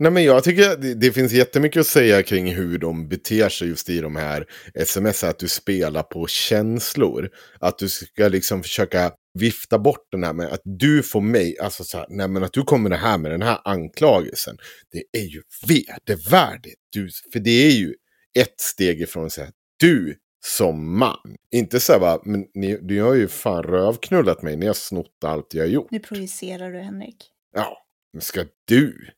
Nej 0.00 0.12
men 0.12 0.24
jag 0.24 0.44
tycker 0.44 0.76
det, 0.76 0.94
det 0.94 1.12
finns 1.12 1.32
jättemycket 1.32 1.80
att 1.80 1.86
säga 1.86 2.22
kring 2.22 2.54
hur 2.54 2.78
de 2.78 3.08
beter 3.08 3.48
sig 3.48 3.68
just 3.68 3.88
i 3.88 4.00
de 4.00 4.16
här 4.16 4.46
sms. 4.74 5.24
Att 5.24 5.38
du 5.38 5.48
spelar 5.48 6.02
på 6.02 6.26
känslor. 6.26 7.30
Att 7.58 7.78
du 7.78 7.88
ska 7.88 8.28
liksom 8.28 8.62
försöka 8.62 9.12
vifta 9.38 9.78
bort 9.78 10.08
den 10.12 10.24
här 10.24 10.32
med 10.32 10.46
att 10.46 10.60
du 10.64 11.02
får 11.02 11.20
mig, 11.20 11.58
alltså 11.58 11.84
så 11.84 11.98
här, 11.98 12.06
nej 12.10 12.28
men 12.28 12.44
att 12.44 12.52
du 12.52 12.62
kommer 12.62 12.90
det 12.90 12.96
här 12.96 13.18
med 13.18 13.30
den 13.30 13.42
här 13.42 13.58
anklagelsen. 13.64 14.56
Det 14.92 15.18
är 15.20 15.24
ju 15.24 15.42
vedervärdigt. 15.68 16.80
Du, 16.92 17.08
för 17.32 17.40
det 17.40 17.66
är 17.66 17.72
ju 17.72 17.94
ett 18.38 18.60
steg 18.60 19.00
ifrån 19.00 19.26
att 19.26 19.32
säga 19.32 19.50
du 19.80 20.16
som 20.44 20.98
man. 20.98 21.36
Inte 21.50 21.80
så 21.80 21.92
här 21.92 22.00
bara, 22.00 22.20
men 22.24 22.46
ni, 22.54 22.78
ni 22.82 22.98
har 22.98 23.14
ju 23.14 23.28
fan 23.28 23.62
rövknullat 23.62 24.42
mig, 24.42 24.56
ni 24.56 24.66
har 24.66 24.74
snott 24.74 25.24
allt 25.24 25.54
jag 25.54 25.62
har 25.62 25.68
gjort. 25.68 25.90
Nu 25.90 25.98
projicerar 25.98 26.72
du, 26.72 26.78
Henrik. 26.78 27.16
Ja, 27.54 27.78
men 28.12 28.22
ska 28.22 28.44
du? 28.64 29.10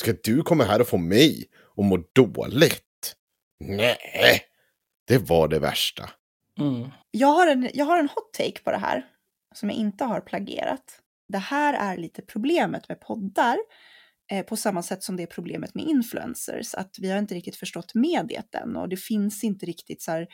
Ska 0.00 0.12
du 0.24 0.42
komma 0.42 0.64
här 0.64 0.80
och 0.80 0.88
få 0.88 0.96
mig 0.98 1.44
att 1.76 1.84
må 1.84 2.04
dåligt? 2.12 3.14
Nej, 3.64 4.42
det 5.06 5.18
var 5.18 5.48
det 5.48 5.58
värsta. 5.58 6.10
Mm. 6.58 6.88
Jag 7.10 7.28
har, 7.28 7.46
en, 7.46 7.70
jag 7.74 7.84
har 7.84 7.98
en 7.98 8.08
hot 8.08 8.32
take 8.32 8.60
på 8.64 8.70
det 8.70 8.76
här 8.78 9.06
som 9.54 9.68
jag 9.70 9.78
inte 9.78 10.04
har 10.04 10.20
plagierat. 10.20 11.00
Det 11.28 11.38
här 11.38 11.74
är 11.74 11.96
lite 11.96 12.22
problemet 12.22 12.88
med 12.88 13.00
poddar 13.00 13.56
eh, 14.32 14.44
på 14.46 14.56
samma 14.56 14.82
sätt 14.82 15.02
som 15.02 15.16
det 15.16 15.22
är 15.22 15.26
problemet 15.26 15.74
med 15.74 15.84
influencers. 15.84 16.74
Att 16.74 16.96
vi 16.98 17.10
har 17.10 17.18
inte 17.18 17.34
riktigt 17.34 17.56
förstått 17.56 17.94
mediet 17.94 18.54
än 18.54 18.76
och 18.76 18.88
det 18.88 18.96
finns 18.96 19.44
inte 19.44 19.66
riktigt 19.66 20.02
så 20.02 20.10
här. 20.10 20.26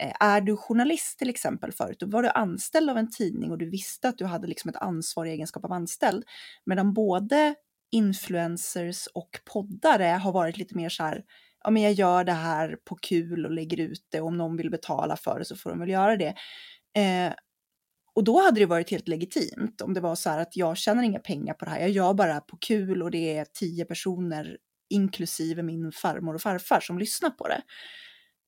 eh, 0.00 0.12
Är 0.20 0.40
du 0.40 0.56
journalist 0.56 1.18
till 1.18 1.30
exempel 1.30 1.72
förut, 1.72 2.00
då 2.00 2.06
var 2.06 2.22
du 2.22 2.28
anställd 2.28 2.90
av 2.90 2.98
en 2.98 3.10
tidning 3.10 3.50
och 3.50 3.58
du 3.58 3.70
visste 3.70 4.08
att 4.08 4.18
du 4.18 4.24
hade 4.24 4.46
liksom 4.46 4.68
ett 4.70 4.76
ansvar 4.76 5.26
i 5.26 5.30
egenskap 5.30 5.64
av 5.64 5.72
anställd. 5.72 6.24
Medan 6.64 6.92
både 6.94 7.54
influencers 7.96 9.06
och 9.14 9.30
poddare 9.44 10.04
har 10.04 10.32
varit 10.32 10.58
lite 10.58 10.76
mer 10.76 10.88
så 10.88 11.02
här, 11.02 11.24
ja 11.64 11.70
men 11.70 11.82
jag 11.82 11.92
gör 11.92 12.24
det 12.24 12.32
här 12.32 12.76
på 12.84 12.94
kul 12.96 13.46
och 13.46 13.52
lägger 13.52 13.80
ut 13.80 14.06
det 14.10 14.20
och 14.20 14.26
om 14.26 14.36
någon 14.36 14.56
vill 14.56 14.70
betala 14.70 15.16
för 15.16 15.38
det 15.38 15.44
så 15.44 15.56
får 15.56 15.70
de 15.70 15.78
väl 15.78 15.88
göra 15.88 16.16
det. 16.16 16.34
Eh, 16.96 17.32
och 18.14 18.24
då 18.24 18.42
hade 18.42 18.60
det 18.60 18.66
varit 18.66 18.90
helt 18.90 19.08
legitimt 19.08 19.80
om 19.80 19.94
det 19.94 20.00
var 20.00 20.14
så 20.14 20.30
här 20.30 20.38
att 20.38 20.56
jag 20.56 20.76
tjänar 20.76 21.02
inga 21.02 21.18
pengar 21.18 21.54
på 21.54 21.64
det 21.64 21.70
här, 21.70 21.80
jag 21.80 21.90
gör 21.90 22.14
bara 22.14 22.40
på 22.40 22.56
kul 22.56 23.02
och 23.02 23.10
det 23.10 23.36
är 23.36 23.44
tio 23.44 23.84
personer 23.84 24.56
inklusive 24.90 25.62
min 25.62 25.92
farmor 25.92 26.34
och 26.34 26.42
farfar 26.42 26.80
som 26.80 26.98
lyssnar 26.98 27.30
på 27.30 27.48
det. 27.48 27.62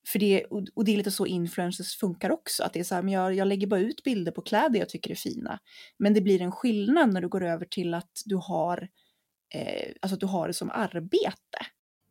För 0.08 0.18
det, 0.18 0.44
och 0.44 0.62
och 0.74 0.84
det 0.84 0.92
är 0.92 0.96
lite 0.96 1.10
så 1.10 1.26
influencers 1.26 1.96
funkar 1.96 2.30
också, 2.30 2.62
att 2.62 2.72
det 2.72 2.80
är 2.80 2.84
så 2.84 2.94
här, 2.94 3.02
men 3.02 3.14
jag, 3.14 3.34
jag 3.34 3.48
lägger 3.48 3.66
bara 3.66 3.80
ut 3.80 4.02
bilder 4.04 4.32
på 4.32 4.42
kläder 4.42 4.78
jag 4.78 4.88
tycker 4.88 5.10
är 5.10 5.14
fina. 5.14 5.58
Men 5.98 6.14
det 6.14 6.20
blir 6.20 6.42
en 6.42 6.52
skillnad 6.52 7.12
när 7.12 7.20
du 7.20 7.28
går 7.28 7.44
över 7.44 7.64
till 7.64 7.94
att 7.94 8.12
du 8.24 8.36
har, 8.36 8.88
eh, 9.54 9.92
alltså 10.00 10.14
att 10.14 10.20
du 10.20 10.26
har 10.26 10.46
det 10.46 10.54
som 10.54 10.70
arbete. 10.70 11.58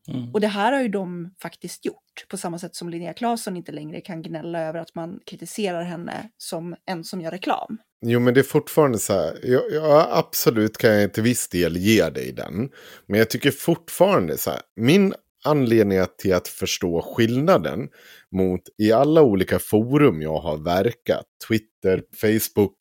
Mm. 0.08 0.34
Och 0.34 0.42
det 0.42 0.48
här 0.48 0.74
har 0.74 0.82
ju 0.82 0.88
de 0.88 1.34
faktiskt 1.42 1.86
gjort, 1.86 2.26
på 2.28 2.38
samma 2.38 2.60
sätt 2.60 2.76
som 2.76 2.90
Linnea 2.90 3.14
Claesson 3.14 3.58
inte 3.58 3.72
längre 3.72 4.02
kan 4.02 4.22
gnälla 4.22 4.60
över 4.60 4.80
att 4.80 4.96
man 4.96 5.20
kritiserar 5.26 5.84
henne 5.84 6.30
som 6.38 6.76
en 6.86 7.04
som 7.04 7.22
gör 7.22 7.32
reklam. 7.32 7.78
Jo, 8.06 8.20
men 8.20 8.34
det 8.34 8.40
är 8.40 8.44
fortfarande 8.44 9.00
så 9.00 9.14
här. 9.14 9.40
Ja, 9.44 9.62
ja, 9.72 10.10
absolut 10.12 10.78
kan 10.78 11.02
jag 11.02 11.14
till 11.14 11.24
viss 11.24 11.50
del 11.50 11.78
ge 11.78 12.10
dig 12.10 12.32
den. 12.32 12.70
Men 13.06 13.20
jag 13.20 13.30
tycker 13.30 13.52
fortfarande 13.52 14.38
så 14.38 14.50
här. 14.50 14.62
Min 14.76 15.14
anledning 15.44 16.06
till 16.18 16.34
att 16.34 16.48
förstå 16.48 17.02
skillnaden 17.02 17.90
mot 18.32 18.62
i 18.78 18.92
alla 18.92 19.22
olika 19.22 19.60
forum 19.60 20.22
jag 20.22 20.40
har 20.40 20.58
verkat. 20.58 21.26
Twitter, 21.48 22.04
Facebook, 22.22 22.76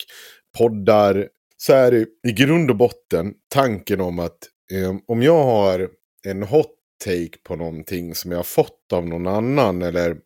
poddar. 0.59 1.29
Så 1.57 1.73
är 1.73 1.91
det 1.91 2.07
i 2.29 2.33
grund 2.33 2.71
och 2.71 2.77
botten 2.77 3.35
tanken 3.49 4.01
om 4.01 4.19
att 4.19 4.39
eh, 4.73 4.97
om 5.07 5.23
jag 5.23 5.45
har 5.45 5.89
en 6.27 6.43
hot 6.43 6.73
take 7.05 7.39
på 7.45 7.57
någonting 7.57 8.15
som 8.15 8.31
jag 8.31 8.39
har 8.39 8.45
fått 8.45 8.93
av 8.93 9.07
någon 9.07 9.27
annan 9.27 9.83
eller 9.83 10.17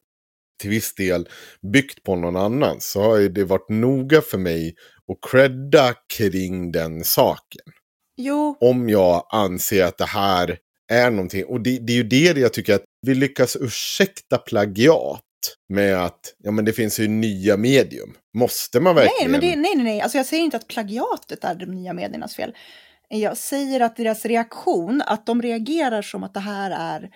till 0.61 0.70
viss 0.70 0.94
del 0.94 1.28
byggt 1.73 2.02
på 2.02 2.16
någon 2.16 2.36
annan 2.36 2.77
så 2.81 3.02
har 3.02 3.19
det 3.19 3.44
varit 3.44 3.69
noga 3.69 4.20
för 4.20 4.39
mig 4.39 4.74
att 5.12 5.31
credda 5.31 5.94
kring 6.16 6.73
den 6.73 7.05
saken. 7.05 7.62
Jo, 8.16 8.57
Om 8.61 8.89
jag 8.89 9.27
anser 9.31 9.85
att 9.85 9.98
det 9.98 10.05
här 10.05 10.59
är 10.93 11.11
någonting. 11.11 11.44
Och 11.44 11.61
det, 11.61 11.78
det 11.78 11.93
är 11.93 11.97
ju 11.97 12.02
det 12.02 12.40
jag 12.40 12.52
tycker 12.52 12.74
att 12.74 12.85
vi 13.07 13.15
lyckas 13.15 13.57
ursäkta 13.61 14.39
plagiat 14.39 15.20
med 15.69 16.05
att 16.05 16.35
ja, 16.39 16.51
men 16.51 16.65
det 16.65 16.73
finns 16.73 17.01
ju 17.01 17.09
nya 17.09 17.57
medium. 17.57 18.15
Måste 18.35 18.81
man 18.81 18.95
nej, 18.95 19.05
verkligen? 19.05 19.31
men 19.31 19.41
det, 19.41 19.57
nej, 19.57 19.75
nej, 19.75 19.85
nej. 19.85 20.01
Alltså 20.01 20.19
jag 20.19 20.27
säger 20.27 20.45
inte 20.45 20.57
att 20.57 20.69
plagiatet 20.69 21.45
är 21.45 21.55
de 21.55 21.67
nya 21.67 21.93
mediernas 21.93 22.37
fel. 22.37 22.55
Jag 23.09 23.37
säger 23.37 23.81
att 23.81 23.97
deras 23.97 24.27
reaktion, 24.27 25.03
att 25.07 25.27
de 25.27 25.43
reagerar 25.43 26.03
som 26.03 26.23
att 26.23 26.35
det 26.35 26.41
här 26.41 26.71
är... 26.71 27.11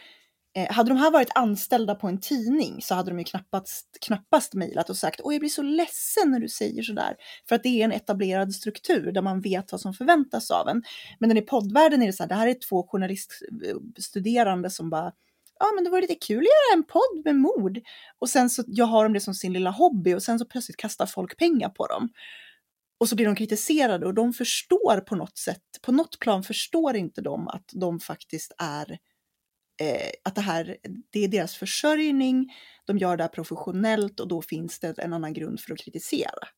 Eh, 0.56 0.72
hade 0.72 0.88
de 0.88 0.98
här 0.98 1.10
varit 1.10 1.30
anställda 1.34 1.94
på 1.94 2.06
en 2.08 2.20
tidning 2.20 2.82
så 2.82 2.94
hade 2.94 3.10
de 3.10 3.18
ju 3.18 3.24
knappast, 3.24 3.98
knappast 4.06 4.54
mejlat 4.54 4.90
och 4.90 4.96
sagt 4.96 5.20
åh 5.24 5.34
jag 5.34 5.40
blir 5.40 5.50
så 5.50 5.62
ledsen 5.62 6.30
när 6.30 6.40
du 6.40 6.48
säger 6.48 6.82
sådär. 6.82 7.14
För 7.48 7.56
att 7.56 7.62
det 7.62 7.68
är 7.68 7.84
en 7.84 7.92
etablerad 7.92 8.54
struktur 8.54 9.12
där 9.12 9.22
man 9.22 9.40
vet 9.40 9.72
vad 9.72 9.80
som 9.80 9.94
förväntas 9.94 10.50
av 10.50 10.68
en. 10.68 10.82
Men 11.20 11.28
den 11.28 11.38
i 11.38 11.42
poddvärlden 11.42 12.02
är 12.02 12.06
det 12.06 12.12
så 12.12 12.22
här, 12.22 12.28
det 12.28 12.34
här 12.34 12.46
är 12.46 12.68
två 12.68 12.86
journaliststuderande 12.88 14.70
som 14.70 14.90
bara 14.90 15.12
ja 15.58 15.66
men 15.74 15.84
det 15.84 15.90
var 15.90 16.00
lite 16.00 16.14
kul 16.14 16.38
att 16.38 16.44
göra 16.44 16.78
en 16.78 16.84
podd 16.84 17.22
med 17.24 17.36
mord. 17.36 17.80
Och 18.18 18.28
sen 18.28 18.50
så 18.50 18.64
jag 18.66 18.86
har 18.86 19.04
de 19.04 19.12
det 19.12 19.20
som 19.20 19.30
liksom 19.30 19.34
sin 19.34 19.52
lilla 19.52 19.70
hobby 19.70 20.14
och 20.14 20.22
sen 20.22 20.38
så 20.38 20.44
plötsligt 20.44 20.76
kastar 20.76 21.06
folk 21.06 21.36
pengar 21.38 21.68
på 21.68 21.86
dem. 21.86 22.08
Och 22.98 23.08
så 23.08 23.16
blir 23.16 23.26
de 23.26 23.36
kritiserade 23.36 24.06
och 24.06 24.14
de 24.14 24.32
förstår 24.32 25.00
på 25.00 25.16
något 25.16 25.38
sätt, 25.38 25.62
på 25.82 25.92
något 25.92 26.18
plan 26.18 26.42
förstår 26.42 26.96
inte 26.96 27.20
de 27.20 27.48
att 27.48 27.70
de 27.72 28.00
faktiskt 28.00 28.52
är, 28.58 28.90
eh, 29.80 30.10
att 30.24 30.34
det 30.34 30.40
här, 30.40 30.76
det 31.10 31.24
är 31.24 31.28
deras 31.28 31.54
försörjning, 31.54 32.52
de 32.84 32.98
gör 32.98 33.16
det 33.16 33.24
här 33.24 33.28
professionellt 33.28 34.20
och 34.20 34.28
då 34.28 34.42
finns 34.42 34.80
det 34.80 34.98
en 34.98 35.12
annan 35.12 35.32
grund 35.32 35.60
för 35.60 35.72
att 35.72 35.78
kritisera. 35.78 36.48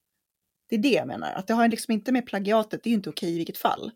Det 0.69 0.77
är 0.77 0.81
det 0.81 0.93
jag 0.93 1.07
menar, 1.07 1.33
att 1.33 1.47
det 1.47 1.55
har 1.55 1.69
liksom 1.69 1.93
inte 1.93 2.13
med 2.13 2.27
plagiatet, 2.27 2.81
det 2.83 2.89
är 2.89 2.91
ju 2.91 2.97
inte 2.97 3.11
okej 3.11 3.35
i 3.35 3.37
vilket 3.37 3.59
fall. 3.59 3.91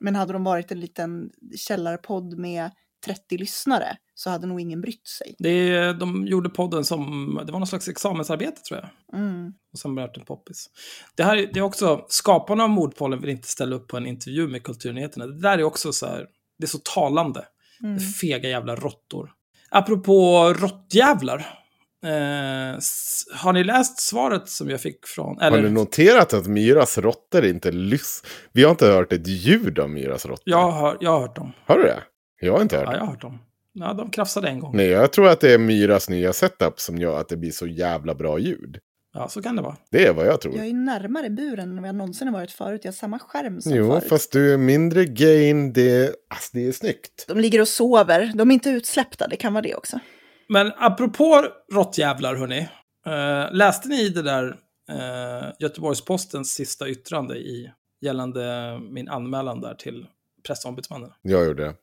Men 0.00 0.14
hade 0.14 0.32
de 0.32 0.44
varit 0.44 0.72
en 0.72 0.80
liten 0.80 1.30
källarpodd 1.56 2.38
med 2.38 2.70
30 3.04 3.38
lyssnare 3.38 3.96
så 4.14 4.30
hade 4.30 4.46
nog 4.46 4.60
ingen 4.60 4.80
brytt 4.80 5.08
sig. 5.08 5.34
Det, 5.38 5.92
de 5.92 6.26
gjorde 6.26 6.48
podden 6.48 6.84
som, 6.84 7.34
det 7.46 7.52
var 7.52 7.58
någon 7.58 7.66
slags 7.66 7.88
examensarbete 7.88 8.60
tror 8.62 8.80
jag. 8.80 9.20
Mm. 9.20 9.52
Och 9.72 9.78
sen 9.78 9.94
blev 9.94 10.06
det 10.12 10.20
en 10.20 10.26
poppis. 10.26 10.66
Det 11.14 11.22
här 11.22 11.36
är- 11.36 11.50
det 11.52 11.58
är 11.60 11.62
också, 11.64 12.04
skaparna 12.08 12.62
av 12.64 12.70
Mordpollen 12.70 13.20
vill 13.20 13.30
inte 13.30 13.48
ställa 13.48 13.76
upp 13.76 13.88
på 13.88 13.96
en 13.96 14.06
intervju 14.06 14.48
med 14.48 14.62
Kulturnyheterna. 14.62 15.26
Det 15.26 15.40
där 15.40 15.58
är 15.58 15.62
också 15.62 15.92
så 15.92 16.06
här, 16.06 16.26
det 16.58 16.64
är 16.64 16.68
så 16.68 16.78
talande. 16.78 17.44
Mm. 17.82 18.00
Fega 18.00 18.48
jävla 18.48 18.76
råttor. 18.76 19.30
Apropå 19.70 20.44
råttjävlar. 20.58 21.56
Eh, 22.04 22.10
har 23.34 23.52
ni 23.52 23.64
läst 23.64 24.00
svaret 24.00 24.48
som 24.48 24.70
jag 24.70 24.80
fick 24.80 25.06
från... 25.06 25.36
Har 25.40 25.46
Eller, 25.46 25.62
du 25.62 25.70
noterat 25.70 26.32
att 26.32 26.46
Myras 26.46 26.98
råttor 26.98 27.44
inte 27.44 27.70
lys... 27.70 28.22
Vi 28.52 28.62
har 28.64 28.70
inte 28.70 28.86
hört 28.86 29.12
ett 29.12 29.26
ljud 29.26 29.78
av 29.78 29.90
Myras 29.90 30.26
råttor. 30.26 30.42
jag, 30.46 30.70
har, 30.70 30.96
jag 31.00 31.10
har 31.10 31.20
hört 31.20 31.36
dem. 31.36 31.52
Har 31.66 31.76
du 31.76 31.82
det? 31.82 32.02
Jag 32.40 32.52
har 32.52 32.62
inte 32.62 32.76
hört 32.76 32.84
Ja, 32.86 32.90
det. 32.90 32.96
jag 32.96 33.04
har 33.04 33.10
hört 33.12 33.20
dem. 33.22 33.38
Ja, 33.72 33.92
de 33.92 34.10
krafsade 34.10 34.48
en 34.48 34.60
gång. 34.60 34.76
Nej, 34.76 34.86
jag 34.86 35.12
tror 35.12 35.28
att 35.28 35.40
det 35.40 35.52
är 35.54 35.58
Myras 35.58 36.08
nya 36.08 36.32
setup 36.32 36.80
som 36.80 36.98
gör 36.98 37.20
att 37.20 37.28
det 37.28 37.36
blir 37.36 37.50
så 37.50 37.66
jävla 37.66 38.14
bra 38.14 38.38
ljud. 38.38 38.78
Ja, 39.14 39.28
så 39.28 39.42
kan 39.42 39.56
det 39.56 39.62
vara. 39.62 39.76
Det 39.90 40.06
är 40.06 40.12
vad 40.12 40.26
jag 40.26 40.40
tror. 40.40 40.56
Jag 40.56 40.66
är 40.66 40.72
närmare 40.72 41.30
buren 41.30 41.70
än 41.70 41.76
vad 41.82 41.88
jag 41.88 41.94
någonsin 41.94 42.28
har 42.28 42.32
varit 42.34 42.50
förut. 42.50 42.80
Jag 42.84 42.92
har 42.92 42.96
samma 42.96 43.18
skärm 43.18 43.60
som 43.60 43.72
Jo, 43.74 43.90
förut. 43.90 44.08
fast 44.08 44.32
du 44.32 44.52
är 44.52 44.56
mindre 44.56 45.04
gain. 45.04 45.72
Det, 45.72 46.14
alltså, 46.28 46.50
det 46.52 46.66
är 46.68 46.72
snyggt. 46.72 47.24
De 47.28 47.38
ligger 47.40 47.60
och 47.60 47.68
sover. 47.68 48.32
De 48.34 48.50
är 48.50 48.54
inte 48.54 48.70
utsläppta, 48.70 49.26
det 49.28 49.36
kan 49.36 49.52
vara 49.52 49.62
det 49.62 49.74
också. 49.74 49.98
Men 50.48 50.72
apropå 50.78 51.46
råttjävlar, 51.72 52.34
hörni. 52.34 52.68
Eh, 53.06 53.52
läste 53.56 53.88
ni 53.88 54.08
det 54.08 54.22
där 54.22 54.48
eh, 54.90 55.48
Göteborgs-Postens 55.58 56.44
sista 56.54 56.88
yttrande 56.88 57.36
i, 57.36 57.70
gällande 58.00 58.44
min 58.90 59.08
anmälan 59.08 59.60
där 59.60 59.74
till 59.74 60.06
pressombudsmannen? 60.46 61.10
Jag 61.22 61.46
gjorde 61.46 61.64
det. 61.64 61.74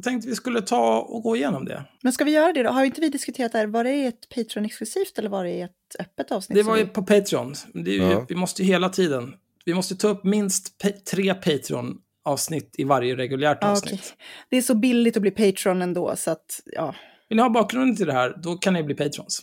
Jag 0.00 0.04
tänkte 0.04 0.28
vi 0.28 0.34
skulle 0.34 0.60
ta 0.62 0.98
och 1.00 1.22
gå 1.22 1.36
igenom 1.36 1.64
det. 1.64 1.84
Men 2.02 2.12
ska 2.12 2.24
vi 2.24 2.30
göra 2.30 2.52
det 2.52 2.62
då? 2.62 2.70
Har 2.70 2.84
inte 2.84 3.00
vi 3.00 3.08
diskuterat 3.08 3.52
det 3.52 3.58
här? 3.58 3.66
Var 3.66 3.84
det 3.84 4.04
ett 4.06 4.28
Patreon-exklusivt 4.34 5.18
eller 5.18 5.28
var 5.28 5.44
det 5.44 5.60
ett 5.60 5.70
öppet 5.98 6.32
avsnitt? 6.32 6.56
Det 6.56 6.62
var 6.62 6.76
ju 6.76 6.86
på 6.86 7.02
Patreon. 7.02 7.54
Det 7.74 7.90
är 7.90 7.94
ju, 7.94 8.02
Ja. 8.02 8.26
Vi 8.28 8.34
måste 8.34 8.62
ju 8.62 8.68
hela 8.68 8.88
tiden, 8.88 9.34
vi 9.64 9.74
måste 9.74 9.96
ta 9.96 10.08
upp 10.08 10.24
minst 10.24 10.78
pa- 10.78 10.88
tre 11.10 11.34
Patreon-avsnitt 11.34 12.74
i 12.78 12.84
varje 12.84 13.16
reguljärt 13.16 13.58
Ja, 13.60 13.70
avsnitt. 13.70 13.92
okej. 13.92 14.02
Det 14.48 14.56
är 14.56 14.62
så 14.62 14.74
billigt 14.74 15.16
att 15.16 15.22
bli 15.22 15.30
Patreon 15.30 15.82
ändå, 15.82 16.16
så 16.16 16.30
att 16.30 16.60
ja. 16.64 16.94
Vill 17.28 17.36
ni 17.36 17.42
ha 17.42 17.50
bakgrunden 17.50 17.96
till 17.96 18.06
det 18.06 18.12
här, 18.12 18.34
då 18.42 18.54
kan 18.54 18.74
ni 18.74 18.82
bli 18.82 18.94
patrons. 18.94 19.40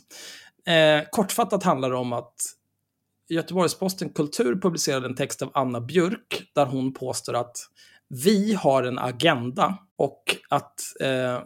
Eh, 0.68 1.04
kortfattat 1.12 1.64
handlar 1.64 1.90
det 1.90 1.96
om 1.98 2.14
att 2.14 2.34
Göteborgs-Posten 3.30 4.10
Kultur 4.10 4.56
publicerade 4.62 5.06
en 5.08 5.16
text 5.16 5.42
av 5.42 5.52
Anna 5.54 5.82
Björk 5.82 6.44
där 6.56 6.66
hon 6.66 6.94
påstår 6.94 7.34
att 7.34 7.58
vi 8.24 8.54
har 8.54 8.84
en 8.84 9.00
agenda 9.00 9.78
och 9.98 10.24
att 10.50 10.82
eh, 11.02 11.40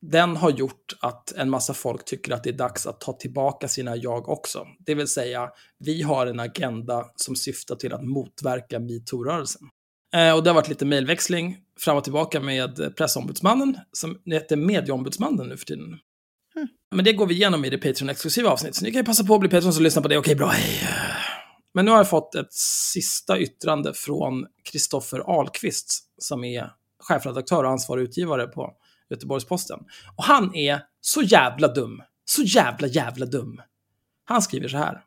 den 0.00 0.36
har 0.36 0.50
gjort 0.50 0.96
att 1.00 1.32
en 1.32 1.50
massa 1.50 1.74
folk 1.74 2.04
tycker 2.04 2.32
att 2.32 2.44
det 2.44 2.50
är 2.50 2.58
dags 2.58 2.86
att 2.86 3.00
ta 3.00 3.12
tillbaka 3.12 3.68
sina 3.68 3.96
jag 3.96 4.28
också. 4.28 4.66
Det 4.86 4.94
vill 4.94 5.08
säga, 5.08 5.50
vi 5.78 6.02
har 6.02 6.26
en 6.26 6.40
agenda 6.40 7.04
som 7.16 7.36
syftar 7.36 7.74
till 7.76 7.92
att 7.92 8.04
motverka 8.04 8.78
metoo-rörelsen. 8.78 9.62
Eh, 10.14 10.34
och 10.34 10.42
det 10.42 10.50
har 10.50 10.54
varit 10.54 10.68
lite 10.68 10.84
mejlväxling 10.84 11.56
fram 11.80 11.96
och 11.96 12.04
tillbaka 12.04 12.40
med 12.40 12.96
pressombudsmannen, 12.96 13.78
som 13.92 14.18
heter 14.24 14.56
medieombudsmannen 14.56 15.48
nu 15.48 15.56
för 15.56 15.66
tiden. 15.66 15.98
Men 16.90 17.04
det 17.04 17.12
går 17.12 17.26
vi 17.26 17.34
igenom 17.34 17.64
i 17.64 17.70
det 17.70 17.78
Patreon-exklusiva 17.78 18.48
avsnittet, 18.48 18.76
så 18.76 18.84
ni 18.84 18.90
kan 18.90 19.00
ju 19.00 19.04
passa 19.04 19.24
på 19.24 19.34
att 19.34 19.40
bli 19.40 19.48
Patreon 19.48 19.74
och 19.74 19.80
lyssna 19.80 20.02
på 20.02 20.08
det. 20.08 20.18
Okej, 20.18 20.34
bra, 20.34 20.46
hej. 20.46 20.88
Men 21.74 21.84
nu 21.84 21.90
har 21.90 21.98
jag 21.98 22.10
fått 22.10 22.34
ett 22.34 22.52
sista 22.92 23.38
yttrande 23.38 23.94
från 23.94 24.46
Kristoffer 24.64 25.38
Ahlqvist, 25.38 26.04
som 26.18 26.44
är 26.44 26.70
chefredaktör 27.02 27.64
och 27.64 27.70
ansvarig 27.70 28.02
utgivare 28.02 28.46
på 28.46 28.72
Göteborgs-Posten. 29.10 29.78
Och 30.16 30.24
han 30.24 30.54
är 30.54 30.80
så 31.00 31.22
jävla 31.22 31.68
dum. 31.68 32.02
Så 32.24 32.42
jävla, 32.42 32.86
jävla 32.86 33.26
dum. 33.26 33.62
Han 34.24 34.42
skriver 34.42 34.68
så 34.68 34.76
här. 34.76 35.04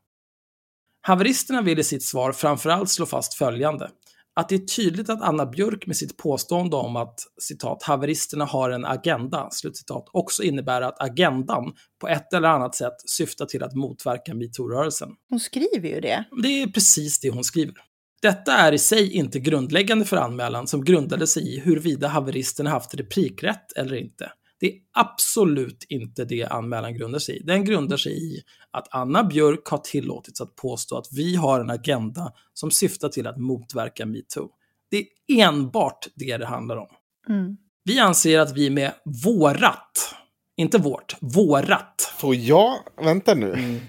Haveristerna 1.01 1.61
vill 1.61 1.79
i 1.79 1.83
sitt 1.83 2.03
svar 2.03 2.31
framförallt 2.31 2.89
slå 2.89 3.05
fast 3.05 3.33
följande. 3.33 3.89
Att 4.35 4.49
det 4.49 4.55
är 4.55 4.59
tydligt 4.59 5.09
att 5.09 5.21
Anna 5.21 5.45
Björk 5.45 5.87
med 5.87 5.97
sitt 5.97 6.17
påstående 6.17 6.75
om 6.75 6.95
att 6.95 7.19
citat, 7.41 7.83
haveristerna 7.83 8.45
har 8.45 8.69
en 8.69 8.85
agenda, 8.85 9.47
slutcitat, 9.51 10.05
också 10.13 10.43
innebär 10.43 10.81
att 10.81 11.01
agendan 11.01 11.73
på 12.01 12.07
ett 12.07 12.33
eller 12.33 12.47
annat 12.47 12.75
sätt 12.75 12.93
syftar 13.05 13.45
till 13.45 13.63
att 13.63 13.73
motverka 13.73 14.33
metoo-rörelsen. 14.33 15.09
Hon 15.29 15.39
skriver 15.39 15.89
ju 15.89 15.99
det. 16.01 16.25
Det 16.43 16.61
är 16.61 16.67
precis 16.67 17.19
det 17.19 17.29
hon 17.29 17.43
skriver. 17.43 17.75
Detta 18.21 18.53
är 18.53 18.71
i 18.71 18.77
sig 18.77 19.13
inte 19.13 19.39
grundläggande 19.39 20.05
för 20.05 20.17
anmälan 20.17 20.67
som 20.67 20.85
grundade 20.85 21.27
sig 21.27 21.55
i 21.55 21.59
huruvida 21.59 22.07
haveristerna 22.07 22.69
haft 22.69 22.93
replikrätt 22.93 23.71
eller 23.75 23.95
inte. 23.95 24.31
Det 24.61 24.67
är 24.67 24.73
absolut 24.93 25.85
inte 25.89 26.25
det 26.25 26.43
anmälan 26.43 26.93
grundar 26.93 27.19
sig 27.19 27.37
i. 27.37 27.43
Den 27.43 27.65
grundar 27.65 27.97
sig 27.97 28.11
i 28.11 28.43
att 28.71 28.87
Anna 28.91 29.23
Björk 29.23 29.67
har 29.67 29.77
tillåtits 29.77 30.41
att 30.41 30.55
påstå 30.55 30.97
att 30.97 31.07
vi 31.11 31.35
har 31.35 31.59
en 31.59 31.69
agenda 31.69 32.33
som 32.53 32.71
syftar 32.71 33.09
till 33.09 33.27
att 33.27 33.37
motverka 33.37 34.05
metoo. 34.05 34.49
Det 34.91 34.97
är 34.97 35.47
enbart 35.47 36.07
det 36.15 36.37
det 36.37 36.45
handlar 36.45 36.77
om. 36.77 36.87
Mm. 37.29 37.57
Vi 37.83 37.99
anser 37.99 38.39
att 38.39 38.57
vi 38.57 38.69
med 38.69 38.93
vårat, 39.25 40.15
inte 40.57 40.77
vårt, 40.77 41.15
vårat. 41.21 42.13
Får 42.17 42.35
jag, 42.35 42.73
vänta 43.03 43.33
nu. 43.33 43.79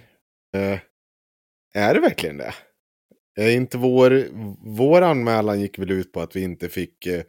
Eh, 0.54 0.78
är 1.74 1.94
det 1.94 2.00
verkligen 2.00 2.36
det? 2.36 2.54
Är 3.36 3.50
inte 3.50 3.78
vår, 3.78 4.26
vår 4.76 5.02
anmälan 5.02 5.60
gick 5.60 5.78
väl 5.78 5.90
ut 5.90 6.12
på 6.12 6.20
att 6.20 6.36
vi 6.36 6.42
inte 6.42 6.68
fick 6.68 7.06
eh, 7.06 7.22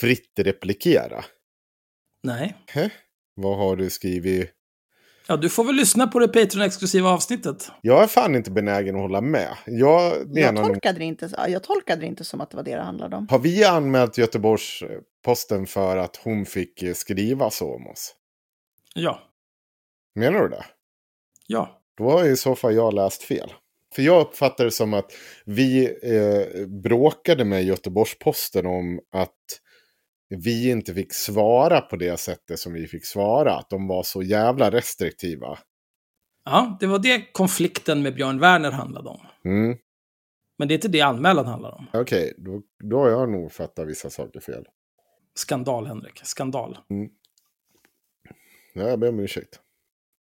fritt 0.00 0.32
replikera? 0.38 1.24
Nej. 2.22 2.56
Hä? 2.66 2.90
Vad 3.34 3.58
har 3.58 3.76
du 3.76 3.90
skrivit? 3.90 4.50
Ja, 5.26 5.36
du 5.36 5.48
får 5.48 5.64
väl 5.64 5.74
lyssna 5.74 6.06
på 6.06 6.18
det 6.18 6.28
Patreon-exklusiva 6.28 7.08
avsnittet. 7.08 7.70
Jag 7.82 8.02
är 8.02 8.06
fan 8.06 8.34
inte 8.34 8.50
benägen 8.50 8.94
att 8.94 9.00
hålla 9.00 9.20
med. 9.20 9.56
Jag 9.66 10.18
Jag 10.18 10.34
menar 10.34 10.52
nog, 10.62 10.72
tolkade, 10.72 10.98
det 10.98 11.04
inte, 11.04 11.30
jag 11.48 11.62
tolkade 11.62 12.00
det 12.00 12.06
inte 12.06 12.24
som 12.24 12.40
att 12.40 12.50
det 12.50 12.56
var 12.56 12.64
det 12.64 12.74
det 12.76 12.82
handlade 12.82 13.16
om. 13.16 13.26
har 13.30 13.38
vi 13.38 13.64
anmält 13.64 14.18
Göteborgs-Posten 14.18 15.66
för 15.66 15.96
att 15.96 16.16
hon 16.16 16.46
fick 16.46 16.84
skriva 16.96 17.50
så 17.50 17.74
om 17.74 17.86
oss? 17.86 18.14
Ja. 18.94 19.22
Menar 20.14 20.42
du 20.42 20.48
det? 20.48 20.64
Ja. 21.46 21.82
Då 21.98 22.10
har 22.10 22.24
i 22.24 22.36
så 22.36 22.54
fall 22.54 22.74
jag 22.74 22.94
läst 22.94 23.22
fel. 23.22 23.52
För 23.94 24.02
jag 24.02 24.20
uppfattar 24.20 24.64
det 24.64 24.70
som 24.70 24.94
att 24.94 25.12
vi 25.44 25.84
eh, 26.02 26.66
bråkade 26.66 27.44
med 27.44 27.64
Göteborgs-Posten 27.64 28.66
om 28.66 29.00
att 29.12 29.34
vi 30.28 30.70
inte 30.70 30.94
fick 30.94 31.12
svara 31.12 31.80
på 31.80 31.96
det 31.96 32.16
sättet 32.16 32.58
som 32.58 32.72
vi 32.72 32.86
fick 32.86 33.04
svara. 33.04 33.54
Att 33.54 33.70
de 33.70 33.88
var 33.88 34.02
så 34.02 34.22
jävla 34.22 34.70
restriktiva. 34.70 35.58
Ja, 36.44 36.76
det 36.80 36.86
var 36.86 36.98
det 36.98 37.32
konflikten 37.32 38.02
med 38.02 38.14
Björn 38.14 38.40
Werner 38.40 38.70
handlade 38.70 39.08
om. 39.08 39.20
Mm. 39.44 39.78
Men 40.58 40.68
det 40.68 40.74
är 40.74 40.76
inte 40.76 40.88
det 40.88 41.00
anmälan 41.00 41.46
handlar 41.46 41.70
om. 41.70 41.86
Okej, 41.92 42.34
då, 42.38 42.62
då 42.84 42.98
har 42.98 43.08
jag 43.08 43.30
nog 43.30 43.52
fattat 43.52 43.88
vissa 43.88 44.10
saker 44.10 44.40
fel. 44.40 44.64
Skandal, 45.34 45.86
Henrik. 45.86 46.20
Skandal. 46.24 46.78
Ja, 48.72 48.88
jag 48.88 48.98
ber 48.98 49.08
om 49.08 49.20
ursäkt. 49.20 49.60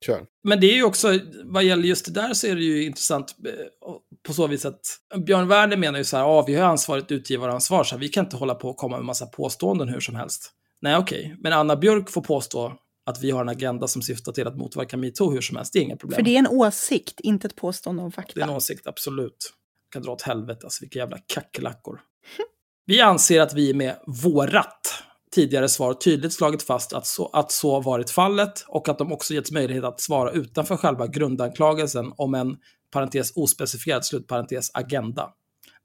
Kör. 0.05 0.25
Men 0.43 0.59
det 0.59 0.67
är 0.67 0.75
ju 0.75 0.83
också, 0.83 1.19
vad 1.43 1.63
gäller 1.63 1.83
just 1.83 2.05
det 2.05 2.11
där 2.11 2.33
så 2.33 2.47
är 2.47 2.55
det 2.55 2.61
ju 2.61 2.83
intressant 2.83 3.35
eh, 3.47 3.53
på 4.27 4.33
så 4.33 4.47
vis 4.47 4.65
att 4.65 4.81
Björn 5.25 5.47
Werner 5.47 5.77
menar 5.77 5.97
ju 5.97 6.05
så 6.05 6.17
här, 6.17 6.23
ja, 6.23 6.45
vi 6.47 6.55
har 6.55 6.67
ansvaret 6.67 7.11
utgivaransvar, 7.11 7.83
så 7.83 7.95
här, 7.95 7.99
vi 7.99 8.09
kan 8.09 8.25
inte 8.25 8.37
hålla 8.37 8.55
på 8.55 8.69
och 8.69 8.77
komma 8.77 8.97
med 8.97 9.05
massa 9.05 9.25
påståenden 9.25 9.89
hur 9.89 9.99
som 9.99 10.15
helst. 10.15 10.51
Nej, 10.81 10.97
okej, 10.97 11.35
men 11.39 11.53
Anna 11.53 11.75
Björk 11.75 12.09
får 12.09 12.21
påstå 12.21 12.73
att 13.05 13.23
vi 13.23 13.31
har 13.31 13.41
en 13.41 13.49
agenda 13.49 13.87
som 13.87 14.01
syftar 14.01 14.31
till 14.31 14.47
att 14.47 14.57
motverka 14.57 14.97
metoo 14.97 15.31
hur 15.31 15.41
som 15.41 15.57
helst, 15.57 15.73
det 15.73 15.79
är 15.79 15.83
inga 15.83 15.97
problem. 15.97 16.15
För 16.15 16.23
det 16.23 16.35
är 16.35 16.39
en 16.39 16.47
åsikt, 16.47 17.19
inte 17.19 17.47
ett 17.47 17.55
påstående 17.55 18.03
om 18.03 18.11
fakta. 18.11 18.31
Det 18.35 18.41
är 18.41 18.47
en 18.47 18.55
åsikt, 18.55 18.87
absolut. 18.87 19.53
Kan 19.91 20.01
dra 20.01 20.11
åt 20.11 20.21
helvete, 20.21 20.59
alltså 20.63 20.83
vilka 20.83 20.99
jävla 20.99 21.17
kackerlackor. 21.17 21.99
Vi 22.85 23.01
anser 23.01 23.41
att 23.41 23.53
vi 23.53 23.73
med 23.73 23.95
vårat 24.23 25.03
tidigare 25.31 25.69
svar 25.69 25.93
tydligt 25.93 26.33
slagit 26.33 26.63
fast 26.63 26.93
att 26.93 27.07
så, 27.07 27.27
att 27.27 27.51
så 27.51 27.81
varit 27.81 28.09
fallet 28.09 28.65
och 28.67 28.89
att 28.89 28.97
de 28.97 29.11
också 29.11 29.33
getts 29.33 29.51
möjlighet 29.51 29.83
att 29.83 30.01
svara 30.01 30.31
utanför 30.31 30.77
själva 30.77 31.07
grundanklagelsen 31.07 32.13
om 32.17 32.33
en 32.33 32.57
parentes 32.91 33.31
ospecifierad 33.35 34.05
slutparentes 34.05 34.71
agenda. 34.73 35.29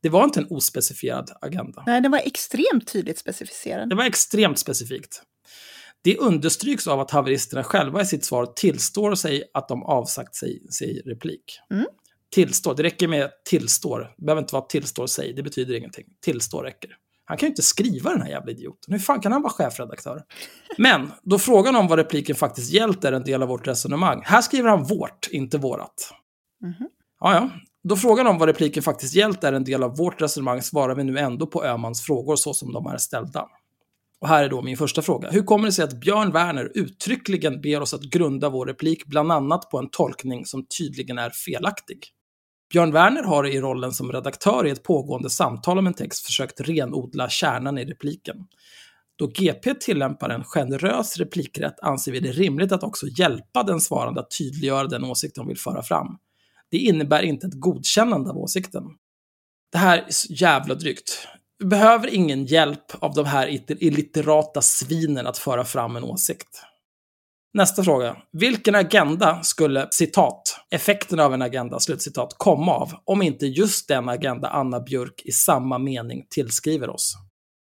Det 0.02 0.08
var 0.08 0.24
inte 0.24 0.40
en 0.40 0.46
ospecifierad 0.50 1.30
agenda. 1.40 1.82
Nej, 1.86 2.00
det 2.00 2.08
var 2.08 2.18
extremt 2.18 2.92
tydligt 2.92 3.18
specificerad. 3.18 3.88
Det 3.88 3.94
var 3.94 4.04
extremt 4.04 4.58
specifikt. 4.58 5.22
Det 6.04 6.18
understryks 6.18 6.86
av 6.86 7.00
att 7.00 7.10
haveristerna 7.10 7.64
själva 7.64 8.02
i 8.02 8.06
sitt 8.06 8.24
svar 8.24 8.46
tillstår 8.46 9.14
sig 9.14 9.42
att 9.54 9.68
de 9.68 9.82
avsagt 9.82 10.34
sig, 10.34 10.70
sig 10.70 11.02
replik. 11.06 11.58
Mm. 11.70 11.86
Tillstår, 12.34 12.74
det 12.74 12.82
räcker 12.82 13.08
med 13.08 13.30
tillstår. 13.44 14.14
Det 14.16 14.24
behöver 14.24 14.42
inte 14.42 14.54
vara 14.54 14.64
tillstår 14.64 15.06
sig, 15.06 15.32
det 15.32 15.42
betyder 15.42 15.74
ingenting. 15.74 16.06
Tillstår 16.24 16.62
räcker. 16.62 16.90
Han 17.32 17.38
kan 17.38 17.46
ju 17.46 17.50
inte 17.50 17.62
skriva 17.62 18.10
den 18.10 18.22
här 18.22 18.28
jävla 18.28 18.52
idioten. 18.52 18.92
Hur 18.92 18.98
fan 18.98 19.20
kan 19.20 19.32
han 19.32 19.42
vara 19.42 19.52
chefredaktör? 19.52 20.22
Men, 20.78 21.12
då 21.22 21.38
frågan 21.38 21.76
om 21.76 21.88
vad 21.88 21.98
repliken 21.98 22.36
faktiskt 22.36 22.72
gällt 22.72 23.04
är 23.04 23.12
en 23.12 23.24
del 23.24 23.42
av 23.42 23.48
vårt 23.48 23.66
resonemang. 23.66 24.22
Här 24.24 24.42
skriver 24.42 24.70
han 24.70 24.84
vårt, 24.84 25.28
inte 25.30 25.58
vårat. 25.58 26.12
Mhm. 26.62 26.88
Ja, 27.20 27.34
ja. 27.34 27.50
Då 27.84 27.96
frågan 27.96 28.26
om 28.26 28.38
vad 28.38 28.48
repliken 28.48 28.82
faktiskt 28.82 29.14
gällt 29.14 29.44
är 29.44 29.52
en 29.52 29.64
del 29.64 29.82
av 29.82 29.96
vårt 29.96 30.22
resonemang 30.22 30.62
svarar 30.62 30.94
vi 30.94 31.04
nu 31.04 31.18
ändå 31.18 31.46
på 31.46 31.64
Ömans 31.64 32.02
frågor 32.02 32.36
så 32.36 32.54
som 32.54 32.72
de 32.72 32.86
är 32.86 32.96
ställda. 32.96 33.48
Och 34.20 34.28
här 34.28 34.44
är 34.44 34.48
då 34.48 34.62
min 34.62 34.76
första 34.76 35.02
fråga. 35.02 35.30
Hur 35.30 35.42
kommer 35.42 35.66
det 35.66 35.72
sig 35.72 35.84
att 35.84 36.00
Björn 36.00 36.32
Werner 36.32 36.72
uttryckligen 36.74 37.60
ber 37.60 37.80
oss 37.80 37.94
att 37.94 38.02
grunda 38.02 38.48
vår 38.48 38.66
replik 38.66 39.06
bland 39.06 39.32
annat 39.32 39.70
på 39.70 39.78
en 39.78 39.90
tolkning 39.90 40.46
som 40.46 40.66
tydligen 40.78 41.18
är 41.18 41.30
felaktig? 41.30 41.98
Björn 42.72 42.92
Werner 42.92 43.22
har 43.22 43.46
i 43.46 43.60
rollen 43.60 43.92
som 43.92 44.12
redaktör 44.12 44.66
i 44.66 44.70
ett 44.70 44.82
pågående 44.82 45.30
samtal 45.30 45.78
om 45.78 45.86
en 45.86 45.94
text 45.94 46.26
försökt 46.26 46.60
renodla 46.60 47.28
kärnan 47.28 47.78
i 47.78 47.84
repliken. 47.84 48.36
Då 49.16 49.26
GP 49.26 49.74
tillämpar 49.74 50.30
en 50.30 50.44
generös 50.44 51.18
replikrätt 51.18 51.80
anser 51.82 52.12
vi 52.12 52.20
det 52.20 52.32
rimligt 52.32 52.72
att 52.72 52.82
också 52.82 53.06
hjälpa 53.06 53.62
den 53.62 53.80
svarande 53.80 54.20
att 54.20 54.30
tydliggöra 54.38 54.86
den 54.86 55.04
åsikt 55.04 55.34
de 55.34 55.48
vill 55.48 55.58
föra 55.58 55.82
fram. 55.82 56.18
Det 56.70 56.78
innebär 56.78 57.22
inte 57.22 57.46
ett 57.46 57.60
godkännande 57.60 58.30
av 58.30 58.38
åsikten. 58.38 58.84
Det 59.72 59.78
här 59.78 59.98
är 59.98 60.10
så 60.10 60.32
jävla 60.32 60.74
drygt. 60.74 61.28
Vi 61.58 61.66
behöver 61.66 62.14
ingen 62.14 62.44
hjälp 62.44 62.84
av 62.98 63.14
de 63.14 63.24
här 63.24 63.48
illiterata 63.84 64.62
svinen 64.62 65.26
att 65.26 65.38
föra 65.38 65.64
fram 65.64 65.96
en 65.96 66.04
åsikt. 66.04 66.62
Nästa 67.54 67.84
fråga. 67.84 68.16
Vilken 68.32 68.74
agenda 68.74 69.42
skulle, 69.42 69.88
citat, 69.90 70.42
effekten 70.70 71.20
av 71.20 71.34
en 71.34 71.42
agenda, 71.42 71.80
slutcitat, 71.80 72.34
komma 72.38 72.72
av 72.72 72.92
om 73.04 73.22
inte 73.22 73.46
just 73.46 73.88
den 73.88 74.08
agenda 74.08 74.48
Anna 74.48 74.80
Björk 74.80 75.22
i 75.24 75.32
samma 75.32 75.78
mening 75.78 76.26
tillskriver 76.30 76.90
oss? 76.90 77.14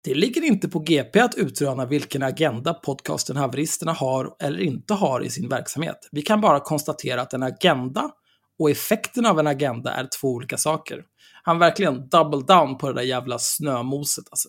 Det 0.04 0.14
ligger 0.14 0.44
inte 0.44 0.68
på 0.68 0.78
GP 0.78 1.20
att 1.20 1.34
utröna 1.34 1.86
vilken 1.86 2.22
agenda 2.22 2.74
podcasten 2.74 3.36
Haveristerna 3.36 3.92
har 3.92 4.36
eller 4.40 4.60
inte 4.60 4.94
har 4.94 5.24
i 5.24 5.30
sin 5.30 5.48
verksamhet. 5.48 6.08
Vi 6.12 6.22
kan 6.22 6.40
bara 6.40 6.60
konstatera 6.60 7.22
att 7.22 7.32
en 7.32 7.42
agenda 7.42 8.10
och 8.58 8.70
effekten 8.70 9.26
av 9.26 9.40
en 9.40 9.46
agenda 9.46 9.92
är 9.92 10.08
två 10.20 10.28
olika 10.28 10.56
saker. 10.56 11.04
Han 11.42 11.58
verkligen 11.58 12.08
double 12.08 12.54
down 12.54 12.78
på 12.78 12.88
det 12.88 12.94
där 12.94 13.02
jävla 13.02 13.38
snömoset, 13.38 14.24
alltså. 14.30 14.48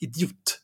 Idiot. 0.00 0.60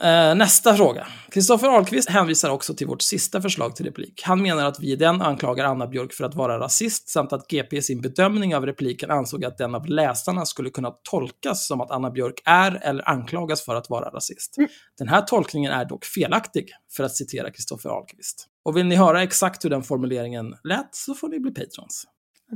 Eh, 0.00 0.34
nästa 0.34 0.74
fråga. 0.74 1.06
Kristoffer 1.30 1.68
Ahlqvist 1.68 2.10
hänvisar 2.10 2.50
också 2.50 2.74
till 2.74 2.86
vårt 2.86 3.02
sista 3.02 3.40
förslag 3.40 3.76
till 3.76 3.86
replik. 3.86 4.22
Han 4.24 4.42
menar 4.42 4.66
att 4.66 4.80
vi 4.80 4.92
i 4.92 4.96
den 4.96 5.22
anklagar 5.22 5.64
Anna 5.64 5.86
Björk 5.86 6.12
för 6.12 6.24
att 6.24 6.34
vara 6.34 6.60
rasist 6.60 7.08
samt 7.08 7.32
att 7.32 7.48
GP 7.48 7.76
i 7.76 7.82
sin 7.82 8.00
bedömning 8.00 8.56
av 8.56 8.66
repliken 8.66 9.10
ansåg 9.10 9.44
att 9.44 9.58
den 9.58 9.74
av 9.74 9.86
läsarna 9.86 10.46
skulle 10.46 10.70
kunna 10.70 10.90
tolkas 11.10 11.66
som 11.66 11.80
att 11.80 11.90
Anna 11.90 12.10
Björk 12.10 12.42
är 12.44 12.80
eller 12.82 13.08
anklagas 13.08 13.64
för 13.64 13.74
att 13.74 13.90
vara 13.90 14.10
rasist. 14.10 14.56
Den 14.98 15.08
här 15.08 15.22
tolkningen 15.22 15.72
är 15.72 15.84
dock 15.84 16.04
felaktig, 16.04 16.68
för 16.96 17.04
att 17.04 17.16
citera 17.16 17.50
Kristoffer 17.50 17.90
Ahlqvist. 17.90 18.46
Och 18.64 18.76
vill 18.76 18.86
ni 18.86 18.96
höra 18.96 19.22
exakt 19.22 19.64
hur 19.64 19.70
den 19.70 19.82
formuleringen 19.82 20.54
lät 20.64 20.94
så 20.94 21.14
får 21.14 21.28
ni 21.28 21.40
bli 21.40 21.50
patrons. 21.50 22.04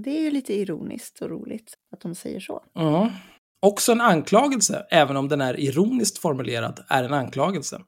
Det 0.04 0.10
är 0.10 0.20
ju 0.20 0.30
lite 0.30 0.54
ironiskt 0.54 1.20
och 1.20 1.30
roligt 1.30 1.74
att 1.92 2.00
de 2.00 2.14
säger 2.14 2.40
så. 2.40 2.62
Ja. 2.74 3.10
Också 3.66 3.92
en 3.92 4.00
anklagelse, 4.00 4.86
även 4.90 5.16
om 5.16 5.28
den 5.28 5.40
är 5.40 5.60
ironiskt 5.60 6.18
formulerad, 6.18 6.84
är 6.88 7.04
en 7.04 7.12
anklagelse. 7.14 7.80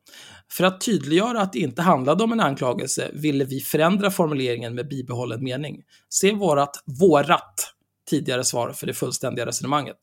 För 0.52 0.64
att 0.64 0.80
tydliggöra 0.80 1.40
att 1.40 1.52
det 1.52 1.58
inte 1.58 1.82
handlade 1.82 2.24
om 2.24 2.32
en 2.32 2.40
anklagelse 2.40 3.10
ville 3.12 3.44
vi 3.44 3.60
förändra 3.60 4.10
formuleringen 4.10 4.74
med 4.74 4.88
bibehållen 4.88 5.44
mening. 5.44 5.82
Se 6.08 6.32
vårat, 6.32 6.82
vårat 7.00 7.74
tidigare 8.10 8.44
svar 8.44 8.72
för 8.72 8.86
det 8.86 8.94
fullständiga 8.94 9.46
resonemanget. 9.46 9.98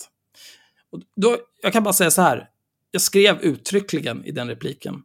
Och 0.91 0.99
då, 1.15 1.37
jag 1.61 1.73
kan 1.73 1.83
bara 1.83 1.93
säga 1.93 2.11
så 2.11 2.21
här. 2.21 2.49
Jag 2.91 3.01
skrev 3.01 3.41
uttryckligen 3.41 4.25
i 4.25 4.31
den 4.31 4.47
repliken 4.47 5.03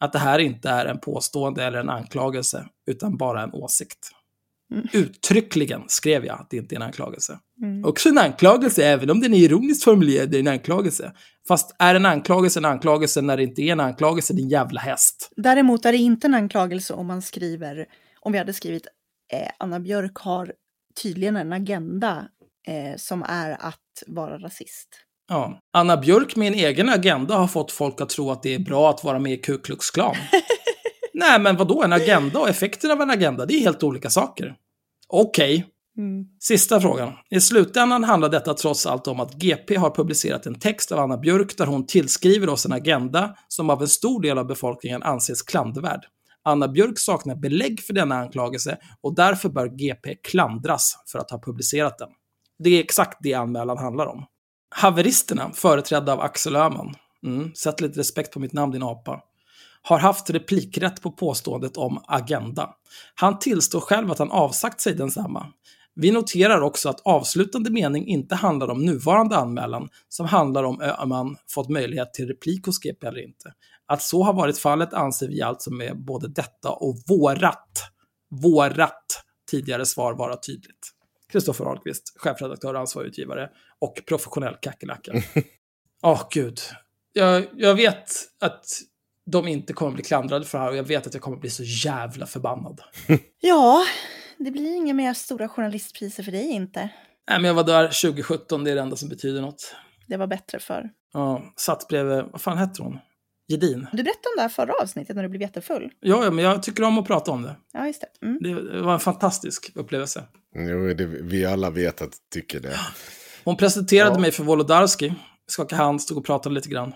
att 0.00 0.12
det 0.12 0.18
här 0.18 0.38
inte 0.38 0.70
är 0.70 0.86
en 0.86 0.98
påstående 0.98 1.64
eller 1.64 1.78
en 1.78 1.90
anklagelse, 1.90 2.68
utan 2.86 3.16
bara 3.16 3.42
en 3.42 3.52
åsikt. 3.52 4.10
Mm. 4.72 4.88
Uttryckligen 4.92 5.82
skrev 5.88 6.24
jag 6.24 6.40
att 6.40 6.50
det 6.50 6.56
inte 6.56 6.74
är 6.74 6.76
en 6.76 6.82
anklagelse. 6.82 7.38
Mm. 7.62 7.84
Också 7.84 8.08
en 8.08 8.18
anklagelse, 8.18 8.84
även 8.84 9.10
om 9.10 9.20
den 9.20 9.34
är 9.34 9.38
ironiskt 9.38 9.84
formulerad, 9.84 10.30
det 10.30 10.36
är 10.36 10.40
en 10.40 10.48
anklagelse. 10.48 11.12
Fast 11.48 11.76
är 11.78 11.94
en 11.94 12.06
anklagelse 12.06 12.58
en 12.60 12.64
anklagelse 12.64 13.22
när 13.22 13.36
det 13.36 13.42
inte 13.42 13.62
är 13.62 13.72
en 13.72 13.80
anklagelse, 13.80 14.34
din 14.34 14.48
jävla 14.48 14.80
häst? 14.80 15.30
Däremot 15.36 15.84
är 15.84 15.92
det 15.92 15.98
inte 15.98 16.26
en 16.26 16.34
anklagelse 16.34 16.94
om 16.94 17.06
man 17.06 17.22
skriver, 17.22 17.86
om 18.20 18.32
vi 18.32 18.38
hade 18.38 18.52
skrivit 18.52 18.86
eh, 19.32 19.48
Anna 19.58 19.80
Björk 19.80 20.16
har 20.16 20.52
tydligen 21.02 21.36
en 21.36 21.52
agenda 21.52 22.28
eh, 22.68 22.96
som 22.96 23.22
är 23.22 23.50
att 23.50 24.02
vara 24.06 24.38
rasist. 24.38 24.88
Ja. 25.28 25.60
Anna 25.72 25.96
Björk 25.96 26.36
med 26.36 26.48
en 26.48 26.54
egen 26.54 26.88
agenda 26.88 27.34
har 27.34 27.46
fått 27.46 27.72
folk 27.72 28.00
att 28.00 28.08
tro 28.08 28.30
att 28.30 28.42
det 28.42 28.54
är 28.54 28.58
bra 28.58 28.90
att 28.90 29.04
vara 29.04 29.18
med 29.18 29.32
i 29.32 29.36
Ku 29.36 29.58
Klux 29.58 29.90
Klan. 29.90 30.16
Nej, 31.14 31.40
men 31.40 31.56
vad 31.56 31.68
då 31.68 31.82
En 31.82 31.92
agenda 31.92 32.38
och 32.38 32.48
effekten 32.48 32.90
av 32.90 33.00
en 33.00 33.10
agenda, 33.10 33.46
det 33.46 33.54
är 33.54 33.60
helt 33.60 33.82
olika 33.82 34.10
saker. 34.10 34.54
Okej. 35.14 35.66
Mm. 35.98 36.24
Sista 36.40 36.80
frågan. 36.80 37.12
I 37.30 37.40
slutändan 37.40 38.04
handlar 38.04 38.28
detta 38.28 38.54
trots 38.54 38.86
allt 38.86 39.06
om 39.06 39.20
att 39.20 39.34
GP 39.34 39.76
har 39.76 39.90
publicerat 39.90 40.46
en 40.46 40.58
text 40.58 40.92
av 40.92 40.98
Anna 40.98 41.16
Björk 41.16 41.56
där 41.56 41.66
hon 41.66 41.86
tillskriver 41.86 42.48
oss 42.48 42.66
en 42.66 42.72
agenda 42.72 43.34
som 43.48 43.70
av 43.70 43.82
en 43.82 43.88
stor 43.88 44.22
del 44.22 44.38
av 44.38 44.46
befolkningen 44.46 45.02
anses 45.02 45.42
klandervärd. 45.42 46.00
Anna 46.44 46.68
Björk 46.68 46.98
saknar 46.98 47.34
belägg 47.34 47.80
för 47.80 47.92
denna 47.92 48.14
anklagelse 48.14 48.78
och 49.00 49.14
därför 49.14 49.48
bör 49.48 49.68
GP 49.68 50.14
klandras 50.14 50.94
för 51.12 51.18
att 51.18 51.30
ha 51.30 51.38
publicerat 51.38 51.98
den. 51.98 52.08
Det 52.58 52.70
är 52.70 52.80
exakt 52.80 53.18
det 53.22 53.34
anmälan 53.34 53.78
handlar 53.78 54.06
om. 54.06 54.24
Haveristerna, 54.74 55.50
företrädda 55.54 56.12
av 56.12 56.20
Axel 56.20 56.56
Öhman, 56.56 56.94
mm, 57.26 57.54
sätt 57.54 57.80
lite 57.80 58.00
respekt 58.00 58.32
på 58.32 58.40
mitt 58.40 58.52
namn 58.52 58.72
din 58.72 58.82
apa, 58.82 59.20
har 59.82 59.98
haft 59.98 60.30
replikrätt 60.30 61.02
på 61.02 61.10
påståendet 61.10 61.76
om 61.76 62.04
agenda. 62.06 62.70
Han 63.14 63.38
tillstår 63.38 63.80
själv 63.80 64.10
att 64.10 64.18
han 64.18 64.30
avsagt 64.30 64.80
sig 64.80 64.94
densamma. 64.94 65.46
Vi 65.94 66.10
noterar 66.10 66.60
också 66.60 66.88
att 66.88 67.00
avslutande 67.00 67.70
mening 67.70 68.06
inte 68.06 68.34
handlar 68.34 68.70
om 68.70 68.84
nuvarande 68.84 69.36
anmälan, 69.36 69.88
som 70.08 70.26
handlar 70.26 70.64
om 70.64 70.80
Öhman 70.80 71.36
fått 71.50 71.68
möjlighet 71.68 72.14
till 72.14 72.28
replik 72.28 72.66
hos 72.66 72.78
GP 72.78 73.06
eller 73.06 73.24
inte. 73.24 73.52
Att 73.86 74.02
så 74.02 74.22
har 74.22 74.32
varit 74.32 74.58
fallet 74.58 74.94
anser 74.94 75.28
vi 75.28 75.42
alltså 75.42 75.70
med 75.70 76.04
både 76.04 76.28
detta 76.28 76.70
och 76.70 76.96
vårat, 77.08 77.92
vårat 78.30 79.24
tidigare 79.50 79.86
svar 79.86 80.14
vara 80.14 80.36
tydligt. 80.36 80.90
Kristoffer 81.32 81.64
Ahlqvist, 81.64 82.12
chefredaktör 82.16 82.74
och 82.74 82.80
ansvarig 82.80 83.08
utgivare 83.08 83.48
och 83.78 84.02
professionell 84.06 84.56
kackerlacka. 84.62 85.12
Åh, 86.02 86.26
gud. 86.30 86.60
Jag, 87.12 87.46
jag 87.56 87.74
vet 87.74 88.12
att 88.40 88.66
de 89.30 89.48
inte 89.48 89.72
kommer 89.72 89.92
bli 89.92 90.02
klandrade 90.04 90.44
för 90.44 90.58
det 90.58 90.64
här 90.64 90.70
och 90.70 90.76
jag 90.76 90.84
vet 90.84 91.06
att 91.06 91.14
jag 91.14 91.22
kommer 91.22 91.36
bli 91.36 91.50
så 91.50 91.62
jävla 91.62 92.26
förbannad. 92.26 92.80
Ja, 93.40 93.84
det 94.38 94.50
blir 94.50 94.76
inga 94.76 94.94
mer 94.94 95.14
stora 95.14 95.48
journalistpriser 95.48 96.22
för 96.22 96.32
dig 96.32 96.50
inte. 96.50 96.80
Nej, 97.30 97.38
men 97.38 97.44
jag 97.44 97.54
var 97.54 97.64
där 97.64 97.84
2017, 98.02 98.64
det 98.64 98.70
är 98.70 98.74
det 98.74 98.80
enda 98.80 98.96
som 98.96 99.08
betyder 99.08 99.40
något. 99.40 99.74
Det 100.06 100.16
var 100.16 100.26
bättre 100.26 100.58
för. 100.58 100.90
Ja, 101.12 101.42
satt 101.56 101.88
bredvid, 101.88 102.24
vad 102.32 102.40
fan 102.40 102.58
hette 102.58 102.82
hon? 102.82 102.98
Gedin. 103.48 103.86
Du 103.92 104.02
berättade 104.02 104.28
om 104.28 104.36
det 104.36 104.42
här 104.42 104.48
förra 104.48 104.72
avsnittet 104.82 105.16
när 105.16 105.22
du 105.22 105.28
blev 105.28 105.42
jättefull. 105.42 105.90
Ja, 106.00 106.24
ja, 106.24 106.30
men 106.30 106.44
jag 106.44 106.62
tycker 106.62 106.82
om 106.82 106.98
att 106.98 107.06
prata 107.06 107.30
om 107.30 107.42
det. 107.42 107.56
Ja, 107.72 107.86
just 107.86 108.00
det. 108.20 108.26
Mm. 108.26 108.38
Det 108.42 108.80
var 108.82 108.92
en 108.94 109.00
fantastisk 109.00 109.72
upplevelse. 109.74 110.24
Jo, 110.54 110.94
det, 110.94 111.06
vi 111.06 111.44
alla 111.46 111.70
vet 111.70 112.02
att 112.02 112.10
du 112.10 112.40
tycker 112.40 112.60
det. 112.60 112.76
Hon 113.44 113.56
presenterade 113.56 114.14
Ja. 114.14 114.18
mig 114.20 114.32
för 114.32 114.44
Wolodarski, 114.44 115.14
skakade 115.46 115.82
hand, 115.82 116.02
stod 116.02 116.18
och 116.18 116.24
pratade 116.26 116.54
lite 116.54 116.68
grann. 116.68 116.94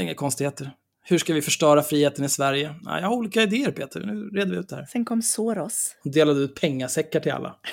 Inga 0.00 0.14
konstigheter. 0.14 0.70
Hur 1.02 1.18
ska 1.18 1.34
vi 1.34 1.42
förstöra 1.42 1.82
friheten 1.82 2.24
i 2.24 2.28
Sverige? 2.28 2.74
Nej, 2.82 3.00
jag 3.00 3.08
har 3.08 3.16
olika 3.16 3.42
idéer, 3.42 3.70
Peter. 3.70 4.00
Nu 4.00 4.38
reder 4.38 4.52
vi 4.52 4.58
ut 4.58 4.68
det 4.68 4.76
här. 4.76 4.84
Sen 4.92 5.04
kom 5.04 5.22
Soros. 5.22 5.96
Hon 6.02 6.12
delade 6.12 6.40
ut 6.40 6.54
pengasäckar 6.60 7.20
till 7.20 7.32
alla. 7.32 7.56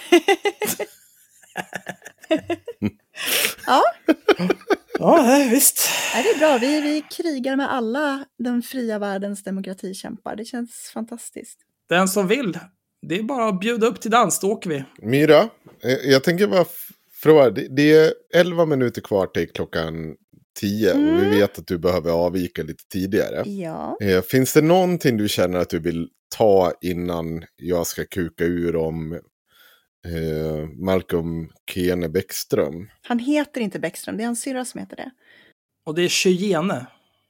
Ja, 3.68 3.84
Ja, 5.00 5.48
visst. 5.52 5.90
nej, 6.14 6.24
det 6.24 6.30
är 6.30 6.40
bra. 6.40 6.58
Vi, 6.58 6.82
vi 6.82 7.02
krigar 7.02 7.56
med 7.56 7.72
alla 7.74 8.26
den 8.40 8.62
fria 8.62 9.00
världens 9.00 9.44
demokratikämpar. 9.44 10.36
Det 10.36 10.46
känns 10.46 10.92
fantastiskt. 10.94 11.60
Den 11.90 12.08
som 12.08 12.28
vill, 12.28 12.60
det 13.08 13.20
är 13.20 13.24
bara 13.24 13.48
att 13.48 13.60
bjuda 13.60 13.88
upp 13.88 14.02
till 14.02 14.12
dans, 14.12 14.40
då 14.40 14.52
åker 14.52 14.70
vi. 14.70 14.84
Myra, 15.02 15.40
eh, 15.84 15.92
jag 16.04 16.24
tänker 16.24 16.48
bara 16.48 16.66
fråga. 17.22 17.50
Det, 17.50 17.68
det 17.76 17.94
är 17.94 18.14
11 18.34 18.66
minuter 18.66 19.02
kvar 19.02 19.28
till 19.28 19.50
klockan 19.50 20.16
10 20.58 20.92
och 20.94 21.00
vi 21.00 21.10
Mm. 21.10 21.30
vet 21.30 21.60
att 21.60 21.68
du 21.68 21.78
behöver 21.78 22.12
avvika 22.12 22.64
lite 22.64 22.84
tidigare. 22.92 23.50
Ja. 23.50 23.98
Eh, 24.02 24.22
Finns 24.22 24.54
det 24.54 24.62
någonting 24.62 25.18
du 25.18 25.30
känner 25.30 25.60
att 25.60 25.70
du 25.70 25.80
vill 25.80 26.10
ta 26.38 26.74
innan 26.82 27.44
jag 27.56 27.88
ska 27.88 28.06
kuka 28.06 28.44
ur 28.44 28.76
om 28.76 29.14
eh, 29.14 30.70
Malcolm 30.86 31.50
Kene 31.72 32.10
Bäckström? 32.10 32.90
Han 33.02 33.20
heter 33.20 33.62
inte 33.62 33.80
Bäckström, 33.80 34.18
det 34.18 34.24
är 34.24 34.26
hans 34.26 34.42
syrra 34.42 34.66
som 34.66 34.80
heter 34.80 34.96
det. 34.96 35.12
Och 35.86 35.96
det 35.96 36.02
är 36.02 36.10
ja. 36.10 36.88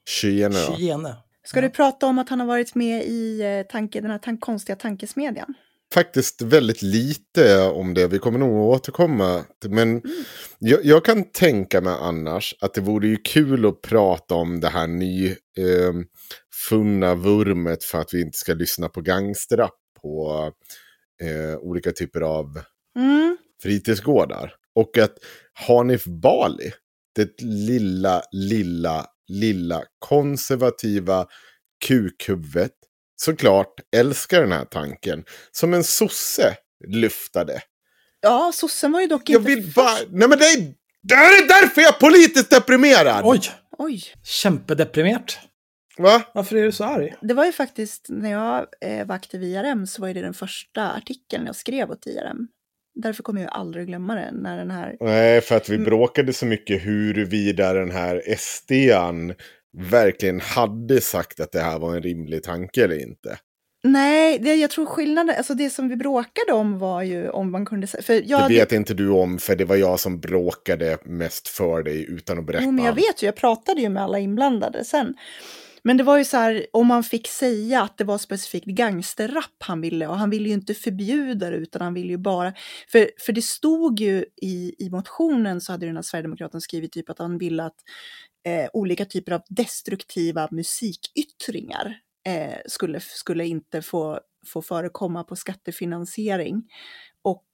Cheyenne. 0.09 1.15
Ska 1.45 1.61
du 1.61 1.69
prata 1.69 2.05
om 2.05 2.19
att 2.19 2.29
han 2.29 2.39
har 2.39 2.47
varit 2.47 2.75
med 2.75 3.03
i 3.05 3.41
eh, 3.41 3.71
tanke, 3.71 4.01
den 4.01 4.11
här 4.11 4.17
tan- 4.19 4.37
konstiga 4.39 4.75
tankesmedjan? 4.75 5.53
Faktiskt 5.93 6.41
väldigt 6.41 6.81
lite 6.81 7.61
om 7.61 7.93
det. 7.93 8.07
Vi 8.07 8.19
kommer 8.19 8.39
nog 8.39 8.51
återkomma. 8.69 9.45
till- 9.61 9.71
Men 9.71 10.01
jag, 10.59 10.85
jag 10.85 11.05
kan 11.05 11.23
tänka 11.31 11.81
mig 11.81 11.95
annars 11.99 12.55
att 12.61 12.73
det 12.73 12.81
vore 12.81 13.07
ju 13.07 13.17
kul 13.17 13.65
att 13.65 13.81
prata 13.81 14.35
om 14.35 14.59
det 14.59 14.67
här 14.69 14.87
ny 14.87 15.27
eh, 15.29 15.93
funna 16.69 17.15
vurmet 17.15 17.83
för 17.83 17.97
att 17.97 18.13
vi 18.13 18.21
inte 18.21 18.37
ska 18.37 18.53
lyssna 18.53 18.89
på 18.89 19.01
gangsterrap 19.01 19.75
på 20.01 20.51
eh, 21.23 21.57
olika 21.59 21.91
typer 21.91 22.21
av 22.21 22.59
Mm. 22.97 23.37
fritidsgårdar. 23.63 24.53
Och 24.75 24.97
att 24.97 25.13
Hanif 25.53 26.05
Bali, 26.05 26.71
det 27.15 27.41
lilla, 27.41 28.21
lilla, 28.31 29.05
lilla 29.27 29.83
konservativa 29.99 31.25
kukhuvudet, 31.85 32.71
såklart 33.17 33.73
älskar 33.95 34.41
den 34.41 34.51
här 34.51 34.65
tanken. 34.65 35.23
Som 35.51 35.73
en 35.73 35.83
sosse 35.83 36.55
lyftade. 36.87 37.61
Ja, 38.21 38.51
sossen 38.53 38.91
var 38.91 39.01
ju 39.01 39.07
dock 39.07 39.29
Jag 39.29 39.41
inte 39.41 39.55
vill 39.55 39.73
bara... 39.73 39.97
Nej 40.09 40.27
men 40.27 40.39
det 40.39 40.45
är, 40.45 40.73
det 41.03 41.13
är 41.13 41.47
därför 41.47 41.81
jag 41.81 41.95
är 41.95 41.99
politiskt 41.99 42.49
deprimerad! 42.49 43.21
Oj! 43.25 43.41
Oj, 43.77 44.03
Kämpedeprimerat. 44.23 45.39
Va? 45.97 46.21
Varför 46.33 46.55
är 46.55 46.63
du 46.63 46.71
så 46.71 46.83
arg? 46.83 47.13
det 47.21 47.33
var 47.33 47.45
ju 47.45 47.51
faktiskt 47.51 48.05
när 48.09 48.31
jag 48.31 48.65
eh, 48.81 49.07
var 49.07 49.15
aktiv 49.15 49.43
i 49.43 49.53
IRM 49.53 49.87
så 49.87 50.01
var 50.01 50.13
det 50.13 50.21
den 50.21 50.33
första 50.33 50.91
artikeln 50.91 51.45
jag 51.45 51.55
skrev 51.55 51.91
åt 51.91 52.07
IRM. 52.07 52.47
Därför 52.95 53.23
kommer 53.23 53.41
jag 53.41 53.51
aldrig 53.51 53.87
glömma 53.87 54.15
det 54.15 54.31
när 54.31 54.57
den 54.57 54.71
här... 54.71 54.97
Nej, 54.99 55.41
för 55.41 55.55
att 55.55 55.69
vi 55.69 55.77
bråkade 55.77 56.33
så 56.33 56.45
mycket 56.45 56.85
huruvida 56.85 57.73
den 57.73 57.91
här 57.91 58.23
SDan 58.37 59.33
verkligen 59.77 60.39
hade 60.39 61.01
sagt 61.01 61.39
att 61.39 61.51
det 61.51 61.61
här 61.61 61.79
var 61.79 61.95
en 61.95 62.01
rimlig 62.01 62.43
tanke 62.43 62.83
eller 62.83 63.01
inte. 63.01 63.37
Nej, 63.83 64.39
det, 64.39 64.55
jag 64.55 64.69
tror 64.69 64.85
skillnaden, 64.85 65.35
alltså 65.37 65.53
det 65.53 65.69
som 65.69 65.89
vi 65.89 65.95
bråkade 65.95 66.53
om 66.53 66.79
var 66.79 67.01
ju 67.01 67.29
om 67.29 67.51
man 67.51 67.65
kunde 67.65 67.87
säga... 67.87 68.03
För 68.03 68.21
jag, 68.25 68.49
det 68.49 68.55
vet 68.55 68.71
inte 68.71 68.93
du 68.93 69.09
om, 69.09 69.37
för 69.37 69.55
det 69.55 69.65
var 69.65 69.75
jag 69.75 69.99
som 69.99 70.19
bråkade 70.19 70.97
mest 71.05 71.47
för 71.47 71.83
dig 71.83 72.05
utan 72.09 72.39
att 72.39 72.45
berätta. 72.45 72.63
Jo, 72.63 72.71
men 72.71 72.85
jag 72.85 72.93
vet 72.93 73.23
ju, 73.23 73.25
jag 73.25 73.35
pratade 73.35 73.81
ju 73.81 73.89
med 73.89 74.03
alla 74.03 74.19
inblandade 74.19 74.83
sen. 74.83 75.13
Men 75.83 75.97
det 75.97 76.03
var 76.03 76.17
ju 76.17 76.25
så 76.25 76.37
här, 76.37 76.65
om 76.73 76.87
man 76.87 77.03
fick 77.03 77.27
säga 77.27 77.81
att 77.81 77.97
det 77.97 78.03
var 78.03 78.17
specifikt 78.17 78.65
gangsterrap 78.65 79.55
han 79.59 79.81
ville, 79.81 80.07
och 80.07 80.17
han 80.17 80.29
ville 80.29 80.47
ju 80.47 80.53
inte 80.53 80.73
förbjuda 80.73 81.49
det, 81.49 81.57
utan 81.57 81.81
han 81.81 81.93
ville 81.93 82.09
ju 82.09 82.17
bara... 82.17 82.53
För, 82.91 83.09
för 83.25 83.33
det 83.33 83.41
stod 83.41 83.99
ju 83.99 84.25
i, 84.41 84.75
i 84.79 84.89
motionen, 84.89 85.61
så 85.61 85.71
hade 85.71 85.85
den 85.85 85.95
här 85.95 86.03
Sverigedemokraten 86.03 86.61
skrivit 86.61 86.91
typ 86.91 87.09
att 87.09 87.19
han 87.19 87.37
ville 87.37 87.63
att 87.63 87.75
eh, 88.47 88.69
olika 88.73 89.05
typer 89.05 89.31
av 89.31 89.41
destruktiva 89.49 90.47
musikyttringar 90.51 91.99
eh, 92.27 92.57
skulle, 92.65 92.99
skulle 92.99 93.45
inte 93.45 93.81
få, 93.81 94.19
få 94.45 94.61
förekomma 94.61 95.23
på 95.23 95.35
skattefinansiering. 95.35 96.63
Och 97.21 97.45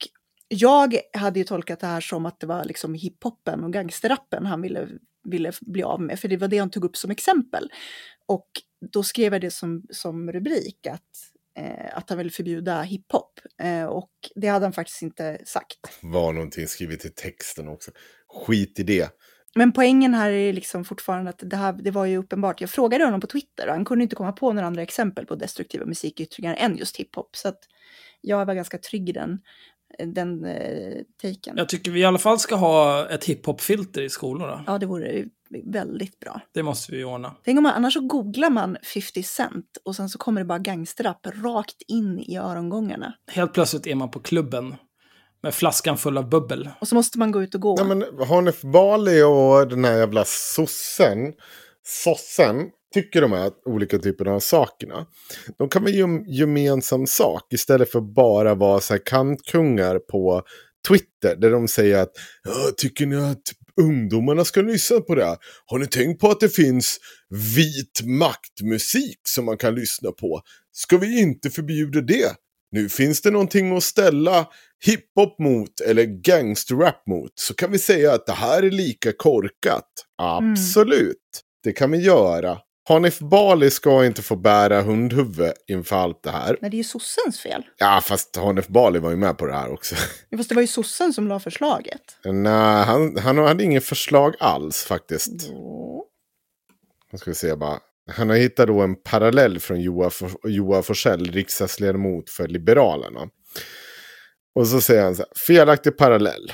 jag 0.48 0.96
hade 1.14 1.40
ju 1.40 1.46
tolkat 1.46 1.80
det 1.80 1.88
här 1.88 2.02
som 2.02 2.26
att 2.26 2.40
det 2.40 2.48
var 2.48 2.66
liksom 2.66 2.94
hiphopen 2.94 3.64
och 3.64 3.74
gangsterrappen 3.74 4.46
han 4.46 4.62
ville, 4.62 4.88
ville 5.24 5.52
bli 5.62 5.84
av 5.84 6.02
med, 6.02 6.20
för 6.20 6.28
det 6.28 6.38
var 6.38 6.48
det 6.48 6.58
han 6.58 6.70
tog 6.70 6.86
upp 6.86 6.98
som 6.98 7.12
exempel. 7.12 7.70
Och 8.26 8.48
då 8.92 9.04
skrev 9.04 9.34
jag 9.34 9.42
det 9.42 9.52
som, 9.52 9.84
som 9.90 10.32
rubrik, 10.32 10.88
att, 10.88 11.02
eh, 11.60 11.98
att 11.98 12.10
han 12.10 12.18
ville 12.18 12.30
förbjuda 12.30 12.82
hiphop. 12.82 13.40
Eh, 13.62 13.86
och 13.86 14.12
det 14.36 14.48
hade 14.48 14.66
han 14.66 14.74
faktiskt 14.74 15.02
inte 15.02 15.42
sagt. 15.46 15.80
var 16.02 16.34
någonting 16.34 16.68
skrivet 16.68 17.06
i 17.06 17.10
texten 17.10 17.68
också. 17.68 17.92
Skit 18.28 18.80
i 18.80 18.84
det. 18.84 19.10
Men 19.56 19.72
poängen 19.72 20.14
här 20.14 20.32
är 20.32 20.54
liksom 20.54 20.86
fortfarande 20.86 21.30
att 21.30 21.40
det, 21.44 21.56
här, 21.56 21.74
det 21.74 21.92
var 21.92 22.06
ju 22.06 22.18
uppenbart. 22.18 22.62
Jag 22.62 22.70
frågade 22.70 23.06
honom 23.06 23.22
på 23.22 23.28
Twitter 23.28 23.68
och 23.68 23.74
han 23.74 23.86
kunde 23.86 24.04
inte 24.04 24.16
komma 24.16 24.32
på 24.32 24.54
några 24.54 24.68
andra 24.68 24.82
exempel 24.82 25.26
på 25.26 25.36
destruktiva 25.36 25.86
musikyttringar 25.86 26.56
än 26.56 26.78
just 26.78 26.98
hiphop. 26.98 27.36
Så 27.36 27.48
att 27.48 27.60
jag 28.22 28.46
var 28.46 28.54
ganska 28.54 28.78
trygg 28.78 29.10
i 29.10 29.12
den, 29.12 29.40
den 30.14 30.46
eh, 30.46 31.02
taken. 31.22 31.58
Jag 31.58 31.70
tycker 31.70 31.92
vi 31.92 32.00
i 32.00 32.06
alla 32.06 32.18
fall 32.18 32.40
ska 32.40 32.56
ha 32.56 33.10
ett 33.10 33.26
hiphop-filter 33.26 34.02
i 34.02 34.10
skolorna. 34.10 34.64
Ja, 34.68 34.78
det 34.78 34.86
vore 34.86 35.26
väldigt 35.64 36.20
bra. 36.20 36.42
Det 36.52 36.64
måste 36.64 36.92
vi 36.92 37.04
ordna. 37.04 37.36
Tänk 37.44 37.58
om 37.58 37.64
man, 37.64 37.74
annars 37.74 37.94
så 37.94 38.02
googlar 38.02 38.50
man 38.50 38.78
50 38.94 39.24
Cent 39.24 39.78
och 39.86 39.96
sen 39.96 40.10
så 40.10 40.18
kommer 40.18 40.42
det 40.42 40.46
bara 40.46 40.60
gangsterrap 40.60 41.28
rakt 41.44 41.82
in 41.88 42.20
i 42.20 42.38
örongångarna. 42.38 43.14
Helt 43.28 43.54
plötsligt 43.54 43.88
är 43.88 43.96
man 43.96 44.12
på 44.12 44.20
klubben 44.20 44.76
med 45.44 45.54
flaskan 45.54 45.98
full 45.98 46.18
av 46.18 46.30
bubbel. 46.30 46.70
Och 46.82 46.88
så 46.88 46.96
måste 46.96 47.20
man 47.20 47.32
gå 47.32 47.44
ut 47.44 47.56
och 47.56 47.62
gå. 47.62 47.76
Ja, 47.78 47.84
men 47.84 48.06
Hanif 48.28 48.62
Bali 48.62 49.22
och 49.22 49.68
den 49.68 49.86
här 49.86 49.98
jävla 49.98 50.26
sossen, 50.26 51.34
sossen, 51.86 52.56
tycker 52.94 53.22
de 53.22 53.32
här 53.32 53.52
olika 53.66 54.00
typerna 54.00 54.32
av 54.32 54.40
sakerna. 54.40 55.06
De 55.58 55.70
kan 55.70 55.84
väl 55.84 55.96
göra 55.96 56.22
gemensam 56.28 57.08
sak 57.08 57.54
istället 57.54 57.92
för 57.92 58.02
bara 58.02 58.56
vara 58.56 58.80
så 58.80 58.94
här 58.94 59.02
kantkungar 59.06 60.00
på 60.00 60.44
Twitter. 60.88 61.36
Där 61.36 61.52
de 61.52 61.68
säger 61.68 61.98
att 61.98 62.12
"Ja, 62.44 62.72
tycker 62.78 63.06
ni 63.06 63.16
att 63.16 63.42
ungdomarna 63.82 64.46
ska 64.46 64.62
lyssna 64.62 65.00
på 65.00 65.16
det 65.16 65.26
här? 65.26 65.38
Har 65.66 65.80
ni 65.80 65.88
tänkt 65.88 66.22
på 66.22 66.30
att 66.30 66.40
det 66.40 66.50
finns 66.50 66.98
vit 67.56 68.02
maktmusik 68.04 69.20
som 69.28 69.46
man 69.46 69.58
kan 69.58 69.76
lyssna 69.76 70.12
på? 70.12 70.42
Ska 70.72 70.98
vi 70.98 71.20
inte 71.20 71.50
förbjuda 71.50 72.02
det? 72.02 72.36
Nu 72.72 72.90
finns 72.90 73.22
det 73.22 73.32
någonting 73.32 73.78
att 73.78 73.84
ställa 73.84 74.48
hiphop 74.86 75.40
mot 75.40 75.80
eller 75.80 76.04
gangsterrap 76.04 77.08
mot. 77.08 77.32
Så 77.36 77.54
kan 77.54 77.72
vi 77.72 77.80
säga 77.80 78.14
att 78.14 78.26
det 78.26 78.34
här 78.34 78.64
är 78.64 78.72
lika 78.72 79.12
korkat. 79.12 79.90
Absolut. 80.18 81.18
Det 81.64 81.72
kan 81.72 81.92
vi 81.92 81.98
göra. 81.98 82.58
Hanif 82.90 83.20
Bali 83.20 83.72
ska 83.72 84.06
inte 84.06 84.22
få 84.22 84.36
bära 84.36 84.82
hundhuvud 84.82 85.52
inför 85.68 85.96
allt 85.96 86.24
det 86.24 86.32
här. 86.32 86.58
Nej, 86.62 86.72
det 86.72 86.76
är 86.76 86.78
ju 86.78 86.84
sossens 86.84 87.40
fel. 87.40 87.64
Ja, 87.78 88.02
fast 88.04 88.36
Hanif 88.36 88.68
Bali 88.68 89.00
var 89.00 89.10
ju 89.10 89.16
med 89.16 89.38
på 89.38 89.46
det 89.46 89.54
här 89.54 89.72
också. 89.74 89.96
Ja, 90.30 90.38
Fast 90.38 90.50
det 90.50 90.56
var 90.56 90.62
ju 90.62 90.68
sossen 90.68 91.14
som 91.14 91.28
la 91.28 91.40
förslaget. 91.40 92.02
Nej, 92.26 92.84
han, 92.86 93.18
han 93.18 93.38
hade 93.38 93.64
inget 93.64 93.86
förslag 93.86 94.36
alls 94.40 94.84
faktiskt. 94.84 95.50
Jo. 95.50 96.06
Nu 97.12 97.18
ska 97.18 97.32
vi 97.32 97.36
se 97.36 97.56
bara. 97.56 97.80
Han 98.12 98.30
har 98.30 98.38
hittat 98.38 98.68
då 98.68 98.82
en 98.82 98.96
parallell 98.96 99.60
från 99.60 99.82
Joa, 99.82 100.12
Joa 100.44 100.84
Forsell, 100.84 101.32
riksdagsledamot 101.32 102.30
för 102.30 102.48
Liberalerna. 102.48 103.28
Och 104.56 104.68
så 104.68 104.82
säger 104.82 105.04
han 105.04 105.16
så 105.16 105.22
här, 105.22 105.46
felaktig 105.48 105.98
parallell. 105.98 106.54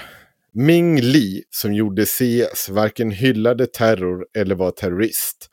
Ming 0.54 1.02
Li 1.02 1.44
som 1.50 1.74
gjorde 1.74 2.06
CS 2.06 2.70
varken 2.70 3.12
hyllade 3.12 3.68
terror 3.68 4.26
eller 4.38 4.56
var 4.56 4.72
terrorist 4.72 5.50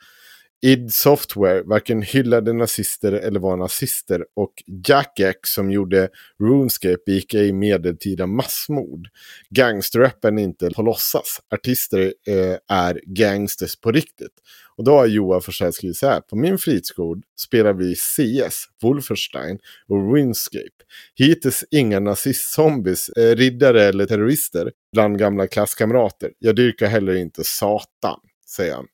id 0.66 0.94
Software 0.94 1.62
varken 1.62 2.02
hyllade 2.02 2.52
nazister 2.52 3.12
eller 3.12 3.40
var 3.40 3.56
nazister. 3.56 4.24
Och 4.36 4.52
Jack 4.88 5.20
X 5.20 5.38
som 5.42 5.70
gjorde 5.70 6.08
RuneScape 6.42 7.12
gick 7.12 7.34
i 7.34 7.52
medeltida 7.52 8.26
massmord. 8.26 9.08
Gangsterrappen 9.50 10.38
är 10.38 10.42
inte 10.42 10.70
på 10.70 10.82
låtsas. 10.82 11.40
Artister 11.54 12.14
eh, 12.26 12.76
är 12.76 13.00
gangsters 13.06 13.80
på 13.80 13.92
riktigt. 13.92 14.32
Och 14.76 14.84
då 14.84 14.92
har 14.92 15.06
Joa 15.06 15.40
Forsell 15.40 15.72
skrivit 15.72 15.96
så 15.96 16.06
här. 16.06 16.20
På 16.20 16.36
min 16.36 16.58
fritidsgård 16.58 17.22
spelar 17.38 17.72
vi 17.72 17.94
CS, 17.94 18.64
Wolfenstein 18.82 19.58
och 19.88 20.14
RuneScape. 20.14 20.84
Hittills 21.14 21.64
inga 21.70 22.00
nazistzombies, 22.00 23.08
eh, 23.08 23.36
riddare 23.36 23.82
eller 23.82 24.06
terrorister 24.06 24.72
bland 24.92 25.18
gamla 25.18 25.46
klasskamrater. 25.46 26.30
Jag 26.38 26.56
dyrkar 26.56 26.86
heller 26.86 27.14
inte 27.14 27.42
Satan, 27.44 28.20
säger 28.46 28.74
han. 28.74 28.86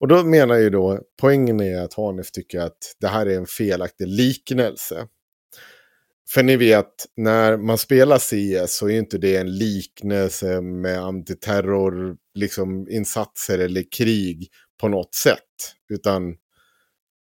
Och 0.00 0.08
då 0.08 0.24
menar 0.24 0.56
ju 0.56 0.70
då, 0.70 1.00
poängen 1.20 1.60
är 1.60 1.80
att 1.80 1.94
Hanif 1.94 2.30
tycker 2.30 2.60
att 2.60 2.96
det 3.00 3.08
här 3.08 3.26
är 3.26 3.36
en 3.36 3.46
felaktig 3.46 4.06
liknelse. 4.08 5.06
För 6.30 6.42
ni 6.42 6.56
vet, 6.56 7.06
när 7.16 7.56
man 7.56 7.78
spelar 7.78 8.18
CS 8.18 8.76
så 8.76 8.88
är 8.88 8.98
inte 8.98 9.18
det 9.18 9.36
en 9.36 9.58
liknelse 9.58 10.60
med 10.60 10.98
antiterror, 10.98 12.16
liksom 12.34 12.88
insatser 12.88 13.58
eller 13.58 13.84
krig 13.92 14.48
på 14.80 14.88
något 14.88 15.14
sätt. 15.14 15.74
Utan 15.88 16.36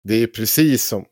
det 0.03 0.15
är 0.15 0.27
precis 0.27 0.85
som, 0.85 1.05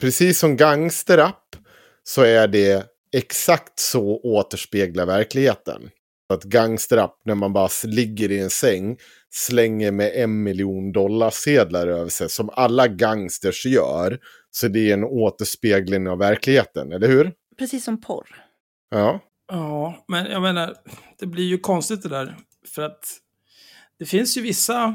precis 0.00 0.38
som 0.38 0.56
gangsterrap 0.56 1.56
så 2.02 2.22
är 2.22 2.48
det 2.48 2.86
exakt 3.12 3.78
så 3.78 4.20
återspeglar 4.22 5.06
verkligheten. 5.06 5.90
Att 6.32 6.44
gangsterrap, 6.44 7.20
när 7.24 7.34
man 7.34 7.52
bara 7.52 7.68
ligger 7.84 8.32
i 8.32 8.38
en 8.38 8.50
säng, 8.50 8.96
slänger 9.30 9.92
med 9.92 10.12
en 10.14 10.42
miljon 10.42 10.92
dollar 10.92 11.30
sedlar 11.30 11.86
över 11.86 12.10
sig, 12.10 12.28
som 12.28 12.50
alla 12.52 12.88
gangsters 12.88 13.66
gör. 13.66 14.18
Så 14.50 14.68
det 14.68 14.90
är 14.90 14.94
en 14.94 15.04
återspegling 15.04 16.08
av 16.08 16.18
verkligheten, 16.18 16.92
eller 16.92 17.08
hur? 17.08 17.32
Precis 17.58 17.84
som 17.84 18.00
porr. 18.00 18.26
Ja. 18.90 19.20
Ja, 19.48 20.04
men 20.08 20.26
jag 20.26 20.42
menar, 20.42 20.74
det 21.18 21.26
blir 21.26 21.44
ju 21.44 21.58
konstigt 21.58 22.02
det 22.02 22.08
där. 22.08 22.36
För 22.74 22.82
att 22.82 23.04
det 23.98 24.04
finns 24.04 24.36
ju 24.36 24.42
vissa, 24.42 24.94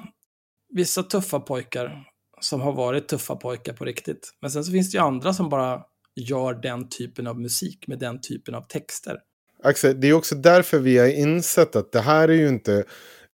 vissa 0.69 1.03
tuffa 1.03 1.39
pojkar 1.39 2.03
som 2.41 2.61
har 2.61 2.73
varit 2.73 3.07
tuffa 3.07 3.35
pojkar 3.35 3.73
på 3.73 3.85
riktigt. 3.85 4.33
Men 4.41 4.51
sen 4.51 4.63
så 4.63 4.71
finns 4.71 4.91
det 4.91 4.97
ju 4.97 5.03
andra 5.03 5.33
som 5.33 5.49
bara 5.49 5.81
gör 6.15 6.53
den 6.53 6.89
typen 6.89 7.27
av 7.27 7.39
musik 7.39 7.87
med 7.87 7.99
den 7.99 8.21
typen 8.21 8.55
av 8.55 8.61
texter. 8.61 9.17
Axel, 9.63 9.99
det 10.01 10.07
är 10.07 10.13
också 10.13 10.35
därför 10.35 10.79
vi 10.79 10.97
har 10.97 11.07
insett 11.07 11.75
att 11.75 11.91
det 11.91 11.99
här 12.01 12.27
är 12.29 12.33
ju 12.33 12.47
inte... 12.47 12.83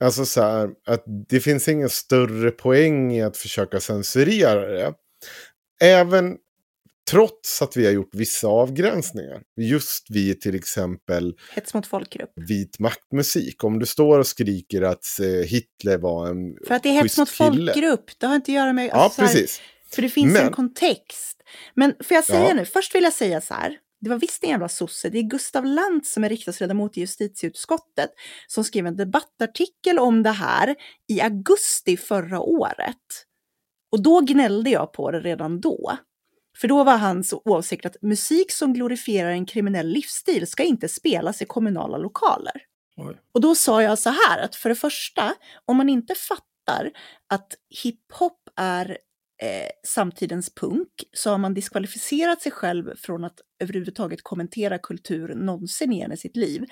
Alltså 0.03 0.25
så 0.25 0.41
här, 0.41 0.69
att 0.87 1.03
det 1.29 1.39
finns 1.39 1.67
ingen 1.67 1.89
större 1.89 2.51
poäng 2.51 3.13
i 3.15 3.21
att 3.21 3.37
försöka 3.37 3.79
censurera 3.79 4.67
det. 4.67 4.93
Även 5.81 6.37
trots 7.11 7.61
att 7.61 7.77
vi 7.77 7.85
har 7.85 7.91
gjort 7.91 8.09
vissa 8.15 8.47
avgränsningar. 8.47 9.41
Just 9.61 10.05
vid 10.09 10.41
till 10.41 10.55
exempel 10.55 11.33
Hets 11.55 11.73
mot 11.73 11.87
folkgrupp. 11.87 12.29
vit 12.35 12.79
maktmusik. 12.79 13.63
Om 13.63 13.79
du 13.79 13.85
står 13.85 14.19
och 14.19 14.27
skriker 14.27 14.81
att 14.81 15.05
eh, 15.21 15.27
Hitler 15.27 15.97
var 15.97 16.27
en 16.27 16.37
För 16.67 16.75
att 16.75 16.83
det 16.83 16.89
är 16.89 16.93
hets 17.03 17.17
mot 17.17 17.31
kille. 17.31 17.73
folkgrupp. 17.73 18.05
Det 18.19 18.25
har 18.27 18.35
inte 18.35 18.51
att 18.51 18.55
göra 18.55 18.73
med... 18.73 18.87
Ja, 18.87 18.93
alltså, 18.93 19.15
så 19.21 19.27
här- 19.27 19.33
precis. 19.33 19.61
För 19.91 20.01
det 20.01 20.09
finns 20.09 20.33
Men- 20.33 20.45
en 20.45 20.51
kontext. 20.53 21.37
Men 21.75 21.93
får 22.03 22.15
jag 22.15 22.23
säga 22.25 22.47
Ja. 22.47 22.53
nu, 22.53 22.65
först 22.65 22.95
vill 22.95 23.03
jag 23.03 23.13
säga 23.13 23.41
så 23.41 23.53
här. 23.53 23.77
Det 24.01 24.09
var 24.09 24.17
visst 24.17 24.43
en 24.43 24.49
jävla 24.49 24.69
sosse. 24.69 25.09
Det 25.09 25.17
är 25.17 25.23
Gustav 25.23 25.65
Lantz 25.65 26.13
som 26.13 26.23
är 26.23 26.29
riksdagsledamot 26.29 26.97
i 26.97 26.99
justitieutskottet 26.99 28.09
som 28.47 28.63
skrev 28.63 28.87
en 28.87 28.95
debattartikel 28.95 29.99
om 29.99 30.23
det 30.23 30.31
här 30.31 30.75
i 31.07 31.21
augusti 31.21 31.97
förra 31.97 32.39
året. 32.39 33.25
Och 33.91 34.01
då 34.03 34.21
gnällde 34.21 34.69
jag 34.69 34.93
på 34.93 35.11
det 35.11 35.19
redan 35.19 35.61
då. 35.61 35.97
För 36.57 36.67
då 36.67 36.83
var 36.83 36.97
hans 36.97 37.33
åsikt 37.45 37.85
att 37.85 38.01
musik 38.01 38.51
som 38.51 38.73
glorifierar 38.73 39.29
en 39.29 39.45
kriminell 39.45 39.87
livsstil 39.87 40.47
ska 40.47 40.63
inte 40.63 40.89
spelas 40.89 41.41
i 41.41 41.45
kommunala 41.45 41.97
lokaler. 41.97 42.61
Oj. 42.97 43.17
Och 43.31 43.41
då 43.41 43.55
sa 43.55 43.83
jag 43.83 43.99
så 43.99 44.09
här 44.09 44.39
att 44.39 44.55
för 44.55 44.69
det 44.69 44.75
första, 44.75 45.33
om 45.65 45.77
man 45.77 45.89
inte 45.89 46.15
fattar 46.15 46.91
att 47.27 47.53
hiphop 47.83 48.49
är 48.55 48.97
eh, 49.41 49.69
samtidens 49.87 50.55
punk 50.55 50.89
så 51.13 51.29
har 51.29 51.37
man 51.37 51.53
diskvalificerat 51.53 52.41
sig 52.41 52.51
själv 52.51 52.95
från 52.95 53.23
att 53.23 53.41
överhuvudtaget 53.59 54.23
kommentera 54.23 54.77
kultur 54.77 55.35
någonsin 55.35 55.91
igen 55.91 56.11
i 56.11 56.17
sitt 56.17 56.37
liv. 56.37 56.65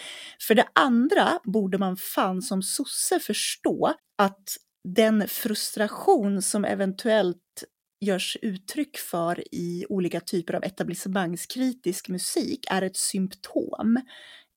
För 0.48 0.56
det 0.56 0.68
andra 0.74 1.40
borde 1.44 1.78
man 1.78 1.98
fan 1.98 2.42
som 2.42 2.62
sosse 2.62 3.20
förstå 3.20 3.94
att 4.18 4.58
den 4.84 5.28
frustration 5.28 6.42
som 6.42 6.66
eventuellt 6.66 7.64
görs 8.06 8.38
uttryck 8.42 8.98
för 8.98 9.44
i 9.56 9.86
olika 9.90 10.20
typer 10.20 10.54
av 10.54 10.64
etablissemangskritisk 10.64 12.10
musik 12.10 12.66
är 12.70 12.82
ett 12.82 12.98
symptom, 12.98 14.00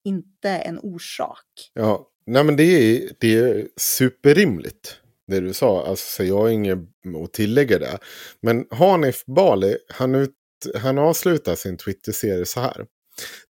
inte 0.05 0.51
en 0.51 0.79
orsak. 0.79 1.71
Ja, 1.75 2.09
nej 2.27 2.45
men 2.45 2.57
det 2.57 2.63
är, 2.63 3.11
det 3.19 3.39
är 3.39 3.69
superrimligt. 3.77 5.01
Det 5.31 5.41
du 5.41 5.55
sa, 5.55 5.87
alltså 5.87 6.17
så 6.17 6.25
jag 6.25 6.37
har 6.37 6.49
inget 6.49 6.79
att 7.25 7.33
tillägga 7.33 7.79
där. 7.79 7.99
Men 8.43 8.65
Hanif 8.71 9.25
Bali, 9.27 9.77
han, 9.89 10.15
ut, 10.15 10.35
han 10.75 10.99
avslutar 10.99 11.55
sin 11.55 11.77
Twitter-serie 11.77 12.47
så 12.47 12.61
här. 12.61 12.87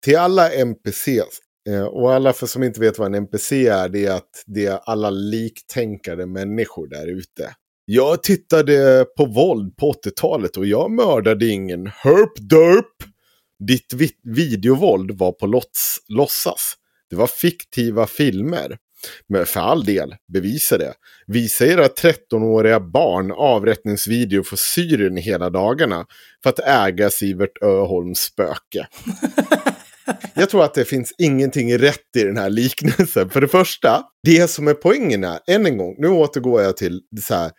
Till 0.05 0.17
alla 0.17 0.51
NPCs, 0.51 1.39
eh, 1.69 1.83
och 1.83 2.13
alla 2.13 2.33
för 2.33 2.47
som 2.47 2.63
inte 2.63 2.79
vet 2.79 2.99
vad 2.99 3.07
en 3.07 3.15
NPC 3.15 3.67
är, 3.67 3.89
det 3.89 4.05
är 4.05 4.11
att 4.11 4.43
det 4.45 4.65
är 4.65 4.79
alla 4.85 5.09
liktänkande 5.09 6.25
människor 6.25 6.87
där 6.87 7.07
ute. 7.07 7.55
Jag 7.85 8.23
tittade 8.23 9.05
på 9.17 9.25
våld 9.25 9.77
på 9.77 9.93
80-talet 9.93 10.57
och 10.57 10.65
jag 10.65 10.91
mördade 10.91 11.47
ingen 11.47 11.87
herp 11.87 12.49
derp. 12.49 13.09
Ditt 13.67 13.93
videovåld 14.23 15.11
var 15.11 15.31
på 15.31 15.47
lots, 15.47 15.97
låtsas. 16.07 16.73
Det 17.09 17.15
var 17.15 17.27
fiktiva 17.27 18.07
filmer. 18.07 18.77
Men 19.29 19.45
för 19.45 19.59
all 19.59 19.83
del, 19.83 20.15
bevisa 20.33 20.77
det. 20.77 20.93
Visa 21.27 21.65
era 21.65 21.87
13-åriga 21.87 22.79
barn 22.79 23.31
avrättningsvideo 23.31 24.43
för 24.43 24.55
Syrien 24.55 25.17
hela 25.17 25.49
dagarna 25.49 26.05
för 26.43 26.49
att 26.49 26.59
äga 26.59 27.09
Sivert 27.09 27.63
Öholms 27.63 28.19
spöke. 28.19 28.87
Jag 30.33 30.49
tror 30.49 30.63
att 30.63 30.73
det 30.73 30.85
finns 30.85 31.13
ingenting 31.17 31.77
rätt 31.77 32.15
i 32.17 32.23
den 32.23 32.37
här 32.37 32.49
liknelsen. 32.49 33.29
För 33.29 33.41
det 33.41 33.47
första, 33.47 34.03
det 34.23 34.47
som 34.47 34.67
är 34.67 34.73
poängen 34.73 35.23
är, 35.23 35.39
än 35.47 35.65
en 35.65 35.77
gång, 35.77 35.95
nu 35.97 36.07
återgår 36.07 36.61
jag 36.61 36.77
till 36.77 37.01
så 37.21 37.35
här, 37.35 37.51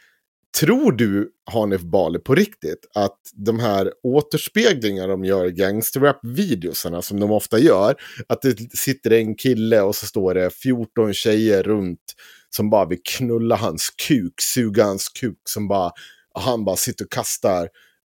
tror 0.60 0.92
du, 0.92 1.30
Hanif 1.52 1.80
Bali, 1.80 2.18
på 2.18 2.34
riktigt 2.34 2.86
att 2.94 3.18
de 3.34 3.60
här 3.60 3.92
återspeglingarna 4.02 5.06
de 5.06 5.24
gör 5.24 5.46
i 5.46 5.52
gangsterrap-videosarna 5.52 7.02
som 7.02 7.20
de 7.20 7.30
ofta 7.30 7.58
gör, 7.58 7.96
att 8.28 8.42
det 8.42 8.78
sitter 8.78 9.10
en 9.10 9.34
kille 9.34 9.80
och 9.80 9.96
så 9.96 10.06
står 10.06 10.34
det 10.34 10.50
14 10.50 11.14
tjejer 11.14 11.62
runt 11.62 12.14
som 12.50 12.70
bara 12.70 12.88
vill 12.88 13.00
knulla 13.04 13.56
hans 13.56 13.90
kuk, 14.08 14.34
suga 14.40 14.84
hans 14.84 15.08
kuk, 15.08 15.38
som 15.44 15.68
bara, 15.68 15.92
han 16.34 16.64
bara 16.64 16.76
sitter 16.76 17.04
och 17.04 17.12
kastar 17.12 17.68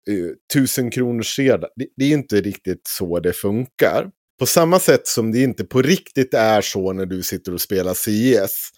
uh, 0.09 0.31
tusen 0.53 0.91
kronors 0.91 1.35
sedlar. 1.35 1.69
Det, 1.76 1.88
det 1.97 2.05
är 2.05 2.14
inte 2.14 2.41
riktigt 2.41 2.88
så 2.88 3.19
det 3.19 3.34
funkar. 3.34 4.09
På 4.39 4.45
samma 4.45 4.80
sätt 4.80 5.07
som 5.07 5.31
det 5.31 5.43
inte 5.43 5.64
på 5.64 5.81
riktigt 5.81 6.34
är 6.34 6.61
så 6.61 6.93
när 6.93 7.05
du 7.05 7.23
sitter 7.23 7.53
och 7.53 7.61
spelar 7.61 7.93
CS 7.93 8.72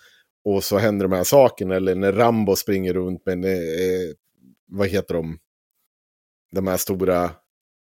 och 0.45 0.63
så 0.63 0.77
händer 0.77 1.07
de 1.07 1.15
här 1.15 1.23
sakerna. 1.23 1.75
Eller 1.75 1.95
när 1.95 2.11
Rambo 2.11 2.55
springer 2.55 2.93
runt 2.93 3.25
med, 3.25 3.45
eh, 3.45 4.15
vad 4.67 4.87
heter 4.87 5.13
de? 5.13 5.37
De 6.51 6.67
här 6.67 6.77
stora 6.77 7.31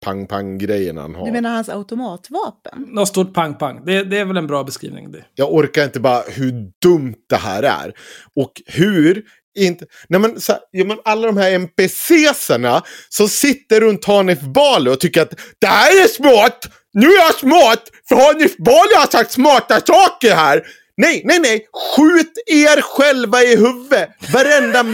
pang-pang-grejerna 0.05 1.01
han 1.01 1.15
har. 1.15 1.27
Du 1.27 1.33
menar 1.33 1.55
hans 1.55 1.69
automatvapen? 1.69 2.87
Något 2.89 3.09
stort 3.09 3.35
pang-pang. 3.35 3.85
Det, 3.85 4.05
det 4.05 4.19
är 4.19 4.25
väl 4.25 4.37
en 4.37 4.47
bra 4.47 4.65
beskrivning 4.65 5.13
det. 5.13 5.25
Jag 5.35 5.55
orkar 5.55 5.85
inte 5.85 6.01
bara 6.01 6.23
hur 6.29 6.73
dumt 6.83 7.17
det 7.29 7.37
här 7.37 7.63
är. 7.63 7.95
Och 8.35 8.53
hur 8.67 9.25
inte... 9.59 9.87
Nej 10.09 10.21
men, 10.21 10.41
så, 10.41 10.53
ja, 10.71 10.85
men 10.85 10.99
alla 11.05 11.27
de 11.27 11.37
här 11.37 11.51
NPCsarna 11.51 12.83
som 13.09 13.29
sitter 13.29 13.81
runt 13.81 14.05
Hanif 14.05 14.41
Bali 14.41 14.91
och 14.91 15.01
tycker 15.01 15.23
att 15.23 15.35
det 15.59 15.67
här 15.67 16.05
är 16.05 16.09
smart! 16.09 16.67
Nu 16.93 17.07
är 17.07 17.17
jag 17.17 17.35
smart! 17.35 17.83
För 18.09 18.17
Hanif 18.17 18.57
Bali 18.57 18.95
har 18.97 19.11
sagt 19.11 19.33
smarta 19.33 19.81
saker 19.81 20.35
här! 20.35 20.63
Nej, 20.97 21.23
nej, 21.25 21.39
nej! 21.39 21.67
Skjut 21.73 22.33
er 22.47 22.81
själva 22.81 23.43
i 23.43 23.57
huvudet! 23.57 24.09
Varenda... 24.33 24.85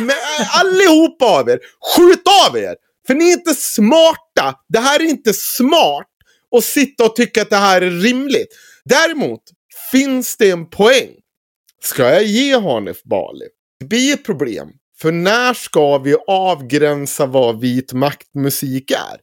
Allihopa 0.61 1.25
av 1.25 1.49
er! 1.49 1.59
Skjut 1.81 2.23
av 2.49 2.57
er! 2.57 2.77
För 3.07 3.15
ni 3.15 3.29
är 3.29 3.33
inte 3.33 3.55
smarta! 3.55 4.55
Det 4.69 4.79
här 4.79 5.01
är 5.01 5.05
inte 5.05 5.33
smart 5.35 6.09
att 6.57 6.65
sitta 6.65 7.05
och 7.05 7.17
tycka 7.17 7.43
att 7.43 7.51
det 7.51 7.57
här 7.57 7.83
är 7.83 7.91
rimligt. 7.91 8.49
Däremot 8.85 9.43
finns 9.93 10.37
det 10.37 10.51
en 10.51 10.71
poäng. 10.71 11.11
Ska 11.83 12.03
jag 12.03 12.25
ge 12.25 12.59
Hanif 12.59 13.03
Bali? 13.03 13.47
Det 13.81 13.87
blir 13.87 14.15
ett 14.15 14.25
problem. 14.25 14.69
För 15.01 15.13
när 15.13 15.55
ska 15.55 15.99
vi 15.99 16.17
avgränsa 16.27 17.27
vad 17.27 17.61
vit 17.61 17.93
maktmusik 17.93 18.91
är? 18.91 19.21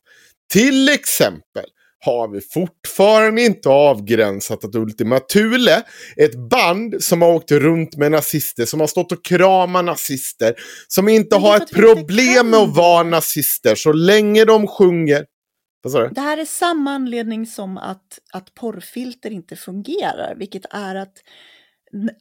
Till 0.54 0.90
exempel 0.90 1.66
har 2.00 2.28
vi 2.28 2.42
fortfarande 2.42 3.42
inte 3.42 3.70
avgränsat 3.70 4.64
att 4.64 4.76
Ultima 4.76 5.20
Thule, 5.20 5.84
ett 6.18 6.50
band 6.50 7.04
som 7.04 7.22
har 7.22 7.34
åkt 7.34 7.52
runt 7.52 7.98
med 7.98 8.12
nazister, 8.12 8.66
som 8.66 8.80
har 8.80 8.88
stått 8.88 9.12
och 9.12 9.26
kramat 9.26 9.86
nazister, 9.86 10.56
som 10.88 11.10
inte 11.10 11.36
har 11.36 11.58
ett 11.58 11.72
problem 11.72 12.50
med 12.50 12.60
att 12.60 12.76
vara 12.76 13.04
nazister 13.04 13.76
så 13.76 13.94
länge 13.94 14.46
de 14.46 14.68
sjunger. 14.68 15.26
Det 16.14 16.22
här 16.22 16.38
är 16.38 16.46
samma 16.46 16.92
anledning 16.92 17.46
som 17.46 17.78
att, 17.78 18.20
att 18.34 18.54
porrfilter 18.54 19.32
inte 19.32 19.56
fungerar, 19.56 20.36
vilket 20.36 20.66
är 20.70 20.96
att 20.96 21.14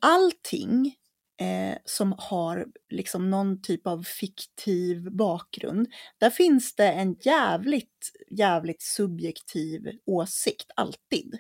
allting 0.00 0.94
eh, 1.40 1.78
som 1.84 2.14
har 2.18 2.66
liksom 2.90 3.30
någon 3.30 3.62
typ 3.62 3.86
av 3.86 4.02
fiktiv 4.02 5.10
bakgrund, 5.12 5.88
där 6.18 6.30
finns 6.30 6.74
det 6.74 6.92
en 6.92 7.16
jävligt, 7.20 8.12
jävligt 8.30 8.82
subjektiv 8.82 9.98
åsikt, 10.06 10.70
alltid. 10.76 11.38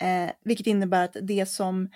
Eh, 0.00 0.30
vilket 0.44 0.66
innebär 0.66 1.04
att 1.04 1.16
det 1.22 1.46
som, 1.46 1.90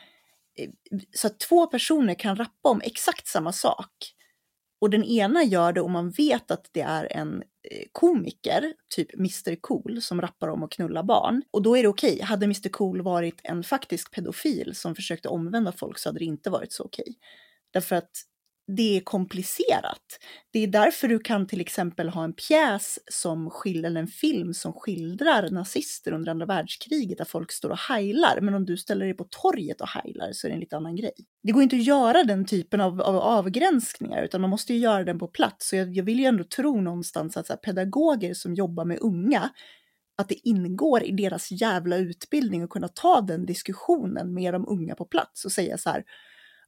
eh, 0.58 0.70
så 1.14 1.26
att 1.26 1.40
två 1.40 1.66
personer 1.66 2.14
kan 2.14 2.36
rappa 2.36 2.68
om 2.68 2.80
exakt 2.84 3.26
samma 3.26 3.52
sak, 3.52 4.14
och 4.80 4.90
den 4.90 5.04
ena 5.04 5.44
gör 5.44 5.72
det 5.72 5.80
och 5.80 5.90
man 5.90 6.10
vet 6.10 6.50
att 6.50 6.68
det 6.72 6.80
är 6.80 7.12
en 7.12 7.42
Eh, 7.70 7.84
komiker, 7.92 8.72
typ 8.96 9.14
Mr 9.14 9.56
Cool, 9.60 10.02
som 10.02 10.20
rappar 10.20 10.48
om 10.48 10.62
att 10.62 10.70
knulla 10.70 11.02
barn. 11.02 11.42
Och 11.50 11.62
då 11.62 11.76
är 11.76 11.82
det 11.82 11.88
okej. 11.88 12.12
Okay. 12.14 12.24
Hade 12.24 12.44
Mr 12.44 12.68
Cool 12.68 13.02
varit 13.02 13.40
en 13.44 13.62
faktisk 13.64 14.10
pedofil 14.14 14.74
som 14.74 14.94
försökte 14.94 15.28
omvända 15.28 15.72
folk 15.72 15.98
så 15.98 16.08
hade 16.08 16.18
det 16.18 16.24
inte 16.24 16.50
varit 16.50 16.72
så 16.72 16.84
okej. 16.84 17.02
Okay. 17.02 17.14
Därför 17.72 17.96
att 17.96 18.10
det 18.76 18.96
är 18.96 19.00
komplicerat. 19.00 20.18
Det 20.52 20.58
är 20.58 20.66
därför 20.66 21.08
du 21.08 21.18
kan 21.18 21.46
till 21.46 21.60
exempel 21.60 22.08
ha 22.08 22.24
en 22.24 22.32
pjäs 22.32 22.98
som 23.06 23.50
skildrar, 23.50 23.90
eller 23.90 24.00
en 24.00 24.06
film 24.06 24.54
som 24.54 24.72
skildrar 24.72 25.50
nazister 25.50 26.12
under 26.12 26.30
andra 26.30 26.46
världskriget 26.46 27.18
där 27.18 27.24
folk 27.24 27.52
står 27.52 27.70
och 27.70 27.78
heilar. 27.78 28.40
Men 28.40 28.54
om 28.54 28.64
du 28.64 28.76
ställer 28.76 29.04
dig 29.04 29.14
på 29.14 29.24
torget 29.24 29.80
och 29.80 29.88
heilar 29.88 30.32
så 30.32 30.46
är 30.46 30.48
det 30.48 30.54
en 30.54 30.60
lite 30.60 30.76
annan 30.76 30.96
grej. 30.96 31.12
Det 31.42 31.52
går 31.52 31.62
inte 31.62 31.76
att 31.76 31.84
göra 31.84 32.24
den 32.24 32.44
typen 32.44 32.80
av, 32.80 33.00
av 33.00 33.16
avgränsningar 33.16 34.22
utan 34.22 34.40
man 34.40 34.50
måste 34.50 34.74
ju 34.74 34.78
göra 34.78 35.04
den 35.04 35.18
på 35.18 35.28
plats. 35.28 35.68
Så 35.68 35.76
jag, 35.76 35.96
jag 35.96 36.04
vill 36.04 36.18
ju 36.20 36.24
ändå 36.24 36.44
tro 36.44 36.80
någonstans 36.80 37.36
att 37.36 37.46
så 37.46 37.52
här, 37.52 37.58
pedagoger 37.58 38.34
som 38.34 38.54
jobbar 38.54 38.84
med 38.84 38.98
unga 39.00 39.50
att 40.16 40.28
det 40.28 40.48
ingår 40.48 41.02
i 41.02 41.12
deras 41.12 41.50
jävla 41.50 41.96
utbildning 41.96 42.62
att 42.62 42.70
kunna 42.70 42.88
ta 42.88 43.20
den 43.20 43.46
diskussionen 43.46 44.34
med 44.34 44.54
de 44.54 44.68
unga 44.68 44.94
på 44.94 45.04
plats 45.04 45.44
och 45.44 45.52
säga 45.52 45.78
så 45.78 45.90
här 45.90 46.04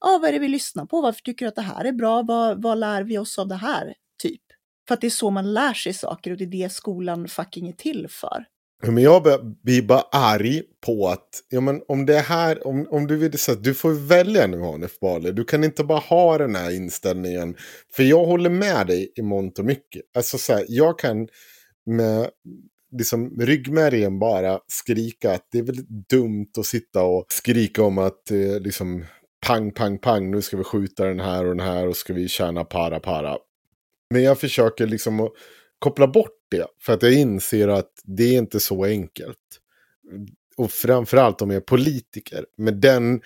ah, 0.05 0.19
vad 0.19 0.29
är 0.29 0.33
det 0.33 0.39
vi 0.39 0.49
lyssnar 0.49 0.87
på? 0.87 1.01
Varför 1.01 1.21
tycker 1.21 1.45
du 1.45 1.49
att 1.49 1.55
det 1.55 1.63
här 1.63 1.85
är 1.85 1.93
bra? 1.93 2.23
Vad, 2.23 2.63
vad 2.63 2.79
lär 2.79 3.03
vi 3.03 3.19
oss 3.19 3.39
av 3.39 3.49
det 3.49 3.55
här? 3.55 3.95
Typ. 4.23 4.43
För 4.89 4.95
att 4.95 5.01
det 5.01 5.07
är 5.07 5.11
så 5.11 5.31
man 5.31 5.55
lär 5.55 5.75
sig 5.75 5.95
saker 5.95 6.31
och 6.31 6.37
det 6.37 6.45
är 6.45 6.49
det 6.49 6.73
skolan 6.73 7.29
fucking 7.29 7.69
är 7.69 7.73
till 7.73 8.07
för. 8.11 8.45
Men 8.83 8.99
jag 8.99 9.23
blir 9.63 9.83
bara 9.83 10.05
arg 10.13 10.63
på 10.87 11.09
att, 11.09 11.29
ja 11.49 11.61
men 11.61 11.83
om 11.89 12.07
det 12.07 12.19
här, 12.19 12.67
om, 12.67 12.87
om 12.91 13.07
du 13.07 13.17
vill 13.17 13.39
säga, 13.39 13.59
du 13.61 13.75
får 13.75 14.09
välja 14.09 14.47
nu 14.47 14.61
Hanif 14.61 15.01
Bali. 15.01 15.33
Du 15.33 15.45
kan 15.45 15.65
inte 15.65 15.85
bara 15.85 15.99
ha 15.99 16.39
den 16.39 16.55
här 16.55 16.77
inställningen. 16.77 17.57
För 17.97 18.03
jag 18.03 18.25
håller 18.25 18.51
med 18.51 18.87
dig 18.87 19.13
i 19.17 19.23
mångt 19.23 19.59
och 19.59 19.65
mycket. 19.65 20.03
Alltså 20.17 20.39
så 20.39 20.53
här, 20.53 20.65
jag 20.69 20.99
kan 20.99 21.29
med 21.87 22.31
liksom 22.99 23.41
ryggmärgen 23.41 24.19
bara 24.19 24.59
skrika 24.67 25.33
att 25.33 25.49
det 25.53 25.59
är 25.59 25.63
väldigt 25.63 26.09
dumt 26.09 26.51
att 26.59 26.67
sitta 26.67 27.03
och 27.03 27.27
skrika 27.29 27.83
om 27.83 27.99
att 27.99 28.31
eh, 28.31 28.61
liksom 28.61 29.05
pang, 29.45 29.73
pang, 29.73 29.99
pang, 29.99 30.31
nu 30.31 30.43
ska 30.43 30.57
vi 30.57 30.65
skjuta 30.65 31.05
den 31.05 31.21
här 31.21 31.45
och 31.45 31.57
den 31.57 31.67
här 31.67 31.89
och 31.89 31.97
ska 31.97 32.13
vi 32.13 32.29
tjäna 32.29 32.65
para, 32.65 33.01
para. 33.01 33.39
Men 34.11 34.23
jag 34.23 34.41
försöker 34.41 34.87
liksom 34.87 35.21
att 35.21 35.33
koppla 35.79 36.07
bort 36.07 36.39
det, 36.51 36.67
för 36.81 36.93
att 36.93 37.03
jag 37.03 37.13
inser 37.13 37.69
att 37.69 37.91
det 38.05 38.25
är 38.25 38.39
inte 38.39 38.61
så 38.61 38.85
enkelt. 38.85 39.39
Och 40.57 40.71
framförallt 40.71 41.43
om 41.43 41.51
jag 41.51 41.57
är 41.57 41.61
politiker, 41.61 42.47
med 42.57 42.75
den 42.75 43.21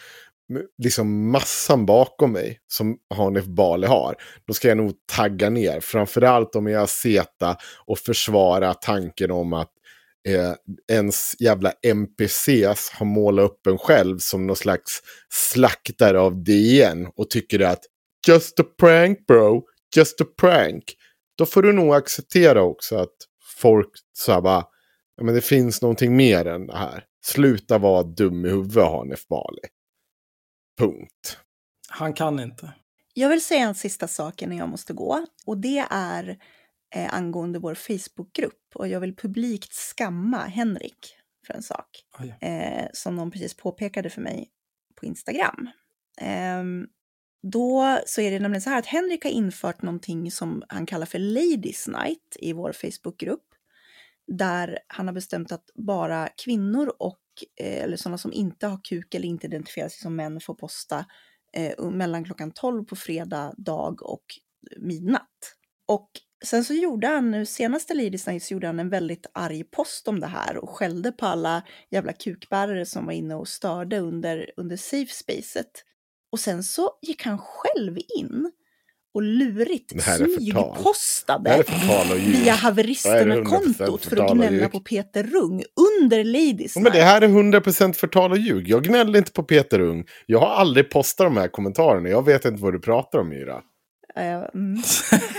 liksom 0.83 1.31
massan 1.31 1.87
bakom 1.87 2.33
mig 2.33 2.61
som 2.69 2.99
Hanif 3.15 3.45
Bali 3.45 3.87
har, 3.87 4.17
då 4.47 4.55
ska 4.55 4.69
jag 4.69 4.77
nog 4.77 4.93
tagga 5.17 5.51
ner. 5.51 5.81
Framförallt 5.81 6.57
om 6.57 6.67
jag 6.67 6.83
är 6.83 6.87
seta 6.87 7.57
och 7.87 7.99
försvara 7.99 8.75
tanken 8.75 9.31
om 9.31 9.53
att 9.53 9.73
eh, 10.35 10.55
ens 10.93 11.35
jävla 11.39 11.73
NPCs 11.83 12.91
har 12.91 13.07
målat 13.07 13.45
upp 13.45 13.67
en 13.67 13.79
själv 13.79 14.19
som 14.19 14.47
någon 14.47 14.57
slags 14.57 15.03
slaktare 15.29 16.21
av 16.21 16.45
DN 16.45 17.09
och 17.17 17.31
tycker 17.31 17.61
att 17.61 17.81
just 18.27 18.61
a 18.61 18.65
prank 18.81 19.27
bro, 19.27 19.63
just 19.97 20.21
a 20.21 20.25
prank. 20.41 20.85
Då 21.39 21.47
får 21.47 21.63
du 21.63 21.73
nog 21.73 21.95
acceptera 21.95 22.63
också 22.63 22.97
att 22.97 23.15
folk 23.61 23.91
så 24.13 24.33
här 24.33 24.41
bara, 24.41 24.65
ja, 25.17 25.25
men 25.25 25.35
det 25.35 25.41
finns 25.41 25.83
någonting 25.83 26.17
mer 26.17 26.47
än 26.47 26.67
det 26.67 26.77
här. 26.77 27.05
Sluta 27.25 27.79
vara 27.79 28.03
dum 28.03 28.47
i 28.47 28.49
huvudet 28.49 28.85
Hanif 28.85 29.29
Bali. 29.29 29.63
Punkt. 30.79 31.39
Han 31.89 32.13
kan 32.13 32.41
inte. 32.41 32.73
Jag 33.15 33.29
vill 33.29 33.45
säga 33.45 33.67
en 33.67 33.75
sista 33.75 34.09
sak 34.09 34.43
innan 34.43 34.57
jag 34.57 34.69
måste 34.69 34.93
gå. 34.93 35.27
Och 35.47 35.59
det 35.59 35.87
är 35.91 36.39
eh, 36.95 37.15
angående 37.15 37.59
vår 37.59 37.75
Facebookgrupp 37.75 38.63
och 38.75 38.89
jag 38.89 39.01
vill 39.01 39.17
publikt 39.17 39.73
skamma 39.73 40.39
Henrik 40.39 41.17
för 41.47 41.55
en 41.55 41.63
sak 41.63 42.05
eh, 42.41 42.87
som 42.93 43.17
någon 43.17 43.31
precis 43.31 43.57
påpekade 43.57 44.11
för 44.11 44.21
mig 44.21 44.51
på 45.01 45.07
Instagram. 45.07 45.69
Eh, 46.21 46.65
då 47.43 47.99
så 48.07 48.21
är 48.21 48.31
det 48.31 48.39
nämligen 48.39 48.63
så 48.63 48.71
här 48.71 48.79
att 48.79 48.87
Henrik 48.87 49.25
har 49.25 49.31
infört 49.31 49.83
någonting 49.83 50.31
som 50.31 50.63
han 50.69 50.87
kallar 50.87 51.07
för 51.07 51.19
Ladies 51.19 51.89
Night 51.89 52.37
i 52.41 52.53
vår 52.53 52.73
Facebookgrupp. 52.73 53.45
Där 54.27 54.79
han 54.87 55.07
har 55.07 55.15
bestämt 55.15 55.53
att 55.53 55.71
bara 55.75 56.29
kvinnor 56.45 56.93
och 56.99 57.21
eh, 57.61 57.83
eller 57.83 57.97
sådana 57.97 58.19
som 58.19 58.33
inte 58.33 58.67
har 58.67 58.81
kuk 58.85 59.15
eller 59.15 59.29
inte 59.29 59.47
identifierar 59.47 59.89
sig 59.89 60.01
som 60.01 60.17
män 60.17 60.41
får 60.41 60.55
posta 60.55 61.07
eh, 61.53 61.91
mellan 61.91 62.25
klockan 62.25 62.51
12 62.51 62.85
på 62.85 62.97
fredag 62.97 63.55
dag 63.57 64.03
och 64.03 64.25
midnatt. 64.77 65.55
Och 65.87 66.11
Sen 66.45 66.65
så 66.65 66.75
gjorde 66.75 67.07
han, 67.07 67.31
nu 67.31 67.47
senaste 67.47 67.95
Ladies 67.95 68.27
Night, 68.27 68.43
så 68.43 68.55
gjorde 68.55 68.67
han 68.67 68.81
en 68.81 68.89
väldigt 68.89 69.27
arg 69.33 69.65
post 69.65 70.09
om 70.09 70.21
det 70.21 70.27
här 70.27 70.57
och 70.57 70.71
skällde 70.71 71.13
på 71.13 71.27
alla 71.27 71.63
jävla 71.91 72.13
kukbärare 72.13 72.87
som 72.87 73.07
var 73.07 73.13
inne 73.13 73.35
och 73.35 73.49
störde 73.49 73.99
under, 73.99 74.51
under 74.57 74.77
safe 74.77 75.13
spacet. 75.15 75.71
Och 76.33 76.41
sen 76.41 76.63
så 76.63 76.91
gick 77.03 77.25
han 77.25 77.39
själv 77.39 77.99
in 78.19 78.51
och 79.15 79.23
lurigt 79.23 80.03
smygpostade 80.03 81.65
via 82.17 82.53
haveristerna-kontot 82.53 84.07
för 84.07 84.17
att 84.17 84.33
gnälla 84.33 84.69
på 84.69 84.81
Peter 84.81 85.23
Rung 85.23 85.63
under 86.01 86.25
Ladies. 86.25 86.77
Men 86.77 86.93
det 86.93 87.03
här 87.03 87.23
är 87.23 87.29
100% 87.29 87.93
förtal 87.93 88.31
och 88.31 88.39
ljug. 88.39 88.69
Jag 88.69 88.85
gnäller 88.85 89.19
inte 89.19 89.33
på 89.33 89.43
Peter 89.43 89.79
Rung. 89.79 90.05
Jag 90.27 90.39
har 90.39 90.49
aldrig 90.49 90.91
postat 90.91 91.27
de 91.27 91.37
här 91.37 91.49
kommentarerna. 91.49 92.09
Jag 92.09 92.25
vet 92.25 92.45
inte 92.45 92.63
vad 92.63 92.73
du 92.73 92.81
pratar 92.81 93.19
om, 93.19 93.29
Myra. 93.29 93.63
Ja, 94.15 94.51
mm. 94.55 94.83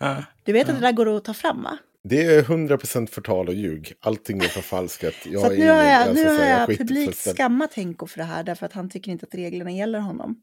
Ja. 0.00 0.24
Du 0.42 0.52
vet 0.52 0.68
att 0.68 0.74
det 0.74 0.80
där 0.80 0.92
går 0.92 1.16
att 1.16 1.24
ta 1.24 1.34
fram 1.34 1.62
va? 1.62 1.78
Det 2.04 2.24
är 2.24 2.42
100% 2.42 3.06
förtal 3.06 3.48
och 3.48 3.54
ljug. 3.54 3.92
Allting 4.00 4.38
är 4.38 4.48
förfalskat. 4.48 5.14
Jag 5.24 5.42
så 5.42 5.48
nu 5.52 5.68
har 5.68 5.82
jag, 5.84 6.02
alltså, 6.02 6.24
nu 6.24 6.30
har 6.38 6.44
jag 6.44 6.66
skiter 6.66 6.84
publikt 6.84 7.18
skammat 7.18 7.74
Henko 7.74 8.06
för 8.06 8.18
det 8.18 8.24
här 8.24 8.44
därför 8.44 8.66
att 8.66 8.72
han 8.72 8.90
tycker 8.90 9.12
inte 9.12 9.26
att 9.26 9.34
reglerna 9.34 9.70
gäller 9.70 9.98
honom. 9.98 10.42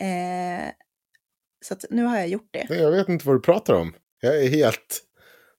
Eh, 0.00 0.70
så 1.64 1.74
att 1.74 1.84
nu 1.90 2.04
har 2.04 2.16
jag 2.16 2.28
gjort 2.28 2.48
det. 2.50 2.66
Nej, 2.70 2.78
Jag 2.80 2.90
vet 2.90 3.08
inte 3.08 3.26
vad 3.26 3.36
du 3.36 3.40
pratar 3.40 3.74
om. 3.74 3.94
Jag 4.20 4.42
är 4.44 4.48
helt... 4.48 5.00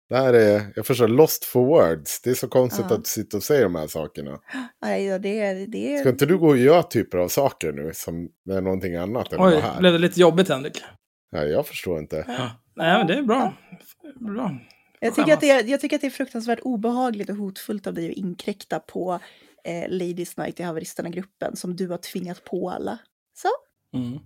Det 0.10 0.15
här 0.18 0.34
är, 0.34 0.61
jag 0.76 0.85
förstår, 0.85 1.07
lost 1.07 1.45
for 1.45 1.65
words. 1.65 2.22
Det 2.22 2.30
är 2.30 2.34
så 2.34 2.48
konstigt 2.48 2.85
Ja. 2.90 2.95
att 2.95 3.03
du 3.03 3.10
sitter 3.10 3.38
och 3.38 3.44
säger 3.44 3.64
de 3.64 3.76
här 3.76 3.88
sakerna. 3.88 4.40
Nej, 4.81 5.06
ja, 5.06 5.19
det, 5.19 5.40
är- 5.40 5.68
det, 5.68 5.99
Ska 5.99 6.10
inte 6.10 6.26
du 6.26 6.38
gå 6.38 6.48
och 6.48 6.57
göra 6.57 6.84
typer 6.84 7.18
av 7.18 7.27
saker 7.27 7.72
nu 7.72 7.91
som 7.94 8.30
är 8.49 8.61
någonting 8.61 8.95
annat 8.95 9.34
än 9.34 9.41
Oj, 9.41 9.52
vara 9.52 9.61
här? 9.61 9.80
blev 9.80 9.94
det 9.94 9.99
lite 9.99 10.19
jobbigt 10.19 10.49
Henrik? 10.49 10.84
Nej, 11.31 11.49
jag 11.49 11.68
förstår 11.68 11.99
inte. 11.99 12.26
Ja. 12.27 12.52
Nej, 12.75 12.97
men 12.97 13.07
det 13.07 13.13
är 13.13 13.21
bra. 13.23 13.53
bra. 14.15 14.57
jag, 14.99 15.15
tycker 15.15 15.33
att 15.33 15.41
det, 15.41 15.49
är- 15.49 15.63
jag 15.63 15.81
tycker 15.81 15.95
att 15.95 16.01
det 16.01 16.07
är 16.07 16.11
fruktansvärt 16.11 16.59
obehagligt 16.61 17.29
och 17.29 17.35
hotfullt 17.35 17.87
av 17.87 17.93
dig 17.93 18.09
att 18.11 18.17
inkräkta 18.17 18.79
på 18.79 19.19
eh, 19.63 19.89
Ladies 19.89 20.37
Night 20.37 20.59
i 20.59 20.63
Haveristerna-gruppen 20.63 21.55
som 21.55 21.75
du 21.75 21.87
har 21.87 21.97
tvingat 21.97 22.43
på 22.45 22.69
alla. 22.69 22.97
Så. 23.37 23.47
Mm. 23.97 24.19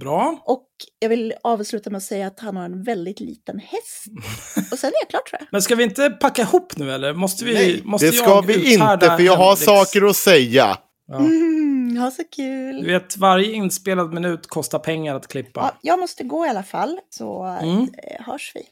Bra. 0.00 0.42
Och 0.44 0.66
jag 0.98 1.08
vill 1.08 1.34
avsluta 1.42 1.90
med 1.90 1.96
att 1.98 2.02
säga 2.04 2.26
att 2.26 2.40
han 2.40 2.56
har 2.56 2.64
en 2.64 2.82
väldigt 2.82 3.20
liten 3.20 3.58
häst. 3.58 4.04
Och 4.72 4.78
sen 4.78 4.88
är 4.88 4.94
jag 5.02 5.08
klar 5.10 5.20
tror 5.20 5.40
jag. 5.40 5.48
Men 5.52 5.62
ska 5.62 5.74
vi 5.74 5.84
inte 5.84 6.10
packa 6.10 6.42
ihop 6.42 6.76
nu 6.76 6.92
eller? 6.92 7.14
Måste 7.14 7.44
vi, 7.44 7.54
Nej, 7.54 7.80
måste 7.84 8.06
det 8.06 8.12
ska 8.12 8.30
jag 8.30 8.46
vi 8.46 8.72
inte, 8.74 9.00
för 9.16 9.20
jag 9.22 9.36
har 9.36 9.54
Henriks- 9.56 9.64
saker 9.64 10.06
att 10.10 10.16
säga. 10.16 10.78
Ja. 11.12 11.16
Mm, 11.18 11.96
ha 11.96 12.10
så 12.10 12.22
Du 12.22 12.28
kul. 12.28 12.86
vet, 12.86 13.16
varje 13.16 13.52
inspelad 13.52 14.12
minut 14.14 14.46
kostar 14.46 14.78
pengar 14.78 15.14
att 15.14 15.28
klippa. 15.28 15.60
Ja, 15.60 15.72
jag 15.82 15.98
måste 15.98 16.24
gå 16.24 16.46
i 16.46 16.48
alla 16.48 16.62
fall, 16.62 16.98
så 17.10 17.42
Mm. 17.62 17.80
eh, 17.82 18.24
hörs 18.26 18.52
vi. 18.54 18.62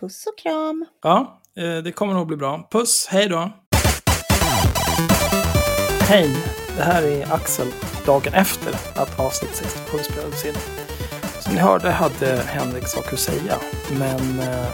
Puss 0.00 0.26
och 0.26 0.38
kram. 0.38 0.86
Ja, 1.02 1.40
eh, 1.56 1.82
det 1.82 1.92
kommer 1.92 2.14
nog 2.14 2.26
bli 2.26 2.36
bra. 2.36 2.68
Puss, 2.72 3.06
hej 3.10 3.28
då! 3.28 3.50
Hej, 6.08 6.36
det 6.76 6.82
här 6.82 7.02
är 7.02 7.32
Axel 7.32 7.66
dagen 8.06 8.34
efter 8.34 8.74
att 9.00 9.20
avsnitt 9.20 9.54
67 9.54 9.98
spelades 9.98 10.44
in. 10.44 10.54
Som 11.40 11.54
ni 11.54 11.60
hörde 11.60 11.90
hade 11.90 12.42
Henrik 12.46 12.86
saker 12.86 13.12
att 13.12 13.18
säga, 13.20 13.56
men 13.98 14.40
eh, 14.40 14.66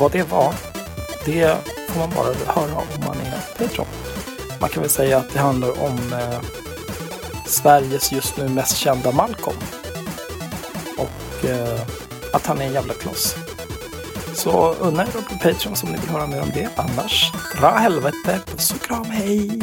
vad 0.00 0.12
det 0.12 0.30
var, 0.30 0.54
det 1.24 1.56
får 1.88 1.98
man 2.00 2.10
bara 2.16 2.52
höra 2.54 2.76
om 2.78 3.04
man 3.06 3.16
är 3.16 3.58
Patreon. 3.58 3.86
Man 4.62 4.70
kan 4.70 4.82
väl 4.82 4.90
säga 4.90 5.18
att 5.18 5.32
det 5.32 5.38
handlar 5.38 5.82
om 5.82 6.12
eh, 6.12 6.40
Sveriges 7.46 8.12
just 8.12 8.36
nu 8.36 8.48
mest 8.48 8.76
kända 8.76 9.12
Malcolm. 9.12 9.56
Och 10.98 11.44
eh, 11.44 11.80
att 12.32 12.46
han 12.46 12.60
är 12.60 12.66
en 12.66 12.72
jävla 12.72 12.94
kloss. 12.94 13.36
Så 14.34 14.74
unna 14.74 15.02
er 15.02 15.08
då 15.12 15.22
på 15.22 15.34
Patreon 15.34 15.76
om 15.82 15.92
ni 15.92 15.98
vill 15.98 16.10
höra 16.10 16.26
mer 16.26 16.42
om 16.42 16.50
det. 16.54 16.68
Annars, 16.76 17.32
dra 17.58 17.68
helvete. 17.68 18.40
Puss 18.46 18.70
och 18.70 18.80
kram, 18.80 19.10
hej! 19.10 19.60